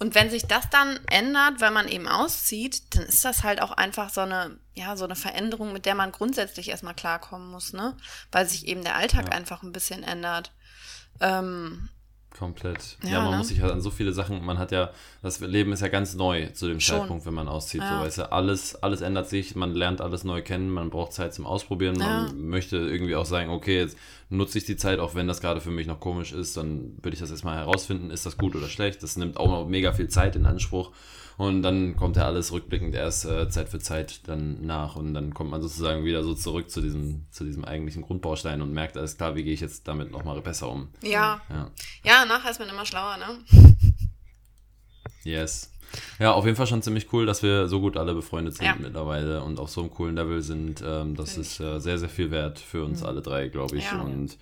Und 0.00 0.16
wenn 0.16 0.30
sich 0.30 0.46
das 0.46 0.68
dann 0.70 0.98
ändert, 1.06 1.60
weil 1.60 1.70
man 1.70 1.86
eben 1.86 2.08
auszieht, 2.08 2.96
dann 2.96 3.04
ist 3.04 3.24
das 3.24 3.44
halt 3.44 3.62
auch 3.62 3.70
einfach 3.70 4.10
so 4.10 4.22
eine, 4.22 4.58
ja, 4.74 4.96
so 4.96 5.04
eine 5.04 5.14
Veränderung, 5.14 5.72
mit 5.72 5.86
der 5.86 5.94
man 5.94 6.10
grundsätzlich 6.10 6.70
erstmal 6.70 6.94
klarkommen 6.94 7.48
muss, 7.48 7.72
ne? 7.72 7.96
Weil 8.32 8.48
sich 8.48 8.66
eben 8.66 8.82
der 8.82 8.96
Alltag 8.96 9.26
ja. 9.26 9.32
einfach 9.36 9.62
ein 9.62 9.70
bisschen 9.70 10.02
ändert. 10.02 10.50
Ähm, 11.20 11.88
Komplett. 12.38 12.96
Ja, 13.04 13.10
ja 13.10 13.20
man 13.22 13.32
ne? 13.32 13.36
muss 13.38 13.48
sich 13.48 13.60
halt 13.60 13.72
an 13.72 13.80
so 13.80 13.90
viele 13.90 14.12
Sachen, 14.12 14.44
man 14.44 14.58
hat 14.58 14.72
ja, 14.72 14.90
das 15.22 15.40
Leben 15.40 15.72
ist 15.72 15.80
ja 15.80 15.88
ganz 15.88 16.14
neu 16.14 16.46
zu 16.48 16.66
dem 16.66 16.80
Schon. 16.80 17.00
Zeitpunkt, 17.00 17.26
wenn 17.26 17.34
man 17.34 17.48
auszieht. 17.48 17.82
Ja. 17.82 17.98
So, 17.98 18.04
weißt 18.04 18.18
du, 18.18 18.32
alles, 18.32 18.82
alles 18.82 19.00
ändert 19.00 19.28
sich, 19.28 19.54
man 19.54 19.74
lernt 19.74 20.00
alles 20.00 20.24
neu 20.24 20.42
kennen, 20.42 20.70
man 20.70 20.90
braucht 20.90 21.12
Zeit 21.12 21.34
zum 21.34 21.46
Ausprobieren, 21.46 22.00
ja. 22.00 22.22
man 22.24 22.48
möchte 22.48 22.76
irgendwie 22.76 23.16
auch 23.16 23.26
sagen, 23.26 23.50
okay, 23.50 23.78
jetzt 23.78 23.96
nutze 24.30 24.58
ich 24.58 24.64
die 24.64 24.76
Zeit, 24.76 24.98
auch 24.98 25.14
wenn 25.14 25.28
das 25.28 25.40
gerade 25.40 25.60
für 25.60 25.70
mich 25.70 25.86
noch 25.86 26.00
komisch 26.00 26.32
ist, 26.32 26.56
dann 26.56 26.96
würde 27.02 27.14
ich 27.14 27.20
das 27.20 27.30
erstmal 27.30 27.58
herausfinden, 27.58 28.10
ist 28.10 28.24
das 28.26 28.38
gut 28.38 28.56
oder 28.56 28.68
schlecht. 28.68 29.02
Das 29.02 29.16
nimmt 29.16 29.36
auch 29.36 29.48
noch 29.48 29.68
mega 29.68 29.92
viel 29.92 30.08
Zeit 30.08 30.36
in 30.36 30.46
Anspruch. 30.46 30.90
Und 31.42 31.62
dann 31.62 31.96
kommt 31.96 32.14
ja 32.14 32.24
alles 32.24 32.52
rückblickend 32.52 32.94
erst 32.94 33.24
äh, 33.24 33.48
Zeit 33.48 33.68
für 33.68 33.80
Zeit 33.80 34.28
dann 34.28 34.64
nach 34.64 34.94
und 34.94 35.12
dann 35.12 35.34
kommt 35.34 35.50
man 35.50 35.60
sozusagen 35.60 36.04
wieder 36.04 36.22
so 36.22 36.34
zurück 36.34 36.70
zu 36.70 36.80
diesem, 36.80 37.26
zu 37.32 37.42
diesem 37.42 37.64
eigentlichen 37.64 38.02
Grundbaustein 38.02 38.62
und 38.62 38.72
merkt, 38.72 38.96
alles 38.96 39.16
klar, 39.16 39.34
wie 39.34 39.42
gehe 39.42 39.52
ich 39.52 39.60
jetzt 39.60 39.88
damit 39.88 40.12
nochmal 40.12 40.40
besser 40.40 40.70
um. 40.70 40.90
Ja. 41.02 41.40
ja. 41.50 41.70
Ja, 42.04 42.24
nachher 42.26 42.52
ist 42.52 42.60
man 42.60 42.68
immer 42.68 42.86
schlauer, 42.86 43.16
ne? 43.16 43.40
Yes. 45.24 45.72
Ja, 46.20 46.30
auf 46.30 46.44
jeden 46.44 46.56
Fall 46.56 46.68
schon 46.68 46.80
ziemlich 46.80 47.12
cool, 47.12 47.26
dass 47.26 47.42
wir 47.42 47.66
so 47.66 47.80
gut 47.80 47.96
alle 47.96 48.14
befreundet 48.14 48.54
sind 48.54 48.66
ja. 48.66 48.76
mittlerweile 48.78 49.42
und 49.42 49.58
auf 49.58 49.68
so 49.68 49.80
einem 49.80 49.90
coolen 49.90 50.14
Level 50.14 50.42
sind. 50.42 50.80
Ähm, 50.86 51.16
das 51.16 51.36
ist 51.36 51.58
äh, 51.58 51.80
sehr, 51.80 51.98
sehr 51.98 52.08
viel 52.08 52.30
wert 52.30 52.60
für 52.60 52.84
uns 52.84 53.00
mhm. 53.00 53.06
alle 53.06 53.20
drei, 53.20 53.48
glaube 53.48 53.78
ich. 53.78 53.90
Ja. 53.90 54.00
Und 54.00 54.38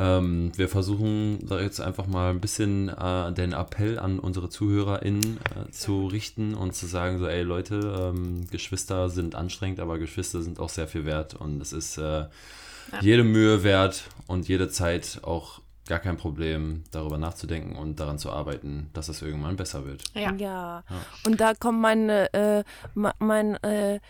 ähm, 0.00 0.50
wir 0.56 0.68
versuchen 0.70 1.46
da 1.46 1.60
jetzt 1.60 1.78
einfach 1.78 2.06
mal 2.06 2.30
ein 2.30 2.40
bisschen 2.40 2.88
äh, 2.88 3.32
den 3.34 3.52
Appell 3.52 3.98
an 3.98 4.18
unsere 4.18 4.48
ZuhörerInnen 4.48 5.38
äh, 5.38 5.70
zu 5.70 6.06
richten 6.06 6.54
und 6.54 6.74
zu 6.74 6.86
sagen, 6.86 7.18
so, 7.18 7.26
ey 7.26 7.42
Leute, 7.42 8.12
ähm, 8.14 8.46
Geschwister 8.50 9.10
sind 9.10 9.34
anstrengend, 9.34 9.78
aber 9.78 9.98
Geschwister 9.98 10.40
sind 10.40 10.58
auch 10.58 10.70
sehr 10.70 10.88
viel 10.88 11.04
wert 11.04 11.34
und 11.34 11.60
es 11.60 11.74
ist 11.74 11.98
äh, 11.98 12.02
ja. 12.02 12.28
jede 13.02 13.24
Mühe 13.24 13.62
wert 13.62 14.04
und 14.26 14.48
jede 14.48 14.70
Zeit 14.70 15.20
auch 15.22 15.60
gar 15.86 15.98
kein 15.98 16.16
Problem, 16.16 16.84
darüber 16.92 17.18
nachzudenken 17.18 17.76
und 17.76 18.00
daran 18.00 18.18
zu 18.18 18.30
arbeiten, 18.30 18.88
dass 18.94 19.10
es 19.10 19.20
irgendwann 19.20 19.56
besser 19.56 19.84
wird. 19.84 20.04
Ja. 20.14 20.32
ja. 20.32 20.36
ja. 20.38 20.84
Und 21.26 21.42
da 21.42 21.52
kommt 21.52 21.80
meine, 21.80 22.32
äh, 22.32 22.64
mein, 22.94 23.62
äh, 23.62 24.00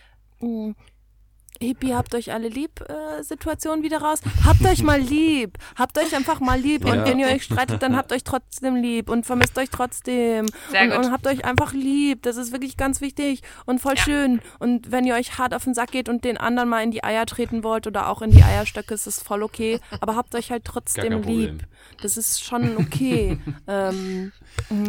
Hippie, 1.62 1.94
habt 1.94 2.14
euch 2.14 2.32
alle 2.32 2.48
lieb 2.48 2.80
äh, 2.88 3.22
Situation 3.22 3.82
wieder 3.82 4.00
raus. 4.00 4.20
Habt 4.46 4.64
euch 4.64 4.82
mal 4.82 4.98
lieb. 4.98 5.58
Habt 5.76 5.98
euch 5.98 6.16
einfach 6.16 6.40
mal 6.40 6.58
lieb. 6.58 6.86
Ja. 6.86 6.92
Und 6.92 7.04
wenn 7.04 7.18
ihr 7.18 7.26
euch 7.26 7.44
streitet, 7.44 7.82
dann 7.82 7.96
habt 7.96 8.12
euch 8.12 8.24
trotzdem 8.24 8.76
lieb 8.76 9.10
und 9.10 9.26
vermisst 9.26 9.58
euch 9.58 9.68
trotzdem. 9.68 10.46
Sehr 10.70 10.84
und, 10.84 10.90
gut. 10.90 10.98
und 11.04 11.12
habt 11.12 11.26
euch 11.26 11.44
einfach 11.44 11.74
lieb. 11.74 12.22
Das 12.22 12.38
ist 12.38 12.52
wirklich 12.52 12.78
ganz 12.78 13.02
wichtig 13.02 13.42
und 13.66 13.78
voll 13.78 13.96
ja. 13.96 14.02
schön. 14.02 14.40
Und 14.58 14.90
wenn 14.90 15.04
ihr 15.04 15.14
euch 15.14 15.36
hart 15.36 15.52
auf 15.52 15.64
den 15.64 15.74
Sack 15.74 15.90
geht 15.90 16.08
und 16.08 16.24
den 16.24 16.38
anderen 16.38 16.70
mal 16.70 16.82
in 16.82 16.92
die 16.92 17.04
Eier 17.04 17.26
treten 17.26 17.62
wollt 17.62 17.86
oder 17.86 18.08
auch 18.08 18.22
in 18.22 18.30
die 18.30 18.42
Eierstöcke, 18.42 18.94
ist 18.94 19.06
es 19.06 19.22
voll 19.22 19.42
okay. 19.42 19.80
Aber 20.00 20.16
habt 20.16 20.34
euch 20.34 20.50
halt 20.50 20.64
trotzdem 20.64 21.22
lieb. 21.22 21.66
Das 22.02 22.16
ist 22.16 22.42
schon 22.42 22.78
okay. 22.78 23.38
ähm, 23.68 24.32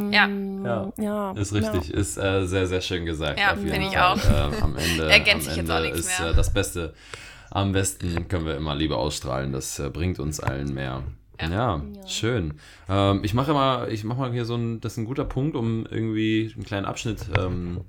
ja. 0.10 0.28
ja. 0.28 0.92
ja. 0.98 1.32
Ist 1.34 1.54
richtig. 1.54 1.94
Ist 1.94 2.18
äh, 2.18 2.46
sehr, 2.46 2.68
sehr 2.68 2.82
schön 2.82 3.06
gesagt. 3.06 3.38
Ja, 3.38 3.56
finde 3.56 3.88
ich 3.90 3.98
auch. 3.98 4.18
Äh, 4.18 4.62
am 4.62 4.78
Ende, 4.78 5.10
Ergänze 5.12 5.50
ich 5.52 5.58
jetzt 5.58 5.70
auch 5.70 5.82
nichts 5.82 6.00
ist, 6.00 6.20
mehr. 6.20 6.30
Äh, 6.30 6.34
das 6.34 6.54
Beste. 6.54 6.61
Am 7.52 7.74
besten 7.74 8.28
können 8.30 8.46
wir 8.46 8.56
immer 8.56 8.76
Liebe 8.76 8.96
ausstrahlen. 8.96 9.52
Das 9.52 9.78
äh, 9.80 9.90
bringt 9.90 10.20
uns 10.20 10.40
allen 10.40 10.74
mehr. 10.74 11.04
Ja, 11.40 11.50
ja 11.50 12.08
schön. 12.08 12.54
Ähm, 12.88 13.22
ich 13.24 13.34
mache 13.34 13.54
mal, 13.54 13.92
ich 13.92 14.04
mache 14.04 14.20
mal 14.20 14.32
hier 14.32 14.46
so 14.46 14.56
ein, 14.56 14.80
das 14.80 14.94
ist 14.94 14.98
ein 15.00 15.06
guter 15.06 15.26
Punkt, 15.26 15.56
um 15.56 15.86
irgendwie 15.90 16.52
einen 16.56 16.64
kleinen 16.64 16.86
Abschnitt 16.86 17.26
ähm, 17.38 17.82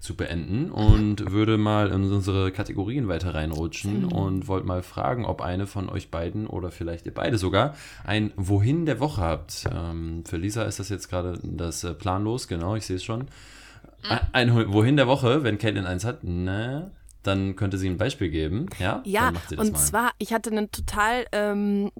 zu 0.00 0.14
beenden 0.14 0.70
und 0.70 1.32
würde 1.32 1.58
mal 1.58 1.88
in 1.88 2.12
unsere 2.12 2.52
Kategorien 2.52 3.08
weiter 3.08 3.34
reinrutschen 3.34 4.02
mhm. 4.02 4.12
und 4.12 4.48
wollte 4.48 4.66
mal 4.66 4.82
fragen, 4.82 5.24
ob 5.24 5.40
eine 5.40 5.66
von 5.66 5.88
euch 5.88 6.10
beiden 6.10 6.46
oder 6.46 6.70
vielleicht 6.70 7.06
ihr 7.06 7.14
beide 7.14 7.38
sogar 7.38 7.74
ein 8.04 8.32
Wohin 8.36 8.86
der 8.86 9.00
Woche 9.00 9.22
habt. 9.22 9.64
Ähm, 9.72 10.24
für 10.24 10.36
Lisa 10.36 10.64
ist 10.64 10.78
das 10.78 10.88
jetzt 10.88 11.08
gerade 11.08 11.38
das 11.42 11.82
äh, 11.84 11.94
planlos, 11.94 12.46
genau, 12.46 12.76
ich 12.76 12.86
sehe 12.86 12.96
es 12.96 13.04
schon. 13.04 13.20
Mhm. 13.20 14.18
Ein 14.32 14.72
Wohin 14.72 14.96
der 14.96 15.08
Woche, 15.08 15.42
wenn 15.42 15.58
Caitlin 15.58 15.86
eins 15.86 16.04
hat, 16.04 16.22
ne? 16.22 16.92
Dann 17.22 17.56
könnte 17.56 17.78
sie 17.78 17.88
ein 17.88 17.96
Beispiel 17.96 18.30
geben. 18.30 18.66
Ja, 18.78 19.02
ja 19.04 19.32
und 19.56 19.72
mal. 19.72 19.78
zwar, 19.78 20.10
ich 20.18 20.32
hatte 20.32 20.50
einen 20.50 20.70
total 20.70 21.26
ähm, 21.32 21.90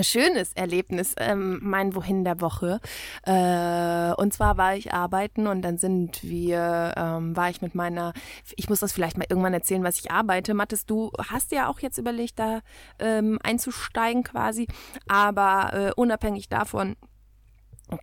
schönes 0.00 0.52
Erlebnis, 0.54 1.14
ähm, 1.18 1.58
mein 1.62 1.94
Wohin 1.94 2.24
der 2.24 2.40
Woche. 2.40 2.80
Äh, 3.24 4.12
und 4.14 4.32
zwar 4.32 4.56
war 4.56 4.74
ich 4.74 4.92
arbeiten 4.92 5.46
und 5.46 5.62
dann 5.62 5.78
sind 5.78 6.22
wir, 6.22 6.94
ähm, 6.96 7.36
war 7.36 7.50
ich 7.50 7.60
mit 7.60 7.74
meiner, 7.74 8.12
ich 8.56 8.68
muss 8.68 8.80
das 8.80 8.92
vielleicht 8.92 9.18
mal 9.18 9.26
irgendwann 9.28 9.54
erzählen, 9.54 9.84
was 9.84 9.98
ich 9.98 10.10
arbeite. 10.10 10.54
Mathis, 10.54 10.86
du 10.86 11.12
hast 11.18 11.52
ja 11.52 11.68
auch 11.68 11.80
jetzt 11.80 11.98
überlegt, 11.98 12.38
da 12.38 12.60
ähm, 12.98 13.38
einzusteigen 13.42 14.22
quasi, 14.24 14.66
aber 15.08 15.72
äh, 15.74 15.92
unabhängig 15.94 16.48
davon, 16.48 16.96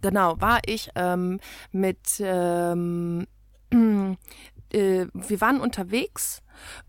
genau, 0.02 0.39
war 0.39 0.60
ich 0.66 0.89
ähm, 0.95 1.39
mit, 1.72 2.20
ähm, 2.20 3.26
äh, 4.74 5.07
wir 5.13 5.41
waren 5.41 5.61
unterwegs, 5.61 6.41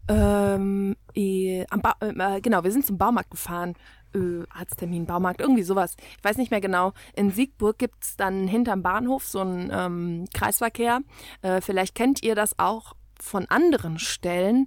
ähm, 0.09 0.97
äh, 1.14 1.62
äh, 1.62 2.41
genau, 2.41 2.64
wir 2.64 2.72
sind 2.72 2.87
zum 2.87 2.99
Baumarkt 2.99 3.31
gefahren 3.31 3.74
äh, 4.14 4.45
Arzttermin, 4.51 5.07
Baumarkt, 5.07 5.41
irgendwie 5.41 5.62
sowas. 5.62 5.97
Ich 6.18 6.24
weiß 6.24 6.37
nicht 6.37 6.51
mehr 6.51 6.61
genau. 6.61 6.93
In 7.14 7.31
Siegburg 7.31 7.78
gibt 7.78 8.03
es 8.03 8.16
dann 8.16 8.47
hinterm 8.47 8.83
Bahnhof 8.83 9.24
so 9.24 9.41
einen 9.41 9.70
ähm, 9.72 10.24
Kreisverkehr. 10.35 11.01
Äh, 11.43 11.61
vielleicht 11.61 11.95
kennt 11.95 12.22
ihr 12.22 12.35
das 12.35 12.59
auch 12.59 12.95
von 13.20 13.47
anderen 13.47 13.99
Stellen. 13.99 14.66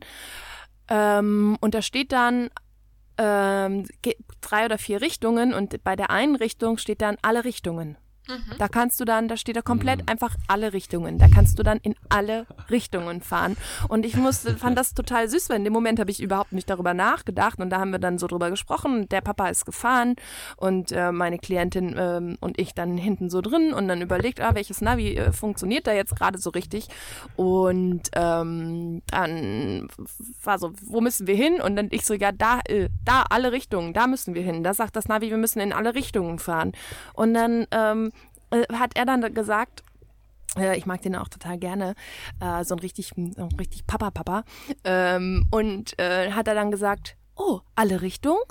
Ähm, 0.90 1.58
und 1.62 1.74
da 1.74 1.82
steht 1.82 2.12
dann 2.12 2.50
ähm, 3.18 3.86
drei 4.42 4.66
oder 4.66 4.78
vier 4.78 5.02
Richtungen 5.02 5.54
und 5.54 5.84
bei 5.84 5.96
der 5.96 6.10
einen 6.10 6.36
Richtung 6.36 6.78
steht 6.78 7.02
dann 7.02 7.18
alle 7.22 7.44
Richtungen. 7.44 7.98
Mhm. 8.28 8.58
Da 8.58 8.68
kannst 8.68 9.00
du 9.00 9.06
dann, 9.06 9.28
da 9.28 9.36
steht 9.36 9.56
da 9.56 9.62
komplett 9.62 10.02
mhm. 10.02 10.08
einfach 10.08 10.36
alle 10.48 10.74
Richtungen. 10.74 11.18
Da 11.18 11.28
kannst 11.28 11.60
du 11.60 11.64
dann 11.64 11.80
in 11.80 11.96
alle 12.10 12.46
Richtungen 12.70 13.22
fahren. 13.22 13.58
Und 13.90 14.06
ich 14.06 14.16
musste, 14.16 14.58
fand 14.58 14.78
das 14.78 14.94
total 14.94 15.28
süß, 15.28 15.50
weil 15.50 15.58
in 15.58 15.64
dem 15.66 15.74
Moment 15.74 16.00
habe 16.00 16.12
ich 16.12 16.22
überhaupt 16.22 16.54
nicht 16.54 16.70
darüber 16.70 16.94
nachgedacht. 16.94 17.60
Und 17.60 17.70
da 17.70 17.80
haben 17.80 17.92
wir 17.92 18.00
dann 18.00 18.18
so 18.18 18.28
drüber 18.28 18.50
gesprochen. 18.50 19.10
Der 19.10 19.22
Papa 19.22 19.48
ist 19.50 19.66
gefahren 19.66 20.16
und 20.56 20.92
äh, 20.92 21.12
meine 21.12 21.38
Klientin 21.38 21.96
ähm, 21.98 22.38
und 22.40 22.60
ich 22.60 22.74
dann 22.74 22.98
hinten 22.98 23.30
so 23.30 23.42
drin 23.42 23.74
und 23.74 23.88
dann 23.88 24.02
überlegt, 24.02 24.40
ah, 24.40 24.56
welches 24.56 24.82
Navi 24.82 25.16
äh, 25.16 25.32
funktioniert 25.32 25.88
da 25.88 25.94
jetzt 25.94 26.16
gerade 26.16 26.38
so 26.38 26.50
richtig. 26.50 26.88
Und 27.36 28.10
ähm, 28.14 29.02
dann 29.08 29.88
war 30.44 30.60
so, 30.60 30.72
wo 30.82 31.02
müssen 31.02 31.28
wir 31.28 31.36
hin? 31.36 31.60
Und 31.62 31.76
dann 31.76 31.88
ich 31.92 32.06
so, 32.06 32.14
ja, 32.14 32.32
da, 32.32 32.62
äh, 32.68 32.88
da 33.04 33.26
alle 33.30 33.52
Richtungen, 33.52 33.94
da 33.94 34.08
müssen 34.08 34.34
wir 34.34 34.44
hin. 34.44 34.64
Da 34.64 34.74
sagt 34.74 34.96
das 34.96 35.08
Navi, 35.08 35.30
wir 35.30 35.38
müssen 35.38 35.60
in 35.60 35.74
alle 35.74 35.94
Richtungen 35.94 36.40
fahren. 36.40 36.72
Und 37.14 37.34
dann 37.34 37.68
ähm, 37.72 38.04
äh, 38.08 38.12
hat 38.72 38.96
er 38.96 39.06
dann 39.06 39.34
gesagt, 39.34 39.84
äh, 40.58 40.78
ich 40.78 40.86
mag 40.86 41.02
den 41.02 41.16
auch 41.16 41.28
total 41.28 41.58
gerne, 41.58 41.96
äh, 42.40 42.64
so 42.64 42.76
ein 42.76 42.80
richtig, 42.80 43.12
so 43.16 43.44
ein 43.44 43.56
richtig 43.60 43.86
Papa-Papa. 43.88 44.44
Ähm, 44.84 45.48
und 45.52 45.98
äh, 46.00 46.32
hat 46.32 46.48
er 46.48 46.56
dann 46.56 46.72
gesagt, 46.72 47.18
oh, 47.36 47.62
alle 47.76 48.02
Richtungen? 48.02 48.42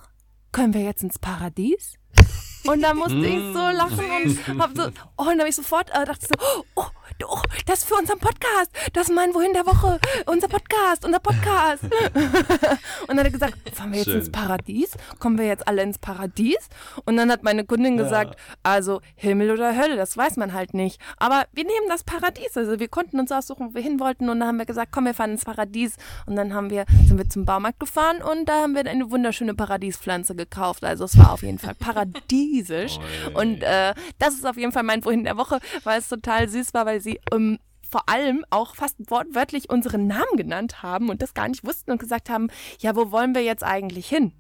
Können 0.53 0.75
wir 0.75 0.83
jetzt 0.83 1.03
ins 1.03 1.19
Paradies? 1.19 1.95
Und 2.65 2.83
da 2.83 2.95
musste 2.95 3.17
ich 3.17 3.53
so 3.53 3.61
mm. 3.61 3.77
lachen 3.77 4.05
und 4.25 4.59
hab 4.61 4.77
so, 4.77 4.83
oh, 5.17 5.23
und 5.23 5.29
dann 5.29 5.41
habe 5.41 5.49
ich 5.49 5.57
sofort 5.57 5.91
äh, 5.91 6.05
dachte 6.05 6.27
so, 6.27 6.35
oh, 6.77 6.85
oh, 7.27 7.39
das 7.67 7.81
ist 7.81 7.89
für 7.89 7.95
unseren 7.95 8.19
Podcast. 8.19 8.71
Das 8.93 9.09
ist 9.09 9.15
mein 9.15 9.35
Wohin 9.35 9.53
der 9.53 9.67
Woche. 9.67 9.99
Unser 10.27 10.49
Podcast, 10.49 11.05
unser 11.05 11.19
Podcast. 11.19 11.85
und 11.85 13.09
dann 13.09 13.19
hat 13.19 13.27
er 13.27 13.31
gesagt, 13.31 13.55
fahren 13.73 13.93
wir 13.93 13.99
jetzt 13.99 14.11
Schön. 14.11 14.19
ins 14.19 14.31
Paradies? 14.31 14.91
Kommen 15.19 15.39
wir 15.39 15.47
jetzt 15.47 15.67
alle 15.69 15.83
ins 15.83 15.99
Paradies? 15.99 16.69
Und 17.05 17.17
dann 17.17 17.31
hat 17.31 17.43
meine 17.43 17.65
Kundin 17.65 17.97
ja. 17.97 18.05
gesagt, 18.05 18.37
also 18.63 19.01
Himmel 19.15 19.51
oder 19.51 19.77
Hölle, 19.77 19.97
das 19.97 20.17
weiß 20.17 20.37
man 20.37 20.53
halt 20.53 20.75
nicht. 20.75 21.01
Aber 21.19 21.45
wir 21.53 21.65
nehmen 21.65 21.89
das 21.89 22.05
Paradies. 22.05 22.57
Also 22.57 22.79
wir 22.79 22.89
konnten 22.89 23.19
uns 23.21 23.33
aussuchen, 23.33 23.71
wo 23.71 23.75
wir 23.75 23.83
hin 23.83 24.01
wollten. 24.01 24.29
Und 24.29 24.41
dann 24.41 24.49
haben 24.49 24.59
wir 24.59 24.67
gesagt, 24.67 24.93
komm, 24.93 25.05
wir 25.05 25.15
fahren 25.15 25.33
ins 25.33 25.45
Paradies. 25.45 25.97
Und 26.27 26.37
dann 26.37 26.55
haben 26.55 26.71
wir, 26.71 26.85
sind 27.07 27.19
wir 27.19 27.29
zum 27.29 27.45
Baumarkt 27.45 27.81
gefahren 27.81 28.23
und 28.23 28.49
da 28.49 28.63
haben 28.63 28.75
wir 28.75 28.87
eine 28.87 29.11
wunderschöne 29.11 29.55
Paradiespflanze 29.55 30.35
gekauft. 30.35 30.85
Also 30.85 31.05
es 31.05 31.19
war 31.19 31.33
auf 31.33 31.43
jeden 31.43 31.59
Fall 31.59 31.75
paradiesisch. 32.53 32.99
Und 33.35 33.63
äh, 33.63 33.95
das 34.19 34.35
ist 34.35 34.47
auf 34.47 34.57
jeden 34.57 34.73
Fall 34.73 34.83
mein 34.83 35.05
Wohin 35.05 35.25
der 35.25 35.37
Woche, 35.37 35.61
weil 35.85 35.99
es 35.99 36.09
total 36.09 36.49
süß 36.49 36.75
war, 36.75 36.87
weil 36.87 37.01
sie 37.01 37.21
ähm, 37.33 37.59
vor 37.89 38.09
allem 38.09 38.45
auch 38.51 38.75
fast 38.75 38.97
wortwörtlich 39.11 39.71
unseren 39.71 40.07
Namen 40.07 40.37
genannt 40.37 40.83
haben 40.83 41.11
und 41.11 41.21
das 41.23 41.35
gar 41.35 41.49
nicht 41.49 41.65
wussten 41.67 41.91
und 41.91 41.99
gesagt 41.99 42.31
haben, 42.31 42.49
ja, 42.79 42.97
wo 42.97 43.11
wollen 43.11 43.35
wir 43.35 43.43
jetzt 43.43 43.65
eigentlich 43.65 44.09
hin? 44.09 44.33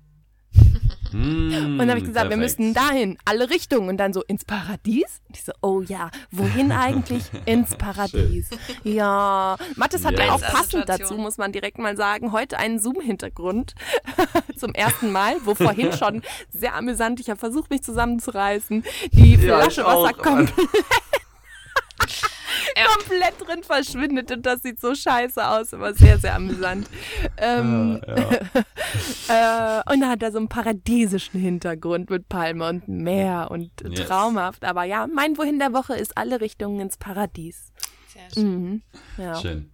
Mm, 1.13 1.53
und 1.53 1.79
dann 1.79 1.91
habe 1.91 1.99
ich 1.99 2.05
gesagt, 2.05 2.29
perfekt. 2.29 2.31
wir 2.31 2.37
müssen 2.37 2.75
dahin, 2.75 3.19
alle 3.25 3.51
Richtungen 3.51 3.89
und 3.89 3.97
dann 3.99 4.13
so 4.13 4.23
ins 4.23 4.45
Paradies. 4.45 5.21
Und 5.29 5.37
ich 5.37 5.45
so, 5.45 5.53
oh 5.61 5.83
ja, 5.83 6.11
wohin 6.31 6.73
eigentlich? 6.73 7.23
ins 7.45 7.75
Paradies. 7.77 8.51
Ja, 8.85 9.57
Mathis 9.77 10.05
hat 10.05 10.19
ja 10.19 10.33
auch 10.33 10.41
passend 10.41 10.89
dazu, 10.89 11.15
muss 11.15 11.39
man 11.39 11.53
direkt 11.53 11.79
mal 11.79 11.97
sagen, 11.97 12.33
heute 12.33 12.59
einen 12.59 12.79
Zoom-Hintergrund 12.79 13.75
zum 14.57 14.73
ersten 14.73 15.13
Mal, 15.13 15.37
wo 15.45 15.55
vorhin 15.55 15.93
schon 15.99 16.23
sehr 16.51 16.75
amüsant, 16.75 17.21
ich 17.21 17.31
habe 17.31 17.39
versucht, 17.39 17.71
mich 17.71 17.83
zusammenzureißen, 17.83 18.85
die 19.13 19.37
Flasche 19.37 19.83
ja, 19.83 19.87
Wasser 19.87 20.13
komplett. 20.15 20.69
komplett 22.97 23.35
drin 23.41 23.63
verschwindet 23.63 24.31
und 24.31 24.47
das 24.47 24.63
sieht 24.63 24.81
so 24.81 24.95
scheiße 24.95 25.47
aus, 25.47 25.75
aber 25.75 25.95
sehr, 25.95 26.19
sehr 26.19 26.35
amüsant. 26.35 26.89
Ähm, 27.37 28.01
ja, 29.29 29.81
äh, 29.89 29.93
und 29.93 30.01
da 30.01 30.09
hat 30.09 30.23
er 30.23 30.33
so 30.33 30.39
einen 30.39 30.49
paradiesischen 30.49 31.41
Hintergrund 31.41 32.11
mit 32.11 32.29
Palme 32.29 32.69
und 32.69 32.89
Meer 32.89 33.49
und 33.51 33.71
yes. 33.83 34.07
traumhaft. 34.07 34.65
Aber 34.65 34.85
ja, 34.85 35.07
mein 35.07 35.37
Wohin 35.39 35.59
der 35.59 35.73
Woche 35.73 35.95
ist 35.95 36.17
alle 36.17 36.41
Richtungen 36.41 36.81
ins 36.81 36.97
Paradies. 36.97 37.73
Sehr 38.09 38.31
schön. 38.33 38.63
Mhm. 38.63 38.83
Ja. 39.17 39.37
Schön. 39.37 39.71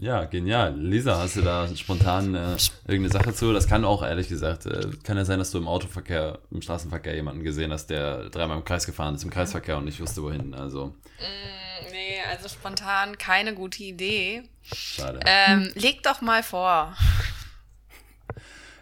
Ja, 0.00 0.24
genial. 0.24 0.78
Lisa, 0.78 1.18
hast 1.18 1.36
du 1.36 1.42
da 1.42 1.66
spontan 1.74 2.34
äh, 2.34 2.56
irgendeine 2.86 3.10
Sache 3.10 3.34
zu? 3.34 3.52
Das 3.52 3.66
kann 3.66 3.84
auch, 3.84 4.04
ehrlich 4.04 4.28
gesagt, 4.28 4.66
äh, 4.66 4.90
kann 5.02 5.16
ja 5.16 5.24
sein, 5.24 5.40
dass 5.40 5.50
du 5.50 5.58
im 5.58 5.66
Autoverkehr, 5.66 6.38
im 6.52 6.62
Straßenverkehr 6.62 7.16
jemanden 7.16 7.42
gesehen 7.42 7.72
hast, 7.72 7.88
der 7.88 8.28
dreimal 8.30 8.58
im 8.58 8.64
Kreis 8.64 8.86
gefahren 8.86 9.16
ist, 9.16 9.24
im 9.24 9.30
Kreisverkehr 9.30 9.76
und 9.76 9.86
nicht 9.86 10.00
wusste, 10.00 10.22
wohin. 10.22 10.54
Also. 10.54 10.86
Mm, 10.86 11.90
nee, 11.90 12.20
also 12.30 12.48
spontan 12.48 13.18
keine 13.18 13.54
gute 13.54 13.82
Idee. 13.82 14.44
Schade. 14.72 15.18
Ähm, 15.26 15.72
leg 15.74 16.04
doch 16.04 16.20
mal 16.20 16.44
vor. 16.44 16.94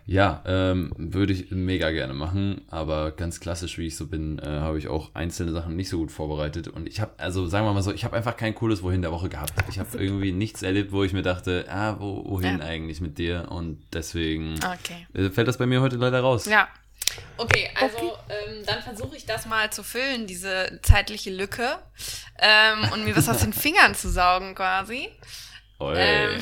Ja, 0.09 0.41
ähm, 0.47 0.93
würde 0.97 1.33
ich 1.33 1.51
mega 1.51 1.91
gerne 1.91 2.15
machen, 2.15 2.63
aber 2.71 3.11
ganz 3.11 3.41
klassisch, 3.41 3.77
wie 3.77 3.89
ich 3.89 3.97
so 3.97 4.07
bin, 4.07 4.39
äh, 4.39 4.47
habe 4.47 4.79
ich 4.79 4.87
auch 4.87 5.13
einzelne 5.15 5.51
Sachen 5.51 5.75
nicht 5.75 5.89
so 5.89 5.99
gut 5.99 6.13
vorbereitet. 6.13 6.69
Und 6.69 6.89
ich 6.89 7.01
habe, 7.01 7.13
also 7.19 7.49
sagen 7.49 7.67
wir 7.67 7.73
mal 7.73 7.83
so, 7.83 7.93
ich 7.93 8.05
habe 8.05 8.17
einfach 8.17 8.37
kein 8.37 8.55
cooles 8.55 8.85
Wohin 8.85 9.03
der 9.03 9.11
Woche 9.11 9.29
gehabt. 9.29 9.53
Ich 9.69 9.81
habe 9.81 9.99
irgendwie 9.99 10.31
nichts 10.31 10.63
erlebt, 10.63 10.93
wo 10.93 11.03
ich 11.03 11.13
mir 11.13 11.23
dachte, 11.23 11.67
ah, 11.69 11.97
wo, 11.99 12.25
wohin 12.25 12.61
ja. 12.61 12.65
eigentlich 12.65 13.01
mit 13.01 13.19
dir? 13.19 13.49
Und 13.51 13.83
deswegen 13.93 14.55
okay. 14.59 15.09
Äh, 15.13 15.31
fällt 15.31 15.49
das 15.49 15.59
bei 15.59 15.67
mir 15.67 15.81
heute 15.81 15.97
leider 15.97 16.21
raus. 16.21 16.47
Ja. 16.47 16.69
Okay, 17.37 17.69
also 17.75 17.97
okay. 17.97 18.11
Ähm, 18.29 18.63
dann 18.65 18.83
versuche 18.83 19.17
ich 19.17 19.27
das 19.27 19.47
mal 19.47 19.71
zu 19.71 19.83
füllen, 19.83 20.27
diese 20.27 20.81
zeitliche 20.83 21.31
Lücke, 21.31 21.79
ähm, 22.39 22.93
und 22.93 23.05
mir 23.05 23.17
was 23.17 23.29
aus 23.29 23.39
den 23.39 23.53
Fingern 23.53 23.95
zu 23.95 24.09
saugen 24.09 24.55
quasi. 24.55 25.09
Ähm, 25.81 26.41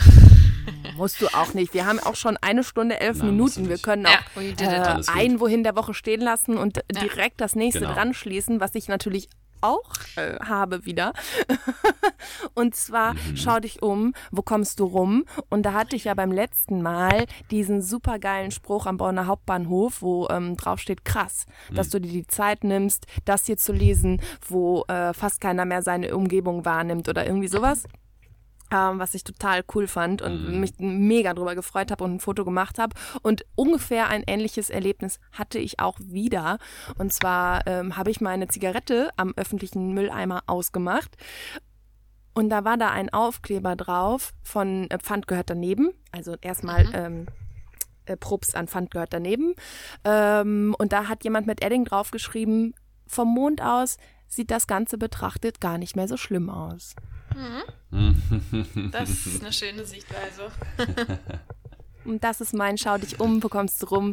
musst 0.96 1.20
du 1.20 1.28
auch 1.34 1.54
nicht. 1.54 1.74
Wir 1.74 1.86
haben 1.86 1.98
auch 2.00 2.16
schon 2.16 2.36
eine 2.40 2.64
Stunde, 2.64 3.00
elf 3.00 3.18
Nein, 3.18 3.30
Minuten. 3.30 3.68
Wir 3.68 3.78
können 3.78 4.04
Ja, 4.04 4.18
auch 4.36 4.40
it. 4.40 4.60
äh, 4.60 4.96
ein 5.06 5.40
Wohin 5.40 5.64
der 5.64 5.76
Woche 5.76 5.94
stehen 5.94 6.20
lassen 6.20 6.56
und 6.56 6.80
direkt 6.92 7.40
das 7.40 7.54
nächste 7.54 7.80
Genau. 7.80 7.92
dran 7.94 8.14
schließen, 8.14 8.60
was 8.60 8.74
ich 8.74 8.88
natürlich 8.88 9.28
auch 9.60 9.90
äh, 10.16 10.36
habe 10.44 10.84
wieder. 10.84 11.12
und 12.54 12.74
zwar 12.76 13.14
Mhm. 13.14 13.36
schau 13.36 13.60
dich 13.60 13.82
um, 13.82 14.12
wo 14.30 14.42
kommst 14.42 14.78
du 14.80 14.84
rum? 14.84 15.24
Und 15.48 15.62
da 15.64 15.72
hatte 15.72 15.96
ich 15.96 16.04
ja 16.04 16.14
beim 16.14 16.32
letzten 16.32 16.82
Mal 16.82 17.24
diesen 17.50 17.80
supergeilen 17.82 18.50
Spruch 18.50 18.86
am 18.86 18.96
Bonner 18.98 19.26
Hauptbahnhof, 19.26 20.02
wo 20.02 20.28
ähm, 20.28 20.56
drauf 20.56 20.80
steht, 20.80 21.04
krass, 21.04 21.46
Mhm. 21.70 21.74
dass 21.76 21.88
du 21.88 22.00
dir 22.00 22.12
die 22.12 22.26
Zeit 22.26 22.62
nimmst, 22.64 23.06
das 23.24 23.46
hier 23.46 23.56
zu 23.56 23.72
lesen, 23.72 24.20
wo 24.46 24.84
äh, 24.88 25.14
fast 25.14 25.40
keiner 25.40 25.64
mehr 25.64 25.82
seine 25.82 26.14
Umgebung 26.14 26.64
wahrnimmt 26.64 27.08
oder 27.08 27.24
irgendwie 27.26 27.48
sowas 27.48 27.84
ähm, 28.74 28.98
was 28.98 29.14
ich 29.14 29.24
total 29.24 29.62
cool 29.74 29.86
fand 29.86 30.20
und 30.22 30.52
Mhm. 30.54 30.60
mich 30.60 30.72
mega 30.78 31.32
drüber 31.34 31.54
gefreut 31.54 31.90
habe 31.90 32.02
und 32.04 32.14
ein 32.16 32.20
Foto 32.20 32.44
gemacht 32.44 32.78
habe. 32.78 32.94
Und 33.22 33.44
ungefähr 33.54 34.08
ein 34.08 34.24
ähnliches 34.26 34.70
Erlebnis 34.70 35.20
hatte 35.32 35.58
ich 35.58 35.80
auch 35.80 35.98
wieder. 36.00 36.58
Und 36.98 37.12
zwar 37.12 37.66
ähm, 37.66 37.96
habe 37.96 38.10
ich 38.10 38.20
meine 38.20 38.48
Zigarette 38.48 39.10
am 39.16 39.32
öffentlichen 39.36 39.92
Mülleimer 39.94 40.42
ausgemacht. 40.46 41.16
Und 42.34 42.50
da 42.50 42.64
war 42.64 42.76
da 42.76 42.90
ein 42.90 43.12
Aufkleber 43.12 43.76
drauf 43.76 44.32
von 44.42 44.90
äh, 44.90 44.98
Pfand 44.98 45.28
gehört 45.28 45.50
daneben. 45.50 45.90
Also 46.10 46.34
erstmal 46.40 46.88
ähm, 46.92 47.26
äh, 48.06 48.16
Props 48.16 48.54
an 48.54 48.66
Pfand 48.66 48.90
gehört 48.90 49.12
daneben. 49.12 49.54
Ähm, 50.04 50.74
und 50.78 50.92
da 50.92 51.08
hat 51.08 51.22
jemand 51.22 51.46
mit 51.46 51.62
Edding 51.64 51.84
draufgeschrieben, 51.84 52.74
vom 53.06 53.32
Mond 53.32 53.62
aus 53.62 53.98
sieht 54.26 54.50
das 54.50 54.66
Ganze 54.66 54.98
betrachtet 54.98 55.60
gar 55.60 55.78
nicht 55.78 55.94
mehr 55.94 56.08
so 56.08 56.16
schlimm 56.16 56.50
aus. 56.50 56.96
Das 58.90 59.10
ist 59.10 59.42
eine 59.42 59.52
schöne 59.52 59.84
Sichtweise. 59.84 60.50
Und 62.04 62.22
das 62.22 62.40
ist 62.40 62.52
mein 62.54 62.76
Schau 62.76 62.98
dich 62.98 63.18
um, 63.20 63.42
wo 63.42 63.48
kommst 63.48 63.82
du 63.82 63.86
rum, 63.86 64.12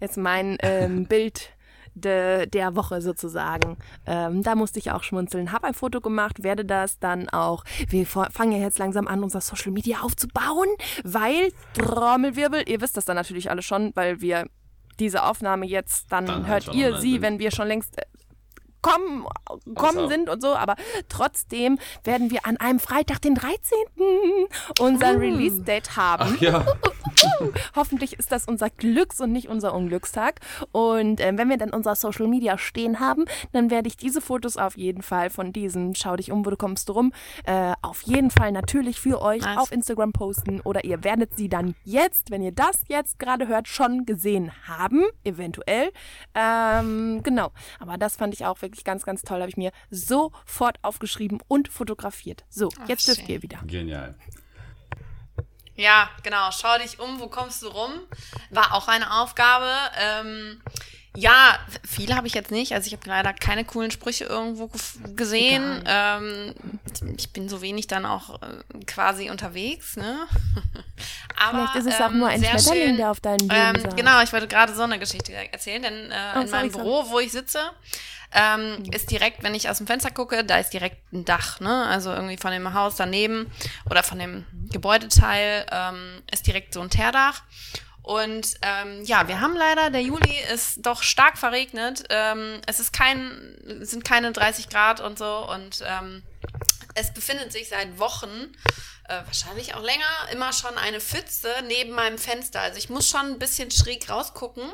ist 0.00 0.16
mein 0.16 0.58
ähm, 0.60 1.04
Bild 1.08 1.50
de, 1.94 2.46
der 2.46 2.76
Woche 2.76 3.00
sozusagen. 3.00 3.78
Ähm, 4.06 4.42
da 4.42 4.54
musste 4.54 4.78
ich 4.78 4.90
auch 4.90 5.02
schmunzeln. 5.02 5.52
Habe 5.52 5.66
ein 5.66 5.74
Foto 5.74 6.00
gemacht, 6.00 6.42
werde 6.42 6.64
das 6.64 6.98
dann 6.98 7.28
auch. 7.28 7.64
Wir 7.88 8.06
fangen 8.06 8.52
ja 8.52 8.58
jetzt 8.58 8.78
langsam 8.78 9.08
an, 9.08 9.24
unser 9.24 9.40
Social 9.40 9.72
Media 9.72 10.00
aufzubauen, 10.02 10.68
weil 11.02 11.52
Trommelwirbel, 11.74 12.68
ihr 12.68 12.80
wisst 12.80 12.96
das 12.96 13.04
dann 13.06 13.16
natürlich 13.16 13.50
alle 13.50 13.62
schon, 13.62 13.92
weil 13.94 14.20
wir 14.20 14.46
diese 14.98 15.24
Aufnahme 15.24 15.66
jetzt, 15.66 16.12
dann, 16.12 16.26
Dann 16.26 16.46
halt 16.46 16.48
hört 16.48 16.64
schon 16.64 16.74
ihr 16.74 16.98
sie, 16.98 17.12
sind. 17.12 17.22
wenn 17.22 17.38
wir 17.38 17.50
schon 17.50 17.68
längst 17.68 17.98
äh, 17.98 18.02
kommen, 18.82 19.26
kommen 19.74 20.08
sind 20.08 20.28
und 20.28 20.40
so, 20.40 20.54
aber 20.54 20.76
trotzdem 21.08 21.78
werden 22.04 22.30
wir 22.30 22.46
an 22.46 22.56
einem 22.56 22.80
Freitag, 22.80 23.20
den 23.22 23.34
13. 23.34 23.78
unseren 24.78 25.18
Release-Date 25.18 25.96
haben. 25.96 26.34
Ach 26.36 26.40
ja. 26.40 26.64
Hoffentlich 27.76 28.18
ist 28.18 28.32
das 28.32 28.46
unser 28.46 28.70
Glücks- 28.70 29.20
und 29.20 29.32
nicht 29.32 29.48
unser 29.48 29.74
Unglückstag. 29.74 30.40
Und 30.72 31.20
ähm, 31.20 31.38
wenn 31.38 31.48
wir 31.48 31.56
dann 31.56 31.70
unser 31.70 31.94
Social 31.94 32.26
Media 32.26 32.58
stehen 32.58 33.00
haben, 33.00 33.24
dann 33.52 33.70
werde 33.70 33.88
ich 33.88 33.96
diese 33.96 34.20
Fotos 34.20 34.56
auf 34.56 34.76
jeden 34.76 35.02
Fall 35.02 35.30
von 35.30 35.52
diesem 35.52 35.94
Schau 35.94 36.16
dich 36.16 36.30
um, 36.30 36.44
wo 36.44 36.50
du 36.50 36.56
kommst 36.56 36.88
du 36.88 36.92
rum, 36.92 37.12
äh, 37.44 37.72
auf 37.82 38.02
jeden 38.02 38.30
Fall 38.30 38.52
natürlich 38.52 39.00
für 39.00 39.20
euch 39.22 39.42
Nice. 39.42 39.58
auf 39.58 39.72
Instagram 39.72 40.12
posten. 40.12 40.60
Oder 40.60 40.84
ihr 40.84 41.04
werdet 41.04 41.36
sie 41.36 41.48
dann 41.48 41.74
jetzt, 41.84 42.30
wenn 42.30 42.42
ihr 42.42 42.52
das 42.52 42.82
jetzt 42.88 43.18
gerade 43.18 43.48
hört, 43.48 43.68
schon 43.68 44.06
gesehen 44.06 44.52
haben, 44.66 45.04
eventuell. 45.24 45.90
Ähm, 46.34 47.22
genau. 47.22 47.50
Aber 47.78 47.98
das 47.98 48.16
fand 48.16 48.34
ich 48.34 48.46
auch 48.46 48.60
wirklich 48.62 48.69
ganz, 48.84 49.04
ganz 49.04 49.22
toll. 49.22 49.40
Habe 49.40 49.50
ich 49.50 49.56
mir 49.56 49.72
sofort 49.90 50.78
aufgeschrieben 50.82 51.40
und 51.48 51.68
fotografiert. 51.68 52.44
So, 52.48 52.70
jetzt 52.86 53.06
dürft 53.06 53.20
schön. 53.20 53.30
ihr 53.30 53.42
wieder. 53.42 53.60
Genial. 53.66 54.14
Ja, 55.76 56.10
genau. 56.22 56.50
Schau 56.52 56.78
dich 56.78 56.98
um, 56.98 57.20
wo 57.20 57.28
kommst 57.28 57.62
du 57.62 57.68
rum? 57.68 57.92
War 58.50 58.74
auch 58.74 58.88
eine 58.88 59.20
Aufgabe. 59.20 59.72
Ähm, 59.98 60.60
ja, 61.16 61.58
viel 61.86 62.14
habe 62.14 62.26
ich 62.28 62.34
jetzt 62.34 62.50
nicht. 62.50 62.72
Also 62.72 62.86
ich 62.86 62.92
habe 62.92 63.02
leider 63.08 63.32
keine 63.32 63.64
coolen 63.64 63.90
Sprüche 63.90 64.24
irgendwo 64.24 64.70
gesehen. 65.16 65.82
Ähm, 65.86 66.54
ich 67.16 67.32
bin 67.32 67.48
so 67.48 67.60
wenig 67.62 67.88
dann 67.88 68.06
auch 68.06 68.40
äh, 68.42 68.62
quasi 68.86 69.28
unterwegs. 69.30 69.96
Ne? 69.96 70.26
Aber, 71.36 71.68
Vielleicht 71.72 71.86
ist 71.86 71.94
es 71.94 72.00
auch 72.00 72.10
nur 72.10 72.28
ein 72.28 72.42
Schmetterling, 72.44 72.82
schön. 72.88 72.96
der 72.96 73.10
auf 73.10 73.20
deinen 73.20 73.48
Blumen 73.48 73.84
Ähm, 73.84 73.96
genau, 73.96 74.22
ich 74.22 74.32
wollte 74.32 74.46
gerade 74.46 74.74
so 74.74 74.82
eine 74.82 74.98
Geschichte 74.98 75.32
erzählen, 75.32 75.82
denn 75.82 76.10
äh, 76.10 76.14
Oh, 76.36 76.40
in 76.40 76.46
sorry, 76.46 76.60
meinem 76.62 76.70
sorry. 76.70 76.84
Büro, 76.84 77.04
wo 77.10 77.18
ich 77.18 77.32
sitze, 77.32 77.58
ähm, 78.32 78.84
ist 78.92 79.10
direkt, 79.10 79.42
wenn 79.42 79.54
ich 79.56 79.68
aus 79.68 79.78
dem 79.78 79.88
Fenster 79.88 80.10
gucke, 80.12 80.44
da 80.44 80.58
ist 80.58 80.70
direkt 80.72 81.12
ein 81.12 81.24
Dach, 81.24 81.58
ne? 81.58 81.86
Also 81.86 82.12
irgendwie 82.12 82.36
von 82.36 82.52
dem 82.52 82.72
Haus 82.74 82.94
daneben 82.96 83.50
oder 83.90 84.04
von 84.04 84.18
dem 84.20 84.46
Gebäudeteil 84.70 85.66
ähm, 85.72 86.22
ist 86.30 86.46
direkt 86.46 86.74
so 86.74 86.80
ein 86.80 86.90
Teerdach. 86.90 87.42
Und 88.10 88.56
ähm, 88.62 89.04
ja, 89.04 89.28
wir 89.28 89.40
haben 89.40 89.54
leider, 89.54 89.88
der 89.88 90.02
Juli 90.02 90.34
ist 90.52 90.84
doch 90.84 91.04
stark 91.04 91.38
verregnet. 91.38 92.02
Ähm, 92.10 92.60
es 92.66 92.80
ist 92.80 92.92
kein, 92.92 93.56
sind 93.82 94.04
keine 94.04 94.32
30 94.32 94.68
Grad 94.68 94.98
und 95.00 95.16
so 95.16 95.48
und 95.48 95.84
ähm, 95.86 96.24
es 96.96 97.14
befindet 97.14 97.52
sich 97.52 97.68
seit 97.68 98.00
Wochen, 98.00 98.52
äh, 99.08 99.24
wahrscheinlich 99.26 99.76
auch 99.76 99.82
länger, 99.84 100.32
immer 100.32 100.52
schon 100.52 100.76
eine 100.76 101.00
Pfütze 101.00 101.52
neben 101.68 101.92
meinem 101.92 102.18
Fenster. 102.18 102.60
Also 102.60 102.78
ich 102.78 102.90
muss 102.90 103.08
schon 103.08 103.26
ein 103.26 103.38
bisschen 103.38 103.70
schräg 103.70 104.10
rausgucken, 104.10 104.64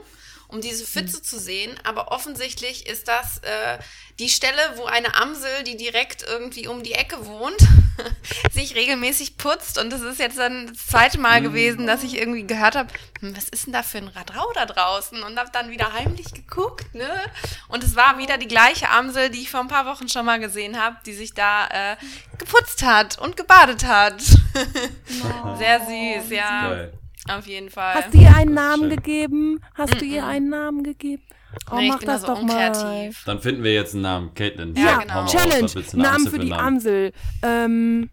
um 0.48 0.60
diese 0.60 0.84
Pfütze 0.84 1.22
zu 1.22 1.38
sehen. 1.38 1.74
Aber 1.84 2.12
offensichtlich 2.12 2.86
ist 2.86 3.08
das 3.08 3.38
äh, 3.38 3.78
die 4.18 4.28
Stelle, 4.28 4.60
wo 4.76 4.84
eine 4.84 5.14
Amsel, 5.14 5.64
die 5.64 5.76
direkt 5.76 6.22
irgendwie 6.22 6.68
um 6.68 6.82
die 6.82 6.92
Ecke 6.92 7.26
wohnt, 7.26 7.58
sich 8.52 8.74
regelmäßig 8.74 9.36
putzt. 9.36 9.78
Und 9.78 9.90
das 9.90 10.00
ist 10.00 10.18
jetzt 10.18 10.38
dann 10.38 10.68
das 10.68 10.86
zweite 10.86 11.18
Mal 11.18 11.42
gewesen, 11.42 11.86
dass 11.86 12.02
ich 12.02 12.16
irgendwie 12.16 12.46
gehört 12.46 12.76
habe, 12.76 12.88
hm, 13.20 13.36
was 13.36 13.48
ist 13.48 13.66
denn 13.66 13.72
da 13.72 13.82
für 13.82 13.98
ein 13.98 14.08
Radrau 14.08 14.50
da 14.54 14.66
draußen? 14.66 15.22
Und 15.22 15.38
habe 15.38 15.50
dann 15.52 15.70
wieder 15.70 15.92
heimlich 15.92 16.32
geguckt, 16.32 16.94
ne? 16.94 17.08
Und 17.68 17.84
es 17.84 17.96
war 17.96 18.18
wieder 18.18 18.38
die 18.38 18.48
gleiche 18.48 18.88
Amsel, 18.90 19.30
die 19.30 19.42
ich 19.42 19.50
vor 19.50 19.60
ein 19.60 19.68
paar 19.68 19.86
Wochen 19.86 20.08
schon 20.08 20.26
mal 20.26 20.40
gesehen 20.40 20.80
habe, 20.80 20.96
die 21.04 21.14
sich 21.14 21.34
da 21.34 21.66
äh, 21.68 21.96
geputzt 22.38 22.82
hat 22.82 23.18
und 23.18 23.36
gebadet 23.36 23.84
hat. 23.84 24.20
Sehr 25.58 25.80
süß, 25.80 26.30
ja. 26.30 26.70
Geil. 26.70 26.98
Auf 27.28 27.46
jeden 27.46 27.70
Fall. 27.70 27.94
Hast 27.94 28.14
du 28.14 28.18
ihr 28.18 28.34
einen 28.34 28.54
Das 28.54 28.64
Namen 28.64 28.80
schön. 28.90 28.96
gegeben? 28.96 29.60
Hast 29.74 30.00
du 30.00 30.04
ihr 30.04 30.24
einen 30.26 30.48
Namen 30.48 30.82
gegeben? 30.84 31.22
Oh, 31.70 31.76
nee, 31.76 31.86
ich 31.86 31.92
mach 31.92 31.98
bin 31.98 32.06
da 32.06 32.12
das 32.14 32.22
so 32.22 32.26
doch 32.28 32.42
mal. 32.42 32.42
unkreativ. 32.42 33.22
Dann 33.24 33.40
finden 33.40 33.62
wir 33.62 33.72
jetzt 33.74 33.94
einen 33.94 34.02
Namen. 34.02 34.34
Caitlin. 34.34 34.74
Ja, 34.74 34.82
Ja, 34.84 34.98
genau. 34.98 35.14
mal 35.14 35.20
raus, 35.22 35.32
Challenge. 35.32 35.66
denn 35.92 36.00
Namen 36.00 36.26
für 36.28 36.38
die 36.38 36.48
Namen? 36.50 36.66
Amsel. 36.66 37.12
Ähm, 37.42 38.10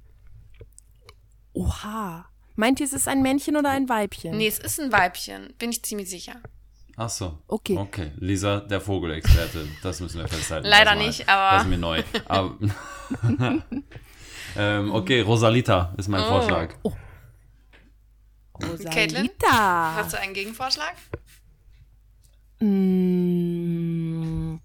oha. 1.54 2.26
Meint 2.56 2.80
ihr, 2.80 2.86
es 2.86 2.94
ist 2.94 3.08
ein 3.08 3.22
Männchen 3.22 3.56
oder 3.58 3.70
ein 3.72 3.90
Weibchen? 3.90 4.38
Nee, 4.38 4.48
es 4.48 4.60
ist 4.60 4.80
ein 4.80 4.92
Weibchen, 4.92 5.54
bin 5.58 5.72
ich 5.72 5.84
ziemlich 5.84 6.10
sicher. 6.10 6.36
Ach 6.96 7.10
so. 7.10 7.40
Okay. 7.48 7.76
Okay. 7.78 8.12
Lisa, 8.18 8.60
der 8.60 8.80
Vogelexperte. 8.80 9.68
Das 9.82 10.00
müssen 10.00 10.20
wir 10.20 10.28
festhalten. 10.28 10.68
Leider 10.68 10.92
erstmal. 10.92 11.08
nicht, 11.08 11.28
aber- 11.28 11.58
Das 11.58 11.64
ist 11.64 11.70
mir 11.70 11.78
neu. 11.80 12.04
Aber 12.28 12.56
ähm, 14.56 14.92
okay, 14.94 15.22
Rosalita 15.22 15.94
ist 15.98 16.08
mein 16.08 16.22
Oh. 16.24 16.28
Vorschlag. 16.28 16.76
Rosalita. 18.62 19.96
Hast 19.96 20.14
du 20.14 20.20
einen 20.20 20.34
Gegenvorschlag? 20.34 20.94
Mm. 22.60 24.56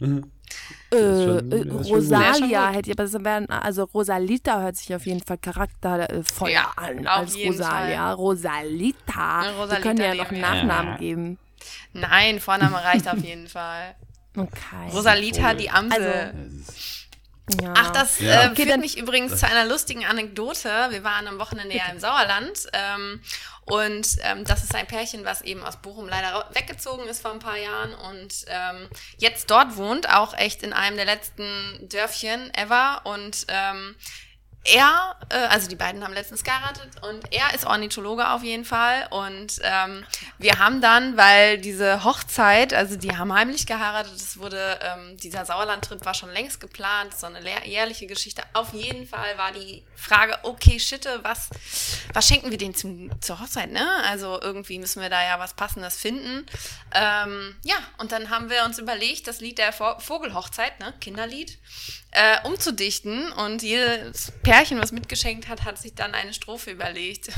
Äh, 0.00 0.96
schon- 0.96 1.52
äh. 1.52 1.70
Rosalia 1.70 2.70
hätte 2.70 2.90
ich, 2.90 2.98
aber 2.98 3.04
das 3.08 3.12
wären, 3.24 3.46
also 3.48 3.84
Rosalita 3.84 4.60
hört 4.62 4.76
sich 4.76 4.92
auf 4.94 5.06
jeden 5.06 5.22
Fall 5.22 5.38
charaktervoll 5.38 6.50
Ja, 6.50 6.72
an 6.76 7.06
als 7.06 7.36
Rosalia. 7.36 8.12
Rosalita. 8.12 9.44
Ja, 9.44 9.50
Rosalita 9.52 9.70
Wir 9.76 9.80
können 9.82 10.00
ja 10.00 10.14
noch 10.14 10.30
einen. 10.30 10.40
Nachnamen 10.40 10.92
Ja. 10.92 10.98
geben. 10.98 11.38
Nein, 11.92 12.40
Vorname 12.40 12.82
reicht 12.82 13.06
auf 13.08 13.18
jeden 13.22 13.46
Fall. 13.48 13.94
Okay. 14.36 14.90
Rosalita, 14.92 15.54
die 15.54 15.70
Amsel. 15.70 16.02
Also- 16.02 16.99
Ja. 17.60 17.74
Ach, 17.76 17.90
das 17.90 18.20
Ja. 18.20 18.44
äh, 18.44 18.46
Okay, 18.50 18.66
führt 18.66 18.80
mich 18.80 18.98
übrigens 18.98 19.38
zu 19.40 19.46
einer 19.46 19.64
lustigen 19.64 20.04
Anekdote. 20.04 20.68
Wir 20.90 21.02
waren 21.04 21.26
am 21.26 21.38
Wochenende 21.38 21.76
ja 21.76 21.86
im 21.90 21.98
Sauerland 22.00 22.66
ähm, 22.72 23.20
und 23.64 24.06
ähm, 24.22 24.44
das 24.44 24.64
ist 24.64 24.74
ein 24.74 24.86
Pärchen, 24.86 25.24
was 25.24 25.42
eben 25.42 25.62
aus 25.62 25.76
Bochum 25.76 26.08
leider 26.08 26.48
weggezogen 26.54 27.06
ist 27.06 27.22
vor 27.22 27.32
ein 27.32 27.38
paar 27.38 27.56
Jahren 27.58 27.94
und 27.94 28.44
ähm, 28.48 28.88
jetzt 29.18 29.50
dort 29.50 29.76
wohnt, 29.76 30.08
auch 30.10 30.34
echt 30.36 30.62
in 30.62 30.72
einem 30.72 30.96
der 30.96 31.06
letzten 31.06 31.88
Dörfchen 31.88 32.52
ever 32.54 33.02
und 33.04 33.46
ähm, 33.48 33.96
er, 34.64 35.16
äh, 35.30 35.36
also 35.46 35.68
die 35.68 35.76
beiden 35.76 36.04
haben 36.04 36.12
letztens 36.12 36.44
geheiratet 36.44 36.90
und 37.02 37.32
er 37.32 37.54
ist 37.54 37.64
Ornithologe 37.66 38.28
auf 38.28 38.42
jeden 38.42 38.64
Fall. 38.64 39.06
Und 39.10 39.58
ähm, 39.62 40.04
wir 40.38 40.58
haben 40.58 40.80
dann, 40.80 41.16
weil 41.16 41.58
diese 41.58 42.04
Hochzeit, 42.04 42.74
also 42.74 42.96
die 42.96 43.16
haben 43.16 43.32
heimlich 43.32 43.66
geheiratet, 43.66 44.14
es 44.14 44.38
wurde, 44.38 44.78
ähm, 44.82 45.16
dieser 45.16 45.46
Sauerland-Trip 45.46 46.04
war 46.04 46.14
schon 46.14 46.30
längst 46.30 46.60
geplant, 46.60 47.16
so 47.18 47.26
eine 47.26 47.40
jährliche 47.66 48.06
Geschichte. 48.06 48.42
Auf 48.52 48.74
jeden 48.74 49.06
Fall 49.08 49.38
war 49.38 49.52
die 49.52 49.82
Frage, 49.96 50.38
okay, 50.42 50.78
Schitte, 50.78 51.20
was, 51.22 51.48
was 52.12 52.28
schenken 52.28 52.50
wir 52.50 52.58
denen 52.58 52.74
zum, 52.74 53.10
zur 53.22 53.40
Hochzeit, 53.40 53.70
ne? 53.70 53.86
Also 54.08 54.40
irgendwie 54.42 54.78
müssen 54.78 55.00
wir 55.00 55.08
da 55.10 55.22
ja 55.24 55.38
was 55.38 55.54
Passendes 55.54 55.96
finden. 55.96 56.46
Ähm, 56.92 57.56
ja, 57.62 57.76
und 57.98 58.12
dann 58.12 58.28
haben 58.30 58.50
wir 58.50 58.64
uns 58.64 58.78
überlegt, 58.78 59.26
das 59.26 59.40
Lied 59.40 59.58
der 59.58 59.72
Vo- 59.72 59.98
Vogelhochzeit, 60.00 60.78
ne, 60.80 60.92
Kinderlied, 61.00 61.58
äh, 62.12 62.46
umzudichten 62.46 63.32
und 63.32 63.62
jedes 63.62 64.32
Pärchen, 64.42 64.80
was 64.80 64.92
mitgeschenkt 64.92 65.48
hat, 65.48 65.64
hat 65.64 65.78
sich 65.78 65.94
dann 65.94 66.14
eine 66.14 66.34
Strophe 66.34 66.70
überlegt. 66.70 67.30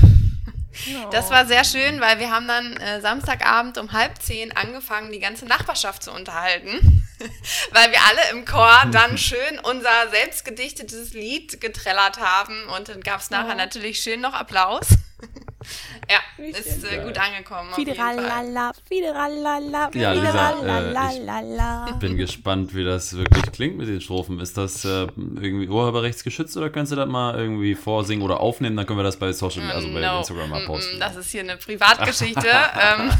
Das 1.11 1.29
war 1.29 1.45
sehr 1.45 1.63
schön, 1.63 2.01
weil 2.01 2.19
wir 2.19 2.31
haben 2.31 2.47
dann 2.47 2.75
äh, 2.77 2.99
Samstagabend 2.99 3.77
um 3.77 3.91
halb 3.91 4.21
zehn 4.21 4.51
angefangen, 4.57 5.11
die 5.11 5.19
ganze 5.19 5.45
Nachbarschaft 5.45 6.03
zu 6.03 6.11
unterhalten, 6.11 7.07
weil 7.71 7.91
wir 7.91 7.99
alle 8.09 8.31
im 8.31 8.45
Chor 8.45 8.83
dann 8.91 9.17
schön 9.17 9.59
unser 9.61 10.09
selbstgedichtetes 10.09 11.13
Lied 11.13 11.61
getrellert 11.61 12.19
haben 12.19 12.67
und 12.75 12.89
dann 12.89 13.01
gab 13.01 13.21
es 13.21 13.29
nachher 13.29 13.55
natürlich 13.55 14.01
schön 14.01 14.21
noch 14.21 14.33
Applaus. 14.33 14.87
ja, 16.09 16.45
ist 16.45 16.83
äh, 16.83 17.03
gut 17.03 17.17
angekommen. 17.17 17.73
Fideralala, 17.73 18.71
fideralala, 18.87 19.89
Ja, 19.93 20.13
Lisa, 20.13 21.87
äh. 21.87 21.89
Ich 21.91 21.95
bin 21.97 22.17
gespannt, 22.17 22.75
wie 22.75 22.83
das 22.83 23.15
wirklich 23.15 23.51
klingt 23.51 23.77
mit 23.77 23.87
den 23.87 24.01
Strophen. 24.01 24.39
Ist 24.39 24.57
das 24.57 24.85
äh, 24.85 25.07
irgendwie 25.17 25.67
urheberrechtsgeschützt 25.67 26.57
oder 26.57 26.69
kannst 26.69 26.91
du 26.91 26.95
das 26.95 27.07
mal 27.07 27.35
irgendwie 27.37 27.75
vorsingen 27.75 28.23
oder 28.23 28.39
aufnehmen? 28.39 28.75
Dann 28.77 28.85
können 28.85 28.99
wir 28.99 29.03
das 29.03 29.17
bei 29.17 29.31
Social, 29.31 29.69
also 29.71 29.91
bei 29.93 30.01
No, 30.01 30.19
Instagram 30.19 30.49
mal 30.49 30.65
posten. 30.65 30.99
Das 30.99 31.15
ist 31.15 31.31
hier 31.31 31.41
eine 31.41 31.57
Privatgeschichte. 31.57 32.47
ähm, 32.47 33.11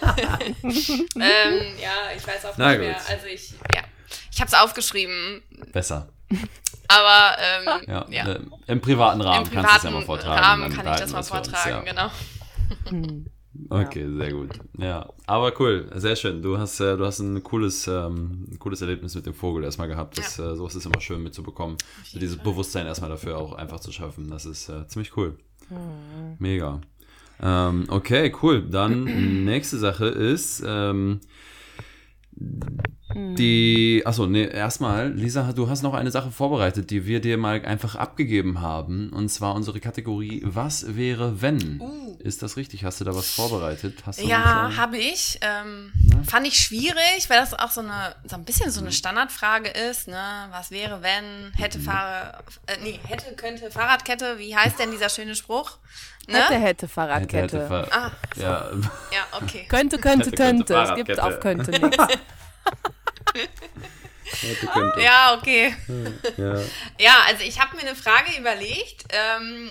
ähm, 0.62 1.62
ja, 1.80 2.10
ich 2.16 2.26
weiß 2.26 2.46
auch 2.46 2.54
Na 2.56 2.70
nicht 2.70 2.80
mehr. 2.80 2.96
Also 3.08 3.26
ich, 3.26 3.50
ja, 3.74 3.82
ich 4.32 4.40
habe 4.40 4.48
es 4.48 4.54
aufgeschrieben, 4.54 5.42
Besser. 5.72 6.08
Aber 6.88 7.36
ähm, 7.38 7.82
Ja, 7.86 8.06
ja. 8.10 8.32
Äh, 8.32 8.40
im 8.66 8.80
privaten 8.80 9.20
Rahmen 9.20 9.46
im 9.46 9.52
kannst 9.52 9.70
du 9.70 9.76
es 9.76 9.82
ja 9.82 9.90
privaten 9.90 9.94
mal 9.94 10.06
vortragen. 10.06 10.44
Rahmen 10.44 10.72
kann 10.72 10.94
ich 10.94 11.00
das 11.00 11.12
mal 11.12 11.22
vortragen, 11.22 11.86
ja. 11.86 11.92
genau. 11.92 12.10
Okay, 13.68 14.06
sehr 14.16 14.32
gut. 14.32 14.58
Ja, 14.78 15.08
aber 15.26 15.52
cool, 15.60 15.90
sehr 15.96 16.14
schön. 16.14 16.40
Du 16.40 16.56
hast, 16.58 16.80
äh, 16.80 16.96
du 16.96 17.04
hast 17.04 17.18
ein 17.18 17.42
cooles, 17.42 17.86
ähm, 17.88 18.46
ein 18.50 18.58
cooles 18.58 18.80
Erlebnis 18.80 19.14
mit 19.14 19.26
dem 19.26 19.34
Vogel 19.34 19.64
erstmal 19.64 19.88
gehabt. 19.88 20.16
Das, 20.18 20.38
äh, 20.38 20.54
sowas 20.54 20.74
ist 20.76 20.86
immer 20.86 21.00
schön 21.00 21.22
mitzubekommen. 21.22 21.76
So 22.04 22.18
dieses 22.18 22.36
Bewusstsein 22.36 22.86
erstmal 22.86 23.10
dafür 23.10 23.38
auch 23.38 23.52
einfach 23.52 23.80
zu 23.80 23.90
schaffen. 23.92 24.30
Das 24.30 24.46
ist 24.46 24.68
äh, 24.68 24.86
ziemlich 24.86 25.16
cool. 25.16 25.36
Mega. 26.38 26.80
Ähm, 27.42 27.86
okay, 27.88 28.32
cool. 28.42 28.62
Dann 28.68 29.04
nächste 29.44 29.78
Sache 29.78 30.06
ist 30.06 30.62
ähm, 30.66 31.20
die. 33.14 34.02
Achso, 34.04 34.26
nee, 34.26 34.44
erstmal, 34.46 35.10
Lisa, 35.12 35.52
du 35.52 35.68
hast 35.68 35.82
noch 35.82 35.94
eine 35.94 36.10
Sache 36.10 36.30
vorbereitet, 36.30 36.90
die 36.90 37.06
wir 37.06 37.20
dir 37.20 37.36
mal 37.38 37.64
einfach 37.64 37.94
abgegeben 37.96 38.60
haben. 38.60 39.10
Und 39.10 39.28
zwar 39.28 39.54
unsere 39.54 39.80
Kategorie 39.80 40.42
Was 40.44 40.96
wäre 40.96 41.40
wenn? 41.42 41.80
Uh. 41.80 42.16
Ist 42.20 42.42
das 42.42 42.56
richtig? 42.56 42.84
Hast 42.84 43.00
du 43.00 43.04
da 43.04 43.14
was 43.14 43.30
vorbereitet? 43.30 44.02
Hast 44.04 44.20
du 44.20 44.26
Ja, 44.26 44.76
habe 44.76 44.98
ich. 44.98 45.38
Ähm, 45.40 45.92
fand 46.28 46.46
ich 46.46 46.58
schwierig, 46.58 47.28
weil 47.28 47.40
das 47.40 47.54
auch 47.54 47.70
so 47.70 47.80
eine 47.80 48.14
so 48.28 48.36
ein 48.36 48.44
bisschen 48.44 48.70
so 48.70 48.80
eine 48.80 48.92
Standardfrage 48.92 49.70
ist. 49.70 50.06
Ne? 50.08 50.22
Was 50.50 50.70
wäre, 50.70 51.02
wenn 51.02 51.52
hätte 51.54 51.80
Fahrer, 51.80 52.42
äh, 52.66 52.76
nee, 52.82 53.00
hätte 53.08 53.34
könnte 53.36 53.70
Fahrradkette. 53.70 54.38
Wie 54.38 54.54
heißt 54.54 54.78
denn 54.78 54.90
dieser 54.90 55.08
schöne 55.08 55.34
Spruch? 55.34 55.78
Ne? 56.28 56.34
Hätte, 56.36 56.54
hätte 56.54 56.60
Hätte, 56.60 56.88
Fahrradkette. 56.88 57.58
hätte, 57.60 57.66
Ver- 57.66 57.88
Ah, 57.90 58.10
ja, 58.36 58.70
ja, 59.12 59.40
okay. 59.40 59.64
Könnte, 59.68 59.98
könnte, 59.98 60.26
Hätte, 60.26 60.36
könnte 60.36 60.74
könnte. 60.74 60.90
Es 60.90 60.94
gibt 60.96 61.20
auf 61.20 61.40
könnte 61.40 61.70
nichts. 61.80 62.04
Ja, 64.98 65.34
okay. 65.34 65.74
Ja. 66.36 66.62
Ja, 66.98 67.14
also 67.26 67.42
ich 67.42 67.60
habe 67.60 67.76
mir 67.76 67.82
eine 67.82 67.96
Frage 67.96 68.38
überlegt. 68.38 69.04
Ähm, 69.10 69.70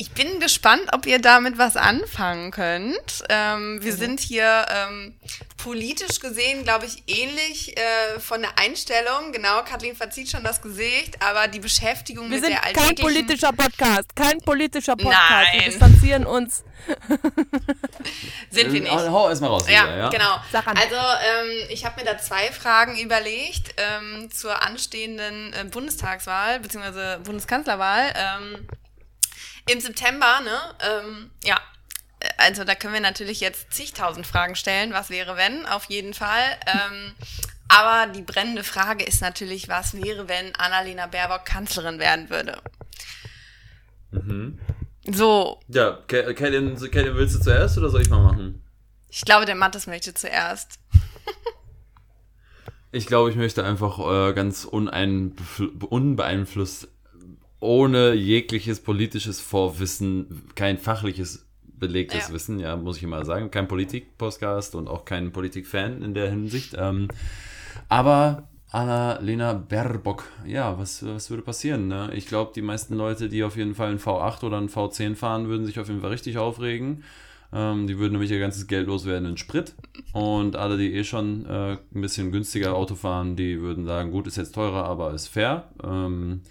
ich 0.00 0.12
bin 0.12 0.40
gespannt, 0.40 0.80
ob 0.94 1.04
ihr 1.04 1.20
damit 1.20 1.58
was 1.58 1.76
anfangen 1.76 2.52
könnt. 2.52 3.22
Ähm, 3.28 3.82
wir 3.82 3.92
sind 3.92 4.18
hier 4.18 4.64
ähm, 4.70 5.14
politisch 5.58 6.20
gesehen, 6.20 6.64
glaube 6.64 6.86
ich, 6.86 7.02
ähnlich 7.06 7.76
äh, 7.76 8.18
von 8.18 8.40
der 8.40 8.58
Einstellung. 8.58 9.30
Genau, 9.30 9.62
Kathleen 9.62 9.94
verzieht 9.94 10.30
schon 10.30 10.42
das 10.42 10.62
Gesicht, 10.62 11.22
aber 11.22 11.48
die 11.48 11.60
Beschäftigung 11.60 12.30
Wir 12.30 12.36
mit 12.36 12.44
sind 12.46 12.52
der 12.54 12.60
kein 12.62 12.76
alltäglichen... 12.76 13.02
politischer 13.02 13.52
Podcast. 13.52 14.16
Kein 14.16 14.38
politischer 14.38 14.96
Podcast. 14.96 15.52
Wir 15.52 15.60
Nein. 15.60 15.70
distanzieren 15.70 16.24
uns. 16.24 16.64
Sind 18.50 18.72
wir 18.72 18.80
nicht. 18.80 18.90
Hau 18.90 19.28
erstmal 19.28 19.50
raus, 19.50 19.66
Ja, 19.68 19.98
ja. 19.98 20.08
genau. 20.08 20.40
Sag 20.50 20.66
an. 20.66 20.78
Also 20.78 20.96
ähm, 20.96 21.66
ich 21.68 21.84
habe 21.84 22.00
mir 22.00 22.06
da 22.10 22.16
zwei 22.16 22.50
Fragen 22.50 22.98
überlegt 22.98 23.74
ähm, 23.76 24.30
zur 24.30 24.62
anstehenden 24.62 25.52
äh, 25.52 25.64
Bundestagswahl 25.64 26.58
bzw. 26.60 27.18
Bundeskanzlerwahl 27.22 28.14
ähm, 28.16 28.66
im 29.72 29.80
September. 29.80 30.40
Ne? 30.42 30.58
Ähm, 30.80 31.30
ja, 31.44 31.58
Äh, 32.20 32.28
also 32.38 32.64
da 32.64 32.74
können 32.74 32.94
wir 32.94 33.00
natürlich 33.00 33.40
jetzt 33.40 33.72
zigtausend 33.72 34.26
Fragen 34.26 34.54
stellen. 34.54 34.92
Was 34.92 35.10
wäre 35.10 35.36
wenn? 35.36 35.66
Auf 35.66 35.84
jeden 35.86 36.14
Fall. 36.14 36.42
Ähm, 36.66 37.14
aber 37.68 38.12
die 38.12 38.22
brennende 38.22 38.64
Frage 38.64 39.04
ist 39.04 39.20
natürlich, 39.22 39.68
was 39.68 39.94
wäre, 39.94 40.28
wenn 40.28 40.54
Annalena 40.56 41.06
Baerbock 41.06 41.44
Kanzlerin 41.46 41.98
werden 41.98 42.28
würde? 42.30 42.60
Mhm. 44.10 44.58
So, 45.06 45.60
Ja, 45.68 45.92
Ke- 46.08 46.34
Caitlin, 46.34 46.76
Caitlin, 46.76 47.14
willst 47.16 47.36
du 47.36 47.40
zuerst 47.40 47.78
oder 47.78 47.88
soll 47.88 48.02
ich 48.02 48.10
mal 48.10 48.22
machen? 48.22 48.62
ich 49.08 49.22
glaube, 49.22 49.46
der 49.46 49.54
Mattes 49.56 49.86
möchte 49.86 50.14
zuerst. 50.14 50.78
Ich 52.92 53.06
glaube, 53.06 53.30
ich 53.30 53.36
möchte 53.36 53.64
einfach 53.64 54.00
äh, 54.00 54.32
ganz 54.32 54.64
unbeeinflusst, 54.64 56.88
ohne 57.60 58.14
jegliches 58.14 58.80
politisches 58.80 59.40
Vorwissen, 59.40 60.42
kein 60.54 60.78
fachliches 60.78 61.46
belegtes 61.80 62.28
Ja. 62.28 62.34
Wissen, 62.34 62.58
ja, 62.60 62.76
muss 62.76 62.98
ich 62.98 63.02
immer 63.02 63.24
sagen, 63.24 63.50
kein 63.50 63.68
Politik-Podcast 63.68 64.74
und 64.74 64.88
auch 64.88 65.04
kein 65.04 65.32
Politik-Fan 65.32 66.02
in 66.02 66.14
der 66.14 66.30
Hinsicht. 66.30 66.76
Ähm, 66.78 67.08
aber 67.88 68.48
Annalena 68.70 69.54
Baerbock, 69.54 70.24
ja, 70.46 70.78
was, 70.78 71.04
was 71.04 71.30
würde 71.30 71.42
passieren? 71.42 71.88
Ne? 71.88 72.10
Ich 72.14 72.26
glaube, 72.26 72.52
die 72.54 72.62
meisten 72.62 72.94
Leute, 72.94 73.28
die 73.28 73.42
auf 73.42 73.56
jeden 73.56 73.74
Fall 73.74 73.88
einen 73.88 73.98
V8 73.98 74.44
oder 74.44 74.58
einen 74.58 74.68
V10 74.68 75.16
fahren, 75.16 75.48
würden 75.48 75.66
sich 75.66 75.80
auf 75.80 75.88
jeden 75.88 76.00
Fall 76.00 76.10
richtig 76.10 76.38
aufregen. 76.38 77.02
Ähm, 77.52 77.88
die 77.88 77.98
würden 77.98 78.12
nämlich 78.12 78.30
ihr 78.30 78.38
ganzes 78.38 78.68
Geld 78.68 78.86
loswerden 78.86 79.28
in 79.28 79.36
Sprit. 79.36 79.74
Und 80.12 80.54
alle, 80.54 80.78
die 80.78 80.94
eh 80.94 81.02
schon 81.02 81.46
äh, 81.46 81.72
ein 81.72 82.00
bisschen 82.00 82.30
günstiger 82.30 82.76
Auto 82.76 82.94
fahren, 82.94 83.34
die 83.34 83.60
würden 83.60 83.86
sagen, 83.86 84.12
gut, 84.12 84.28
ist 84.28 84.36
jetzt 84.36 84.54
teurer, 84.54 84.84
aber 84.84 85.14
ist 85.14 85.26
fair. 85.26 85.68
Ähm, 85.82 86.42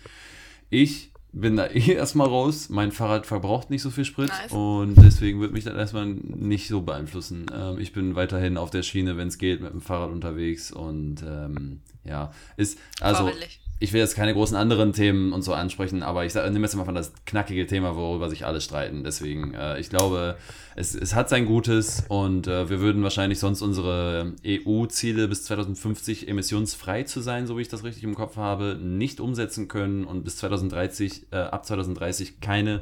ich 0.69 1.11
bin 1.31 1.55
da 1.57 1.67
eh 1.73 1.93
erstmal 1.93 2.27
raus. 2.27 2.69
Mein 2.69 2.91
Fahrrad 2.91 3.25
verbraucht 3.25 3.69
nicht 3.69 3.81
so 3.81 3.89
viel 3.89 4.05
Sprit 4.05 4.29
Nice. 4.29 4.51
und 4.51 4.95
deswegen 4.95 5.39
wird 5.41 5.53
mich 5.53 5.63
das 5.63 5.75
erstmal 5.75 6.05
nicht 6.07 6.67
so 6.67 6.81
beeinflussen. 6.81 7.45
Ähm, 7.53 7.79
ich 7.79 7.93
bin 7.93 8.15
weiterhin 8.15 8.57
auf 8.57 8.69
der 8.69 8.83
Schiene, 8.83 9.17
wenn 9.17 9.27
es 9.27 9.37
geht, 9.37 9.61
mit 9.61 9.71
dem 9.71 9.81
Fahrrad 9.81 10.11
unterwegs 10.11 10.71
und 10.71 11.23
ähm, 11.23 11.81
ja, 12.03 12.31
ist 12.57 12.79
also 12.99 13.23
Vorbildlich. 13.23 13.59
Ich 13.81 13.93
will 13.93 14.01
jetzt 14.01 14.15
keine 14.15 14.33
großen 14.33 14.57
anderen 14.57 14.91
Themen 14.91 15.31
und 15.31 15.41
so 15.41 15.53
ansprechen, 15.53 16.03
aber 16.03 16.25
ich 16.25 16.35
nehme 16.35 16.61
jetzt 16.61 16.75
mal 16.75 16.83
von 16.83 16.95
das 16.95 17.13
knackige 17.25 17.65
Thema, 17.65 17.95
worüber 17.95 18.29
sich 18.29 18.45
alle 18.45 18.59
streiten. 18.59 19.05
Deswegen, 19.05 19.53
äh, 19.53 19.79
ich 19.79 19.89
glaube, 19.89 20.37
es, 20.75 20.93
es 20.95 21.15
hat 21.15 21.29
sein 21.29 21.45
Gutes 21.45 22.03
und 22.09 22.47
äh, 22.47 22.69
wir 22.69 22.81
würden 22.81 23.03
wahrscheinlich 23.03 23.39
sonst 23.39 23.61
unsere 23.61 24.33
EU-Ziele 24.45 25.29
bis 25.29 25.45
2050 25.45 26.27
emissionsfrei 26.27 27.03
zu 27.03 27.21
sein, 27.21 27.47
so 27.47 27.57
wie 27.57 27.61
ich 27.61 27.69
das 27.69 27.85
richtig 27.85 28.03
im 28.03 28.15
Kopf 28.15 28.35
habe, 28.35 28.77
nicht 28.81 29.21
umsetzen 29.21 29.69
können 29.69 30.03
und 30.03 30.23
bis 30.25 30.35
2030, 30.37 31.31
äh, 31.31 31.37
ab 31.37 31.65
2030 31.65 32.41
keine 32.41 32.81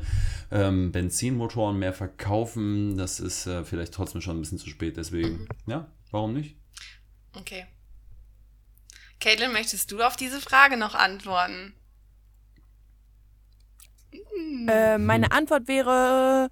ähm, 0.50 0.92
Benzinmotoren 0.92 1.78
mehr 1.78 1.94
verkaufen. 1.94 2.98
Das 2.98 3.20
ist 3.20 3.46
äh, 3.46 3.64
vielleicht 3.64 3.94
trotzdem 3.94 4.22
schon 4.22 4.38
ein 4.38 4.42
bisschen 4.42 4.58
zu 4.58 4.70
spät. 4.70 4.98
Deswegen, 4.98 5.48
ja, 5.68 5.92
warum 6.10 6.34
nicht? 6.34 6.56
Okay. 7.36 7.66
Caitlin, 9.20 9.52
möchtest 9.52 9.92
du 9.92 10.02
auf 10.02 10.16
diese 10.16 10.42
Frage 10.42 10.78
noch 10.78 10.96
antworten? 10.96 11.74
Äh, 14.68 14.98
meine 14.98 15.32
Antwort 15.32 15.68
wäre, 15.68 16.50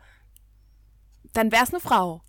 dann 1.34 1.52
wäre 1.52 1.64
es 1.64 1.70
eine 1.70 1.80
Frau. 1.80 2.22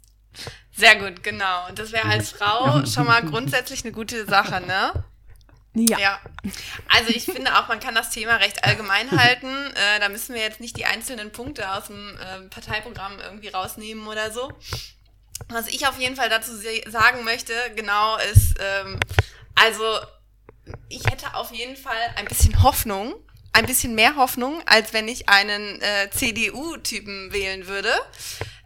Sehr 0.73 0.97
gut, 0.97 1.23
genau. 1.23 1.71
Das 1.75 1.93
wäre 1.93 2.09
als 2.09 2.31
Frau 2.31 2.85
schon 2.85 3.07
mal 3.07 3.23
grundsätzlich 3.23 3.85
eine 3.85 3.93
gute 3.93 4.27
Sache, 4.27 4.61
ne? 4.61 5.05
Ja. 5.75 5.99
Ja. 5.99 6.21
Also 6.89 7.11
ich 7.11 7.25
finde 7.25 7.59
auch, 7.59 7.69
man 7.69 7.81
kann 7.81 7.95
das 7.95 8.11
Thema 8.11 8.37
recht 8.37 8.65
allgemein 8.65 9.11
halten. 9.11 9.47
Äh, 9.75 10.01
da 10.01 10.09
müssen 10.09 10.35
wir 10.35 10.43
jetzt 10.43 10.61
nicht 10.61 10.77
die 10.77 10.87
einzelnen 10.87 11.33
Punkte 11.33 11.71
aus 11.73 11.87
dem 11.87 12.17
äh, 12.19 12.49
Parteiprogramm 12.49 13.19
irgendwie 13.21 13.49
rausnehmen 13.49 14.07
oder 14.07 14.31
so. 14.31 14.53
Was 15.49 15.69
ich 15.69 15.87
auf 15.87 15.99
jeden 15.99 16.17
Fall 16.17 16.31
dazu 16.31 16.53
sagen 16.55 17.25
möchte, 17.25 17.53
genau, 17.75 18.17
ist, 18.33 18.55
ähm, 18.59 18.99
also 19.55 19.99
ich 20.89 21.05
hätte 21.07 21.35
auf 21.35 21.53
jeden 21.53 21.77
Fall 21.77 21.97
ein 22.17 22.27
bisschen 22.27 22.63
Hoffnung, 22.63 23.15
ein 23.53 23.67
bisschen 23.67 23.95
mehr 23.95 24.17
Hoffnung, 24.17 24.63
als 24.67 24.93
wenn 24.93 25.09
ich 25.09 25.29
einen 25.29 25.81
äh, 25.81 26.11
CDU-Typen 26.11 27.33
wählen 27.33 27.67
würde, 27.67 27.93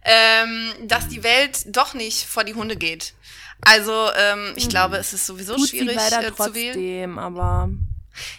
ähm, 0.05 0.73
dass 0.89 1.09
die 1.09 1.23
Welt 1.23 1.65
doch 1.67 1.95
nicht 1.95 2.27
vor 2.27 2.45
die 2.45 2.55
Hunde 2.55 2.77
geht. 2.77 3.15
Also 3.63 4.09
ähm, 4.17 4.55
ich 4.57 4.69
glaube, 4.69 4.97
es 4.97 5.13
ist 5.13 5.27
sowieso 5.27 5.55
Tut 5.55 5.69
sie 5.69 5.79
schwierig 5.79 5.97
leider 5.97 6.27
äh, 6.27 6.35
zu 6.35 6.55
wählen. 6.55 6.73
trotzdem, 6.73 7.19
aber 7.19 7.69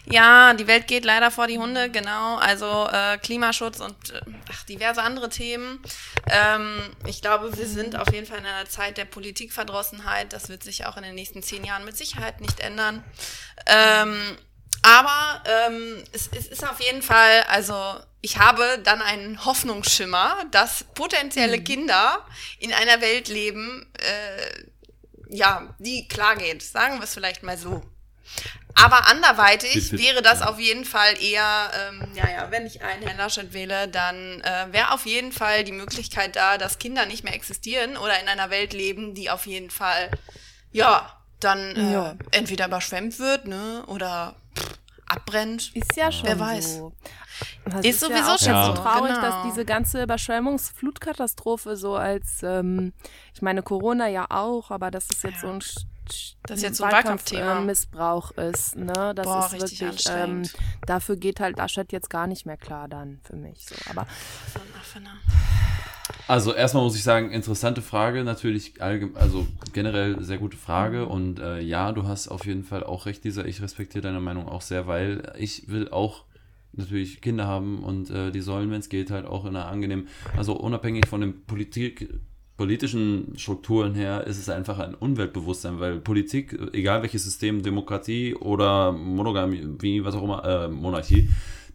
Ja, 0.06 0.53
die 0.53 0.68
Welt 0.68 0.88
geht 0.88 1.06
leider 1.06 1.31
vor 1.31 1.48
die 1.48 1.57
Hunde, 1.57 1.89
genau. 1.89 2.38
Also 2.38 2.88
äh, 2.91 3.18
Klimaschutz 3.18 3.80
und 3.80 4.11
äh, 4.11 4.22
ach, 4.52 4.64
diverse 4.64 5.02
andere 5.02 5.30
Themen. 5.30 5.81
Ähm, 6.30 6.95
ich 7.06 7.22
glaube, 7.22 7.57
wir 7.57 7.68
sind 7.68 7.95
auf 7.95 8.11
jeden 8.14 8.27
Fall 8.27 8.39
in 8.39 8.45
einer 8.45 8.68
Zeit 8.69 8.98
der 8.98 9.06
Politikverdrossenheit. 9.06 10.34
Das 10.34 10.49
wird 10.49 10.64
sich 10.64 10.85
auch 10.85 10.98
in 10.98 11.03
den 11.03 11.15
nächsten 11.15 11.41
zehn 11.43 11.64
Jahren 11.64 11.85
mit 11.85 11.98
Sicherheit 11.98 12.41
nicht 12.41 12.60
ändern. 12.60 13.03
Ähm, 13.65 14.38
Aber 14.84 15.43
ähm, 15.45 16.03
es, 16.11 16.30
es 16.35 16.48
ist 16.48 16.68
auf 16.68 16.80
jeden 16.81 17.02
Fall, 17.03 17.43
also 17.49 17.99
ich 18.22 18.38
habe 18.39 18.80
dann 18.84 19.02
einen 19.02 19.45
Hoffnungsschimmer, 19.45 20.45
dass 20.52 20.85
potenzielle 20.95 21.57
Mhm. 21.60 21.64
Kinder 21.64 22.26
in 22.60 22.73
einer 22.73 22.99
Welt 23.02 23.27
leben, 23.27 23.91
äh, 23.99 24.65
ja, 25.30 25.76
die 25.80 26.07
klar 26.07 26.35
geht. 26.35 26.64
Sagen 26.64 26.98
wir 26.98 27.03
es 27.03 27.14
vielleicht 27.14 27.43
mal 27.43 27.57
so. 27.57 27.84
Aber 28.76 29.07
anderweitig 29.07 29.91
wäre 29.93 30.22
das 30.22 30.39
ja. 30.41 30.48
auf 30.49 30.60
jeden 30.60 30.85
Fall 30.85 31.14
eher, 31.22 31.72
ähm, 31.89 32.07
ja, 32.15 32.30
ja, 32.30 32.52
wenn 32.52 32.65
ich 32.65 32.81
einen 32.84 33.03
Herrn 33.03 33.18
Laschet 33.18 33.53
wähle, 33.53 33.88
dann 33.88 34.41
äh, 34.41 34.68
wäre 34.72 34.91
auf 34.91 35.06
jeden 35.06 35.31
Fall 35.31 35.64
die 35.64 35.72
Möglichkeit 35.72 36.35
da, 36.35 36.57
dass 36.57 36.80
Kinder 36.80 37.06
nicht 37.06 37.23
mehr 37.23 37.34
existieren 37.35 37.98
oder 37.98 38.19
in 38.22 38.27
einer 38.27 38.49
Welt 38.49 38.73
leben, 38.73 39.14
die 39.14 39.30
auf 39.30 39.45
jeden 39.45 39.69
Fall, 39.69 40.10
ja, 40.72 41.11
dann 41.39 41.76
äh, 41.76 41.91
Ja. 41.93 42.15
entweder 42.31 42.68
überschwemmt 42.68 43.19
wird, 43.19 43.48
ne, 43.48 43.84
oder 43.88 44.35
pff, 44.57 44.77
abbrennt. 45.07 45.76
Ist 45.76 45.95
ja 45.98 46.11
schon 46.11 46.27
Wer 46.27 46.39
weiß. 46.39 46.76
so. 46.77 46.93
Das 47.65 47.84
Ist 47.85 47.99
sowieso 47.99 48.31
ja 48.31 48.38
schon 48.38 48.65
so 48.65 48.76
so, 48.76 48.81
traurig, 48.84 49.14
genau. 49.15 49.22
dass 49.22 49.43
diese 49.45 49.65
ganze 49.65 50.03
Überschwemmungsflutkatastrophe 50.03 51.76
so 51.76 51.95
als, 51.95 52.43
ähm, 52.43 52.93
ich 53.34 53.41
meine 53.41 53.64
Corona 53.64 54.07
ja 54.07 54.27
auch, 54.30 54.69
aber 54.72 54.91
dass 54.91 55.10
es 55.10 55.22
jetzt 55.23 55.41
so 55.41 55.48
ein 55.48 55.60
Das 56.44 56.58
ist 56.58 56.64
jetzt 56.64 56.78
so 56.78 56.84
ein 56.84 56.92
Wahlkampfthema. 56.92 57.60
äh, 57.60 57.66
Missbrauch 57.66 58.32
ist, 58.32 58.76
ne? 58.76 59.14
Das 59.16 59.26
Boah, 59.26 59.46
ist 59.46 59.62
richtig 59.62 59.82
wirklich, 59.82 60.06
ähm, 60.10 60.44
dafür 60.86 61.16
geht 61.16 61.40
halt 61.40 61.58
Laschet 61.58 61.92
jetzt 61.92 62.10
gar 62.10 62.28
nicht 62.28 62.46
mehr 62.46 62.58
klar 62.58 62.88
dann 62.88 63.20
für 63.24 63.36
mich 63.36 63.66
so. 63.66 63.76
Aber 63.90 64.08
ne? 65.00 65.10
Also 66.28 66.54
erstmal 66.54 66.84
muss 66.84 66.96
ich 66.96 67.04
sagen, 67.04 67.32
interessante 67.32 67.82
Frage, 67.82 68.24
natürlich, 68.24 68.82
also 68.82 69.48
generell 69.74 70.22
sehr 70.24 70.38
gute 70.38 70.58
Frage 70.58 71.06
und 71.06 71.40
äh, 71.40 71.60
ja, 71.60 71.92
du 71.92 72.08
hast 72.08 72.28
auf 72.28 72.46
jeden 72.46 72.64
Fall 72.64 72.84
auch 72.84 73.06
recht, 73.06 73.24
dieser, 73.24 73.46
ich 73.46 73.62
respektiere 73.62 74.02
deine 74.02 74.20
Meinung 74.20 74.48
auch 74.48 74.62
sehr, 74.62 74.88
weil 74.88 75.34
ich 75.38 75.70
will 75.70 75.90
auch 75.90 76.26
natürlich 76.74 77.22
Kinder 77.22 77.48
haben 77.48 77.84
und 77.84 78.10
äh, 78.10 78.32
die 78.32 78.42
sollen, 78.42 78.72
wenn 78.72 78.80
es 78.80 78.90
geht, 78.90 79.12
halt 79.12 79.26
auch 79.26 79.46
in 79.46 79.56
einer 79.56 79.68
angenehmen, 79.68 80.08
also 80.38 80.54
unabhängig 80.54 81.08
von 81.08 81.22
den 81.22 81.46
Politik, 81.46 82.10
politischen 82.62 83.34
Strukturen 83.38 83.96
her, 83.96 84.28
ist 84.28 84.38
es 84.38 84.48
einfach 84.48 84.78
ein 84.78 84.94
Umweltbewusstsein, 84.94 85.80
weil 85.80 85.98
Politik, 85.98 86.56
egal 86.74 87.02
welches 87.02 87.24
System, 87.24 87.64
Demokratie 87.64 88.36
oder 88.36 88.92
Monogamie, 88.92 89.68
wie, 89.80 90.06
was 90.06 90.14
auch 90.14 90.22
immer, 90.22 90.46
äh, 90.46 90.68
Monarchie, 90.68 91.28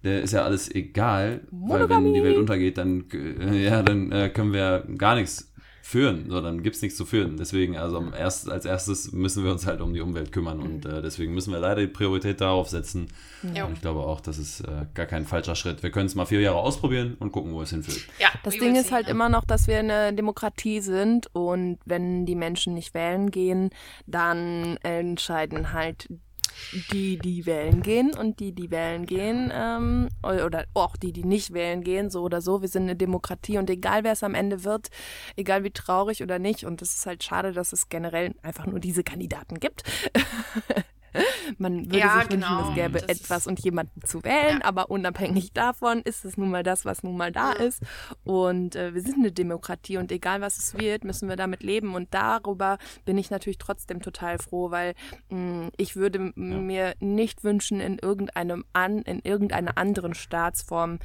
der 0.05 0.23
ist 0.23 0.33
ja 0.33 0.45
alles 0.45 0.73
egal, 0.73 1.41
weil 1.51 1.89
wenn 1.89 2.15
die 2.15 2.23
Welt 2.23 2.37
untergeht, 2.37 2.79
dann, 2.79 3.05
äh, 3.13 3.65
ja, 3.65 3.83
dann 3.83 4.13
äh, 4.13 4.29
können 4.29 4.53
wir 4.53 4.87
gar 4.97 5.17
nichts 5.17 5.53
führen, 5.87 6.29
so, 6.29 6.41
dann 6.41 6.65
gibt's 6.65 6.83
nichts 6.83 6.99
zu 6.99 7.05
führen. 7.05 7.37
Deswegen, 7.37 7.77
also 7.77 7.99
am 7.99 8.13
erst, 8.13 8.51
als 8.51 8.65
erstes 8.65 9.13
müssen 9.13 9.45
wir 9.45 9.53
uns 9.53 9.67
halt 9.67 9.81
um 9.81 9.95
die 9.95 10.01
Umwelt 10.01 10.33
kümmern 10.33 10.59
und 10.59 10.85
äh, 10.85 11.01
deswegen 11.01 11.33
müssen 11.33 11.53
wir 11.53 11.61
leider 11.61 11.81
die 11.81 11.87
Priorität 11.87 12.41
darauf 12.41 12.69
setzen. 12.69 13.07
Jo. 13.55 13.67
Und 13.67 13.75
ich 13.75 13.83
glaube 13.83 14.01
auch, 14.01 14.21
das 14.21 14.37
ist 14.39 14.63
äh, 14.63 14.87
gar 14.95 15.07
kein 15.07 15.27
falscher 15.27 15.55
Schritt. 15.55 15.85
Wir 15.85 15.93
können 15.93 16.07
es 16.07 16.17
mal 16.17 16.27
vier 16.27 16.41
Jahre 16.41 16.59
ausprobieren 16.59 17.17
und 17.21 17.31
gucken, 17.31 17.53
wo 17.53 17.63
es 17.63 17.71
hinführt. 17.71 18.01
Ja, 18.19 18.31
Das 18.43 18.57
Ding 18.57 18.75
ist 18.75 18.91
halt 18.91 19.09
immer 19.09 19.29
noch, 19.29 19.45
dass 19.45 19.69
wir 19.69 19.79
eine 19.79 20.13
Demokratie 20.13 20.81
sind 20.81 21.29
und 21.33 21.79
wenn 21.85 22.27
die 22.27 22.35
Menschen 22.35 22.75
nicht 22.75 22.93
wählen 22.93 23.31
gehen, 23.31 23.71
dann 24.09 24.79
entscheiden 24.79 25.73
halt 25.73 26.09
die, 26.93 27.19
die 27.19 27.47
wählen 27.47 27.83
gehen 27.83 28.13
und 28.17 28.41
die, 28.41 28.53
die 28.53 28.71
wählen 28.71 29.07
gehen, 29.07 29.53
ähm, 29.55 30.09
oder 30.23 30.65
auch 30.75 30.97
die, 30.97 31.13
die 31.13 31.25
nicht 31.25 31.53
wählen 31.53 31.83
gehen, 31.83 32.11
so 32.11 32.23
oder 32.23 32.41
so. 32.41 32.63
Wir 32.63 32.69
sind 32.69 32.85
eine 32.85 32.97
Demokratie 32.97 33.59
und 33.59 33.71
egal 33.71 34.05
wer 34.05 34.13
es 34.13 34.23
am 34.23 34.35
Ende 34.35 34.65
wird, 34.65 34.89
egal 35.37 35.65
wie 35.65 35.71
traurig 35.71 36.23
oder 36.23 36.39
nicht, 36.39 36.65
und 36.65 36.83
es 36.83 36.95
ist 36.95 37.07
halt 37.07 37.23
schade, 37.25 37.53
dass 37.53 37.73
es 37.73 37.89
generell 37.89 38.35
einfach 38.43 38.67
nur 38.67 38.81
diese 38.81 39.05
Kandidaten 39.05 39.61
gibt. 39.61 39.85
Man 41.59 41.87
würde 41.87 41.99
Ja, 41.99 42.21
sich 42.21 42.31
wünschen, 42.31 42.41
genau. 42.41 42.69
es 42.69 42.75
gäbe 42.75 43.01
Das 43.01 43.21
etwas 43.21 43.47
und 43.47 43.61
jemanden 43.61 44.03
zu 44.05 44.23
wählen, 44.25 44.59
Ja. 44.61 44.65
aber 44.65 44.91
unabhängig 44.91 45.53
davon 45.53 46.01
ist 46.03 46.25
es 46.25 46.37
nun 46.37 46.51
mal 46.51 46.63
das, 46.63 46.85
was 46.85 47.03
nun 47.03 47.17
mal 47.17 47.33
da 47.33 47.53
ist. 47.53 47.83
Und 48.25 48.77
äh, 48.77 48.95
wir 48.95 49.01
sind 49.01 49.17
eine 49.19 49.33
Demokratie 49.33 49.97
und 49.97 50.13
egal 50.13 50.41
was 50.41 50.59
es 50.59 50.75
wird, 50.79 51.05
müssen 51.05 51.29
wir 51.29 51.37
damit 51.37 51.63
leben. 51.63 51.95
Und 51.95 52.13
darüber 52.13 52.79
bin 53.05 53.19
ich 53.19 53.31
natürlich 53.31 53.59
trotzdem 53.59 54.01
total 54.03 54.39
froh, 54.39 54.71
weil 54.71 54.95
mh, 55.31 55.71
ich 55.77 55.97
würde 55.97 56.33
mir 56.35 56.95
nicht 57.01 57.45
wünschen, 57.45 57.81
in 57.81 57.99
irgendeinem 57.99 58.65
an, 58.73 58.99
in 59.03 59.21
irgendeiner 59.21 59.79
anderen 59.79 60.15
Staatsform 60.15 60.99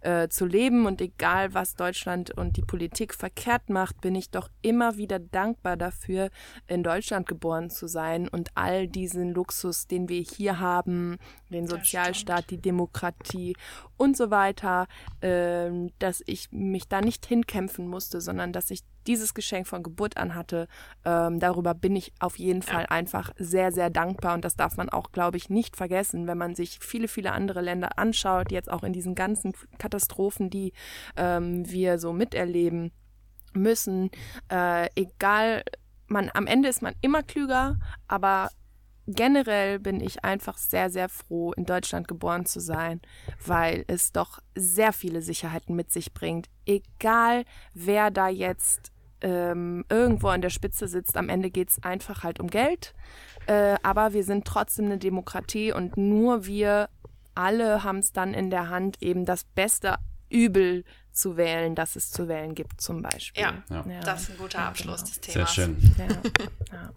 äh, 0.00 0.28
zu 0.28 0.46
leben. 0.46 0.86
Und 0.86 1.00
egal 1.00 1.54
was 1.54 1.74
Deutschland 1.74 2.30
und 2.30 2.56
die 2.56 2.62
Politik 2.62 3.14
verkehrt 3.14 3.68
macht, 3.70 4.00
bin 4.00 4.14
ich 4.14 4.30
doch 4.30 4.48
immer 4.62 4.96
wieder 4.96 5.18
dankbar 5.18 5.76
dafür, 5.76 6.30
in 6.66 6.82
Deutschland 6.82 7.26
geboren 7.28 7.70
zu 7.70 7.86
sein 7.86 8.28
und 8.28 8.50
all 8.54 8.88
diesen 8.88 9.34
Luxus, 9.34 9.57
den 9.90 10.08
wir 10.08 10.20
hier 10.20 10.60
haben, 10.60 11.18
den 11.50 11.66
Sozialstaat, 11.66 12.50
die 12.50 12.60
Demokratie 12.60 13.56
und 13.96 14.16
so 14.16 14.30
weiter, 14.30 14.86
ähm, 15.22 15.90
dass 15.98 16.22
ich 16.26 16.50
mich 16.52 16.88
da 16.88 17.00
nicht 17.00 17.26
hinkämpfen 17.26 17.88
musste, 17.88 18.20
sondern 18.20 18.52
dass 18.52 18.70
ich 18.70 18.80
dieses 19.06 19.34
Geschenk 19.34 19.66
von 19.66 19.82
Geburt 19.82 20.16
an 20.16 20.34
hatte. 20.34 20.68
Ähm, 21.04 21.40
darüber 21.40 21.74
bin 21.74 21.96
ich 21.96 22.12
auf 22.20 22.38
jeden 22.38 22.62
Fall 22.62 22.86
einfach 22.86 23.32
sehr, 23.38 23.72
sehr 23.72 23.90
dankbar 23.90 24.34
und 24.34 24.44
das 24.44 24.54
darf 24.54 24.76
man 24.76 24.90
auch, 24.90 25.12
glaube 25.12 25.38
ich, 25.38 25.48
nicht 25.50 25.76
vergessen, 25.76 26.26
wenn 26.26 26.38
man 26.38 26.54
sich 26.54 26.78
viele, 26.80 27.08
viele 27.08 27.32
andere 27.32 27.62
Länder 27.62 27.98
anschaut, 27.98 28.52
jetzt 28.52 28.70
auch 28.70 28.82
in 28.82 28.92
diesen 28.92 29.14
ganzen 29.14 29.54
Katastrophen, 29.78 30.50
die 30.50 30.72
ähm, 31.16 31.68
wir 31.68 31.98
so 31.98 32.12
miterleben 32.12 32.92
müssen. 33.54 34.10
Äh, 34.50 34.88
egal, 34.94 35.62
man 36.06 36.30
am 36.34 36.46
Ende 36.46 36.68
ist 36.68 36.82
man 36.82 36.94
immer 37.00 37.22
klüger, 37.22 37.78
aber 38.06 38.50
generell 39.08 39.78
bin 39.78 40.00
ich 40.00 40.24
einfach 40.24 40.56
sehr, 40.58 40.90
sehr 40.90 41.08
froh, 41.08 41.52
in 41.52 41.64
Deutschland 41.64 42.06
geboren 42.08 42.46
zu 42.46 42.60
sein, 42.60 43.00
weil 43.44 43.84
es 43.88 44.12
doch 44.12 44.38
sehr 44.54 44.92
viele 44.92 45.22
Sicherheiten 45.22 45.74
mit 45.74 45.90
sich 45.90 46.12
bringt. 46.12 46.48
Egal, 46.66 47.44
wer 47.74 48.10
da 48.10 48.28
jetzt 48.28 48.92
ähm, 49.20 49.84
irgendwo 49.88 50.28
an 50.28 50.42
der 50.42 50.50
Spitze 50.50 50.86
sitzt, 50.86 51.16
am 51.16 51.28
Ende 51.28 51.50
geht 51.50 51.70
es 51.70 51.82
einfach 51.82 52.22
halt 52.22 52.38
um 52.38 52.48
Geld. 52.48 52.94
Äh, 53.46 53.76
aber 53.82 54.12
wir 54.12 54.22
sind 54.24 54.44
trotzdem 54.46 54.84
eine 54.86 54.98
Demokratie 54.98 55.72
und 55.72 55.96
nur 55.96 56.46
wir 56.46 56.88
alle 57.34 57.82
haben 57.84 57.98
es 57.98 58.12
dann 58.12 58.34
in 58.34 58.50
der 58.50 58.68
Hand, 58.68 59.02
eben 59.02 59.24
das 59.24 59.44
beste 59.44 59.96
Übel 60.30 60.84
zu 61.12 61.36
wählen, 61.36 61.74
das 61.74 61.96
es 61.96 62.10
zu 62.10 62.28
wählen 62.28 62.54
gibt, 62.54 62.80
zum 62.80 63.00
Beispiel. 63.02 63.42
Ja, 63.42 63.62
Ja. 63.70 63.82
das 64.00 64.22
ist 64.24 64.30
ein 64.32 64.38
guter 64.38 64.58
Ja, 64.58 64.68
Abschluss 64.68 65.02
genau. 65.02 65.06
des 65.06 65.14
Sehr 65.24 65.32
Themas. 65.34 65.54
schön. 65.54 65.94
Ja, 65.98 66.04
ja. 66.76 66.90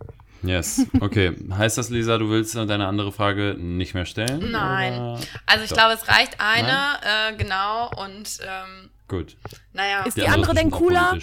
Yes. 0.43 0.85
Okay. 0.99 1.35
heißt 1.51 1.77
das, 1.77 1.89
Lisa, 1.89 2.17
du 2.17 2.29
willst 2.29 2.55
deine 2.55 2.87
andere 2.87 3.11
Frage 3.11 3.55
nicht 3.57 3.93
mehr 3.93 4.05
stellen? 4.05 4.51
Nein. 4.51 4.93
Oder? 4.93 5.19
Also 5.45 5.63
ich 5.63 5.69
So. 5.69 5.75
glaube, 5.75 5.93
es 5.93 6.07
reicht 6.07 6.39
eine, 6.39 6.99
äh, 7.03 7.35
genau, 7.37 7.89
und 8.03 8.39
ähm, 8.41 8.89
Gut. 9.07 9.37
naja. 9.73 10.03
Ist 10.03 10.17
die 10.17 10.27
andere 10.27 10.53
denn 10.53 10.69
bestimmt 10.69 10.73
auch 10.97 11.11
cooler? 11.11 11.19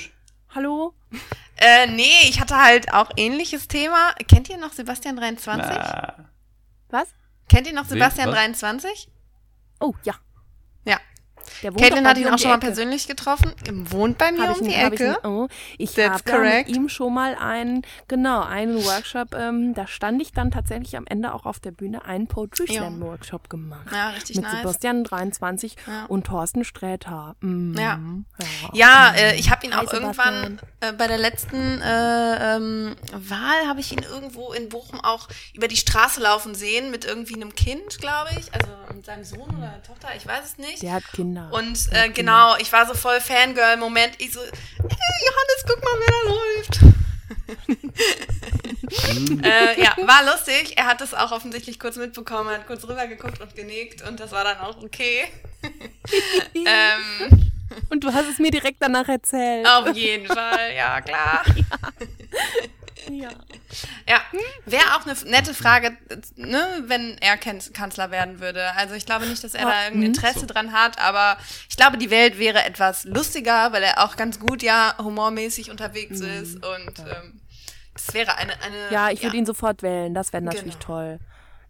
Hallo? 0.54 0.94
Äh, 1.56 1.86
nee, 1.88 2.04
ich 2.28 2.40
hatte 2.40 2.56
halt 2.56 2.92
auch 2.92 3.10
ähnliches 3.16 3.68
Thema. 3.68 4.12
Kennt 4.28 4.48
ihr 4.48 4.58
noch 4.58 4.72
Sebastian 4.72 5.16
23? 5.16 5.70
Na, 5.76 6.14
Was? 6.90 7.08
Kennt 7.48 7.66
ihr 7.66 7.72
noch? 7.74 7.84
Sebastian 7.86 8.28
Was? 8.28 8.34
23? 8.36 9.08
Oh, 9.80 9.94
ja. 10.04 10.14
Der 11.62 11.72
Caitlin 11.72 12.06
hat 12.06 12.18
ihn 12.18 12.26
um 12.26 12.32
auch 12.32 12.36
die 12.36 12.42
schon 12.42 12.50
mal 12.52 12.58
persönlich 12.58 13.06
getroffen. 13.08 13.52
Wohnt 13.72 14.18
bei 14.18 14.32
mir 14.32 14.42
Hab 14.48 14.52
ich, 14.56 14.60
um 14.60 14.64
die 14.68 14.74
ich, 14.74 14.78
ihn- 14.80 14.92
Ecke. 14.92 15.18
oh, 15.24 15.48
ich 15.78 15.98
habe 15.98 16.40
mit 16.42 16.68
ihm 16.68 16.88
schon 16.88 17.14
mal 17.14 17.34
einen, 17.36 17.82
genau, 18.08 18.42
einen 18.42 18.84
Workshop, 18.84 19.34
ähm, 19.34 19.74
da 19.74 19.86
stand 19.86 20.20
ich 20.22 20.32
dann 20.32 20.50
tatsächlich 20.50 20.96
am 20.96 21.06
Ende 21.06 21.32
auch 21.34 21.46
auf 21.46 21.60
der 21.60 21.70
Bühne, 21.72 22.04
einen 22.04 22.26
Poetry. 22.26 22.66
Slam 22.68 23.00
Workshop 23.00 23.48
gemacht. 23.50 23.86
Ja, 23.92 24.10
richtig 24.10 24.36
mit 24.36 24.44
nice. 24.44 24.56
Sebastian 24.58 25.04
23 25.04 25.76
Ja. 25.86 26.04
und 26.06 26.26
Thorsten 26.26 26.64
Sträter. 26.64 27.36
Mhm. 27.40 27.74
Ja. 27.78 27.98
ja. 28.72 28.88
Ja, 28.88 29.14
äh, 29.16 29.34
ich 29.36 29.50
habe 29.50 29.66
ihn 29.66 29.72
auch 29.72 29.92
irgendwann 29.92 30.58
Sebastian. 30.58 30.60
äh, 30.80 30.92
bei 30.92 31.06
der 31.06 31.18
letzten 31.18 31.80
äh, 31.80 32.56
ähm, 32.56 32.96
Wahl 33.12 33.66
habe 33.68 33.80
ich 33.80 33.92
ihn 33.92 34.00
irgendwo 34.02 34.52
in 34.52 34.68
Bochum 34.68 35.00
auch 35.00 35.28
über 35.54 35.68
die 35.68 35.76
Straße 35.76 36.20
laufen 36.20 36.54
sehen 36.54 36.90
mit 36.90 37.04
irgendwie 37.04 37.34
einem 37.34 37.54
Kind, 37.54 37.98
glaube 37.98 38.30
ich, 38.38 38.52
also 38.52 38.68
mit 38.94 39.04
seinem 39.04 39.24
Sohn 39.24 39.48
oder 39.56 39.82
Tochter, 39.86 40.08
ich 40.16 40.26
weiß 40.26 40.44
es 40.44 40.58
nicht. 40.58 40.82
Der 40.82 40.92
hat 40.94 41.04
Kinder. 41.12 41.37
Und 41.50 41.92
Der 41.92 42.04
äh, 42.04 42.08
hat 42.08 42.14
genau, 42.14 42.56
ich 42.58 42.72
war 42.72 42.86
so 42.86 42.94
voll 42.94 43.20
Fangirl-Moment. 43.20 44.14
Ich 44.18 44.32
so, 44.32 44.40
hey, 44.40 44.50
Johannes, 45.26 45.64
guck 45.66 45.82
mal, 45.84 45.98
wer 46.00 46.12
da 46.12 46.22
läuft. 46.30 46.78
äh, 49.44 49.82
ja, 49.82 49.96
war 50.06 50.24
lustig. 50.24 50.76
Er 50.76 50.86
hat 50.86 51.00
das 51.00 51.14
auch 51.14 51.32
offensichtlich 51.32 51.78
kurz 51.78 51.96
mitbekommen, 51.96 52.50
hat 52.50 52.66
kurz 52.66 52.84
rübergeguckt 52.84 53.40
und 53.40 53.54
genickt 53.54 54.06
und 54.06 54.20
das 54.20 54.32
war 54.32 54.44
dann 54.44 54.58
auch 54.58 54.82
okay. 54.82 55.24
ähm, 56.54 57.50
Und 57.90 58.04
du 58.04 58.12
hast 58.12 58.28
es 58.28 58.38
mir 58.38 58.50
direkt 58.50 58.78
danach 58.80 59.08
erzählt. 59.08 59.66
auf 59.66 59.94
jeden 59.94 60.26
Fall, 60.26 60.74
ja 60.76 61.00
klar. 61.00 61.44
Ja. 61.56 62.77
Ja, 64.06 64.20
wäre 64.66 64.96
auch 64.96 65.06
eine 65.06 65.14
nette 65.30 65.54
Frage, 65.54 65.96
ne, 66.36 66.84
wenn 66.86 67.16
er 67.18 67.36
Kanzler 67.36 68.10
werden 68.10 68.40
würde. 68.40 68.74
Also 68.74 68.94
ich 68.94 69.06
glaube 69.06 69.26
nicht, 69.26 69.42
dass 69.44 69.54
er 69.54 69.62
Ja, 69.62 69.70
da 69.70 69.84
irgendein 69.84 69.98
mhm. 70.10 70.14
Interesse 70.14 70.46
dran 70.46 70.72
hat, 70.72 70.98
aber 70.98 71.36
ich 71.68 71.76
glaube, 71.76 71.98
die 71.98 72.10
Welt 72.10 72.38
wäre 72.38 72.64
etwas 72.64 73.04
lustiger, 73.04 73.72
weil 73.72 73.82
er 73.82 74.04
auch 74.04 74.16
ganz 74.16 74.40
gut 74.40 74.62
ja 74.62 74.94
humormäßig 74.98 75.70
unterwegs 75.70 76.20
ist 76.20 76.54
und 76.56 76.98
ähm, 76.98 77.40
das 77.94 78.14
wäre 78.14 78.36
eine 78.36 78.52
eine 78.62 78.90
Ja, 78.90 79.10
ich 79.10 79.22
würde 79.22 79.36
ihn 79.36 79.46
sofort 79.46 79.82
wählen. 79.82 80.14
Das 80.14 80.32
wäre 80.32 80.42
natürlich 80.42 80.78
Genau. 80.78 80.84
toll. 80.86 81.18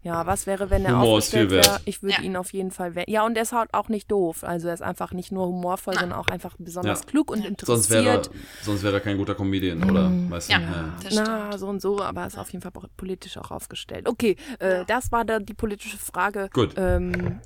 Ja, 0.01 0.25
was 0.25 0.47
wäre, 0.47 0.69
wenn 0.69 0.85
er 0.85 0.93
Humor 1.01 1.17
ist 1.19 1.29
viel 1.31 1.41
aufgestellt 1.41 1.51
wäre? 1.51 1.73
wert. 1.73 1.81
Ich 1.85 2.01
würde 2.01 2.15
Ja. 2.15 2.21
ihn 2.21 2.37
auf 2.37 2.53
jeden 2.53 2.71
Fall. 2.71 2.93
Ja, 3.07 3.25
und 3.25 3.35
er 3.35 3.43
ist 3.43 3.51
halt 3.51 3.73
auch 3.73 3.89
nicht 3.89 4.09
doof. 4.09 4.45
Also 4.45 4.69
er 4.69 4.73
ist 4.73 4.81
einfach 4.81 5.11
nicht 5.11 5.31
nur 5.33 5.47
humorvoll, 5.47 5.93
sondern 5.95 6.17
auch 6.17 6.27
einfach 6.27 6.55
besonders 6.57 7.01
Ja. 7.01 7.05
klug 7.05 7.29
und 7.31 7.43
Sonst 7.61 7.89
wäre 7.89 8.05
er, 8.07 8.15
interessiert. 8.15 8.45
sonst 8.63 8.83
wäre 8.83 8.93
er 8.95 8.99
kein 9.01 9.17
guter 9.17 9.35
Comedian, 9.35 9.83
oder? 9.89 10.09
Weißt 10.29 10.49
du? 10.49 10.53
Ja. 10.53 10.59
Ja. 10.61 10.93
Das 11.03 11.13
stimmt. 11.13 11.27
Na, 11.27 11.57
so 11.57 11.67
und 11.67 11.81
so, 11.81 12.01
aber 12.01 12.21
er 12.21 12.27
ist 12.27 12.37
auf 12.37 12.49
jeden 12.51 12.61
Fall 12.61 12.71
po- 12.71 12.87
politisch 12.95 13.37
auch 13.37 13.51
aufgestellt. 13.51 14.07
Okay, 14.07 14.37
äh, 14.59 14.85
das 14.85 15.11
war 15.11 15.25
da 15.25 15.39
die 15.39 15.53
politische 15.53 15.97
Frage 15.97 16.49
Gut. 16.53 16.75
Ähm, 16.77 17.41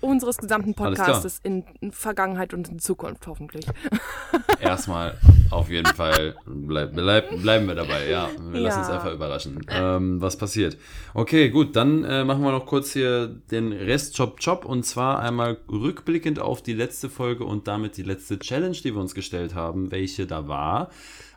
unseres 0.00 0.36
gesamten. 0.38 0.74
Podcastes 0.74 1.40
in 1.42 1.64
Vergangenheit 1.90 2.54
und 2.54 2.68
in 2.68 2.78
Zukunft 2.78 3.26
hoffentlich. 3.26 3.66
Erstmal 4.60 5.16
auf 5.50 5.70
jeden 5.70 5.86
Fall 5.94 6.36
bleib, 6.46 6.94
bleib, 6.94 7.30
bleiben 7.42 7.66
wir 7.66 7.74
dabei, 7.74 8.08
ja. 8.08 8.28
Wir 8.50 8.60
lassen 8.60 8.80
uns 8.80 8.88
Ja. 8.88 8.94
einfach 8.94 9.12
überraschen, 9.12 9.64
ähm, 9.70 10.20
was 10.20 10.36
passiert. 10.36 10.76
Okay, 11.14 11.50
gut, 11.50 11.74
dann 11.76 12.04
äh, 12.04 12.24
machen 12.24 12.42
wir 12.42 12.52
noch 12.52 12.66
kurz 12.66 12.92
hier 12.92 13.28
den 13.50 13.72
Rest 13.72 14.16
Chop 14.16 14.40
Chop 14.40 14.64
und 14.64 14.84
zwar 14.84 15.20
einmal 15.20 15.58
rückblickend 15.70 16.38
auf 16.38 16.62
die 16.62 16.74
letzte 16.74 17.08
Folge 17.08 17.44
und 17.44 17.66
damit 17.68 17.96
die 17.96 18.02
letzte 18.02 18.38
Challenge, 18.38 18.76
die 18.76 18.94
wir 18.94 19.00
uns 19.00 19.14
gestellt 19.14 19.54
haben, 19.54 19.90
welche 19.90 20.26
da 20.26 20.48
war. 20.48 20.90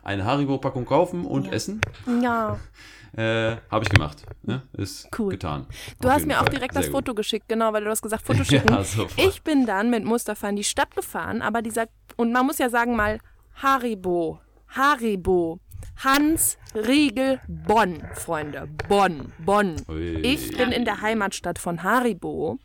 Eine 0.04 0.24
Haribo-Packung 0.24 0.84
kaufen 0.84 1.24
und 1.24 1.52
essen. 1.52 1.80
Ja, 2.22 2.58
Äh, 3.16 3.56
Habe 3.70 3.84
ich 3.84 3.90
gemacht. 3.90 4.24
Ne? 4.42 4.62
Ist 4.72 5.08
Cool. 5.18 5.32
getan. 5.32 5.66
du 6.00 6.08
Auf 6.08 6.14
hast 6.14 6.26
mir 6.26 6.38
auch 6.38 6.44
Fall. 6.44 6.54
direkt 6.54 6.74
das 6.76 6.84
Sehr 6.84 6.92
gut. 6.92 7.00
Foto 7.06 7.14
geschickt, 7.14 7.48
genau, 7.48 7.72
weil 7.72 7.84
du 7.84 7.90
hast 7.90 8.00
gesagt, 8.02 8.24
Foto 8.26 8.42
schicken. 8.44 8.72
Ja, 8.72 8.82
ich 9.16 9.42
bin 9.42 9.66
dann 9.66 9.90
mit 9.90 10.04
Mustafa 10.04 10.48
in 10.48 10.56
die 10.56 10.64
Stadt 10.64 10.94
gefahren, 10.94 11.42
aber 11.42 11.60
dieser, 11.62 11.86
und 12.16 12.32
man 12.32 12.46
muss 12.46 12.58
ja 12.58 12.70
sagen 12.70 12.96
mal, 12.96 13.18
Haribo, 13.62 14.40
Haribo, 14.68 15.58
Hans 16.02 16.56
Riegel 16.74 17.40
Bonn, 17.48 18.02
Freunde, 18.14 18.66
Bonn, 18.88 19.32
Bonn. 19.38 19.76
Ui. 19.88 20.16
Ich 20.22 20.56
bin 20.56 20.72
in 20.72 20.84
der 20.86 21.02
Heimatstadt 21.02 21.58
von 21.58 21.82
Haribo. 21.82 22.58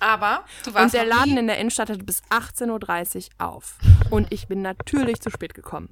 Aber 0.00 0.44
du 0.64 0.74
warst 0.74 0.84
Und 0.86 0.94
der 0.94 1.04
Laden 1.06 1.38
in 1.38 1.46
der 1.46 1.58
Innenstadt 1.58 1.88
hatte 1.90 2.02
bis 2.04 2.22
18.30 2.24 3.28
Uhr 3.40 3.46
auf. 3.46 3.78
Und 4.10 4.30
ich 4.32 4.46
bin 4.48 4.60
natürlich 4.62 5.20
zu 5.20 5.30
spät 5.30 5.54
gekommen. 5.54 5.88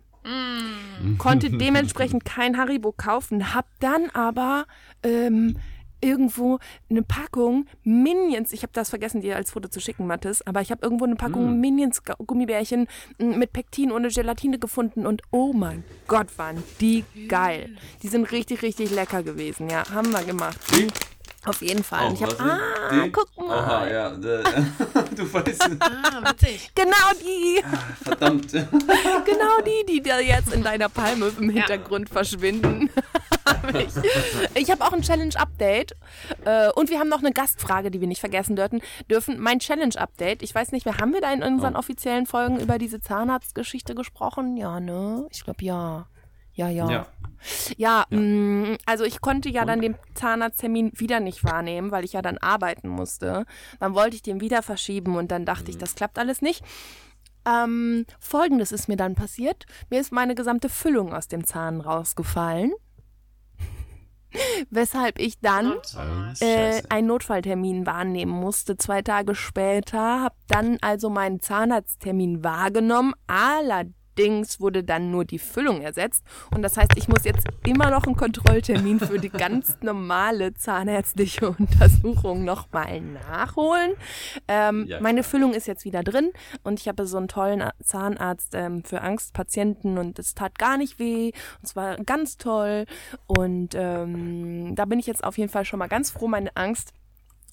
Konnte 1.19 1.51
dementsprechend 1.51 2.25
kein 2.25 2.57
Haribo 2.57 2.93
kaufen, 2.93 3.55
hab 3.55 3.67
dann 3.81 4.09
aber 4.15 4.67
ähm, 5.03 5.57
irgendwo 6.01 6.59
eine 6.91 7.03
Packung 7.03 7.67
Minions, 7.83 8.53
ich 8.53 8.63
habe 8.63 8.73
das 8.75 8.91
vergessen, 8.91 9.21
dir 9.21 9.37
als 9.37 9.51
Foto 9.53 9.69
zu 9.69 9.81
schicken, 9.81 10.07
Mathis, 10.07 10.43
aber 10.43 10.61
ich 10.61 10.71
habe 10.71 10.83
irgendwo 10.83 11.05
eine 11.05 11.17
Packung 11.17 11.61
Minions 11.61 12.05
Gu- 12.05 12.23
Gummibärchen 12.27 12.87
m, 13.19 13.39
mit 13.39 13.53
Pektin 13.53 13.91
ohne 13.93 14.09
Gelatine 14.09 14.59
gefunden 14.59 15.07
und 15.07 15.23
oh 15.31 15.53
mein 15.53 15.83
Gott, 16.07 16.37
waren 16.39 16.63
die 16.81 17.05
geil. 17.29 17.77
Die 18.03 18.09
sind 18.09 18.31
richtig, 18.33 18.63
richtig 18.63 18.91
lecker 18.91 19.23
gewesen, 19.23 19.69
ja, 19.71 19.89
haben 19.91 20.11
wir 20.11 20.25
gemacht. 20.25 20.59
Die? 20.73 20.89
Auf 21.47 21.61
jeden 21.63 21.85
Fall. 21.85 22.05
Oh, 22.05 22.09
und 22.09 22.15
ich 22.15 22.23
habe, 22.23 22.37
ah, 22.41 23.07
guck 23.13 23.29
mal. 23.37 23.59
Oha, 23.59 23.87
ja. 23.87 24.11
du 25.17 25.33
weißt, 25.33 25.69
Ah, 25.81 26.31
witzig. 26.31 26.71
Genau 26.75 27.11
die, 27.21 27.63
verdammt. 28.03 28.53
genau 28.53 29.61
die, 29.67 29.87
die 29.93 30.03
da 30.03 30.19
jetzt 30.21 30.53
in 30.55 30.63
deiner 30.63 30.89
Palme 30.89 31.31
im 31.39 31.51
Hintergrund 31.51 32.09
verschwinden. 32.09 32.91
Hab 33.47 33.75
ich 33.75 33.89
ich 34.55 34.71
habe 34.71 34.83
auch 34.85 34.93
ein 34.93 35.03
Challenge-Update 35.03 35.93
äh, 36.47 36.71
und 36.73 36.89
wir 36.89 36.99
haben 36.99 37.11
noch 37.11 37.19
eine 37.19 37.33
Gastfrage, 37.33 37.91
die 37.91 38.01
wir 38.01 38.09
nicht 38.09 38.21
vergessen 38.21 38.57
dürfen. 38.57 38.81
dürfen. 39.11 39.39
Mein 39.39 39.59
Challenge-Update, 39.59 40.43
ich 40.43 40.55
weiß 40.55 40.73
nicht 40.73 40.87
mehr, 40.87 40.97
haben 40.97 41.13
wir 41.13 41.21
da 41.21 41.31
in 41.31 41.43
unseren 41.43 41.77
Oh. 41.77 41.81
offiziellen 41.81 42.25
Folgen 42.27 42.59
über 42.59 42.79
diese 42.79 43.01
Zahnarztgeschichte 43.01 43.95
gesprochen? 43.95 44.57
Ja, 44.57 44.81
ne? 44.81 45.27
Ich 45.31 45.45
glaube 45.45 45.63
ja. 45.63 46.07
Ja, 46.55 46.69
ja. 46.69 46.91
Ja. 46.91 47.07
Ja, 47.77 48.07
mh, 48.09 48.79
also 48.87 49.05
ich 49.05 49.21
konnte 49.21 49.51
ja 49.51 49.67
dann 49.67 49.81
den 49.83 49.97
Zahnarzttermin 50.15 50.93
wieder 50.95 51.21
nicht 51.21 51.45
wahrnehmen, 51.45 51.91
weil 51.91 52.05
ich 52.05 52.15
ja 52.15 52.23
dann 52.23 52.39
arbeiten 52.39 52.89
musste. 52.89 53.45
Dann 53.81 53.95
wollte 53.95 54.17
ich 54.17 54.23
den 54.23 54.41
wieder 54.41 54.63
verschieben 54.63 55.17
und 55.17 55.31
dann 55.31 55.45
dachte 55.45 55.71
ich, 55.71 55.77
das 55.77 55.95
klappt 55.95 56.19
alles 56.19 56.41
nicht. 56.41 56.65
Ähm, 57.47 58.07
Folgendes 58.19 58.73
ist 58.73 58.89
mir 58.89 58.97
dann 58.97 59.15
passiert. 59.15 59.67
Mir 59.91 60.01
ist 60.01 60.13
meine 60.13 60.35
gesamte 60.35 60.71
Füllung 60.71 61.13
aus 61.13 61.29
dem 61.29 61.45
Zahn 61.45 61.83
rausgefallen. 61.83 62.73
Weshalb 64.71 65.19
ich 65.19 65.39
dann 65.41 65.75
äh, 66.41 66.83
einen 66.89 67.09
Notfalltermin 67.09 67.85
wahrnehmen 67.85 68.33
musste. 68.33 68.79
Zwei 68.79 69.03
Tage 69.03 69.35
später 69.35 70.21
habe 70.23 70.37
dann 70.49 70.79
also 70.81 71.11
meinen 71.11 71.41
Zahnarzttermin 71.41 72.43
wahrgenommen. 72.43 73.13
Allerdings 73.27 73.95
wurde 74.61 74.85
dann 74.85 75.11
nur 75.11 75.25
die 75.25 75.39
Füllung 75.39 75.83
ersetzt. 75.83 76.25
Und 76.55 76.63
das 76.63 76.77
heißt, 76.77 76.93
ich 76.97 77.09
muss 77.09 77.25
jetzt 77.25 77.47
immer 77.67 77.91
noch 77.91 78.05
einen 78.05 78.17
Kontrolltermin 78.17 79.01
für 79.01 79.19
die 79.19 79.31
ganz 79.31 79.79
normale 79.83 80.55
zahnärztliche 80.55 81.51
Untersuchung 81.51 82.45
nochmal 82.45 83.01
nachholen. 83.01 83.95
Ähm, 84.49 84.87
Ja, 84.87 85.01
meine. 85.01 85.25
Füllung 85.25 85.55
ist 85.55 85.67
jetzt 85.67 85.87
wieder 85.87 86.03
drin 86.03 86.33
und 86.65 86.81
ich 86.81 86.87
habe 86.87 87.07
so 87.07 87.17
einen 87.17 87.29
tollen 87.29 87.65
Zahnarzt 87.83 88.55
ähm, 88.55 88.85
für 88.85 89.01
Angstpatienten 89.01 89.97
und 89.97 90.19
es 90.19 90.35
tat 90.35 90.59
gar 90.59 90.77
nicht 90.77 90.99
weh. 90.99 91.29
Und 91.29 91.65
es 91.65 91.75
war 91.77 91.97
ganz 91.97 92.37
toll. 92.37 92.85
Und 93.27 93.75
ähm, 93.75 94.75
da 94.75 94.85
bin 94.85 94.99
ich 94.99 95.07
jetzt 95.07 95.25
auf 95.25 95.39
jeden 95.39 95.51
Fall 95.51 95.65
schon 95.65 95.79
mal 95.79 95.89
ganz 95.89 96.11
froh, 96.11 96.29
meine 96.29 96.55
Angst 96.57 96.93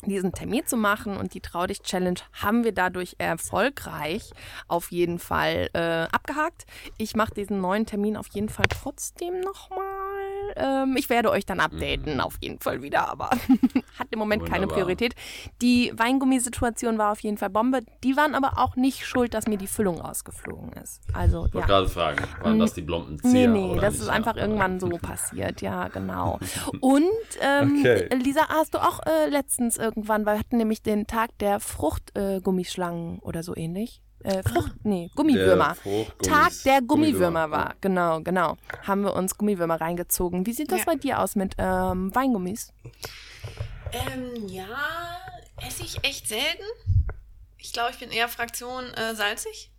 diesen 0.09 0.31
Termin 0.31 0.65
zu 0.65 0.77
machen 0.77 1.17
und 1.17 1.33
die 1.33 1.41
Trau 1.41 1.67
dich 1.67 1.81
Challenge 1.81 2.19
haben 2.33 2.63
wir 2.63 2.71
dadurch 2.71 3.15
erfolgreich 3.17 4.31
auf 4.67 4.91
jeden 4.91 5.19
Fall 5.19 5.69
äh, 5.73 6.07
abgehakt. 6.11 6.65
Ich 6.97 7.15
mache 7.15 7.33
diesen 7.33 7.61
neuen 7.61 7.85
Termin 7.85 8.17
auf 8.17 8.27
jeden 8.29 8.49
Fall 8.49 8.67
trotzdem 8.69 9.41
nochmal. 9.41 10.10
Ähm, 10.55 10.95
ich 10.97 11.09
werde 11.09 11.29
euch 11.31 11.45
dann 11.45 11.59
updaten, 11.59 12.19
auf 12.21 12.37
jeden 12.41 12.59
Fall 12.59 12.81
wieder, 12.81 13.09
aber 13.09 13.29
hat 13.99 14.07
im 14.11 14.19
Moment 14.19 14.43
keine 14.45 14.63
Wunderbar. 14.63 14.75
Priorität. 14.77 15.15
Die 15.61 15.91
Weingummisituation 15.95 16.97
war 16.97 17.11
auf 17.11 17.19
jeden 17.21 17.37
Fall 17.37 17.49
Bombe. 17.49 17.81
Die 18.03 18.15
waren 18.17 18.35
aber 18.35 18.57
auch 18.57 18.75
nicht 18.75 19.05
schuld, 19.05 19.33
dass 19.33 19.47
mir 19.47 19.57
die 19.57 19.67
Füllung 19.67 20.01
ausgeflogen 20.01 20.73
ist. 20.73 21.01
Also 21.13 21.45
Ich 21.47 21.53
wollte 21.53 21.59
ja. 21.59 21.65
gerade 21.77 21.89
fragen, 21.89 22.23
waren 22.41 22.59
das 22.59 22.73
die 22.73 22.81
blonden 22.81 23.17
Nee, 23.23 23.29
Zieher? 23.31 23.47
nee, 23.49 23.65
oder 23.65 23.81
das 23.81 23.93
nicht? 23.93 24.03
ist 24.03 24.09
einfach 24.09 24.35
Ja. 24.35 24.43
irgendwann 24.43 24.79
so 24.79 24.89
passiert, 25.01 25.61
ja, 25.61 25.87
genau. 25.87 26.39
Und 26.79 27.03
ähm, 27.41 27.77
Okay. 27.79 28.09
Lisa, 28.15 28.47
hast 28.49 28.73
du 28.73 28.77
auch 28.79 28.99
äh, 29.05 29.29
letztens 29.29 29.77
irgendwann, 29.77 30.25
weil 30.25 30.35
wir 30.35 30.39
hatten 30.39 30.57
nämlich 30.57 30.81
den 30.81 31.07
Tag 31.07 31.37
der 31.39 31.59
Fruchtgummischlangen 31.59 32.37
äh, 32.37 32.41
Gummischlangen 32.41 33.19
oder 33.19 33.43
so 33.43 33.55
ähnlich. 33.55 34.01
Äh, 34.23 34.43
Frucht, 34.43 34.71
nee, 34.83 35.09
Gummiwürmer. 35.15 35.75
Fruchtgummis- 35.83 36.27
Tag 36.29 36.51
der 36.65 36.81
Gummiwürmer, 36.81 37.47
Gummiwürmer 37.47 37.51
war, 37.51 37.75
genau, 37.81 38.21
genau. 38.21 38.57
Haben 38.83 39.03
wir 39.03 39.13
uns 39.13 39.37
Gummiwürmer 39.37 39.79
reingezogen. 39.81 40.45
Wie 40.45 40.53
sieht 40.53 40.71
das 40.71 40.79
Ja. 40.79 40.85
bei 40.85 40.95
dir 40.95 41.19
aus 41.19 41.35
mit 41.35 41.55
ähm, 41.57 42.13
Weingummis? 42.13 42.71
Ähm, 43.91 44.47
ja, 44.47 44.67
esse 45.65 45.83
ich 45.83 46.03
echt 46.03 46.27
selten. 46.27 46.63
Ich 47.57 47.73
glaube, 47.73 47.91
ich 47.91 47.99
bin 47.99 48.09
eher 48.11 48.27
Fraktion 48.29 48.85
äh, 48.93 49.15
salzig. 49.15 49.71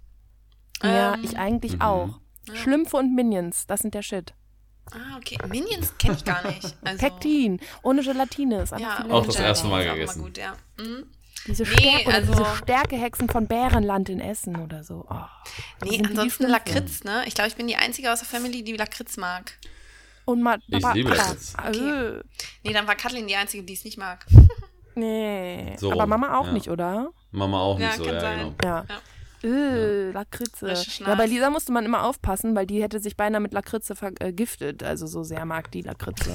ja, 0.83 1.15
Ähm, 1.15 1.21
ich 1.25 1.39
eigentlich 1.39 1.75
mhm. 1.75 1.83
auch. 1.83 2.09
Schlümpfe 2.55 2.97
und 2.97 3.15
Minions, 3.15 3.67
das 3.67 3.81
sind 3.81 3.95
der 3.95 4.03
Shit. 4.03 4.35
Ah, 4.91 5.17
okay. 5.17 5.39
Minions 5.49 5.97
kenne 5.97 6.15
ich 6.17 6.25
gar 6.25 6.45
nicht. 6.47 6.77
Also, 6.83 6.99
Pektin, 6.99 7.61
ohne 7.85 8.03
Gelatine 8.03 8.63
ist 8.63 8.73
einfach 8.73 9.07
Ja, 9.07 9.11
Auch 9.15 9.25
das 9.25 9.37
erste 9.37 9.69
Mal 9.69 9.85
gegessen. 9.85 10.19
Immer 10.19 10.29
gut, 10.29 10.39
ja. 10.39 10.57
Mhm. 10.79 11.07
Diese, 11.47 11.65
Nee, 11.65 11.69
Stärke, 11.71 12.07
oder 12.09 12.15
also- 12.17 12.33
diese 12.33 12.57
Stärkehexen 12.57 13.29
von 13.29 13.47
Bärenland 13.49 14.09
in 14.09 14.21
Essen 14.21 14.57
oder 14.57 14.85
so. 14.85 15.07
Oh. 15.11 15.17
Nee, 15.85 16.01
ansonsten? 16.05 16.47
Lakritz, 16.49 17.03
ne? 17.05 17.25
Ich 17.27 17.35
glaube, 17.35 17.49
ich 17.49 17.57
bin 17.57 17.67
die 17.67 17.77
Einzige 17.77 18.13
aus 18.13 18.21
der 18.21 18.29
Family, 18.29 18.63
die 18.63 18.77
Lakritz 18.77 19.17
mag. 19.17 19.53
Und 20.25 20.41
mal, 20.43 20.59
Ich 20.69 20.85
aber, 20.85 20.95
liebe 20.95 21.11
Lakritz. 21.15 21.55
äh, 21.55 22.23
Nee, 22.63 22.73
dann 22.73 22.87
war 22.87 22.95
Kathleen 22.95 23.27
die 23.27 23.35
Einzige, 23.35 23.65
die 23.65 23.73
es 23.73 23.85
nicht 23.85 23.99
mag. 23.99 24.25
nee. 24.95 25.75
So 25.79 25.91
aber 25.91 26.03
rum, 26.03 26.11
Mama 26.11 26.39
auch 26.39 26.47
ja. 26.47 26.53
nicht, 26.53 26.69
oder? 26.69 27.11
Mama 27.33 27.61
auch 27.61 27.79
Ja, 27.81 27.87
nicht 27.89 27.97
so, 27.99 28.05
kann 28.05 28.15
ja, 28.15 28.21
sein. 28.21 28.39
genau. 28.39 28.55
Ja. 28.63 28.85
Ja. 28.89 29.01
Äh, 29.45 30.11
Lakritze. 30.13 30.67
Frische 30.69 31.05
Ja, 31.05 31.15
bei. 31.15 31.27
Lisa 31.27 31.51
musste 31.51 31.73
man 31.73 31.85
immer 31.85 32.05
aufpassen, 32.05 32.55
weil 32.55 32.67
die 32.67 32.83
hätte 32.83 33.01
sich 33.01 33.17
beinahe 33.17 33.41
mit 33.41 33.53
Lakritze 33.53 33.97
vergiftet. 33.97 34.83
Also 34.83 35.07
so 35.07 35.23
sehr 35.23 35.45
mag 35.45 35.71
die 35.73 35.83
Lakritze. 35.83 36.31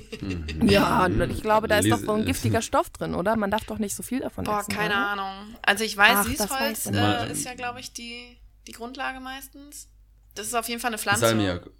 ja, 0.62 1.04
und 1.06 1.20
ich 1.30 1.42
glaube, 1.42 1.68
da 1.68 1.78
ist 1.78 1.90
doch 1.90 1.98
so 1.98 2.12
ein 2.12 2.24
giftiger 2.24 2.62
Stoff 2.62 2.90
drin, 2.90 3.14
oder? 3.14 3.36
Man 3.36 3.50
darf 3.50 3.64
doch 3.64 3.78
nicht 3.78 3.94
so 3.94 4.02
viel 4.02 4.20
davon 4.20 4.44
Boah, 4.44 4.60
essen. 4.60 4.72
keine 4.72 4.94
oder? 4.94 5.06
Ahnung. 5.08 5.56
Also 5.62 5.84
ich 5.84 5.96
weiß, 5.96 6.18
Ach, 6.18 6.24
Süßholz 6.24 6.86
äh, 6.86 7.30
ist 7.32 7.44
ja, 7.44 7.54
glaube 7.54 7.80
ich, 7.80 7.92
die, 7.92 8.38
die 8.66 8.72
Grundlage 8.72 9.20
meistens. 9.20 9.88
Das 10.34 10.46
ist 10.46 10.54
auf 10.54 10.68
jeden 10.68 10.80
Fall 10.80 10.90
eine 10.90 10.98
Pflanze. 10.98 11.26
Salmiak. 11.26 11.70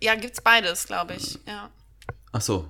Ja, 0.00 0.14
gibt's 0.16 0.40
beides, 0.40 0.86
glaube 0.86 1.14
ich. 1.14 1.38
Ja. 1.46 1.70
Ach 2.32 2.40
so. 2.40 2.68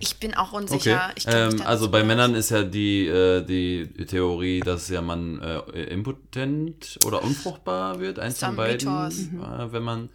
Ich 0.00 0.16
bin 0.16 0.34
auch 0.34 0.52
Okay. 0.52 0.56
unsicher. 0.62 1.10
Mich 1.14 1.26
Ähm, 1.26 1.62
also 1.64 1.90
bei 1.90 2.02
Männern 2.04 2.34
ist 2.34 2.50
ja 2.50 2.62
die, 2.62 3.06
äh, 3.06 3.42
die 3.42 3.86
Theorie, 4.06 4.60
dass 4.60 4.88
ja 4.88 5.00
man 5.02 5.40
äh, 5.40 5.84
impotent 5.84 6.98
oder 7.04 7.22
unfruchtbar 7.22 8.00
wird, 8.00 8.18
eins 8.18 8.38
von 8.40 8.56
beiden, 8.56 8.88
äh, 8.88 9.72
wenn 9.72 9.82
man 9.82 10.08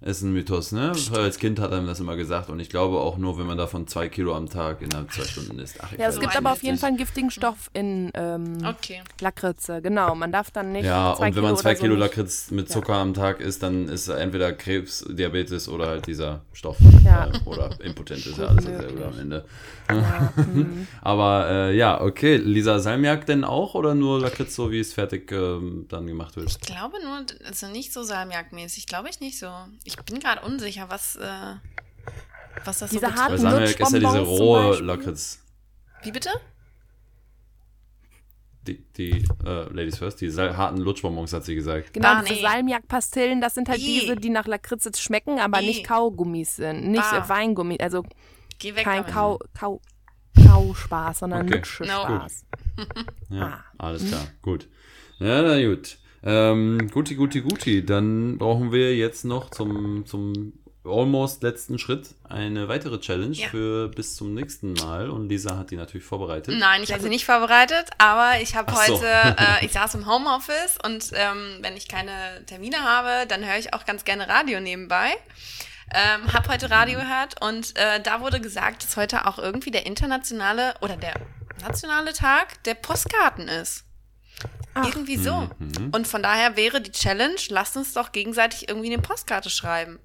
Ist 0.00 0.22
ein 0.22 0.32
Mythos, 0.32 0.70
ne? 0.70 0.92
Als 1.12 1.38
Kind 1.40 1.58
hat 1.58 1.72
einem 1.72 1.88
das 1.88 1.98
immer 1.98 2.14
gesagt 2.14 2.50
und 2.50 2.60
ich 2.60 2.70
glaube 2.70 2.98
auch 3.00 3.16
nur, 3.18 3.36
wenn 3.36 3.46
man 3.46 3.58
davon 3.58 3.88
zwei 3.88 4.08
Kilo 4.08 4.32
am 4.36 4.48
Tag 4.48 4.80
innerhalb 4.80 5.12
zwei 5.12 5.24
Stunden 5.24 5.58
isst. 5.58 5.76
Ach, 5.82 5.90
ja, 5.98 6.06
es 6.08 6.20
gibt 6.20 6.36
aber 6.36 6.52
auf 6.52 6.62
jeden 6.62 6.78
Fall 6.78 6.90
einen 6.90 6.98
giftigen 6.98 7.32
Stoff 7.32 7.68
in 7.72 8.12
ähm, 8.14 8.58
Okay. 8.64 9.02
Lakritze, 9.20 9.82
genau. 9.82 10.14
Man 10.14 10.30
darf 10.30 10.52
dann 10.52 10.70
nicht. 10.70 10.84
Ja, 10.84 11.14
zwei 11.16 11.26
und 11.28 11.34
wenn 11.36 11.42
man 11.42 11.50
Kilo 11.56 11.60
zwei 11.60 11.70
oder 11.70 11.76
so 11.76 11.82
Kilo 11.82 11.94
nicht- 11.96 12.00
Lakritz 12.00 12.50
mit 12.52 12.70
Zucker 12.70 12.94
am 12.94 13.12
Tag 13.12 13.40
isst, 13.40 13.64
dann 13.64 13.88
ist 13.88 14.06
entweder 14.06 14.52
Krebs, 14.52 15.04
Diabetes 15.08 15.68
oder 15.68 15.88
halt 15.88 16.06
dieser 16.06 16.42
Stoff. 16.52 16.76
Ja. 17.04 17.26
Äh, 17.26 17.38
oder 17.44 17.70
impotent 17.80 18.24
ist 18.24 18.38
ja 18.38 18.46
alles 18.46 18.66
dasselbe 18.66 19.04
am 19.04 19.18
Ende. 19.18 19.44
Ja, 19.90 20.32
hm. 20.36 20.86
Aber 21.02 21.48
äh, 21.50 21.76
ja, 21.76 22.00
okay. 22.00 22.36
Lisa, 22.36 22.78
Salmiak 22.78 23.26
denn 23.26 23.42
auch 23.42 23.74
oder 23.74 23.96
nur 23.96 24.20
Lakritz, 24.20 24.54
so 24.54 24.70
wie 24.70 24.78
es 24.78 24.92
fertig 24.92 25.32
ähm, 25.32 25.86
dann 25.88 26.06
gemacht 26.06 26.36
wird? 26.36 26.48
Ich 26.50 26.60
glaube 26.60 26.98
nur, 27.02 27.24
also 27.48 27.66
nicht 27.66 27.92
so 27.92 28.04
salmiakmäßig, 28.04 28.86
glaube 28.86 29.08
ich 29.08 29.18
nicht 29.18 29.40
so. 29.40 29.48
Ich 29.88 29.96
bin 30.04 30.20
gerade 30.20 30.42
unsicher, 30.42 30.90
was, 30.90 31.16
äh, 31.16 31.54
was 32.64 32.80
das 32.80 32.90
Diese 32.90 33.06
so 33.06 33.14
harten 33.14 33.38
Salmiak 33.38 33.80
ist 33.80 33.92
ja 33.92 33.98
diese 33.98 34.20
rohe. 34.20 34.78
Lakritz. 34.80 35.42
Wie 36.02 36.12
bitte? 36.12 36.28
Die, 38.66 38.84
die 38.98 39.24
äh, 39.46 39.72
Ladies 39.72 39.96
First, 39.96 40.20
die 40.20 40.30
harten 40.30 40.76
Lutschbonbons, 40.76 41.32
hat 41.32 41.44
sie 41.46 41.54
gesagt. 41.54 41.94
Genau, 41.94 42.08
Ah, 42.08 42.22
diese 42.22 42.34
nee. 42.34 42.42
Salmiak-Pastillen, 42.42 43.40
das 43.40 43.54
sind 43.54 43.70
halt 43.70 43.78
Ih. 43.80 44.00
diese, 44.00 44.16
die 44.16 44.28
nach 44.28 44.46
Lakritze 44.46 44.90
schmecken, 44.94 45.38
aber 45.40 45.62
Ih. 45.62 45.66
nicht 45.68 45.84
Kaugummis 45.86 46.56
sind. 46.56 46.90
Nicht 46.90 47.02
Ah. 47.10 47.24
äh, 47.24 47.28
Weingummi, 47.30 47.78
also 47.80 48.04
Geh 48.58 48.76
weg 48.76 48.84
kein. 48.84 49.06
Kau, 49.06 49.38
Kau, 49.58 49.80
Kauspaß, 50.46 51.20
sondern 51.20 51.46
Okay. 51.46 51.56
Lutschespaß. 51.56 52.44
Ja, 53.30 53.46
Ah. 53.46 53.64
alles 53.78 54.06
klar. 54.06 54.26
Gut. 54.42 54.68
Ja, 55.18 55.40
na 55.40 55.58
gut. 55.64 55.96
Ähm, 56.22 56.90
guti, 56.92 57.14
guti, 57.14 57.40
guti. 57.40 57.84
Dann 57.84 58.38
brauchen 58.38 58.72
wir 58.72 58.96
jetzt 58.96 59.24
noch 59.24 59.50
zum, 59.50 60.04
zum 60.06 60.52
almost 60.84 61.42
letzten 61.42 61.78
Schritt 61.78 62.14
eine 62.28 62.68
weitere 62.68 62.98
Challenge 62.98 63.34
Ja. 63.36 63.48
für 63.48 63.88
bis 63.88 64.16
zum 64.16 64.34
nächsten 64.34 64.72
Mal. 64.74 65.10
Und 65.10 65.28
Lisa 65.28 65.56
hat 65.56 65.70
die 65.70 65.76
natürlich 65.76 66.06
vorbereitet. 66.06 66.54
Nein, 66.58 66.82
ich 66.82 66.92
habe 66.92 67.02
sie 67.02 67.08
nicht 67.08 67.26
vorbereitet, 67.26 67.90
aber 67.98 68.40
ich 68.40 68.54
habe 68.56 68.72
Ach 68.74 68.86
so. 68.86 68.94
heute, 68.94 69.06
äh, 69.06 69.34
ich 69.64 69.72
saß 69.72 69.94
im 69.94 70.06
Homeoffice 70.06 70.78
und 70.84 71.10
ähm, 71.14 71.58
wenn 71.60 71.76
ich 71.76 71.88
keine 71.88 72.44
Termine 72.46 72.78
habe, 72.78 73.26
dann 73.28 73.44
höre 73.44 73.58
ich 73.58 73.74
auch 73.74 73.84
ganz 73.84 74.04
gerne 74.04 74.28
Radio 74.28 74.60
nebenbei. 74.60 75.10
Ähm, 75.94 76.32
hab 76.32 76.48
heute 76.48 76.70
Radio 76.70 76.98
gehört 76.98 77.40
und 77.42 77.74
äh, 77.76 78.00
da 78.02 78.20
wurde 78.20 78.40
gesagt, 78.40 78.84
dass 78.84 78.96
heute 78.98 79.26
auch 79.26 79.38
irgendwie 79.38 79.70
der 79.70 79.86
internationale 79.86 80.74
oder 80.82 80.96
der 80.96 81.14
nationale 81.62 82.12
Tag 82.12 82.62
der 82.64 82.74
Postkarten 82.74 83.48
ist. 83.48 83.84
Ach. 84.80 84.86
Irgendwie 84.86 85.16
so. 85.16 85.48
Mhm. 85.58 85.90
Und 85.92 86.06
von 86.06 86.22
daher 86.22 86.56
wäre 86.56 86.80
die 86.80 86.92
Challenge, 86.92 87.40
lasst 87.48 87.76
uns 87.76 87.92
doch 87.92 88.12
gegenseitig 88.12 88.68
irgendwie 88.68 88.92
eine 88.92 89.02
Postkarte 89.02 89.50
schreiben. 89.50 89.98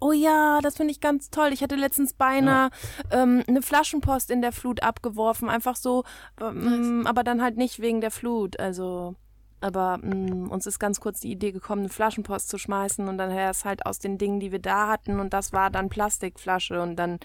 Oh 0.00 0.10
ja, 0.10 0.58
das 0.62 0.76
finde 0.78 0.90
ich 0.90 1.00
ganz 1.00 1.30
toll. 1.30 1.50
Ich 1.52 1.60
hätte 1.60 1.76
letztens 1.76 2.12
beinahe 2.12 2.70
ähm, 3.12 3.44
eine 3.46 3.62
Flaschenpost 3.62 4.32
in 4.32 4.42
der 4.42 4.50
Flut 4.50 4.82
abgeworfen. 4.82 5.48
Einfach 5.48 5.76
so, 5.76 6.02
ähm, 6.40 7.06
aber 7.06 7.22
dann 7.22 7.40
halt 7.40 7.56
nicht 7.56 7.78
wegen 7.78 8.00
der 8.00 8.10
Flut. 8.10 8.58
Also, 8.58 9.14
aber 9.62 9.98
ähm, 10.02 10.50
uns 10.50 10.66
ist 10.66 10.78
ganz 10.78 11.00
kurz 11.00 11.20
die 11.20 11.30
Idee 11.32 11.52
gekommen, 11.52 11.82
eine 11.82 11.88
Flaschenpost 11.88 12.48
zu 12.48 12.58
schmeißen 12.58 13.08
und 13.08 13.18
dann 13.18 13.30
wäre 13.30 13.50
es 13.50 13.64
halt 13.64 13.86
aus 13.86 13.98
den 13.98 14.18
Dingen, 14.18 14.40
die 14.40 14.52
wir 14.52 14.58
da 14.58 14.88
hatten 14.88 15.20
und 15.20 15.32
das 15.32 15.52
war 15.52 15.70
dann 15.70 15.88
Plastikflasche 15.88 16.80
und 16.82 16.96
dann 16.96 17.18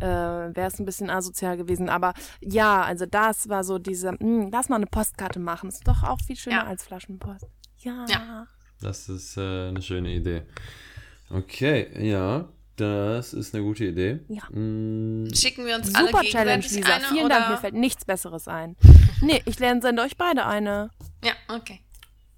äh, 0.00 0.06
wäre 0.06 0.66
es 0.66 0.78
ein 0.78 0.84
bisschen 0.84 1.10
asozial 1.10 1.56
gewesen. 1.56 1.88
Aber 1.88 2.14
ja, 2.40 2.82
also 2.82 3.06
das 3.06 3.48
war 3.48 3.64
so 3.64 3.78
diese, 3.78 4.12
mh, 4.12 4.48
lass 4.52 4.68
mal 4.68 4.76
eine 4.76 4.86
Postkarte 4.86 5.40
machen. 5.40 5.68
Ist 5.68 5.86
doch 5.88 6.02
auch 6.02 6.20
viel 6.20 6.36
schöner 6.36 6.56
Ja. 6.56 6.66
als 6.66 6.84
Flaschenpost. 6.84 7.46
Ja. 7.78 8.04
Ja. 8.08 8.46
Das 8.80 9.08
ist 9.08 9.36
äh, 9.36 9.68
eine 9.68 9.80
schöne 9.82 10.10
Idee. 10.10 10.42
Okay, 11.30 11.88
ja, 12.06 12.48
das 12.82 13.32
ist 13.32 13.54
eine 13.54 13.64
gute 13.64 13.86
Idee. 13.86 14.20
Ja. 14.28 14.42
Mm, 14.50 15.32
Schicken 15.34 15.64
wir 15.64 15.76
uns 15.76 15.94
alle 15.94 16.08
Super 16.08 16.22
Challenge, 16.22 16.62
Lisa. 16.62 16.94
eine 16.94 17.04
Vielen 17.04 17.24
oder? 17.26 17.38
Dank, 17.38 17.50
mir 17.50 17.56
fällt 17.58 17.74
nichts 17.74 18.04
Besseres 18.04 18.48
ein. 18.48 18.76
Nee, 19.24 19.40
ich 19.44 19.60
lerne, 19.60 19.80
sende 19.80 20.02
euch 20.02 20.16
beide 20.16 20.46
eine. 20.46 20.90
Ja, 21.24 21.30
okay. 21.46 21.78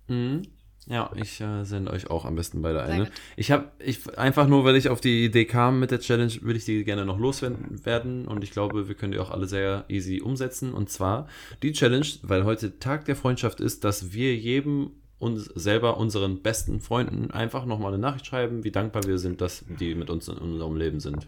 Mhm. 0.06 0.42
Ja, 0.86 1.10
ich 1.16 1.40
äh, 1.40 1.64
sende 1.64 1.90
euch 1.92 2.10
auch 2.10 2.26
am 2.26 2.34
besten 2.34 2.60
beide 2.60 2.82
eine. 2.82 3.10
Ich 3.36 3.50
habe, 3.50 3.72
ich 3.78 4.18
einfach 4.18 4.46
nur, 4.46 4.64
weil 4.64 4.76
ich 4.76 4.90
auf 4.90 5.00
die 5.00 5.24
Idee 5.24 5.46
kam 5.46 5.80
mit 5.80 5.90
der 5.90 6.00
Challenge, 6.00 6.32
würde 6.42 6.58
ich 6.58 6.66
die 6.66 6.84
gerne 6.84 7.06
noch 7.06 7.18
loswerden 7.18 8.28
und 8.28 8.44
ich 8.44 8.50
glaube, 8.50 8.86
wir 8.86 8.94
können 8.94 9.12
die 9.12 9.18
auch 9.18 9.30
alle 9.30 9.46
sehr 9.46 9.86
easy 9.88 10.20
umsetzen. 10.20 10.74
Und 10.74 10.90
zwar 10.90 11.26
die 11.62 11.72
Challenge, 11.72 12.06
weil 12.22 12.44
heute 12.44 12.78
Tag 12.80 13.06
der 13.06 13.16
Freundschaft 13.16 13.60
ist, 13.60 13.82
dass 13.84 14.12
wir 14.12 14.36
jedem 14.36 14.90
uns 15.24 15.44
selber 15.54 15.96
unseren 15.96 16.42
besten 16.42 16.80
Freunden 16.80 17.30
einfach 17.30 17.64
nochmal 17.64 17.92
eine 17.92 18.00
Nachricht 18.00 18.26
schreiben, 18.26 18.62
wie 18.62 18.70
dankbar 18.70 19.04
wir 19.04 19.18
sind, 19.18 19.40
dass 19.40 19.64
die 19.80 19.94
mit 19.94 20.10
uns 20.10 20.28
in 20.28 20.36
unserem 20.38 20.76
Leben 20.76 21.00
sind. 21.00 21.26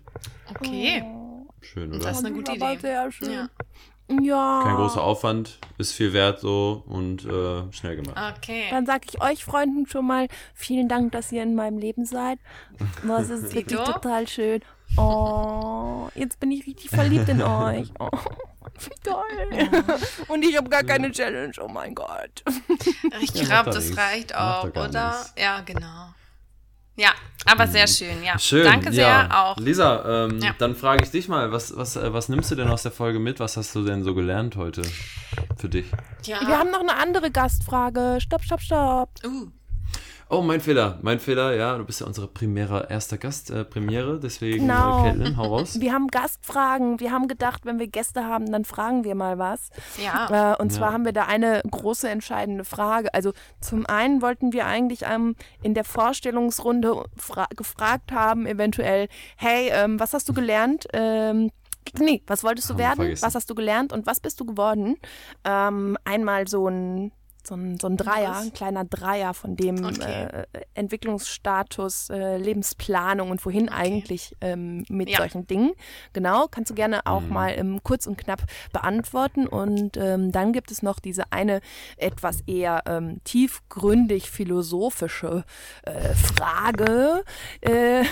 Okay. 0.51 1.03
Schön, 1.63 1.91
Das 1.91 2.03
oder? 2.03 2.11
ist 2.13 2.25
eine 2.25 2.35
gute 2.35 2.53
aber 2.53 2.73
Idee. 2.73 2.81
Sehr 2.81 3.11
schön. 3.11 3.33
Ja. 3.33 3.49
Ja. 4.23 4.61
Kein 4.63 4.77
großer 4.77 5.03
Aufwand, 5.03 5.59
ist 5.79 5.91
viel 5.93 6.13
wert 6.13 6.39
so 6.39 6.85
und 6.87 7.25
äh, 7.25 7.73
schnell 7.73 7.97
gemacht. 7.97 8.17
Okay. 8.39 8.67
Dann 8.71 8.87
sage 8.87 9.07
ich 9.11 9.21
euch 9.21 9.45
Freunden 9.45 9.87
schon 9.87 10.07
mal 10.07 10.29
vielen 10.55 10.87
Dank, 10.89 11.11
dass 11.11 11.33
ihr 11.33 11.43
in 11.43 11.57
meinem 11.57 11.79
Leben 11.79 12.05
seid. 12.05 12.39
Das 13.05 13.31
ist 13.31 13.53
wirklich 13.55 13.81
total 13.81 14.29
schön. 14.29 14.61
Oh, 14.97 16.07
jetzt 16.15 16.39
bin 16.39 16.53
ich 16.53 16.65
richtig 16.69 16.91
verliebt 16.91 17.29
in 17.29 17.43
euch. 17.43 17.89
Oh, 17.99 18.09
wie 18.81 19.01
toll. 19.03 19.83
Und 20.29 20.43
ich 20.45 20.57
habe 20.57 20.69
gar 20.69 20.83
keine 20.85 21.11
Challenge. 21.13 21.53
Oh 21.61 21.69
mein 21.69 21.95
Gott. 21.95 22.43
Ich 23.21 23.33
glaube, 23.33 23.71
das 23.71 23.85
nichts. 23.87 23.99
reicht 23.99 24.35
auch, 24.35 24.65
oder? 24.65 25.09
nichts. 25.11 25.33
Ja, 25.39 25.61
genau. 25.61 26.09
Ja, 26.99 27.11
aber 27.45 27.67
sehr 27.67 27.87
schön, 27.87 28.23
ja. 28.25 28.39
Schön. 28.39 28.65
Danke 28.65 28.91
sehr 28.93 29.07
ja. 29.07 29.29
auch. 29.53 29.57
Lisa, 29.59 30.27
ähm, 30.27 30.39
Ja. 30.41 30.55
dann 30.59 30.75
frage 30.75 31.05
ich 31.05 31.11
dich 31.11 31.29
mal, 31.29 31.53
was, 31.53 31.77
was, 31.77 31.97
äh, 31.97 32.13
was 32.13 32.29
nimmst 32.31 32.51
du 32.51 32.55
denn 32.55 32.69
aus 32.69 32.83
der 32.83 32.93
Folge 32.93 33.19
mit? 33.19 33.39
Was 33.39 33.57
hast 33.59 33.75
du 33.75 33.85
denn 33.85 34.03
so 34.03 34.15
gelernt 34.15 34.57
heute 34.57 34.83
für 35.59 35.69
dich? 35.69 35.87
Ja. 36.25 36.41
Wir 36.47 36.59
haben 36.59 36.71
noch 36.71 36.81
eine 36.81 36.97
andere 36.97 37.31
Gastfrage. 37.31 38.19
Stopp, 38.21 38.43
stopp, 38.43 38.61
stopp. 38.63 39.11
uh, 39.27 39.49
Oh, 40.29 40.43
mein 40.43 40.61
Fehler, 40.61 40.99
mein 41.03 41.21
Fehler, 41.21 41.55
ja, 41.55 41.79
du 41.79 41.85
bist 41.85 42.01
ja 42.01 42.07
unsere 42.07 42.27
Premiere, 42.27 42.89
erster 42.91 43.17
Gast, 43.17 43.51
äh, 43.53 43.65
Premiere, 43.65 44.19
deswegen, 44.19 44.67
Genau. 44.67 44.99
äh, 44.99 45.03
Caitlin, 45.11 45.37
hau 45.37 45.47
raus. 45.57 45.79
Wir 45.81 45.93
haben 45.93 46.09
Gastfragen. 46.09 46.99
Wir 46.99 47.13
haben 47.13 47.29
gedacht, 47.29 47.65
wenn 47.65 47.79
wir 47.79 47.87
Gäste 47.87 48.25
haben, 48.25 48.51
dann 48.51 48.65
fragen 48.65 49.05
wir 49.05 49.15
mal 49.15 49.39
was. 49.39 49.71
ja. 50.03 50.55
Äh, 50.55 50.61
und 50.61 50.73
zwar 50.73 50.89
Ja. 50.89 50.95
haben 50.95 51.05
wir 51.05 51.13
da 51.13 51.27
eine 51.27 51.63
große 51.71 52.09
entscheidende 52.09 52.65
Frage. 52.65 53.15
Also 53.15 53.35
zum 53.61 53.87
einen 53.87 54.21
wollten 54.21 54.53
wir 54.53 54.67
eigentlich 54.67 55.03
ähm, 55.09 55.37
in 55.63 55.75
der 55.75 55.85
Vorstellungsrunde 55.85 57.05
fra 57.17 57.47
gefragt 57.55 58.11
haben, 58.11 58.47
eventuell, 58.47 59.07
hey, 59.37 59.71
ähm, 59.73 60.01
was 60.01 60.13
hast 60.13 60.29
du 60.29 60.33
gelernt? 60.33 60.89
Ähm, 60.93 61.53
nee, 62.01 62.21
was 62.27 62.43
wolltest 62.43 62.69
du 62.69 62.77
werden? 62.79 63.13
Was 63.21 63.37
hast 63.37 63.49
du 63.49 63.55
gelernt 63.55 63.93
und 63.93 64.07
was 64.07 64.19
bist 64.19 64.41
du 64.41 64.45
geworden? 64.45 64.97
Ähm, 65.45 65.97
einmal 66.05 66.49
so 66.49 66.67
ein 66.67 67.13
so 67.47 67.55
ein, 67.55 67.79
so 67.79 67.87
ein 67.89 67.97
Dreier, 67.97 68.31
Was? 68.31 68.45
ein 68.47 68.53
kleiner 68.53 68.85
Dreier 68.85 69.33
von 69.35 69.57
dem 69.57 69.85
Okay. 69.87 70.25
äh, 70.25 70.47
Entwicklungsstatus, 70.75 72.11
äh, 72.11 72.37
Lebensplanung 72.37 73.31
und 73.31 73.45
wohin 73.47 73.69
eigentlich 73.69 74.35
ähm, 74.41 74.85
mit 74.89 75.09
Ja. 75.11 75.19
solchen 75.19 75.47
Dingen. 75.47 75.73
Genau, 76.13 76.47
kannst 76.51 76.71
du 76.71 76.75
gerne 76.75 77.07
auch 77.07 77.23
Mhm. 77.23 77.33
mal 77.33 77.51
ähm, 77.57 77.81
kurz 77.83 78.07
und 78.07 78.19
knapp 78.19 78.43
beantworten. 78.73 79.47
Und 79.47 79.97
ähm, 79.97 80.33
dann 80.33 80.53
gibt 80.53 80.71
es 80.71 80.83
noch 80.83 80.99
diese 80.99 81.31
eine 81.33 81.61
etwas 81.97 82.41
eher 82.47 82.83
ähm, 82.87 83.21
tiefgründig 83.25 84.31
philosophische 84.31 85.45
äh, 85.83 86.15
Frage 86.15 87.23
äh, 87.61 88.05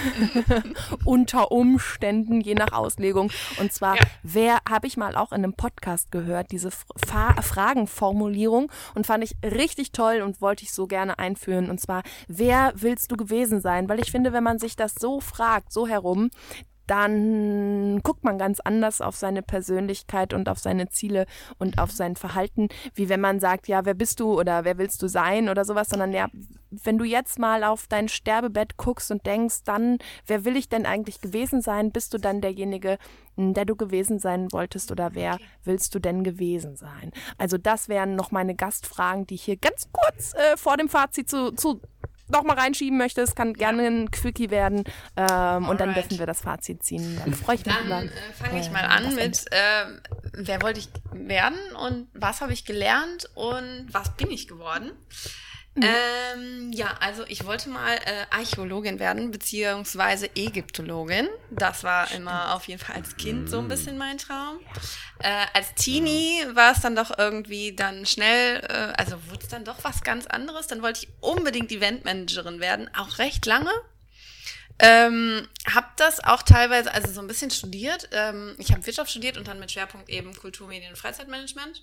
unter 1.05 1.51
Umständen, 1.51 2.41
je 2.41 2.55
nach 2.55 2.73
Auslegung. 2.73 3.31
Und 3.59 3.73
zwar, 3.73 3.97
Ja. 3.97 4.03
wer 4.23 4.59
habe 4.69 4.87
ich 4.87 4.97
mal 4.97 5.17
auch 5.17 5.33
in 5.33 5.39
einem 5.45 5.55
Podcast 5.55 6.11
gehört, 6.13 6.51
diese 6.53 6.71
Fra 6.71 7.35
Fragenformulierung 7.43 8.71
und 8.95 9.07
fand 9.07 9.24
ich 9.25 9.35
richtig 9.43 9.93
toll 9.93 10.23
und 10.23 10.41
wollte 10.41 10.65
ich 10.65 10.73
so 10.73 10.87
gerne 10.87 11.19
einführen. 11.19 11.71
Und 11.71 11.81
zwar, 11.81 12.03
wer 12.29 12.73
willst 12.77 13.11
du 13.11 13.17
gewesen 13.17 13.61
sein? 13.61 13.89
Weil 13.89 14.01
ich 14.01 14.11
finde, 14.11 14.33
wenn 14.33 14.45
man 14.45 14.59
sich 14.59 14.77
das 14.77 14.95
so 14.95 15.21
fragt, 15.21 15.73
so 15.73 15.87
herum, 15.87 16.31
dann 16.87 18.01
guckt 18.03 18.25
man 18.25 18.39
ganz 18.39 18.61
anders 18.61 19.01
auf 19.01 19.17
seine 19.17 19.43
Persönlichkeit 19.43 20.35
und 20.35 20.49
auf 20.49 20.59
seine 20.59 20.89
Ziele 20.89 21.27
und 21.59 21.79
auf 21.79 21.91
sein 21.91 22.17
Verhalten, 22.17 22.69
wie 22.95 23.09
wenn 23.09 23.21
man 23.21 23.41
sagt, 23.41 23.69
ja, 23.69 23.85
wer 23.85 23.95
bist 23.95 24.21
du 24.21 24.39
oder 24.39 24.65
wer 24.65 24.79
willst 24.79 25.03
du 25.03 25.09
sein 25.09 25.49
oder 25.49 25.65
sowas, 25.65 25.89
sondern 25.89 26.13
ja, 26.13 26.29
wenn 26.71 26.99
du 26.99 27.05
jetzt 27.05 27.39
mal 27.39 27.65
auf 27.65 27.87
dein 27.89 28.09
Sterbebett 28.09 28.77
guckst 28.77 29.11
und 29.11 29.25
denkst, 29.27 29.63
dann, 29.65 29.99
wer 30.27 30.45
will 30.45 30.57
ich 30.57 30.69
denn 30.69 30.87
eigentlich 30.87 31.21
gewesen 31.21 31.61
sein? 31.61 31.93
Bist 31.93 32.15
du 32.15 32.19
dann 32.19 32.41
derjenige, 32.41 32.99
m, 33.37 33.55
der 33.55 33.65
du 33.65 33.77
gewesen 33.77 34.19
sein 34.19 34.51
wolltest 34.53 34.91
oder 34.91 35.15
wer 35.15 35.39
willst 35.63 35.95
du 35.95 35.99
denn 35.99 36.25
gewesen 36.25 36.77
sein? 36.77 37.13
Also 37.39 37.59
das 37.59 37.89
wären 37.89 38.17
noch 38.17 38.31
meine 38.31 38.55
Gastfragen, 38.55 39.27
die 39.27 39.35
ich 39.35 39.45
hier 39.45 39.57
ganz 39.57 39.89
kurz 39.93 40.35
äh, 40.35 40.57
vor 40.57 40.77
dem 40.77 40.89
Fazit 40.89 41.29
zu, 41.29 41.53
zu 41.53 41.81
noch 42.29 42.43
mal 42.43 42.59
reinschieben 42.59 42.99
möchte. 42.99 43.21
Es 43.23 43.35
kann 43.35 43.55
gerne 43.55 43.87
ein 43.87 44.11
Quickie 44.11 44.51
werden 44.51 44.85
ähm, 45.17 45.69
und 45.69 45.81
dann 45.81 45.95
dürfen 45.95 46.19
wir 46.19 46.27
das 46.27 46.41
Fazit 46.41 46.83
ziehen. 46.83 47.21
Dann 47.25 47.35
freue 47.35 47.57
ich 47.57 47.67
mich 47.67 47.75
Dann 47.89 48.09
äh, 48.09 48.11
fange 48.33 48.61
ich 48.61 48.69
äh, 48.69 48.73
mal 48.73 48.85
an 48.85 49.15
mit, 49.15 49.45
äh, 49.51 49.87
wer 50.33 50.63
wollte 50.63 50.81
ich 50.81 50.89
werden 51.13 51.59
und 51.87 52.09
was 52.15 52.41
habe 52.41 52.53
ich 52.53 52.65
gelernt 52.65 53.29
und 53.35 53.89
was 53.91 54.11
bin 54.17 54.31
ich 54.31 54.49
geworden? 54.49 54.93
Ähm, 55.77 56.71
ja, 56.73 56.97
also 57.01 57.25
ich 57.27 57.45
wollte 57.45 57.69
mal 57.69 57.97
äh, 57.97 58.27
Archäologin 58.31 59.01
werden, 59.01 59.33
beziehungsweise 59.33 60.31
Ägyptologin. 60.37 61.29
Das 61.51 61.83
war 61.83 62.13
immer 62.13 62.55
auf 62.55 62.69
jeden 62.69 62.81
Fall 62.81 62.97
als 62.97 63.17
Kind 63.17 63.51
so 63.51 63.59
ein 63.59 63.67
bisschen 63.67 63.99
mein 63.99 64.19
Traum. 64.19 64.61
Äh, 65.19 65.47
als 65.53 65.75
Teenie 65.75 66.45
war 66.53 66.73
es 66.73 66.81
dann 66.81 66.95
doch 66.95 67.19
irgendwie 67.19 67.75
dann 67.75 68.07
schnell, 68.07 68.61
äh, 68.69 68.93
also 68.97 69.17
wurde 69.29 69.43
es 69.43 69.49
dann 69.49 69.65
doch 69.65 69.83
was 69.83 70.03
ganz 70.03 70.27
anderes. 70.27 70.69
Dann 70.69 70.81
wollte 70.81 71.01
ich 71.03 71.09
unbedingt 71.21 71.73
Eventmanagerin 71.73 72.61
werden, 72.61 72.89
auch 72.95 73.19
recht 73.19 73.45
lange. 73.45 73.73
Ähm, 74.79 75.49
hab 75.73 75.97
das 75.97 76.23
auch 76.23 76.43
teilweise, 76.43 76.93
also 76.93 77.13
so 77.13 77.21
ein 77.21 77.27
bisschen 77.27 77.51
studiert. 77.51 78.09
Ähm, 78.13 78.55
ich 78.59 78.71
habe 78.71 78.87
Wirtschaft 78.87 79.11
studiert 79.11 79.37
und 79.37 79.49
dann 79.49 79.59
mit 79.59 79.73
Schwerpunkt 79.73 80.09
eben 80.09 80.35
Kultur, 80.35 80.69
Medien 80.69 80.91
und 80.91 80.99
Freizeitmanagement 80.99 81.83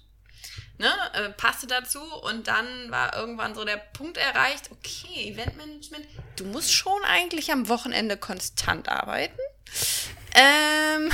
ne, 0.77 0.91
äh, 1.13 1.29
passte 1.29 1.67
dazu 1.67 2.01
und 2.01 2.47
dann 2.47 2.91
war 2.91 3.15
irgendwann 3.15 3.55
so 3.55 3.63
der 3.65 3.77
Punkt 3.77 4.17
erreicht, 4.17 4.69
okay, 4.71 5.31
Eventmanagement, 5.31 6.05
du 6.35 6.45
musst 6.45 6.73
schon 6.73 7.03
eigentlich 7.05 7.51
am 7.51 7.69
Wochenende 7.69 8.17
konstant 8.17 8.89
arbeiten. 8.89 9.39
Ähm, 10.33 11.11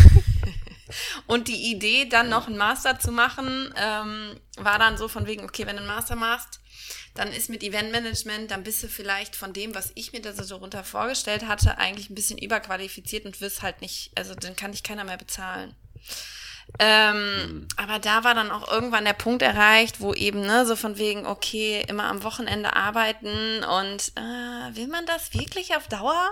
und 1.28 1.48
die 1.48 1.72
Idee, 1.72 2.06
dann 2.06 2.30
noch 2.30 2.48
einen 2.48 2.58
Master 2.58 2.99
zu 2.99 3.12
machen, 3.12 3.74
ähm, 3.78 4.40
war 4.58 4.80
dann 4.80 4.98
so 4.98 5.08
von 5.08 5.28
wegen, 5.28 5.44
okay, 5.44 5.66
wenn 5.66 5.76
du 5.76 5.84
einen 5.84 5.91
Master 5.91 6.16
machst, 6.16 6.60
dann 7.18 7.34
ist 7.34 7.49
mit 7.49 7.64
Eventmanagement, 7.64 8.52
dann 8.52 8.64
bist 8.64 8.84
du 8.84 8.88
vielleicht 8.88 9.36
von 9.36 9.52
dem, 9.52 9.74
was 9.74 9.91
ich 9.95 10.14
mir 10.14 10.22
da 10.22 10.34
so 10.34 10.44
darunter 10.44 10.84
vorgestellt 10.84 11.48
hatte, 11.48 11.78
eigentlich 11.78 12.10
ein 12.10 12.16
bisschen 12.16 12.38
überqualifiziert 12.38 13.26
und 13.26 13.41
wirst 13.41 13.64
halt 13.64 13.82
nicht, 13.82 14.12
also 14.16 14.36
dann 14.36 14.56
kann 14.56 14.72
dich 14.72 14.84
keiner 14.84 15.04
mehr 15.04 15.18
bezahlen. 15.18 15.76
Ähm, 16.80 17.18
mhm. 17.18 17.68
Aber 17.76 17.99
da 17.99 18.23
war 18.23 18.35
dann 18.35 18.52
auch 18.52 18.72
irgendwann 18.72 19.06
der 19.06 19.14
Punkt 19.14 19.41
erreicht, 19.41 19.99
wo 19.99 20.14
eben, 20.14 20.41
ne, 20.41 20.65
so 20.65 20.76
von 20.76 20.98
wegen, 20.98 21.26
okay, 21.26 21.84
immer 21.88 22.06
am 22.06 22.23
Wochenende 22.23 22.76
arbeiten 22.76 23.64
und 23.64 24.11
äh, 24.15 24.76
will 24.76 24.88
man 24.88 25.06
das 25.06 25.34
wirklich 25.34 25.76
auf 25.76 25.88
Dauer? 25.88 26.30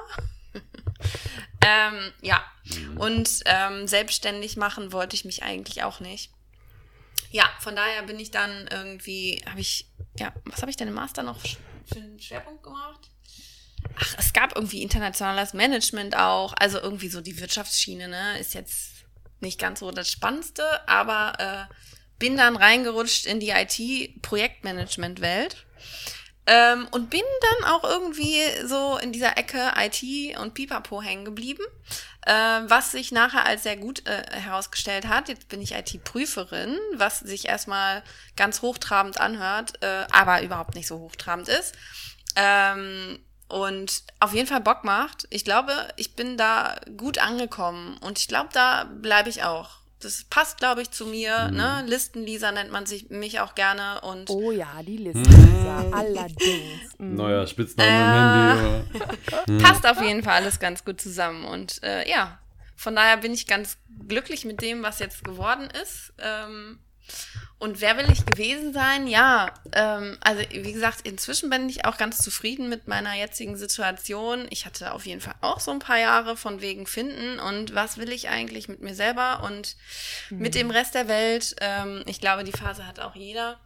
ähm, 1.66 2.14
ja, 2.22 2.44
mhm. 2.66 2.98
und 2.98 3.30
ähm, 3.46 3.88
selbstständig 3.88 4.58
machen 4.58 4.92
wollte 4.92 5.16
ich 5.16 5.26
mich 5.26 5.44
eigentlich 5.44 5.84
auch 5.84 6.00
nicht. 6.00 6.32
Ja, 7.32 7.50
von 7.60 7.76
daher 7.76 8.04
bin 8.04 8.20
ich 8.20 8.32
dann 8.32 8.68
irgendwie, 8.72 9.44
habe 9.50 9.60
ich, 9.60 9.90
ja, 10.18 10.32
was 10.46 10.62
habe 10.62 10.70
ich 10.70 10.78
denn 10.78 10.88
im 10.88 10.94
Master 10.94 11.24
noch 11.24 11.40
für 11.40 11.98
einen 11.98 12.20
Schwerpunkt 12.20 12.64
gemacht? 12.64 13.10
Ach, 14.00 14.16
es 14.18 14.32
gab 14.32 14.56
irgendwie 14.56 14.82
internationales 14.82 15.54
Management 15.54 16.16
auch, 16.16 16.54
also 16.58 16.80
irgendwie 16.80 17.10
so 17.10 17.22
die 17.22 17.40
Wirtschaftsschiene, 17.40 18.08
ne, 18.08 18.40
ist 18.40 18.54
jetzt 18.54 18.95
nicht 19.46 19.60
ganz 19.60 19.80
so 19.80 19.92
das 19.92 20.12
Spannendste, 20.12 20.64
aber 20.88 21.34
äh, 21.40 21.66
bin 22.20 22.38
dann 22.38 22.56
reingerutscht 22.56 23.26
in 23.26 23.40
die 23.40 23.52
IT-Projektmanagement-Welt. 23.52 25.66
Ähm, 26.48 26.88
und 26.92 27.10
bin 27.10 27.24
dann 27.42 27.64
auch 27.72 27.84
irgendwie 27.84 28.40
so 28.66 29.00
in 29.00 29.12
dieser 29.12 29.36
Ecke 29.36 29.72
IT 29.78 30.38
und 30.38 30.54
Pipapo 30.54 31.02
hängen 31.02 31.26
geblieben, 31.26 31.64
äh, 32.22 32.32
was 32.32 32.92
sich 32.92 33.12
nachher 33.12 33.48
als 33.48 33.64
sehr 33.64 33.78
gut 33.78 34.08
äh, 34.08 34.22
herausgestellt 34.30 35.08
hat. 35.08 35.28
Jetzt 35.28 35.50
bin 35.50 35.60
ich 35.60 35.74
IT-Prüferin, 35.74 36.78
was 36.94 37.20
sich 37.20 37.48
erstmal 37.48 38.04
ganz 38.36 38.62
hochtrabend 38.62 39.20
anhört, 39.20 39.82
äh, 39.82 40.06
aber 40.12 40.44
überhaupt 40.44 40.76
nicht 40.76 40.86
so 40.86 41.00
hochtrabend 41.00 41.48
ist. 41.48 41.74
Ähm, 42.36 43.18
und 43.48 44.04
auf 44.20 44.34
jeden 44.34 44.48
Fall 44.48 44.62
Bock 44.62 44.84
macht. 44.84 45.28
Ich 45.30 45.46
glaube, 45.46 45.72
ich 45.98 46.16
bin 46.16 46.38
da 46.38 46.76
gut 46.98 47.20
angekommen 47.20 47.98
und 48.02 48.20
ich 48.20 48.28
glaube, 48.28 48.50
da 48.54 48.86
bleibe 48.86 49.30
ich 49.30 49.44
auch. 49.44 49.70
Das 50.00 50.24
passt, 50.26 50.58
glaube 50.58 50.82
ich, 50.82 50.92
zu 50.92 51.06
mir. 51.06 51.48
Mhm. 51.50 51.58
Ne? 51.58 51.84
Listenlisa 51.88 52.52
nennt 52.52 52.72
man 52.72 52.86
sich 52.86 53.10
mich 53.10 53.40
auch 53.40 53.56
gerne 53.56 54.02
und 54.02 54.30
oh 54.30 54.52
ja, 54.52 54.82
die 54.84 54.98
Listenlisa, 54.98 55.84
mhm. 55.84 55.94
allerdings. 55.94 56.98
Mhm. 56.98 57.16
Neuer 57.16 57.48
Spitzname 57.48 57.90
äh, 57.90 58.96
im 58.96 59.02
Handy. 59.02 59.64
passt 59.64 59.86
auf 59.88 60.02
jeden 60.02 60.24
Fall 60.24 60.36
alles 60.36 60.60
ganz 60.60 60.84
gut 60.84 61.00
zusammen 61.00 61.46
und 61.46 61.82
äh, 61.84 62.08
ja, 62.10 62.40
von 62.76 62.96
daher 62.96 63.18
bin 63.18 63.34
ich 63.34 63.48
ganz 63.48 63.78
glücklich 64.08 64.44
mit 64.44 64.62
dem, 64.62 64.84
was 64.84 65.00
jetzt 65.00 65.24
geworden 65.24 65.70
ist. 65.82 66.14
Ähm, 66.20 66.80
und 67.58 67.80
wer 67.80 67.98
will 67.98 68.12
ich 68.12 68.26
gewesen 68.26 68.74
sein? 68.74 69.08
Ja, 69.08 69.54
ähm, 69.72 70.18
also 70.20 70.44
wie 70.52 70.74
gesagt, 70.74 71.08
inzwischen 71.08 71.50
bin 71.50 71.70
ich 71.70 71.86
auch 71.86 71.98
ganz 71.98 72.18
zufrieden 72.18 72.68
mit 72.68 72.88
meiner 72.88 73.14
jetzigen 73.14 73.56
Situation. 73.56 74.46
Ich 74.50 74.66
hatte 74.66 74.92
auf 74.92 75.06
jeden 75.06 75.22
Fall 75.22 75.36
auch 75.40 75.62
so 75.62 75.72
ein 75.72 75.80
paar 75.80 75.98
Jahre 75.98 76.36
von 76.36 76.62
wegen 76.62 76.86
finden 76.86 77.40
und 77.40 77.74
was 77.74 77.98
will 77.98 78.12
ich 78.12 78.28
eigentlich 78.28 78.68
mit 78.68 78.82
mir 78.82 78.94
selber 78.94 79.42
und 79.44 79.78
mhm. 80.30 80.40
mit 80.40 80.54
dem 80.54 80.70
Rest 80.70 80.96
der 80.96 81.08
Welt. 81.08 81.56
Ähm, 81.62 82.04
ich 82.08 82.20
glaube, 82.20 82.44
die 82.44 82.52
Phase 82.52 82.86
hat 82.86 83.00
auch 83.00 83.16
jeder. 83.16 83.60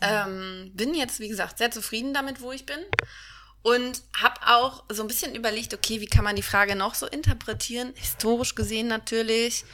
Ähm, 0.00 0.70
bin 0.74 0.94
jetzt, 0.94 1.18
wie 1.20 1.28
gesagt, 1.28 1.58
sehr 1.58 1.72
zufrieden 1.72 2.14
damit, 2.14 2.40
wo 2.40 2.52
ich 2.52 2.66
bin. 2.66 2.78
Und 3.62 4.00
habe 4.16 4.40
auch 4.46 4.84
so 4.90 5.02
ein 5.02 5.08
bisschen 5.08 5.34
überlegt, 5.34 5.74
okay, 5.74 6.00
wie 6.00 6.06
kann 6.06 6.22
man 6.22 6.36
die 6.36 6.42
Frage 6.42 6.76
noch 6.76 6.94
so 6.94 7.06
interpretieren? 7.06 7.92
Historisch 7.96 8.54
gesehen 8.54 8.86
natürlich. 8.86 9.64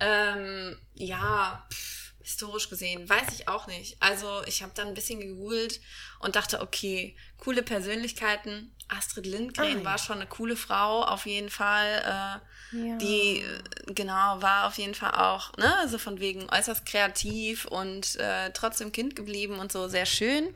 Ähm, 0.00 0.78
ja, 0.94 1.66
pff, 1.70 2.01
Historisch 2.22 2.68
gesehen, 2.68 3.08
weiß 3.08 3.28
ich 3.34 3.48
auch 3.48 3.66
nicht. 3.66 3.96
Also 4.00 4.42
ich 4.46 4.62
habe 4.62 4.72
dann 4.74 4.88
ein 4.88 4.94
bisschen 4.94 5.20
gegoogelt 5.20 5.80
und 6.20 6.36
dachte, 6.36 6.60
okay, 6.60 7.16
coole 7.38 7.62
Persönlichkeiten. 7.62 8.74
Astrid 8.88 9.26
Lindgren 9.26 9.80
ah, 9.80 9.84
war 9.84 9.98
schon 9.98 10.16
eine 10.16 10.26
coole 10.26 10.56
Frau, 10.56 11.02
auf 11.02 11.26
jeden 11.26 11.50
Fall. 11.50 11.98
Äh, 12.04 12.76
ja. 12.76 12.96
Die, 12.98 13.38
äh, 13.38 13.92
genau, 13.92 14.40
war 14.40 14.66
auf 14.66 14.78
jeden 14.78 14.94
Fall 14.94 15.12
auch, 15.12 15.56
ne, 15.56 15.76
also 15.78 15.98
von 15.98 16.20
wegen 16.20 16.48
äußerst 16.50 16.86
kreativ 16.86 17.64
und 17.64 18.16
äh, 18.16 18.50
trotzdem 18.52 18.92
Kind 18.92 19.16
geblieben 19.16 19.58
und 19.58 19.72
so, 19.72 19.88
sehr 19.88 20.06
schön. 20.06 20.54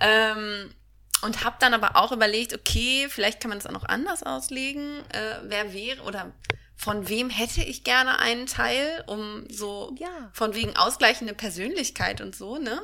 Ähm, 0.00 0.72
und 1.22 1.44
habe 1.44 1.56
dann 1.60 1.72
aber 1.72 1.96
auch 1.96 2.12
überlegt, 2.12 2.52
okay, 2.52 3.06
vielleicht 3.08 3.40
kann 3.40 3.48
man 3.48 3.58
es 3.58 3.66
auch 3.66 3.72
noch 3.72 3.84
anders 3.84 4.22
auslegen. 4.24 5.00
Äh, 5.10 5.38
wer 5.44 5.72
wäre 5.72 6.02
oder 6.02 6.32
von 6.76 7.08
wem 7.08 7.30
hätte 7.30 7.62
ich 7.62 7.84
gerne 7.84 8.18
einen 8.18 8.46
Teil, 8.46 9.04
um 9.06 9.44
so 9.48 9.94
ja. 9.98 10.30
von 10.32 10.54
wegen 10.54 10.76
ausgleichende 10.76 11.34
Persönlichkeit 11.34 12.20
und 12.20 12.34
so, 12.34 12.58
ne? 12.58 12.82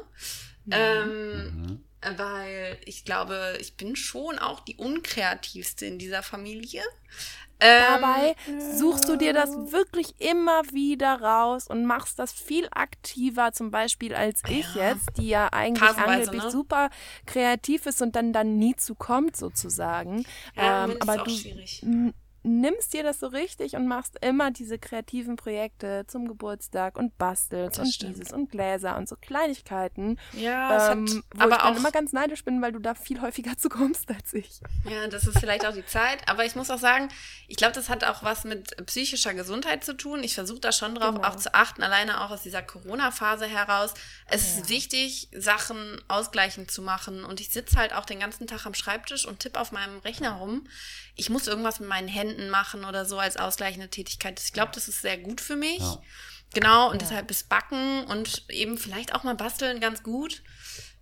Mhm. 0.66 0.72
Ähm, 0.72 1.42
mhm. 1.42 1.84
Weil 2.16 2.78
ich 2.84 3.04
glaube, 3.04 3.56
ich 3.60 3.76
bin 3.76 3.96
schon 3.96 4.38
auch 4.38 4.60
die 4.60 4.76
unkreativste 4.76 5.86
in 5.86 5.98
dieser 5.98 6.22
Familie. 6.22 6.82
Ähm, 7.60 7.82
Dabei 8.00 8.36
suchst 8.76 9.08
du 9.08 9.16
dir 9.16 9.32
das 9.32 9.50
wirklich 9.72 10.20
immer 10.20 10.62
wieder 10.72 11.20
raus 11.20 11.66
und 11.66 11.84
machst 11.84 12.20
das 12.20 12.32
viel 12.32 12.68
aktiver, 12.70 13.52
zum 13.52 13.72
Beispiel 13.72 14.14
als 14.14 14.42
ich 14.48 14.76
ja. 14.76 14.90
jetzt, 14.90 15.08
die 15.16 15.28
ja 15.28 15.48
eigentlich 15.48 15.82
angeblich 15.82 16.44
ne? 16.44 16.50
super 16.52 16.88
kreativ 17.26 17.86
ist 17.86 18.00
und 18.00 18.14
dann 18.14 18.32
dann 18.32 18.58
nie 18.58 18.76
zu 18.76 18.94
kommt 18.94 19.36
sozusagen. 19.36 20.24
Ja, 20.54 20.84
ähm, 20.84 20.98
aber 21.00 21.24
du 21.24 21.30
schwierig 21.30 21.82
nimmst 22.48 22.92
dir 22.92 23.02
das 23.02 23.20
so 23.20 23.28
richtig 23.28 23.74
und 23.74 23.86
machst 23.86 24.16
immer 24.20 24.50
diese 24.50 24.78
kreativen 24.78 25.36
Projekte 25.36 26.04
zum 26.08 26.26
Geburtstag 26.26 26.96
und 26.96 27.16
bastelst 27.18 27.78
das 27.78 27.86
und 27.86 27.92
stimmt. 27.92 28.16
dieses 28.16 28.32
und 28.32 28.50
Gläser 28.50 28.96
und 28.96 29.08
so 29.08 29.16
Kleinigkeiten. 29.16 30.18
Ja, 30.32 30.92
ähm, 30.92 31.06
hat, 31.06 31.24
wo 31.34 31.42
aber 31.42 31.52
ich 31.52 31.58
dann 31.58 31.72
auch 31.72 31.76
immer 31.76 31.90
ganz 31.90 32.12
neidisch 32.12 32.44
bin, 32.44 32.60
weil 32.62 32.72
du 32.72 32.78
da 32.78 32.94
viel 32.94 33.20
häufiger 33.20 33.56
zu 33.58 33.68
kommst 33.68 34.10
als 34.10 34.32
ich. 34.34 34.60
Ja, 34.88 35.06
das 35.08 35.26
ist 35.26 35.38
vielleicht 35.38 35.66
auch 35.66 35.74
die 35.74 35.86
Zeit, 35.86 36.28
aber 36.28 36.44
ich 36.44 36.56
muss 36.56 36.70
auch 36.70 36.78
sagen, 36.78 37.08
ich 37.46 37.56
glaube, 37.56 37.74
das 37.74 37.88
hat 37.88 38.04
auch 38.04 38.22
was 38.22 38.44
mit 38.44 38.74
psychischer 38.86 39.34
Gesundheit 39.34 39.84
zu 39.84 39.96
tun. 39.96 40.22
Ich 40.24 40.34
versuche 40.34 40.60
da 40.60 40.72
schon 40.72 40.94
drauf 40.94 41.14
genau. 41.14 41.28
auch 41.28 41.36
zu 41.36 41.54
achten, 41.54 41.82
alleine 41.82 42.22
auch 42.22 42.30
aus 42.30 42.42
dieser 42.42 42.62
Corona-Phase 42.62 43.46
heraus. 43.46 43.94
Es 44.26 44.54
ja. 44.54 44.62
ist 44.62 44.68
wichtig, 44.68 45.28
Sachen 45.32 46.00
ausgleichend 46.08 46.70
zu 46.70 46.82
machen 46.82 47.24
und 47.24 47.40
ich 47.40 47.50
sitze 47.50 47.76
halt 47.76 47.94
auch 47.94 48.04
den 48.04 48.20
ganzen 48.20 48.46
Tag 48.46 48.66
am 48.66 48.74
Schreibtisch 48.74 49.26
und 49.26 49.40
tippe 49.40 49.60
auf 49.60 49.72
meinem 49.72 49.98
Rechner 49.98 50.32
rum 50.32 50.66
ich 51.18 51.30
muss 51.30 51.48
irgendwas 51.48 51.80
mit 51.80 51.88
meinen 51.88 52.06
Händen 52.06 52.37
machen 52.50 52.84
oder 52.84 53.04
so 53.04 53.18
als 53.18 53.36
ausgleichende 53.36 53.88
Tätigkeit. 53.88 54.40
Ich 54.40 54.52
glaube, 54.52 54.72
das 54.74 54.88
ist 54.88 55.02
sehr 55.02 55.18
gut 55.18 55.40
für 55.40 55.56
mich. 55.56 55.80
Ja. 55.80 56.02
Genau, 56.54 56.86
und 56.86 56.94
ja. 56.94 56.98
deshalb 57.00 57.30
ist 57.30 57.48
Backen 57.48 58.04
und 58.04 58.44
eben 58.48 58.78
vielleicht 58.78 59.14
auch 59.14 59.24
mal 59.24 59.34
basteln 59.34 59.80
ganz 59.80 60.02
gut. 60.02 60.42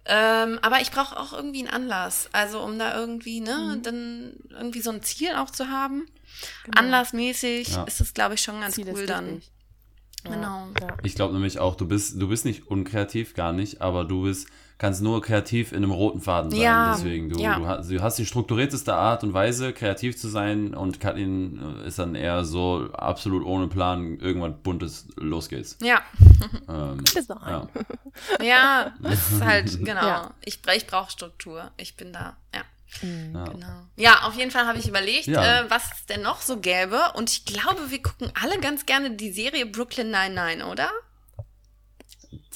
Ähm, 0.04 0.58
aber 0.62 0.80
ich 0.80 0.90
brauche 0.90 1.18
auch 1.18 1.32
irgendwie 1.32 1.60
einen 1.60 1.68
Anlass. 1.68 2.28
Also 2.32 2.60
um 2.62 2.78
da 2.78 2.98
irgendwie, 2.98 3.40
ne, 3.40 3.76
mhm. 3.76 3.82
dann 3.82 4.32
irgendwie 4.50 4.80
so 4.80 4.90
ein 4.90 5.02
Ziel 5.02 5.34
auch 5.34 5.50
zu 5.50 5.68
haben. 5.68 6.06
Genau. 6.64 6.78
Anlassmäßig 6.80 7.68
ja. 7.68 7.84
ist 7.84 8.00
das, 8.00 8.14
glaube 8.14 8.34
ich, 8.34 8.42
schon 8.42 8.60
ganz 8.60 8.76
Ziel 8.76 8.88
cool 8.92 9.06
dann. 9.06 9.42
Genau. 10.24 10.68
Ja. 10.80 10.96
Ich 11.02 11.14
glaube 11.14 11.34
nämlich 11.34 11.58
auch, 11.58 11.76
du 11.76 11.86
bist, 11.86 12.20
du 12.20 12.28
bist 12.28 12.44
nicht 12.44 12.66
unkreativ, 12.66 13.34
gar 13.34 13.52
nicht, 13.52 13.80
aber 13.80 14.04
du 14.04 14.24
bist 14.24 14.48
kannst 14.78 15.02
nur 15.02 15.22
kreativ 15.22 15.72
in 15.72 15.78
einem 15.78 15.90
roten 15.90 16.20
Faden 16.20 16.50
sein. 16.50 16.60
Ja, 16.60 16.94
Deswegen, 16.94 17.30
du, 17.30 17.40
ja. 17.40 17.58
du, 17.58 17.66
hast, 17.66 17.90
du 17.90 18.02
hast 18.02 18.18
die 18.18 18.26
strukturierteste 18.26 18.94
Art 18.94 19.24
und 19.24 19.32
Weise, 19.32 19.72
kreativ 19.72 20.18
zu 20.18 20.28
sein 20.28 20.74
und 20.74 21.00
Katlin 21.00 21.80
äh, 21.82 21.88
ist 21.88 21.98
dann 21.98 22.14
eher 22.14 22.44
so 22.44 22.90
absolut 22.92 23.44
ohne 23.44 23.68
Plan, 23.68 24.18
irgendwann 24.18 24.60
buntes, 24.62 25.08
los 25.16 25.48
geht's. 25.48 25.78
Ja. 25.82 26.02
Ähm, 26.68 27.02
ist 27.14 27.30
doch 27.30 27.46
ja. 27.46 27.68
ja, 28.42 28.92
ist 29.10 29.42
halt, 29.42 29.78
genau. 29.84 30.06
Ja. 30.06 30.34
Ich, 30.44 30.60
ich 30.74 30.86
brauche 30.86 31.10
Struktur. 31.10 31.70
Ich 31.76 31.96
bin 31.96 32.12
da, 32.12 32.36
ja. 32.54 32.62
Mhm. 33.02 33.34
Ja. 33.34 33.44
Genau. 33.44 33.82
Ja, 33.96 34.22
auf 34.24 34.36
jeden 34.36 34.50
Fall 34.50 34.66
habe 34.66 34.78
ich 34.78 34.88
überlegt, 34.88 35.26
ja. 35.26 35.60
äh, 35.60 35.70
was 35.70 35.84
es 35.92 36.06
denn 36.06 36.22
noch 36.22 36.40
so 36.40 36.58
gäbe. 36.58 37.00
Und 37.14 37.30
ich 37.30 37.44
glaube, 37.44 37.90
wir 37.90 38.02
gucken 38.02 38.30
alle 38.40 38.58
ganz 38.58 38.86
gerne 38.86 39.12
die 39.12 39.32
Serie 39.32 39.66
Brooklyn 39.66 40.10
99, 40.10 40.64
oder? 40.64 40.90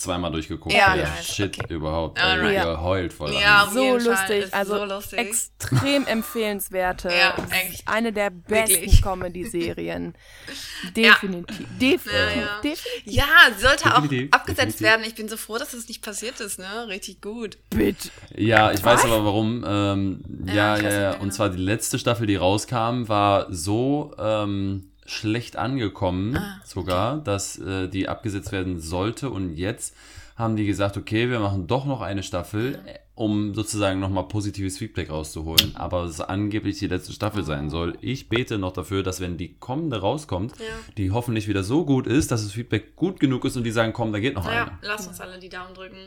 Zweimal 0.01 0.33
durchgeguckt. 0.33 0.75
Ja, 0.75 0.95
ja, 0.95 1.07
Shit 1.23 1.59
okay. 1.59 1.75
überhaupt. 1.75 2.19
Alright. 2.21 2.41
Also, 2.43 2.55
Ja. 2.55 2.65
geheult 2.75 3.13
voll. 3.13 3.33
Ja, 3.35 3.69
so 3.73 3.97
lustig, 3.99 4.53
also 4.53 4.77
so 4.79 4.85
lustig. 4.85 5.19
extrem 5.19 6.07
empfehlenswerte. 6.07 7.09
Ja, 7.11 7.35
echt. 7.51 7.87
Eine 7.87 8.13
der 8.13 8.31
besten. 8.31 8.91
Comedy-Serien. 9.03 10.15
Definitiv. 10.97 11.67
Def 11.79 12.07
Ja, 12.07 12.41
ja. 12.41 12.61
Definitiv. 12.63 13.05
Ja, 13.05 13.25
sollte 13.59 13.85
auch 13.95 14.03
Definitiv, 14.03 14.29
abgesetzt 14.33 14.59
definitiv. 14.59 14.81
werden. 14.83 15.05
Ich 15.07 15.15
bin 15.15 15.29
so 15.29 15.37
froh, 15.37 15.59
dass 15.59 15.71
das 15.73 15.89
nicht 15.89 16.03
passiert 16.03 16.41
ist, 16.41 16.59
ne? 16.59 16.89
Richtig 16.89 17.21
gut. 17.21 17.59
Bitte. 17.71 18.09
Ja, 18.37 18.73
ich 18.73 18.83
weiß 18.83 19.05
aber 19.05 19.25
warum. 19.25 19.65
Ähm, 19.67 20.25
Ja, 20.47 20.77
ja, 20.77 20.83
ja, 20.83 21.01
ja. 21.01 21.11
Und 21.15 21.23
mehr. 21.23 21.31
zwar 21.31 21.51
die 21.51 21.59
letzte 21.63 21.99
Staffel, 21.99 22.27
die 22.27 22.37
rauskam, 22.37 23.09
war 23.09 23.47
so 23.53 24.15
ähm, 24.19 24.90
schlecht 25.11 25.57
angekommen, 25.57 26.37
Ah, 26.37 26.61
sogar, 26.65 27.19
dass 27.19 27.59
äh, 27.59 27.89
die 27.89 28.09
abgesetzt 28.09 28.53
werden 28.53 28.81
sollte. 28.81 29.31
Und 29.31 29.57
jetzt 29.57 29.95
haben 30.37 30.57
die 30.57 30.65
gesagt, 30.67 30.97
okay, 30.97 31.29
wir 31.29 31.39
machen 31.41 31.67
doch 31.67 31.85
noch 31.85 32.01
eine 32.01 32.23
Staffel, 32.23 32.77
äh, 32.87 32.99
um 33.15 33.53
sozusagen 33.55 34.01
nochmal 34.01 34.29
positives 34.29 34.79
Feedback 34.79 35.11
rauszuholen. 35.11 35.77
Aber 35.77 36.05
es 36.05 36.21
angeblich 36.21 36.79
die 36.79 36.87
letzte 36.87 37.13
Staffel 37.13 37.45
sein 37.45 37.69
soll. 37.69 37.99
Ich 38.01 38.29
bete 38.31 38.57
noch 38.57 38.73
dafür, 38.73 39.03
dass 39.03 39.21
wenn 39.21 39.37
die 39.37 39.57
kommende 39.59 40.01
rauskommt, 40.01 40.53
Ja. 40.59 40.65
die 40.97 41.11
hoffentlich 41.11 41.47
wieder 41.47 41.63
so 41.63 41.85
gut 41.85 42.07
ist, 42.07 42.31
dass 42.31 42.43
das 42.43 42.53
Feedback 42.53 42.97
gut 42.97 43.21
genug 43.21 43.45
ist 43.45 43.57
und 43.57 43.65
die 43.65 43.73
sagen, 43.73 43.93
komm, 43.93 44.13
da 44.13 44.21
geht 44.21 44.35
noch 44.37 44.47
Ja, 44.47 44.63
eine. 44.67 44.79
lass 44.83 45.07
uns 45.07 45.21
alle 45.21 45.39
die 45.39 45.51
Daumen 45.51 45.75
drücken. 45.75 45.99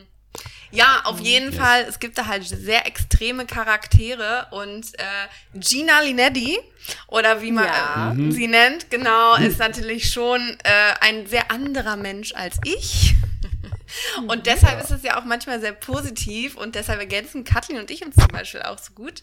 Ja, 0.70 1.02
auf 1.04 1.20
jeden 1.20 1.52
Yes. 1.52 1.56
Fall. 1.60 1.82
Es 1.88 2.00
gibt 2.00 2.18
da 2.18 2.26
halt 2.26 2.44
sehr 2.44 2.84
extreme 2.86 3.46
Charaktere 3.46 4.48
und 4.50 4.86
äh, 4.98 5.02
Gina 5.54 6.00
Linetti 6.00 6.58
oder 7.06 7.40
wie 7.42 7.52
man 7.52 7.64
Ja. 7.66 8.12
äh, 8.18 8.32
sie 8.32 8.48
nennt, 8.48 8.90
genau, 8.90 9.36
ist 9.36 9.58
natürlich 9.60 10.10
schon 10.12 10.40
äh, 10.64 10.94
ein 11.00 11.26
sehr 11.28 11.50
anderer 11.52 11.96
Mensch 11.96 12.34
als 12.34 12.58
ich. 12.64 13.14
Und 14.26 14.46
deshalb 14.46 14.82
ist 14.82 14.90
es 14.90 15.04
ja 15.04 15.20
auch 15.20 15.24
manchmal 15.24 15.60
sehr 15.60 15.72
positiv 15.72 16.56
und 16.56 16.74
deshalb 16.74 16.98
ergänzen 16.98 17.44
Kathleen 17.44 17.78
und 17.78 17.90
ich 17.92 18.04
uns 18.04 18.16
zum 18.16 18.26
Beispiel 18.26 18.62
auch 18.62 18.78
so 18.78 18.92
gut. 18.92 19.22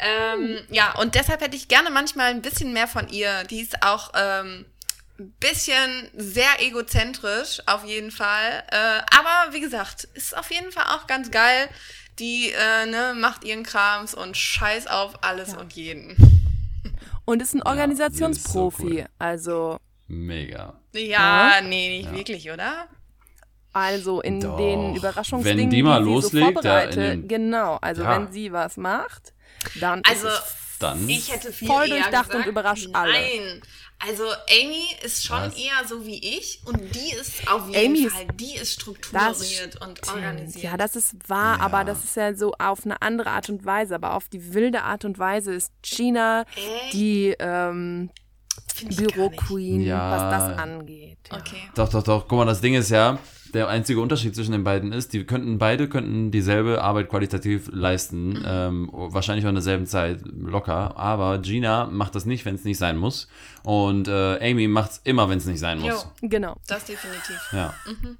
Ähm, 0.00 0.58
ja, 0.70 0.92
und 0.98 1.14
deshalb 1.14 1.40
hätte 1.40 1.54
ich 1.56 1.68
gerne 1.68 1.88
manchmal 1.90 2.30
ein 2.30 2.42
bisschen 2.42 2.72
mehr 2.72 2.88
von 2.88 3.08
ihr. 3.10 3.44
Die 3.44 3.60
ist 3.60 3.80
auch 3.84 4.10
ähm, 4.16 4.66
bisschen 5.18 6.08
sehr 6.16 6.60
egozentrisch, 6.60 7.60
auf 7.66 7.84
jeden 7.84 8.10
Fall. 8.10 8.64
Äh, 8.70 9.00
aber 9.16 9.52
wie 9.52 9.60
gesagt, 9.60 10.04
ist 10.14 10.36
auf 10.36 10.50
jeden 10.50 10.72
Fall 10.72 10.84
auch 10.96 11.06
ganz 11.06 11.30
geil. 11.30 11.68
Die 12.18 12.50
äh, 12.52 12.86
ne, 12.86 13.14
macht 13.16 13.44
ihren 13.44 13.62
Krams 13.62 14.14
und 14.14 14.36
scheiß 14.36 14.86
auf 14.86 15.22
alles 15.24 15.54
und 15.54 15.72
jeden. 15.74 16.16
Und 17.24 17.40
ist 17.40 17.54
ein 17.54 17.58
die 17.58 17.58
ist 17.58 17.64
so 17.64 17.70
Organisationsprofi. 17.70 18.82
cool. 18.84 19.06
Also, 19.18 19.78
Mega. 20.08 20.74
Ja, 20.92 21.60
nee, 21.62 21.98
nicht 22.02 22.12
wirklich, 22.12 22.50
oder? 22.50 22.88
also 23.74 24.20
in 24.20 24.38
Doch. 24.40 24.58
den 24.58 24.94
Überraschungsdingen, 24.96 25.64
Wenn 25.64 25.70
die 25.70 25.82
mal 25.82 26.02
sie 26.04 26.10
loslegt, 26.10 26.62
so 26.62 26.68
ja, 26.68 26.86
den- 26.86 27.26
genau, 27.26 27.78
also 27.80 28.02
Ja. 28.02 28.10
wenn 28.16 28.30
sie 28.30 28.52
was 28.52 28.76
macht, 28.76 29.32
dann 29.80 30.02
Also, 30.06 30.28
ist 30.28 30.34
es 30.34 30.78
Dann. 30.78 31.08
Ich 31.08 31.32
hätte 31.32 31.52
viel 31.52 31.68
Voll 31.68 31.88
eher 31.88 32.00
durchdacht 32.00 32.28
gesagt, 32.30 32.44
und 32.46 32.50
überrascht 32.50 32.88
alle. 32.92 33.12
Nein. 33.12 33.62
Also 34.04 34.24
Amy 34.50 34.84
ist 35.04 35.24
schon 35.24 35.36
Was? 35.42 35.54
eher 35.56 35.86
so 35.88 36.04
wie 36.04 36.18
ich 36.18 36.60
und 36.64 36.80
die 36.94 37.12
ist 37.14 37.48
auf 37.48 37.68
jeden 37.68 37.86
Amy 37.96 38.10
Fall, 38.10 38.26
die 38.34 38.56
ist 38.56 38.72
strukturiert 38.72 39.80
und 39.80 40.08
organisiert. 40.08 40.64
Ja, 40.64 40.76
das 40.76 40.96
ist 40.96 41.14
wahr, 41.28 41.58
Ja. 41.58 41.64
aber 41.64 41.84
das 41.84 42.02
ist 42.02 42.16
ja 42.16 42.34
so 42.34 42.52
auf 42.58 42.84
eine 42.84 43.00
andere 43.00 43.30
Art 43.30 43.48
und 43.48 43.64
Weise. 43.64 43.94
Aber 43.94 44.14
auf 44.14 44.28
die 44.28 44.54
wilde 44.54 44.82
Art 44.82 45.04
und 45.04 45.18
Weise 45.20 45.54
ist 45.54 45.72
Gina 45.82 46.44
Echt? 46.56 46.92
die 46.94 47.36
ähm, 47.38 48.10
nicht. 48.82 48.96
Büro-Queen, 48.98 49.80
Ja. 49.82 50.10
was 50.10 50.48
das 50.50 50.58
angeht. 50.58 51.18
Ja. 51.30 51.38
Okay. 51.38 51.62
Doch, 51.76 51.88
doch, 51.88 52.02
doch. 52.02 52.26
Guck 52.28 52.38
mal, 52.38 52.44
das 52.44 52.60
Ding 52.60 52.74
ist 52.74 52.90
ja, 52.90 53.18
der 53.54 53.68
einzige 53.68 54.00
Unterschied 54.00 54.34
zwischen 54.34 54.52
den 54.52 54.64
beiden 54.64 54.92
ist, 54.92 55.12
die 55.12 55.24
könnten 55.24 55.58
beide 55.58 55.88
könnten 55.88 56.30
dieselbe 56.30 56.82
Arbeit 56.82 57.08
qualitativ 57.08 57.68
leisten, 57.72 58.42
ähm, 58.46 58.88
wahrscheinlich 58.92 59.44
auch 59.44 59.50
in 59.50 59.54
derselben 59.54 59.86
Zeit 59.86 60.20
locker. 60.24 60.96
Aber 60.96 61.38
Gina 61.38 61.86
macht 61.86 62.14
das 62.14 62.24
nicht, 62.24 62.44
wenn 62.44 62.54
es 62.54 62.64
nicht 62.64 62.78
sein 62.78 62.96
muss. 62.96 63.28
Und 63.62 64.08
äh, 64.08 64.50
Amy 64.50 64.68
macht 64.68 64.92
es 64.92 65.00
immer, 65.04 65.28
wenn 65.28 65.38
es 65.38 65.46
nicht 65.46 65.60
sein 65.60 65.80
Jo, 65.80 65.92
muss. 65.92 66.06
Genau. 66.22 66.56
das 66.66 66.84
definitiv. 66.84 67.38
Ja. 67.52 67.74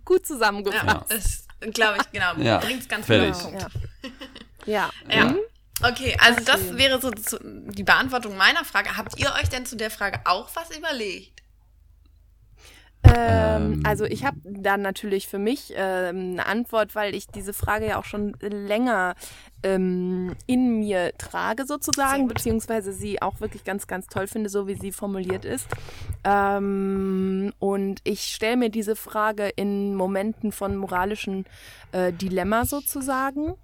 Gut 0.04 0.26
zusammengefasst. 0.26 0.86
Ja, 0.86 1.04
das 1.08 1.46
glaube 1.72 1.98
ich, 2.00 2.10
genau. 2.12 2.34
Ja, 2.38 2.58
Bringt's 2.58 2.88
ganz 2.88 3.06
fertig. 3.06 3.36
genau. 3.44 3.58
Ja. 3.58 3.68
ja. 4.66 4.90
Ja. 5.10 5.24
Mhm. 5.30 5.38
Okay, 5.82 6.16
also 6.20 6.44
das 6.44 6.76
wäre 6.76 7.00
so 7.00 7.10
die 7.42 7.82
Beantwortung 7.82 8.36
meiner 8.36 8.64
Frage. 8.64 8.96
Habt 8.96 9.18
ihr 9.18 9.32
euch 9.40 9.48
denn 9.48 9.66
zu 9.66 9.76
der 9.76 9.90
Frage 9.90 10.20
auch 10.24 10.48
was 10.54 10.76
überlegt? 10.76 11.41
Ähm, 13.04 13.52
Ähm. 13.62 13.82
also 13.84 14.04
ich 14.04 14.24
habe 14.24 14.38
dann 14.44 14.82
natürlich 14.82 15.28
für 15.28 15.38
mich 15.38 15.72
ähm, 15.76 16.32
eine 16.32 16.46
Antwort, 16.46 16.94
weil 16.94 17.14
ich 17.14 17.26
diese 17.26 17.52
Frage 17.52 17.88
ja 17.88 17.98
auch 17.98 18.04
schon 18.04 18.34
länger 18.40 19.14
ähm, 19.62 20.34
in 20.46 20.80
mir 20.80 21.12
trage 21.18 21.66
sozusagen, 21.66 22.28
beziehungsweise 22.28 22.92
sie 22.92 23.22
auch 23.22 23.40
wirklich 23.40 23.64
ganz, 23.64 23.86
ganz 23.86 24.06
toll 24.06 24.26
finde, 24.26 24.48
so 24.48 24.66
wie 24.66 24.74
sie 24.74 24.92
formuliert 24.92 25.44
ist. 25.44 25.66
Ähm, 26.24 27.52
und 27.58 28.00
ich 28.04 28.22
stelle 28.22 28.56
mir 28.56 28.70
diese 28.70 28.96
Frage 28.96 29.48
in 29.48 29.94
Momenten 29.94 30.52
von 30.52 30.76
moralischen 30.76 31.44
äh, 31.92 32.12
Dilemma 32.12 32.64
sozusagen 32.64 33.54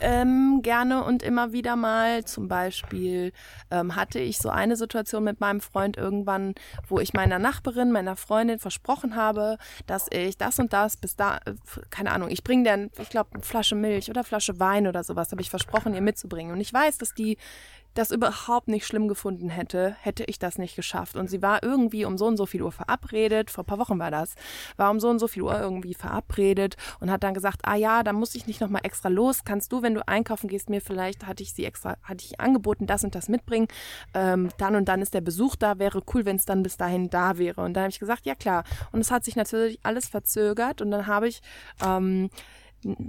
ähm, 0.00 0.60
gerne 0.62 1.04
und 1.04 1.22
immer 1.22 1.52
wieder 1.52 1.76
mal. 1.76 2.24
Zum 2.24 2.48
Beispiel 2.48 3.32
ähm, 3.70 3.96
hatte 3.96 4.18
ich 4.18 4.38
so 4.38 4.48
eine 4.48 4.76
Situation 4.76 5.24
mit 5.24 5.40
meinem 5.40 5.60
Freund 5.60 5.96
irgendwann, 5.96 6.54
wo 6.88 7.00
ich 7.00 7.14
meiner 7.14 7.38
Nachbarin, 7.38 7.92
meiner 7.92 8.16
Freundin 8.16 8.58
versprochen 8.58 9.16
habe, 9.16 9.58
dass 9.86 10.06
ich 10.12 10.36
das 10.36 10.58
und 10.58 10.72
das 10.72 10.96
bis 10.96 11.16
da, 11.16 11.38
äh, 11.38 11.54
keine 11.90 12.12
Ahnung, 12.12 12.30
ich 12.30 12.44
bringe 12.44 12.64
dir, 12.64 12.90
ich 13.00 13.10
glaube, 13.10 13.30
eine 13.34 13.42
Flasche 13.42 13.74
Milch 13.74 14.10
oder 14.10 14.24
Flasche 14.24 14.58
Wein 14.60 14.86
oder 14.86 15.02
sowas, 15.04 15.30
habe 15.30 15.42
ich 15.42 15.50
versprochen, 15.50 15.94
ihr 15.94 16.02
mitzubringen. 16.02 16.52
Und 16.52 16.60
ich 16.60 16.72
weiß, 16.72 16.98
dass 16.98 17.14
die 17.14 17.38
das 17.98 18.12
überhaupt 18.12 18.68
nicht 18.68 18.86
schlimm 18.86 19.08
gefunden 19.08 19.48
hätte, 19.48 19.96
hätte 20.00 20.22
ich 20.24 20.38
das 20.38 20.56
nicht 20.56 20.76
geschafft. 20.76 21.16
Und 21.16 21.28
sie 21.28 21.42
war 21.42 21.64
irgendwie 21.64 22.04
um 22.04 22.16
so 22.16 22.26
und 22.26 22.36
so 22.36 22.46
viel 22.46 22.62
Uhr 22.62 22.70
verabredet, 22.70 23.50
vor 23.50 23.64
ein 23.64 23.66
paar 23.66 23.80
Wochen 23.80 23.98
war 23.98 24.12
das, 24.12 24.36
war 24.76 24.92
um 24.92 25.00
so 25.00 25.08
und 25.08 25.18
so 25.18 25.26
viel 25.26 25.42
Uhr 25.42 25.58
irgendwie 25.58 25.94
verabredet 25.94 26.76
und 27.00 27.10
hat 27.10 27.24
dann 27.24 27.34
gesagt, 27.34 27.62
ah 27.64 27.74
ja, 27.74 28.04
da 28.04 28.12
muss 28.12 28.36
ich 28.36 28.46
nicht 28.46 28.60
nochmal 28.60 28.82
extra 28.84 29.08
los, 29.08 29.42
kannst 29.44 29.72
du, 29.72 29.82
wenn 29.82 29.94
du 29.94 30.06
einkaufen 30.06 30.46
gehst, 30.48 30.70
mir 30.70 30.80
vielleicht, 30.80 31.26
hatte 31.26 31.42
ich 31.42 31.52
sie 31.52 31.64
extra, 31.64 31.96
hatte 32.04 32.24
ich 32.24 32.38
angeboten, 32.38 32.86
das 32.86 33.02
und 33.02 33.16
das 33.16 33.28
mitbringen, 33.28 33.66
ähm, 34.14 34.50
dann 34.58 34.76
und 34.76 34.84
dann 34.88 35.02
ist 35.02 35.12
der 35.12 35.20
Besuch 35.20 35.56
da, 35.56 35.80
wäre 35.80 36.00
cool, 36.14 36.24
wenn 36.24 36.36
es 36.36 36.44
dann 36.44 36.62
bis 36.62 36.76
dahin 36.76 37.10
da 37.10 37.36
wäre. 37.36 37.62
Und 37.62 37.74
dann 37.74 37.82
habe 37.82 37.90
ich 37.90 37.98
gesagt, 37.98 38.26
ja 38.26 38.36
klar. 38.36 38.62
Und 38.92 39.00
es 39.00 39.10
hat 39.10 39.24
sich 39.24 39.34
natürlich 39.34 39.80
alles 39.82 40.08
verzögert 40.08 40.80
und 40.80 40.92
dann 40.92 41.08
habe 41.08 41.26
ich 41.26 41.40
ähm, 41.84 42.30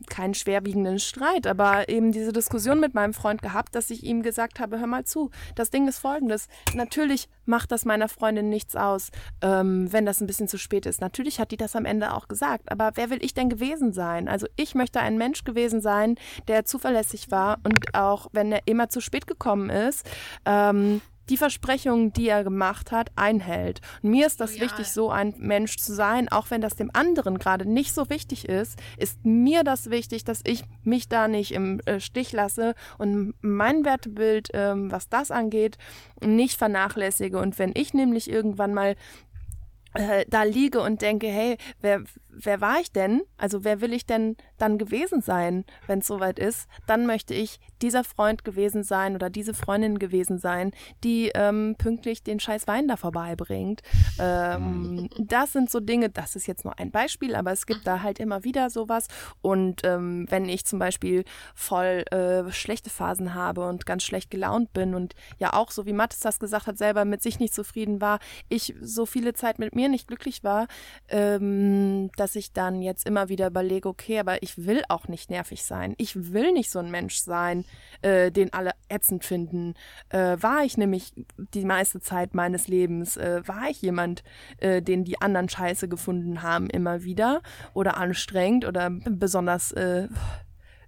keinen 0.10 0.34
schwerwiegenden 0.34 1.00
Streit, 1.00 1.46
aber 1.46 1.90
eben 1.90 2.12
diese 2.12 2.34
Diskussion 2.34 2.80
mit 2.80 2.94
meinem 2.94 3.14
Freund 3.14 3.42
gehabt, 3.42 3.76
dass 3.76 3.90
ich 3.90 4.04
ihm 4.04 4.24
gesagt 4.24 4.60
habe, 4.60 4.80
hör 4.80 4.88
mal 4.88 5.06
zu, 5.06 5.30
das 5.56 5.70
Ding 5.70 5.88
ist 5.88 6.00
folgendes. 6.00 6.48
Natürlich 6.74 7.28
macht 7.46 7.72
das 7.72 7.86
meiner 7.86 8.10
Freundin 8.10 8.50
nichts 8.50 8.76
aus, 8.76 9.10
ähm, 9.42 9.92
wenn 9.92 10.06
das 10.06 10.22
ein 10.22 10.28
bisschen 10.28 10.48
zu 10.48 10.58
spät 10.58 10.86
ist. 10.86 11.02
Natürlich 11.02 11.40
hat 11.40 11.52
die 11.52 11.58
das 11.58 11.76
am 11.76 11.86
Ende 11.86 12.14
auch 12.14 12.28
gesagt, 12.28 12.72
aber 12.72 12.92
wer 12.96 13.10
will 13.10 13.24
ich 13.24 13.34
denn 13.34 13.50
gewesen 13.50 13.94
sein? 13.94 14.28
Also 14.28 14.48
ich 14.56 14.76
möchte 14.76 15.00
ein 15.00 15.18
Mensch 15.18 15.44
gewesen 15.44 15.82
sein, 15.82 16.16
der 16.48 16.66
zuverlässig 16.66 17.32
war 17.32 17.60
und 17.64 17.94
auch 17.94 18.28
wenn 18.32 18.52
er 18.52 18.62
immer 18.66 18.90
zu 18.90 19.02
spät 19.02 19.28
gekommen 19.28 19.70
ist, 19.70 20.10
ähm, 20.46 21.02
die 21.30 21.38
Versprechungen, 21.38 22.12
die 22.12 22.28
er 22.28 22.44
gemacht 22.44 22.92
hat, 22.92 23.12
einhält. 23.16 23.82
Und 24.02 24.12
mir 24.12 24.28
ist 24.28 24.40
das 24.40 24.54
Loyal. 24.54 24.66
wichtig, 24.66 24.88
so 24.88 25.10
ein 25.10 25.36
Mensch 25.38 25.78
zu 25.78 25.94
sein, 25.94 26.30
auch 26.30 26.50
wenn 26.50 26.62
das 26.62 26.76
dem 26.76 26.90
anderen 26.94 27.38
gerade 27.38 27.70
nicht 27.70 27.94
so 27.94 28.10
wichtig 28.10 28.50
ist, 28.50 28.80
ist 28.98 29.24
mir 29.26 29.64
das 29.64 29.90
wichtig, 29.90 30.24
dass 30.24 30.42
ich 30.46 30.64
mich 30.84 31.08
da 31.08 31.28
nicht 31.28 31.54
im 31.54 31.80
äh, 31.82 32.00
Stich 32.00 32.32
lasse 32.32 32.74
und 32.98 33.34
mein 33.42 33.86
Wertebild, 33.86 34.50
ähm, 34.54 34.92
was 34.92 35.10
das 35.10 35.32
angeht, 35.32 35.78
nicht 36.22 36.58
vernachlässige. 36.58 37.40
Und 37.40 37.60
wenn 37.60 37.72
ich 37.76 37.94
nämlich 37.94 38.30
irgendwann 38.30 38.74
mal 38.74 38.96
äh, 39.94 40.26
da 40.28 40.44
liege 40.44 40.82
und 40.82 41.02
denke, 41.02 41.28
hey, 41.28 41.58
wer, 41.82 42.04
wer 42.44 42.62
war 42.62 42.80
ich 42.80 42.92
denn? 42.92 43.22
Also 43.38 43.64
wer 43.64 43.82
will 43.82 43.94
ich 43.94 44.06
denn 44.06 44.38
dann 44.58 44.78
gewesen 44.78 45.22
sein, 45.22 45.66
wenn 45.88 46.00
es 46.00 46.08
soweit 46.08 46.40
ist? 46.40 46.68
Dann 46.88 47.08
möchte 47.08 47.34
ich 47.34 47.60
dieser 47.82 48.04
Freund 48.04 48.46
gewesen 48.46 48.84
sein 48.84 49.16
oder 49.16 49.30
diese 49.30 49.54
Freundin 49.54 50.00
gewesen 50.00 50.38
sein, 50.38 50.72
die 51.04 51.32
ähm, 51.34 51.76
pünktlich 51.78 52.24
den 52.24 52.40
scheiß 52.40 52.68
Wein 52.68 52.88
da 52.88 52.98
vorbeibringt. 52.98 53.82
Ähm, 54.20 55.10
das 55.18 55.54
sind 55.54 55.70
so 55.70 55.80
Dinge, 55.80 56.10
das 56.10 56.36
ist 56.36 56.48
jetzt 56.48 56.66
nur 56.66 56.78
ein 56.78 56.92
Beispiel, 56.92 57.36
aber 57.36 57.52
es 57.52 57.66
gibt 57.66 57.88
da 57.88 58.04
halt 58.04 58.20
immer 58.20 58.44
wieder 58.44 58.70
sowas. 58.70 59.08
Und 59.42 59.82
ähm, 59.84 60.26
wenn 60.30 60.48
ich 60.48 60.66
zum 60.66 60.78
Beispiel 60.78 61.24
voll 61.56 62.06
äh, 62.12 62.52
schlechte 62.52 62.90
Phasen 62.90 63.34
habe 63.34 63.68
und 63.68 63.86
ganz 63.88 64.04
schlecht 64.04 64.30
gelaunt 64.30 64.72
bin 64.74 64.94
und 64.94 65.16
ja 65.40 65.54
auch, 65.54 65.72
so 65.72 65.86
wie 65.86 65.94
Mathis 65.94 66.20
das 66.20 66.40
gesagt 66.40 66.68
hat, 66.68 66.78
selber 66.78 67.06
mit 67.06 67.24
sich 67.24 67.40
nicht 67.40 67.54
zufrieden 67.54 68.02
war, 68.02 68.20
ich 68.50 68.76
so 68.82 69.06
viele 69.06 69.34
Zeit 69.34 69.58
mit 69.58 69.76
mir 69.76 69.80
mir 69.80 69.90
nicht 69.90 70.08
glücklich 70.08 70.44
war, 70.44 70.68
ähm, 71.08 72.10
dass 72.18 72.29
ich 72.36 72.54
dann 72.54 72.82
jetzt 72.82 73.06
immer 73.06 73.30
wieder 73.30 73.48
überlege, 73.48 73.90
okay, 73.90 74.20
aber 74.20 74.42
ich 74.44 74.66
will 74.66 74.84
auch 74.90 75.08
nicht 75.08 75.30
nervig 75.30 75.64
sein. 75.64 75.96
Ich 75.98 76.34
will 76.34 76.52
nicht 76.52 76.70
so 76.72 76.80
ein 76.80 76.92
Mensch 76.92 77.18
sein, 77.18 77.66
äh, 78.02 78.32
den 78.32 78.54
alle 78.54 78.72
ätzend 78.90 79.26
finden. 79.26 79.74
Äh, 80.10 80.38
war 80.40 80.64
ich 80.64 80.78
nämlich 80.78 81.14
die 81.54 81.66
meiste 81.66 82.00
Zeit 82.00 82.34
meines 82.34 82.68
Lebens, 82.68 83.18
äh, 83.18 83.42
war 83.46 83.70
ich 83.70 83.82
jemand, 83.82 84.24
äh, 84.58 84.82
den 84.82 85.04
die 85.04 85.22
anderen 85.22 85.50
scheiße 85.50 85.88
gefunden 85.88 86.42
haben 86.42 86.70
immer 86.70 87.04
wieder 87.04 87.42
oder 87.74 87.98
anstrengend 87.98 88.66
oder 88.66 88.90
besonders 88.90 89.72
äh, 89.72 90.08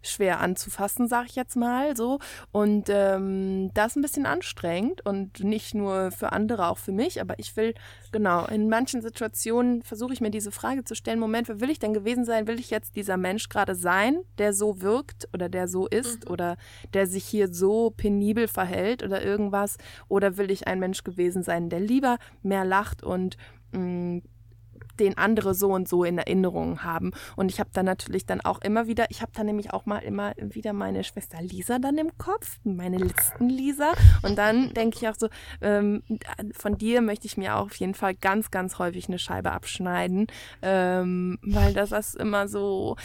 schwer 0.01 0.39
anzufassen, 0.39 1.07
sag 1.07 1.25
ich 1.27 1.35
jetzt 1.35 1.55
mal 1.55 1.95
so. 1.95 2.19
Und 2.51 2.87
ähm, 2.89 3.71
das 3.73 3.91
ist 3.91 3.95
ein 3.97 4.01
bisschen 4.01 4.25
anstrengend 4.25 5.05
und 5.05 5.43
nicht 5.43 5.73
nur 5.73 6.11
für 6.11 6.31
andere, 6.31 6.67
auch 6.67 6.77
für 6.77 6.91
mich. 6.91 7.21
Aber 7.21 7.37
ich 7.39 7.55
will, 7.55 7.73
genau, 8.11 8.45
in 8.45 8.69
manchen 8.69 9.01
Situationen 9.01 9.81
versuche 9.83 10.13
ich 10.13 10.21
mir 10.21 10.31
diese 10.31 10.51
Frage 10.51 10.83
zu 10.83 10.95
stellen, 10.95 11.19
Moment, 11.19 11.47
wer 11.47 11.61
will 11.61 11.69
ich 11.69 11.79
denn 11.79 11.93
gewesen 11.93 12.25
sein? 12.25 12.47
Will 12.47 12.59
ich 12.59 12.69
jetzt 12.69 12.95
dieser 12.95 13.17
Mensch 13.17 13.49
gerade 13.49 13.75
sein, 13.75 14.21
der 14.37 14.53
so 14.53 14.81
wirkt 14.81 15.27
oder 15.33 15.49
der 15.49 15.67
so 15.67 15.87
ist 15.87 16.25
mhm. 16.25 16.31
oder 16.31 16.57
der 16.93 17.07
sich 17.07 17.25
hier 17.25 17.53
so 17.53 17.91
penibel 17.91 18.47
verhält 18.47 19.03
oder 19.03 19.23
irgendwas? 19.23 19.77
Oder 20.07 20.37
will 20.37 20.51
ich 20.51 20.67
ein 20.67 20.79
Mensch 20.79 21.03
gewesen 21.03 21.43
sein, 21.43 21.69
der 21.69 21.79
lieber 21.79 22.17
mehr 22.43 22.65
lacht 22.65 23.03
und 23.03 23.37
mh, 23.71 23.79
mm, 23.79 24.21
den 25.01 25.17
andere 25.17 25.53
so 25.53 25.69
und 25.71 25.87
so 25.87 26.03
in 26.03 26.17
Erinnerung 26.17 26.83
haben. 26.83 27.11
Und 27.35 27.51
ich 27.51 27.59
habe 27.59 27.69
dann 27.73 27.85
natürlich 27.85 28.25
dann 28.25 28.41
auch 28.41 28.61
immer 28.61 28.87
wieder, 28.87 29.05
ich 29.09 29.21
habe 29.21 29.31
dann 29.35 29.45
nämlich 29.45 29.73
auch 29.73 29.85
mal 29.85 29.99
immer 29.99 30.33
wieder 30.37 30.73
meine 30.73 31.03
Schwester 31.03 31.41
Lisa 31.41 31.79
dann 31.79 31.97
im 31.97 32.17
Kopf, 32.17 32.59
meine 32.63 32.97
Listen 32.97 33.49
Lisa. 33.49 33.91
Und 34.21 34.37
dann 34.37 34.73
denke 34.73 34.97
ich 34.99 35.07
auch 35.07 35.15
so, 35.17 35.29
ähm, 35.61 36.03
von 36.53 36.77
dir 36.77 37.01
möchte 37.01 37.27
ich 37.27 37.37
mir 37.37 37.55
auch 37.55 37.65
auf 37.65 37.75
jeden 37.75 37.95
Fall 37.95 38.15
ganz, 38.15 38.51
ganz 38.51 38.79
häufig 38.79 39.07
eine 39.07 39.19
Scheibe 39.19 39.51
abschneiden, 39.51 40.27
ähm, 40.61 41.39
weil 41.41 41.73
das 41.73 41.91
ist 41.91 42.15
immer 42.15 42.47
so 42.47 42.95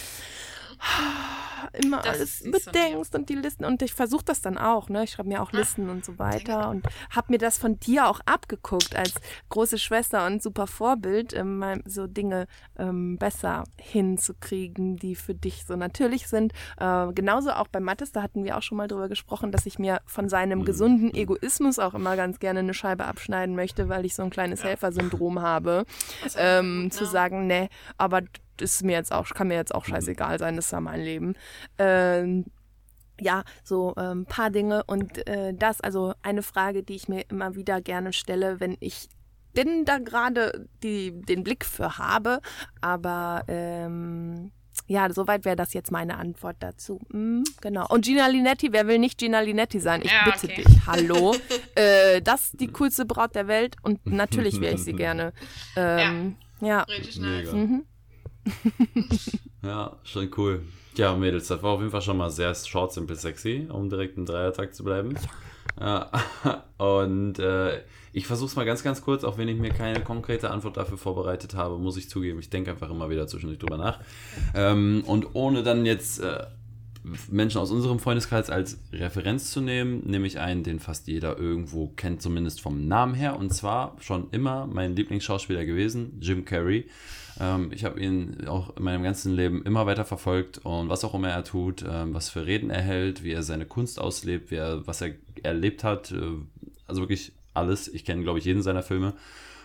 immer 1.73 1.98
das 1.98 2.16
alles 2.16 2.43
bedenkst 2.43 3.15
und 3.15 3.28
die 3.28 3.35
Listen 3.35 3.65
und 3.65 3.82
ich 3.82 3.94
versuche 3.94 4.24
das 4.24 4.40
dann 4.40 4.59
auch, 4.59 4.89
ne? 4.89 5.05
Ich 5.05 5.12
schreibe 5.12 5.28
mir 5.28 5.43
auch 5.43 5.53
ah, 5.53 5.57
Listen 5.57 5.89
und 5.90 6.05
so 6.05 6.19
weiter 6.19 6.69
und 6.70 6.86
habe 7.11 7.32
mir 7.32 7.39
das 7.39 7.59
von 7.59 7.78
dir 7.78 8.09
auch 8.09 8.20
abgeguckt 8.27 8.97
als 8.97 9.15
große 9.48 9.78
Schwester 9.78 10.27
und 10.27 10.43
super 10.43 10.66
Vorbild, 10.66 11.35
ähm, 11.35 11.82
so 11.85 12.07
Dinge 12.07 12.47
ähm, 12.78 13.19
besser 13.19 13.65
hinzukriegen, 13.81 14.97
die 14.97 15.15
für 15.15 15.35
dich 15.35 15.65
so 15.66 15.77
natürlich 15.77 16.28
sind. 16.28 16.53
Äh, 16.78 17.12
genauso 17.12 17.53
auch 17.53 17.69
bei 17.69 17.81
Mattes, 17.81 18.12
da 18.12 18.23
hatten 18.23 18.44
wir 18.44 18.57
auch 18.57 18.62
schon 18.62 18.78
mal 18.78 18.89
drüber 18.89 19.09
gesprochen, 19.09 19.53
dass 19.53 19.66
ich 19.66 19.78
mir 19.78 20.01
von 20.07 20.28
seinem 20.28 20.61
mhm. 20.61 20.65
gesunden 20.65 21.15
Egoismus 21.15 21.78
auch 21.78 21.94
immer 21.94 22.16
ganz 22.16 22.39
gerne 22.39 22.61
eine 22.61 22.74
Scheibe 22.74 23.05
abschneiden 23.05 23.57
möchte, 23.57 23.89
weil 23.89 24.05
ich 24.05 24.15
so 24.15 24.23
ein 24.23 24.31
kleines 24.31 24.65
Helfersyndrom 24.65 25.40
habe, 25.40 25.85
ähm, 26.36 26.85
gut, 26.85 26.94
zu 26.94 27.05
ne? 27.05 27.11
sagen, 27.11 27.47
ne, 27.47 27.69
aber 27.97 28.23
ist 28.62 28.85
mir 28.85 28.93
jetzt 28.93 29.12
auch, 29.12 29.27
kann 29.28 29.49
mir 29.49 29.55
jetzt 29.55 29.74
auch 29.74 29.85
scheißegal 29.85 30.39
sein, 30.39 30.57
das 30.57 30.66
ist 30.66 30.73
ja 30.73 30.81
mein 30.81 31.01
Leben. 31.01 31.35
Ähm, 31.78 32.45
ja, 33.20 33.45
so 33.65 33.95
ein 33.95 34.19
ähm, 34.19 34.27
paar 34.27 34.51
Dinge 34.51 34.85
und 34.85 35.27
äh, 35.27 35.55
das, 35.55 35.81
also 35.81 36.15
eine 36.23 36.43
Frage, 36.43 36.83
die 36.83 36.95
ich 36.95 37.09
mir 37.09 37.24
immer 37.31 37.55
wieder 37.55 37.81
gerne 37.81 38.12
stelle, 38.12 38.61
wenn 38.61 38.77
ich 38.81 39.09
denn 39.57 39.87
da 39.87 39.99
gerade 39.99 40.69
den 40.83 41.43
Blick 41.43 41.65
für 41.65 41.97
habe, 41.97 42.41
aber 42.83 43.45
ähm, 43.49 44.53
ja, 44.87 45.12
soweit 45.12 45.45
wäre 45.45 45.57
das 45.57 45.73
jetzt 45.73 45.91
meine 45.91 46.16
Antwort 46.16 46.57
dazu. 46.61 47.01
Hm, 47.11 47.43
genau. 47.61 47.87
Und 47.89 48.05
Gina 48.05 48.27
Linetti, 48.28 48.73
wer 48.73 48.87
will 48.87 48.99
nicht 48.99 49.19
Gina 49.19 49.41
Linetti 49.41 49.81
sein? 49.81 50.03
Ich 50.03 50.12
ja, 50.12 50.24
bitte 50.24 50.47
okay. 50.47 50.62
dich. 50.62 50.87
Hallo. 50.87 51.35
äh, 51.74 52.20
das 52.20 52.45
ist 52.45 52.61
die 52.61 52.69
coolste 52.69 53.05
Braut 53.05 53.35
der 53.35 53.49
Welt 53.49 53.77
und 53.83 54.07
natürlich 54.12 54.61
wäre 54.61 54.74
ich 54.74 54.85
sie 54.85 54.93
gerne. 54.93 55.33
Ähm, 55.74 56.37
ja. 56.61 56.69
ja. 56.69 56.81
Richtig 56.83 57.19
nice. 57.19 57.53
Mhm. 57.53 57.85
ja, 59.62 59.97
schon 60.05 60.31
cool. 60.36 60.62
Ja, 60.97 61.14
Mädels, 61.14 61.48
das 61.48 61.62
war 61.62 61.73
auf 61.73 61.81
jeden 61.81 61.90
Fall 61.90 62.02
schon 62.02 62.16
mal 62.16 62.31
sehr 62.31 62.55
short, 62.55 62.93
simple, 62.93 63.16
sexy, 63.16 63.66
um 63.70 63.90
direkt 63.90 64.16
im 64.16 64.24
Dreiertag 64.24 64.74
zu 64.74 64.85
bleiben. 64.85 65.14
Ja. 65.78 66.10
Und 66.78 67.39
äh, 67.39 67.82
ich 68.12 68.27
versuche 68.27 68.48
es 68.48 68.56
mal 68.56 68.64
ganz, 68.64 68.82
ganz 68.82 69.02
kurz, 69.02 69.24
auch 69.24 69.36
wenn 69.36 69.48
ich 69.48 69.59
mir 69.59 69.70
keine 69.70 70.01
konkrete 70.01 70.51
Antwort 70.51 70.77
dafür 70.78 70.97
vorbereitet 70.97 71.55
habe, 71.55 71.78
muss 71.78 71.98
ich 71.98 72.09
zugeben, 72.09 72.39
ich 72.39 72.48
denke 72.48 72.70
einfach 72.70 72.90
immer 72.90 73.10
wieder 73.10 73.27
zwischendurch 73.27 73.59
drüber 73.59 73.77
nach. 73.77 74.01
Ähm, 74.55 75.05
und 75.06 75.35
ohne 75.35 75.62
dann 75.62 75.85
jetzt 75.85 76.20
äh, 76.20 76.47
Menschen 77.31 77.60
aus 77.60 77.70
unserem 77.70 77.98
Freundeskreis 77.98 78.51
als 78.51 78.78
Referenz 78.93 79.51
zu 79.51 79.60
nehmen, 79.60 80.02
nehme 80.06 80.27
ich 80.27 80.39
einen, 80.39 80.62
den 80.62 80.81
fast 80.81 81.09
jeder 81.09 81.39
irgendwo 81.39 81.89
kennt, 81.89 82.23
zumindest 82.23 82.60
vom 82.60 82.89
Namen 82.89 83.14
her. 83.14 83.36
Und 83.36 83.52
zwar 83.55 83.97
schon 84.01 84.28
immer 84.31 84.66
mein 84.66 84.97
Lieblingsschauspieler 84.97 85.64
gewesen, 85.64 86.18
Jim 86.20 86.44
Carrey. 86.44 86.86
Ähm, 87.41 87.71
ich 87.73 87.85
habe 87.85 88.01
ihn 88.01 88.47
auch 88.47 88.77
in 88.77 88.85
meinem 88.85 89.03
ganzen 89.03 89.35
Leben 89.35 89.63
immer 89.65 89.87
weiter 89.87 90.05
verfolgt 90.05 90.59
und 90.59 90.89
was 90.89 91.05
auch 91.05 91.15
immer 91.15 91.31
er 91.31 91.45
tut, 91.45 91.85
ähm, 91.89 92.15
was 92.15 92.29
für 92.29 92.47
Reden 92.47 92.71
er 92.71 92.83
hält, 92.83 93.23
wie 93.23 93.33
er 93.33 93.43
seine 93.43 93.67
Kunst 93.67 94.01
auslebt, 94.01 94.51
wie 94.51 94.57
er, 94.57 94.87
was 94.87 95.01
er 95.01 95.15
erlebt 95.43 95.85
hat, 95.85 96.13
äh, 96.13 96.21
also 96.87 97.03
wirklich 97.03 97.33
alles. 97.55 97.89
Ich 97.89 98.05
kenne, 98.05 98.23
glaube 98.23 98.39
ich, 98.39 98.45
jeden 98.45 98.63
seiner 98.63 98.83
Filme. 98.83 99.15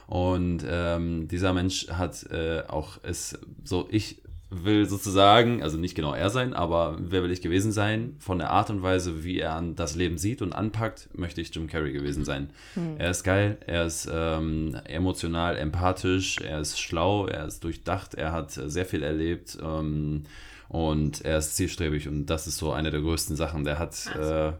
Und 0.07 0.65
ähm, 0.67 1.27
dieser 1.27 1.53
Mensch 1.53 1.87
hat 1.89 2.23
äh, 2.31 2.63
auch 2.67 2.97
es 3.03 3.39
so, 3.63 3.87
ich 3.91 4.21
will 4.51 4.85
sozusagen, 4.87 5.63
also 5.63 5.77
nicht 5.77 5.95
genau 5.95 6.13
er 6.13 6.29
sein, 6.29 6.53
aber 6.53 6.97
wer 6.99 7.23
will 7.23 7.31
ich 7.31 7.41
gewesen 7.41 7.71
sein? 7.71 8.17
Von 8.19 8.37
der 8.37 8.51
Art 8.51 8.69
und 8.69 8.83
Weise, 8.83 9.23
wie 9.23 9.39
er 9.39 9.61
das 9.75 9.95
Leben 9.95 10.17
sieht 10.17 10.41
und 10.41 10.51
anpackt, 10.51 11.09
möchte 11.17 11.39
ich 11.39 11.55
Jim 11.55 11.67
Carrey 11.67 11.93
gewesen 11.93 12.25
sein. 12.25 12.49
Hm. 12.73 12.97
Er 12.97 13.11
ist 13.11 13.23
geil, 13.23 13.57
er 13.65 13.85
ist 13.85 14.09
ähm, 14.11 14.77
emotional, 14.83 15.55
empathisch, 15.55 16.39
er 16.39 16.59
ist 16.59 16.79
schlau, 16.79 17.27
er 17.27 17.47
ist 17.47 17.63
durchdacht, 17.63 18.13
er 18.13 18.33
hat 18.33 18.51
sehr 18.51 18.85
viel 18.85 19.03
erlebt 19.03 19.57
ähm, 19.63 20.23
und 20.67 21.23
er 21.23 21.37
ist 21.37 21.55
zielstrebig 21.55 22.09
und 22.09 22.25
das 22.25 22.45
ist 22.45 22.57
so 22.57 22.73
eine 22.73 22.91
der 22.91 23.01
größten 23.01 23.37
Sachen. 23.37 23.63
Der 23.63 23.79
hat 23.79 24.05
äh, 24.17 24.51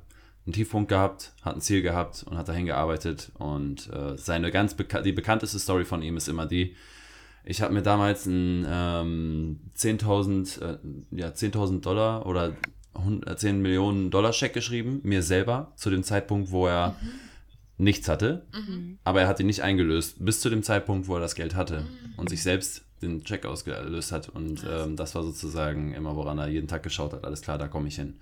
einen 0.46 0.54
Tiefpunkt 0.54 0.88
gehabt, 0.88 1.34
hat 1.42 1.56
ein 1.56 1.62
Ziel 1.62 1.82
gehabt 1.82 2.24
und 2.30 2.38
hat 2.38 2.48
dahin 2.48 2.66
gearbeitet 2.66 3.34
und 3.40 3.90
äh, 3.92 4.18
seine 4.18 4.52
ganz 4.52 4.74
beka 4.74 5.02
die 5.02 5.12
bekannteste 5.12 5.60
Story 5.60 5.84
von 5.84 6.02
ihm 6.02 6.16
ist 6.16 6.30
immer 6.30 6.46
die, 6.46 6.78
ich 7.44 7.62
habe 7.62 7.74
mir 7.74 7.82
damals 7.82 8.28
einen 8.28 8.66
ähm, 8.70 9.60
10.000 9.76 10.62
äh, 10.62 10.78
ja, 11.12 11.34
10 11.34 11.82
Dollar 11.82 12.26
oder 12.26 12.54
100, 12.94 13.40
10 13.40 13.50
äh, 13.50 13.60
Millionen 13.60 14.12
Dollar 14.12 14.34
Scheck 14.34 14.54
geschrieben, 14.54 15.02
mir 15.04 15.24
selber, 15.24 15.72
zu 15.76 15.90
dem 15.90 16.04
Zeitpunkt, 16.04 16.52
wo 16.52 16.68
er 16.68 16.96
mhm. 17.02 17.10
nichts 17.84 18.08
hatte. 18.08 18.46
Mhm. 18.54 19.00
Aber 19.04 19.22
er 19.22 19.28
hat 19.28 19.40
ihn 19.40 19.48
nicht 19.48 19.64
eingelöst, 19.64 20.24
bis 20.24 20.40
zu 20.40 20.50
dem 20.50 20.64
Zeitpunkt, 20.64 21.08
wo 21.08 21.16
er 21.16 21.22
das 21.22 21.36
Geld 21.36 21.56
hatte 21.56 21.82
mhm. 21.82 22.20
und 22.20 22.30
sich 22.30 22.44
selbst 22.44 22.84
den 23.02 23.24
Check 23.24 23.46
ausgelöst 23.46 24.12
hat. 24.12 24.30
Und 24.30 24.64
ähm, 24.70 24.96
das 24.96 25.16
war 25.16 25.24
sozusagen 25.24 25.94
immer, 25.94 26.16
woran 26.16 26.38
er 26.38 26.48
jeden 26.48 26.68
Tag 26.68 26.84
geschaut 26.84 27.14
hat. 27.14 27.26
Alles 27.26 27.42
klar, 27.42 27.58
da 27.58 27.68
komme 27.68 27.88
ich 27.88 27.96
hin. 27.96 28.20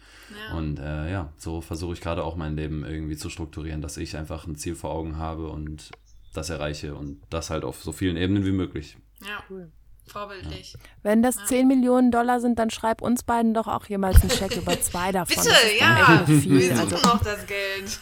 Ja. 0.50 0.58
Und 0.58 0.80
äh, 0.80 1.12
ja, 1.12 1.34
so 1.38 1.60
versuche 1.60 1.94
ich 1.94 2.02
gerade 2.02 2.24
auch 2.24 2.38
mein 2.38 2.56
Leben 2.56 2.86
irgendwie 2.86 3.18
zu 3.18 3.30
strukturieren, 3.30 3.82
dass 3.82 3.98
ich 3.98 4.16
einfach 4.16 4.48
ein 4.48 4.56
Ziel 4.56 4.76
vor 4.76 4.92
Augen 4.92 5.18
habe 5.18 5.50
und 5.50 5.92
das 6.34 6.50
erreiche 6.50 6.96
und 6.96 7.20
das 7.30 7.50
halt 7.50 7.64
auf 7.64 7.84
so 7.84 7.92
vielen 7.92 8.16
Ebenen 8.16 8.46
wie 8.46 8.52
möglich. 8.52 8.98
Ja. 9.26 9.44
Cool. 9.50 9.72
Vorbildlich. 10.10 10.74
Wenn 11.04 11.22
das 11.22 11.36
ja. 11.36 11.46
10 11.46 11.68
Millionen 11.68 12.12
Dollar 12.12 12.40
sind, 12.40 12.58
dann 12.58 12.70
schreib 12.72 13.02
uns 13.02 13.24
beiden 13.24 13.54
doch 13.54 13.68
auch 13.68 13.86
jemals 13.86 14.22
einen 14.22 14.32
Scheck 14.32 14.56
über 14.56 14.80
zwei 14.82 15.12
davon. 15.14 15.36
Bitte, 15.36 15.56
ja. 15.80 16.24
Viel. 16.26 16.50
Wir 16.50 16.76
suchen 16.76 16.94
also. 16.94 17.08
noch 17.08 17.24
das 17.24 17.46
Geld. 17.46 18.00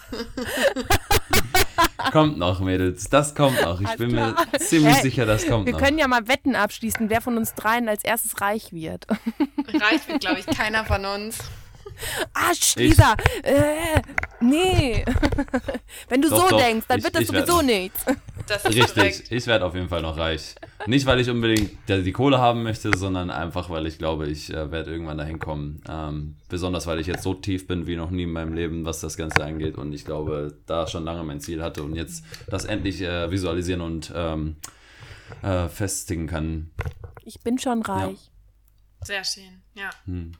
kommt 2.11 2.37
noch, 2.37 2.61
Mädels. 2.61 3.09
Das 3.09 3.35
kommt 3.35 3.61
noch. 3.61 3.81
Ich 3.81 3.95
bin 3.97 4.11
mir 4.11 4.35
ziemlich 4.57 4.95
hey, 4.95 5.01
sicher, 5.01 5.25
das 5.25 5.45
kommt 5.47 5.65
wir 5.65 5.73
noch. 5.73 5.79
Wir 5.79 5.85
können 5.85 5.99
ja 5.99 6.07
mal 6.07 6.27
Wetten 6.27 6.55
abschließen, 6.55 7.09
wer 7.09 7.21
von 7.21 7.37
uns 7.37 7.53
dreien 7.53 7.89
als 7.89 8.03
erstes 8.03 8.39
reich 8.39 8.71
wird. 8.71 9.05
Reich 9.73 10.07
wird, 10.07 10.21
glaube 10.21 10.39
ich, 10.39 10.45
keiner 10.45 10.85
von 10.85 11.05
uns. 11.05 11.39
Ah, 12.33 12.51
Lisa, 12.75 13.15
äh, 13.43 14.01
nee. 14.39 15.03
Wenn 16.09 16.21
du 16.21 16.29
doch, 16.29 16.43
so 16.43 16.49
doch. 16.49 16.57
denkst, 16.57 16.85
dann 16.87 16.99
ich, 16.99 17.03
wird 17.03 17.15
das 17.15 17.27
sowieso 17.27 17.57
werd, 17.57 17.65
nichts. 17.65 18.05
Das 18.47 18.63
ist 18.63 18.75
Richtig, 18.75 18.93
korrekt. 18.93 19.23
ich 19.29 19.45
werde 19.45 19.65
auf 19.65 19.75
jeden 19.75 19.89
Fall 19.89 20.01
noch 20.01 20.15
reich. 20.15 20.55
Nicht, 20.85 21.05
weil 21.05 21.19
ich 21.19 21.29
unbedingt 21.29 21.71
die 21.89 22.11
Kohle 22.13 22.37
haben 22.37 22.63
möchte, 22.63 22.97
sondern 22.97 23.29
einfach, 23.29 23.69
weil 23.69 23.85
ich 23.87 23.97
glaube, 23.97 24.27
ich 24.27 24.53
äh, 24.53 24.71
werde 24.71 24.89
irgendwann 24.89 25.17
dahin 25.17 25.37
kommen. 25.37 25.81
Ähm, 25.89 26.37
besonders, 26.47 26.87
weil 26.87 27.01
ich 27.01 27.07
jetzt 27.07 27.23
so 27.23 27.33
tief 27.33 27.67
bin 27.67 27.87
wie 27.87 27.97
noch 27.97 28.09
nie 28.09 28.23
in 28.23 28.31
meinem 28.31 28.53
Leben, 28.53 28.85
was 28.85 29.01
das 29.01 29.17
Ganze 29.17 29.43
angeht. 29.43 29.77
Und 29.77 29.91
ich 29.91 30.05
glaube, 30.05 30.57
da 30.65 30.87
schon 30.87 31.03
lange 31.03 31.23
mein 31.23 31.41
Ziel 31.41 31.61
hatte 31.61 31.83
und 31.83 31.95
jetzt 31.95 32.23
das 32.49 32.63
endlich 32.63 33.01
äh, 33.01 33.29
visualisieren 33.29 33.81
und 33.81 34.13
ähm, 34.15 34.55
äh, 35.41 35.67
festigen 35.67 36.27
kann. 36.27 36.71
Ich 37.25 37.41
bin 37.41 37.59
schon 37.59 37.81
reich. 37.81 38.17
Ja. 38.17 39.05
Sehr 39.05 39.23
schön, 39.25 39.61
ja. 39.73 39.89
Hm. 40.05 40.31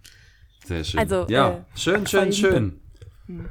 Sehr 0.68 0.84
schön. 0.84 1.00
Also, 1.00 1.26
ja, 1.30 1.50
äh, 1.50 1.62
schön, 1.76 2.06
schön, 2.06 2.34
schön. 2.34 2.80
Hm. 3.28 3.46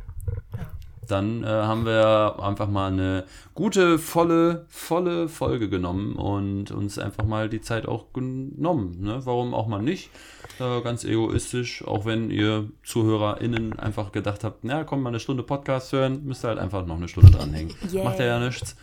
Dann 1.08 1.44
äh, 1.44 1.46
haben 1.46 1.86
wir 1.86 2.36
einfach 2.42 2.68
mal 2.68 2.92
eine 2.92 3.24
gute, 3.54 3.98
volle, 3.98 4.66
volle 4.68 5.28
Folge 5.28 5.70
genommen 5.70 6.14
und 6.16 6.72
uns 6.72 6.98
einfach 6.98 7.24
mal 7.24 7.48
die 7.48 7.60
Zeit 7.60 7.86
auch 7.86 8.12
genommen. 8.12 8.98
Ne? 9.00 9.20
Warum 9.24 9.54
auch 9.54 9.66
mal 9.66 9.80
nicht? 9.80 10.10
Äh, 10.58 10.82
ganz 10.82 11.04
egoistisch, 11.04 11.86
auch 11.86 12.04
wenn 12.04 12.30
ihr 12.30 12.68
ZuhörerInnen 12.84 13.78
einfach 13.78 14.12
gedacht 14.12 14.44
habt, 14.44 14.64
na 14.64 14.84
komm, 14.84 15.02
mal 15.02 15.10
eine 15.10 15.20
Stunde 15.20 15.42
Podcast 15.42 15.92
hören, 15.92 16.24
müsst 16.24 16.44
ihr 16.44 16.48
halt 16.48 16.58
einfach 16.58 16.84
noch 16.84 16.96
eine 16.96 17.08
Stunde 17.08 17.30
dranhängen. 17.30 17.74
Yeah. 17.92 18.04
Macht 18.04 18.18
ja 18.18 18.38
nichts. 18.40 18.76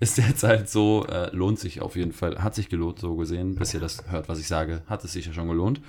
ist 0.00 0.18
derzeit 0.18 0.68
so, 0.68 1.06
äh, 1.06 1.28
lohnt 1.36 1.58
sich 1.58 1.82
auf 1.82 1.94
jeden 1.94 2.12
Fall, 2.12 2.42
hat 2.42 2.54
sich 2.54 2.68
gelohnt, 2.68 2.98
so 2.98 3.16
gesehen, 3.16 3.54
bis 3.54 3.74
ihr 3.74 3.80
das 3.80 4.10
hört, 4.10 4.28
was 4.28 4.40
ich 4.40 4.48
sage, 4.48 4.82
hat 4.86 5.04
es 5.04 5.12
sich 5.12 5.26
ja 5.26 5.34
schon 5.34 5.46
gelohnt. 5.46 5.82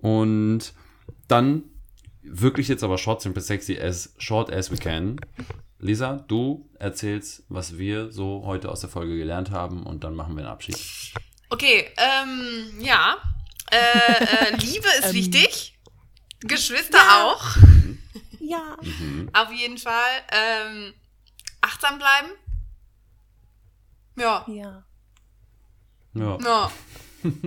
Und 0.00 0.74
dann 1.28 1.64
wirklich 2.22 2.68
jetzt 2.68 2.82
aber 2.82 2.98
short, 2.98 3.22
simple, 3.22 3.42
sexy, 3.42 3.78
as 3.78 4.14
short 4.18 4.52
as 4.52 4.70
we 4.70 4.76
can. 4.76 5.20
Lisa, 5.78 6.24
du 6.28 6.70
erzählst, 6.78 7.44
was 7.48 7.76
wir 7.76 8.10
so 8.10 8.42
heute 8.46 8.70
aus 8.70 8.80
der 8.80 8.88
Folge 8.88 9.16
gelernt 9.18 9.50
haben 9.50 9.82
und 9.84 10.04
dann 10.04 10.14
machen 10.14 10.34
wir 10.34 10.44
einen 10.44 10.52
Abschied. 10.52 10.78
Okay, 11.50 11.90
ähm, 11.96 12.80
ja. 12.80 13.16
Äh, 13.70 14.24
äh, 14.24 14.56
Liebe 14.56 14.88
ist 15.00 15.12
wichtig. 15.14 15.78
Geschwister 16.40 16.98
auch. 17.24 17.56
Ja. 18.40 18.76
Auf 19.32 19.52
jeden 19.52 19.78
Fall. 19.78 20.22
Ähm, 20.30 20.94
achtsam 21.60 21.98
bleiben. 21.98 22.28
Ja, 24.16 24.44
Ja. 24.48 24.84
Ja. 26.14 26.38
ja. 26.42 26.70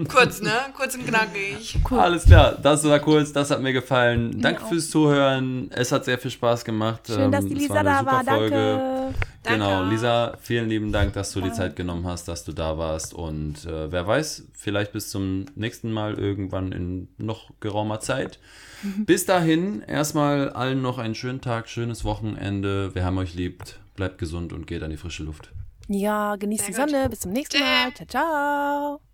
Kurz, 0.08 0.41
ne? 0.41 0.52
Kurz 0.76 0.95
und 0.95 1.06
knackig. 1.06 1.78
Alles 1.91 2.26
klar, 2.26 2.58
das 2.62 2.84
war 2.84 2.99
kurz, 2.99 3.32
das 3.32 3.52
hat 3.52 3.62
mir 3.62 3.74
gefallen. 3.74 4.41
Danke 4.41 4.64
auch. 4.64 4.70
fürs 4.70 4.90
Zuhören. 4.90 5.70
Es 5.72 5.91
hat 5.91 6.06
sehr 6.06 6.18
viel 6.18 6.32
Spaß 6.32 6.66
gemacht. 6.66 7.02
Schön, 7.08 7.32
dass 7.32 7.44
Ähm, 7.44 7.49
die 7.49 7.56
es 7.56 7.62
Lisa 7.62 7.76
eine 7.76 7.90
da 7.90 7.99
super 7.99 8.12
war. 8.12 8.24
Folge. 8.24 9.14
Danke. 9.44 9.64
Genau. 9.64 9.84
Lisa, 9.90 10.34
vielen 10.41 10.68
lieben 10.68 10.91
Dank, 10.91 11.14
dass 11.14 11.32
du 11.32 11.41
die 11.41 11.52
Zeit 11.54 11.76
genommen 11.76 12.06
hast, 12.06 12.28
dass 12.28 12.44
du 12.44 12.52
da 12.52 12.78
warst. 12.78 13.14
Und 13.14 13.66
äh, 13.66 13.91
wer 13.91 14.06
weiß, 14.06 14.48
vielleicht 14.54 14.91
bis 14.91 15.10
zum 15.10 15.45
nächsten 15.56 15.91
Mal 15.91 16.16
irgendwann 16.16 16.72
in 16.72 17.08
noch 17.18 17.52
geraumer 17.60 17.99
Zeit. 17.99 18.40
Bis 19.06 19.26
dahin, 19.26 19.82
erstmal 19.82 20.52
allen 20.52 20.84
noch 20.84 20.99
einen 20.99 21.16
schönen 21.16 21.41
Tag, 21.41 21.68
schönes 21.68 22.04
Wochenende. 22.06 22.94
Wir 22.94 23.06
haben 23.06 23.18
euch 23.18 23.34
lieb. 23.34 23.64
Bleibt 23.95 24.20
gesund 24.20 24.54
und 24.54 24.68
geht 24.68 24.84
an 24.84 24.91
die 24.91 24.98
frische 24.98 25.24
Luft. 25.24 25.49
Ja, 25.88 26.36
genießt 26.36 26.68
die. 26.68 26.74
Sonne. 26.74 27.10
Bis 27.10 27.22
zum 27.22 27.32
nächsten 27.32 27.60
Mal. 27.60 27.91
Ciao, 27.95 28.08
ciao. 28.08 29.07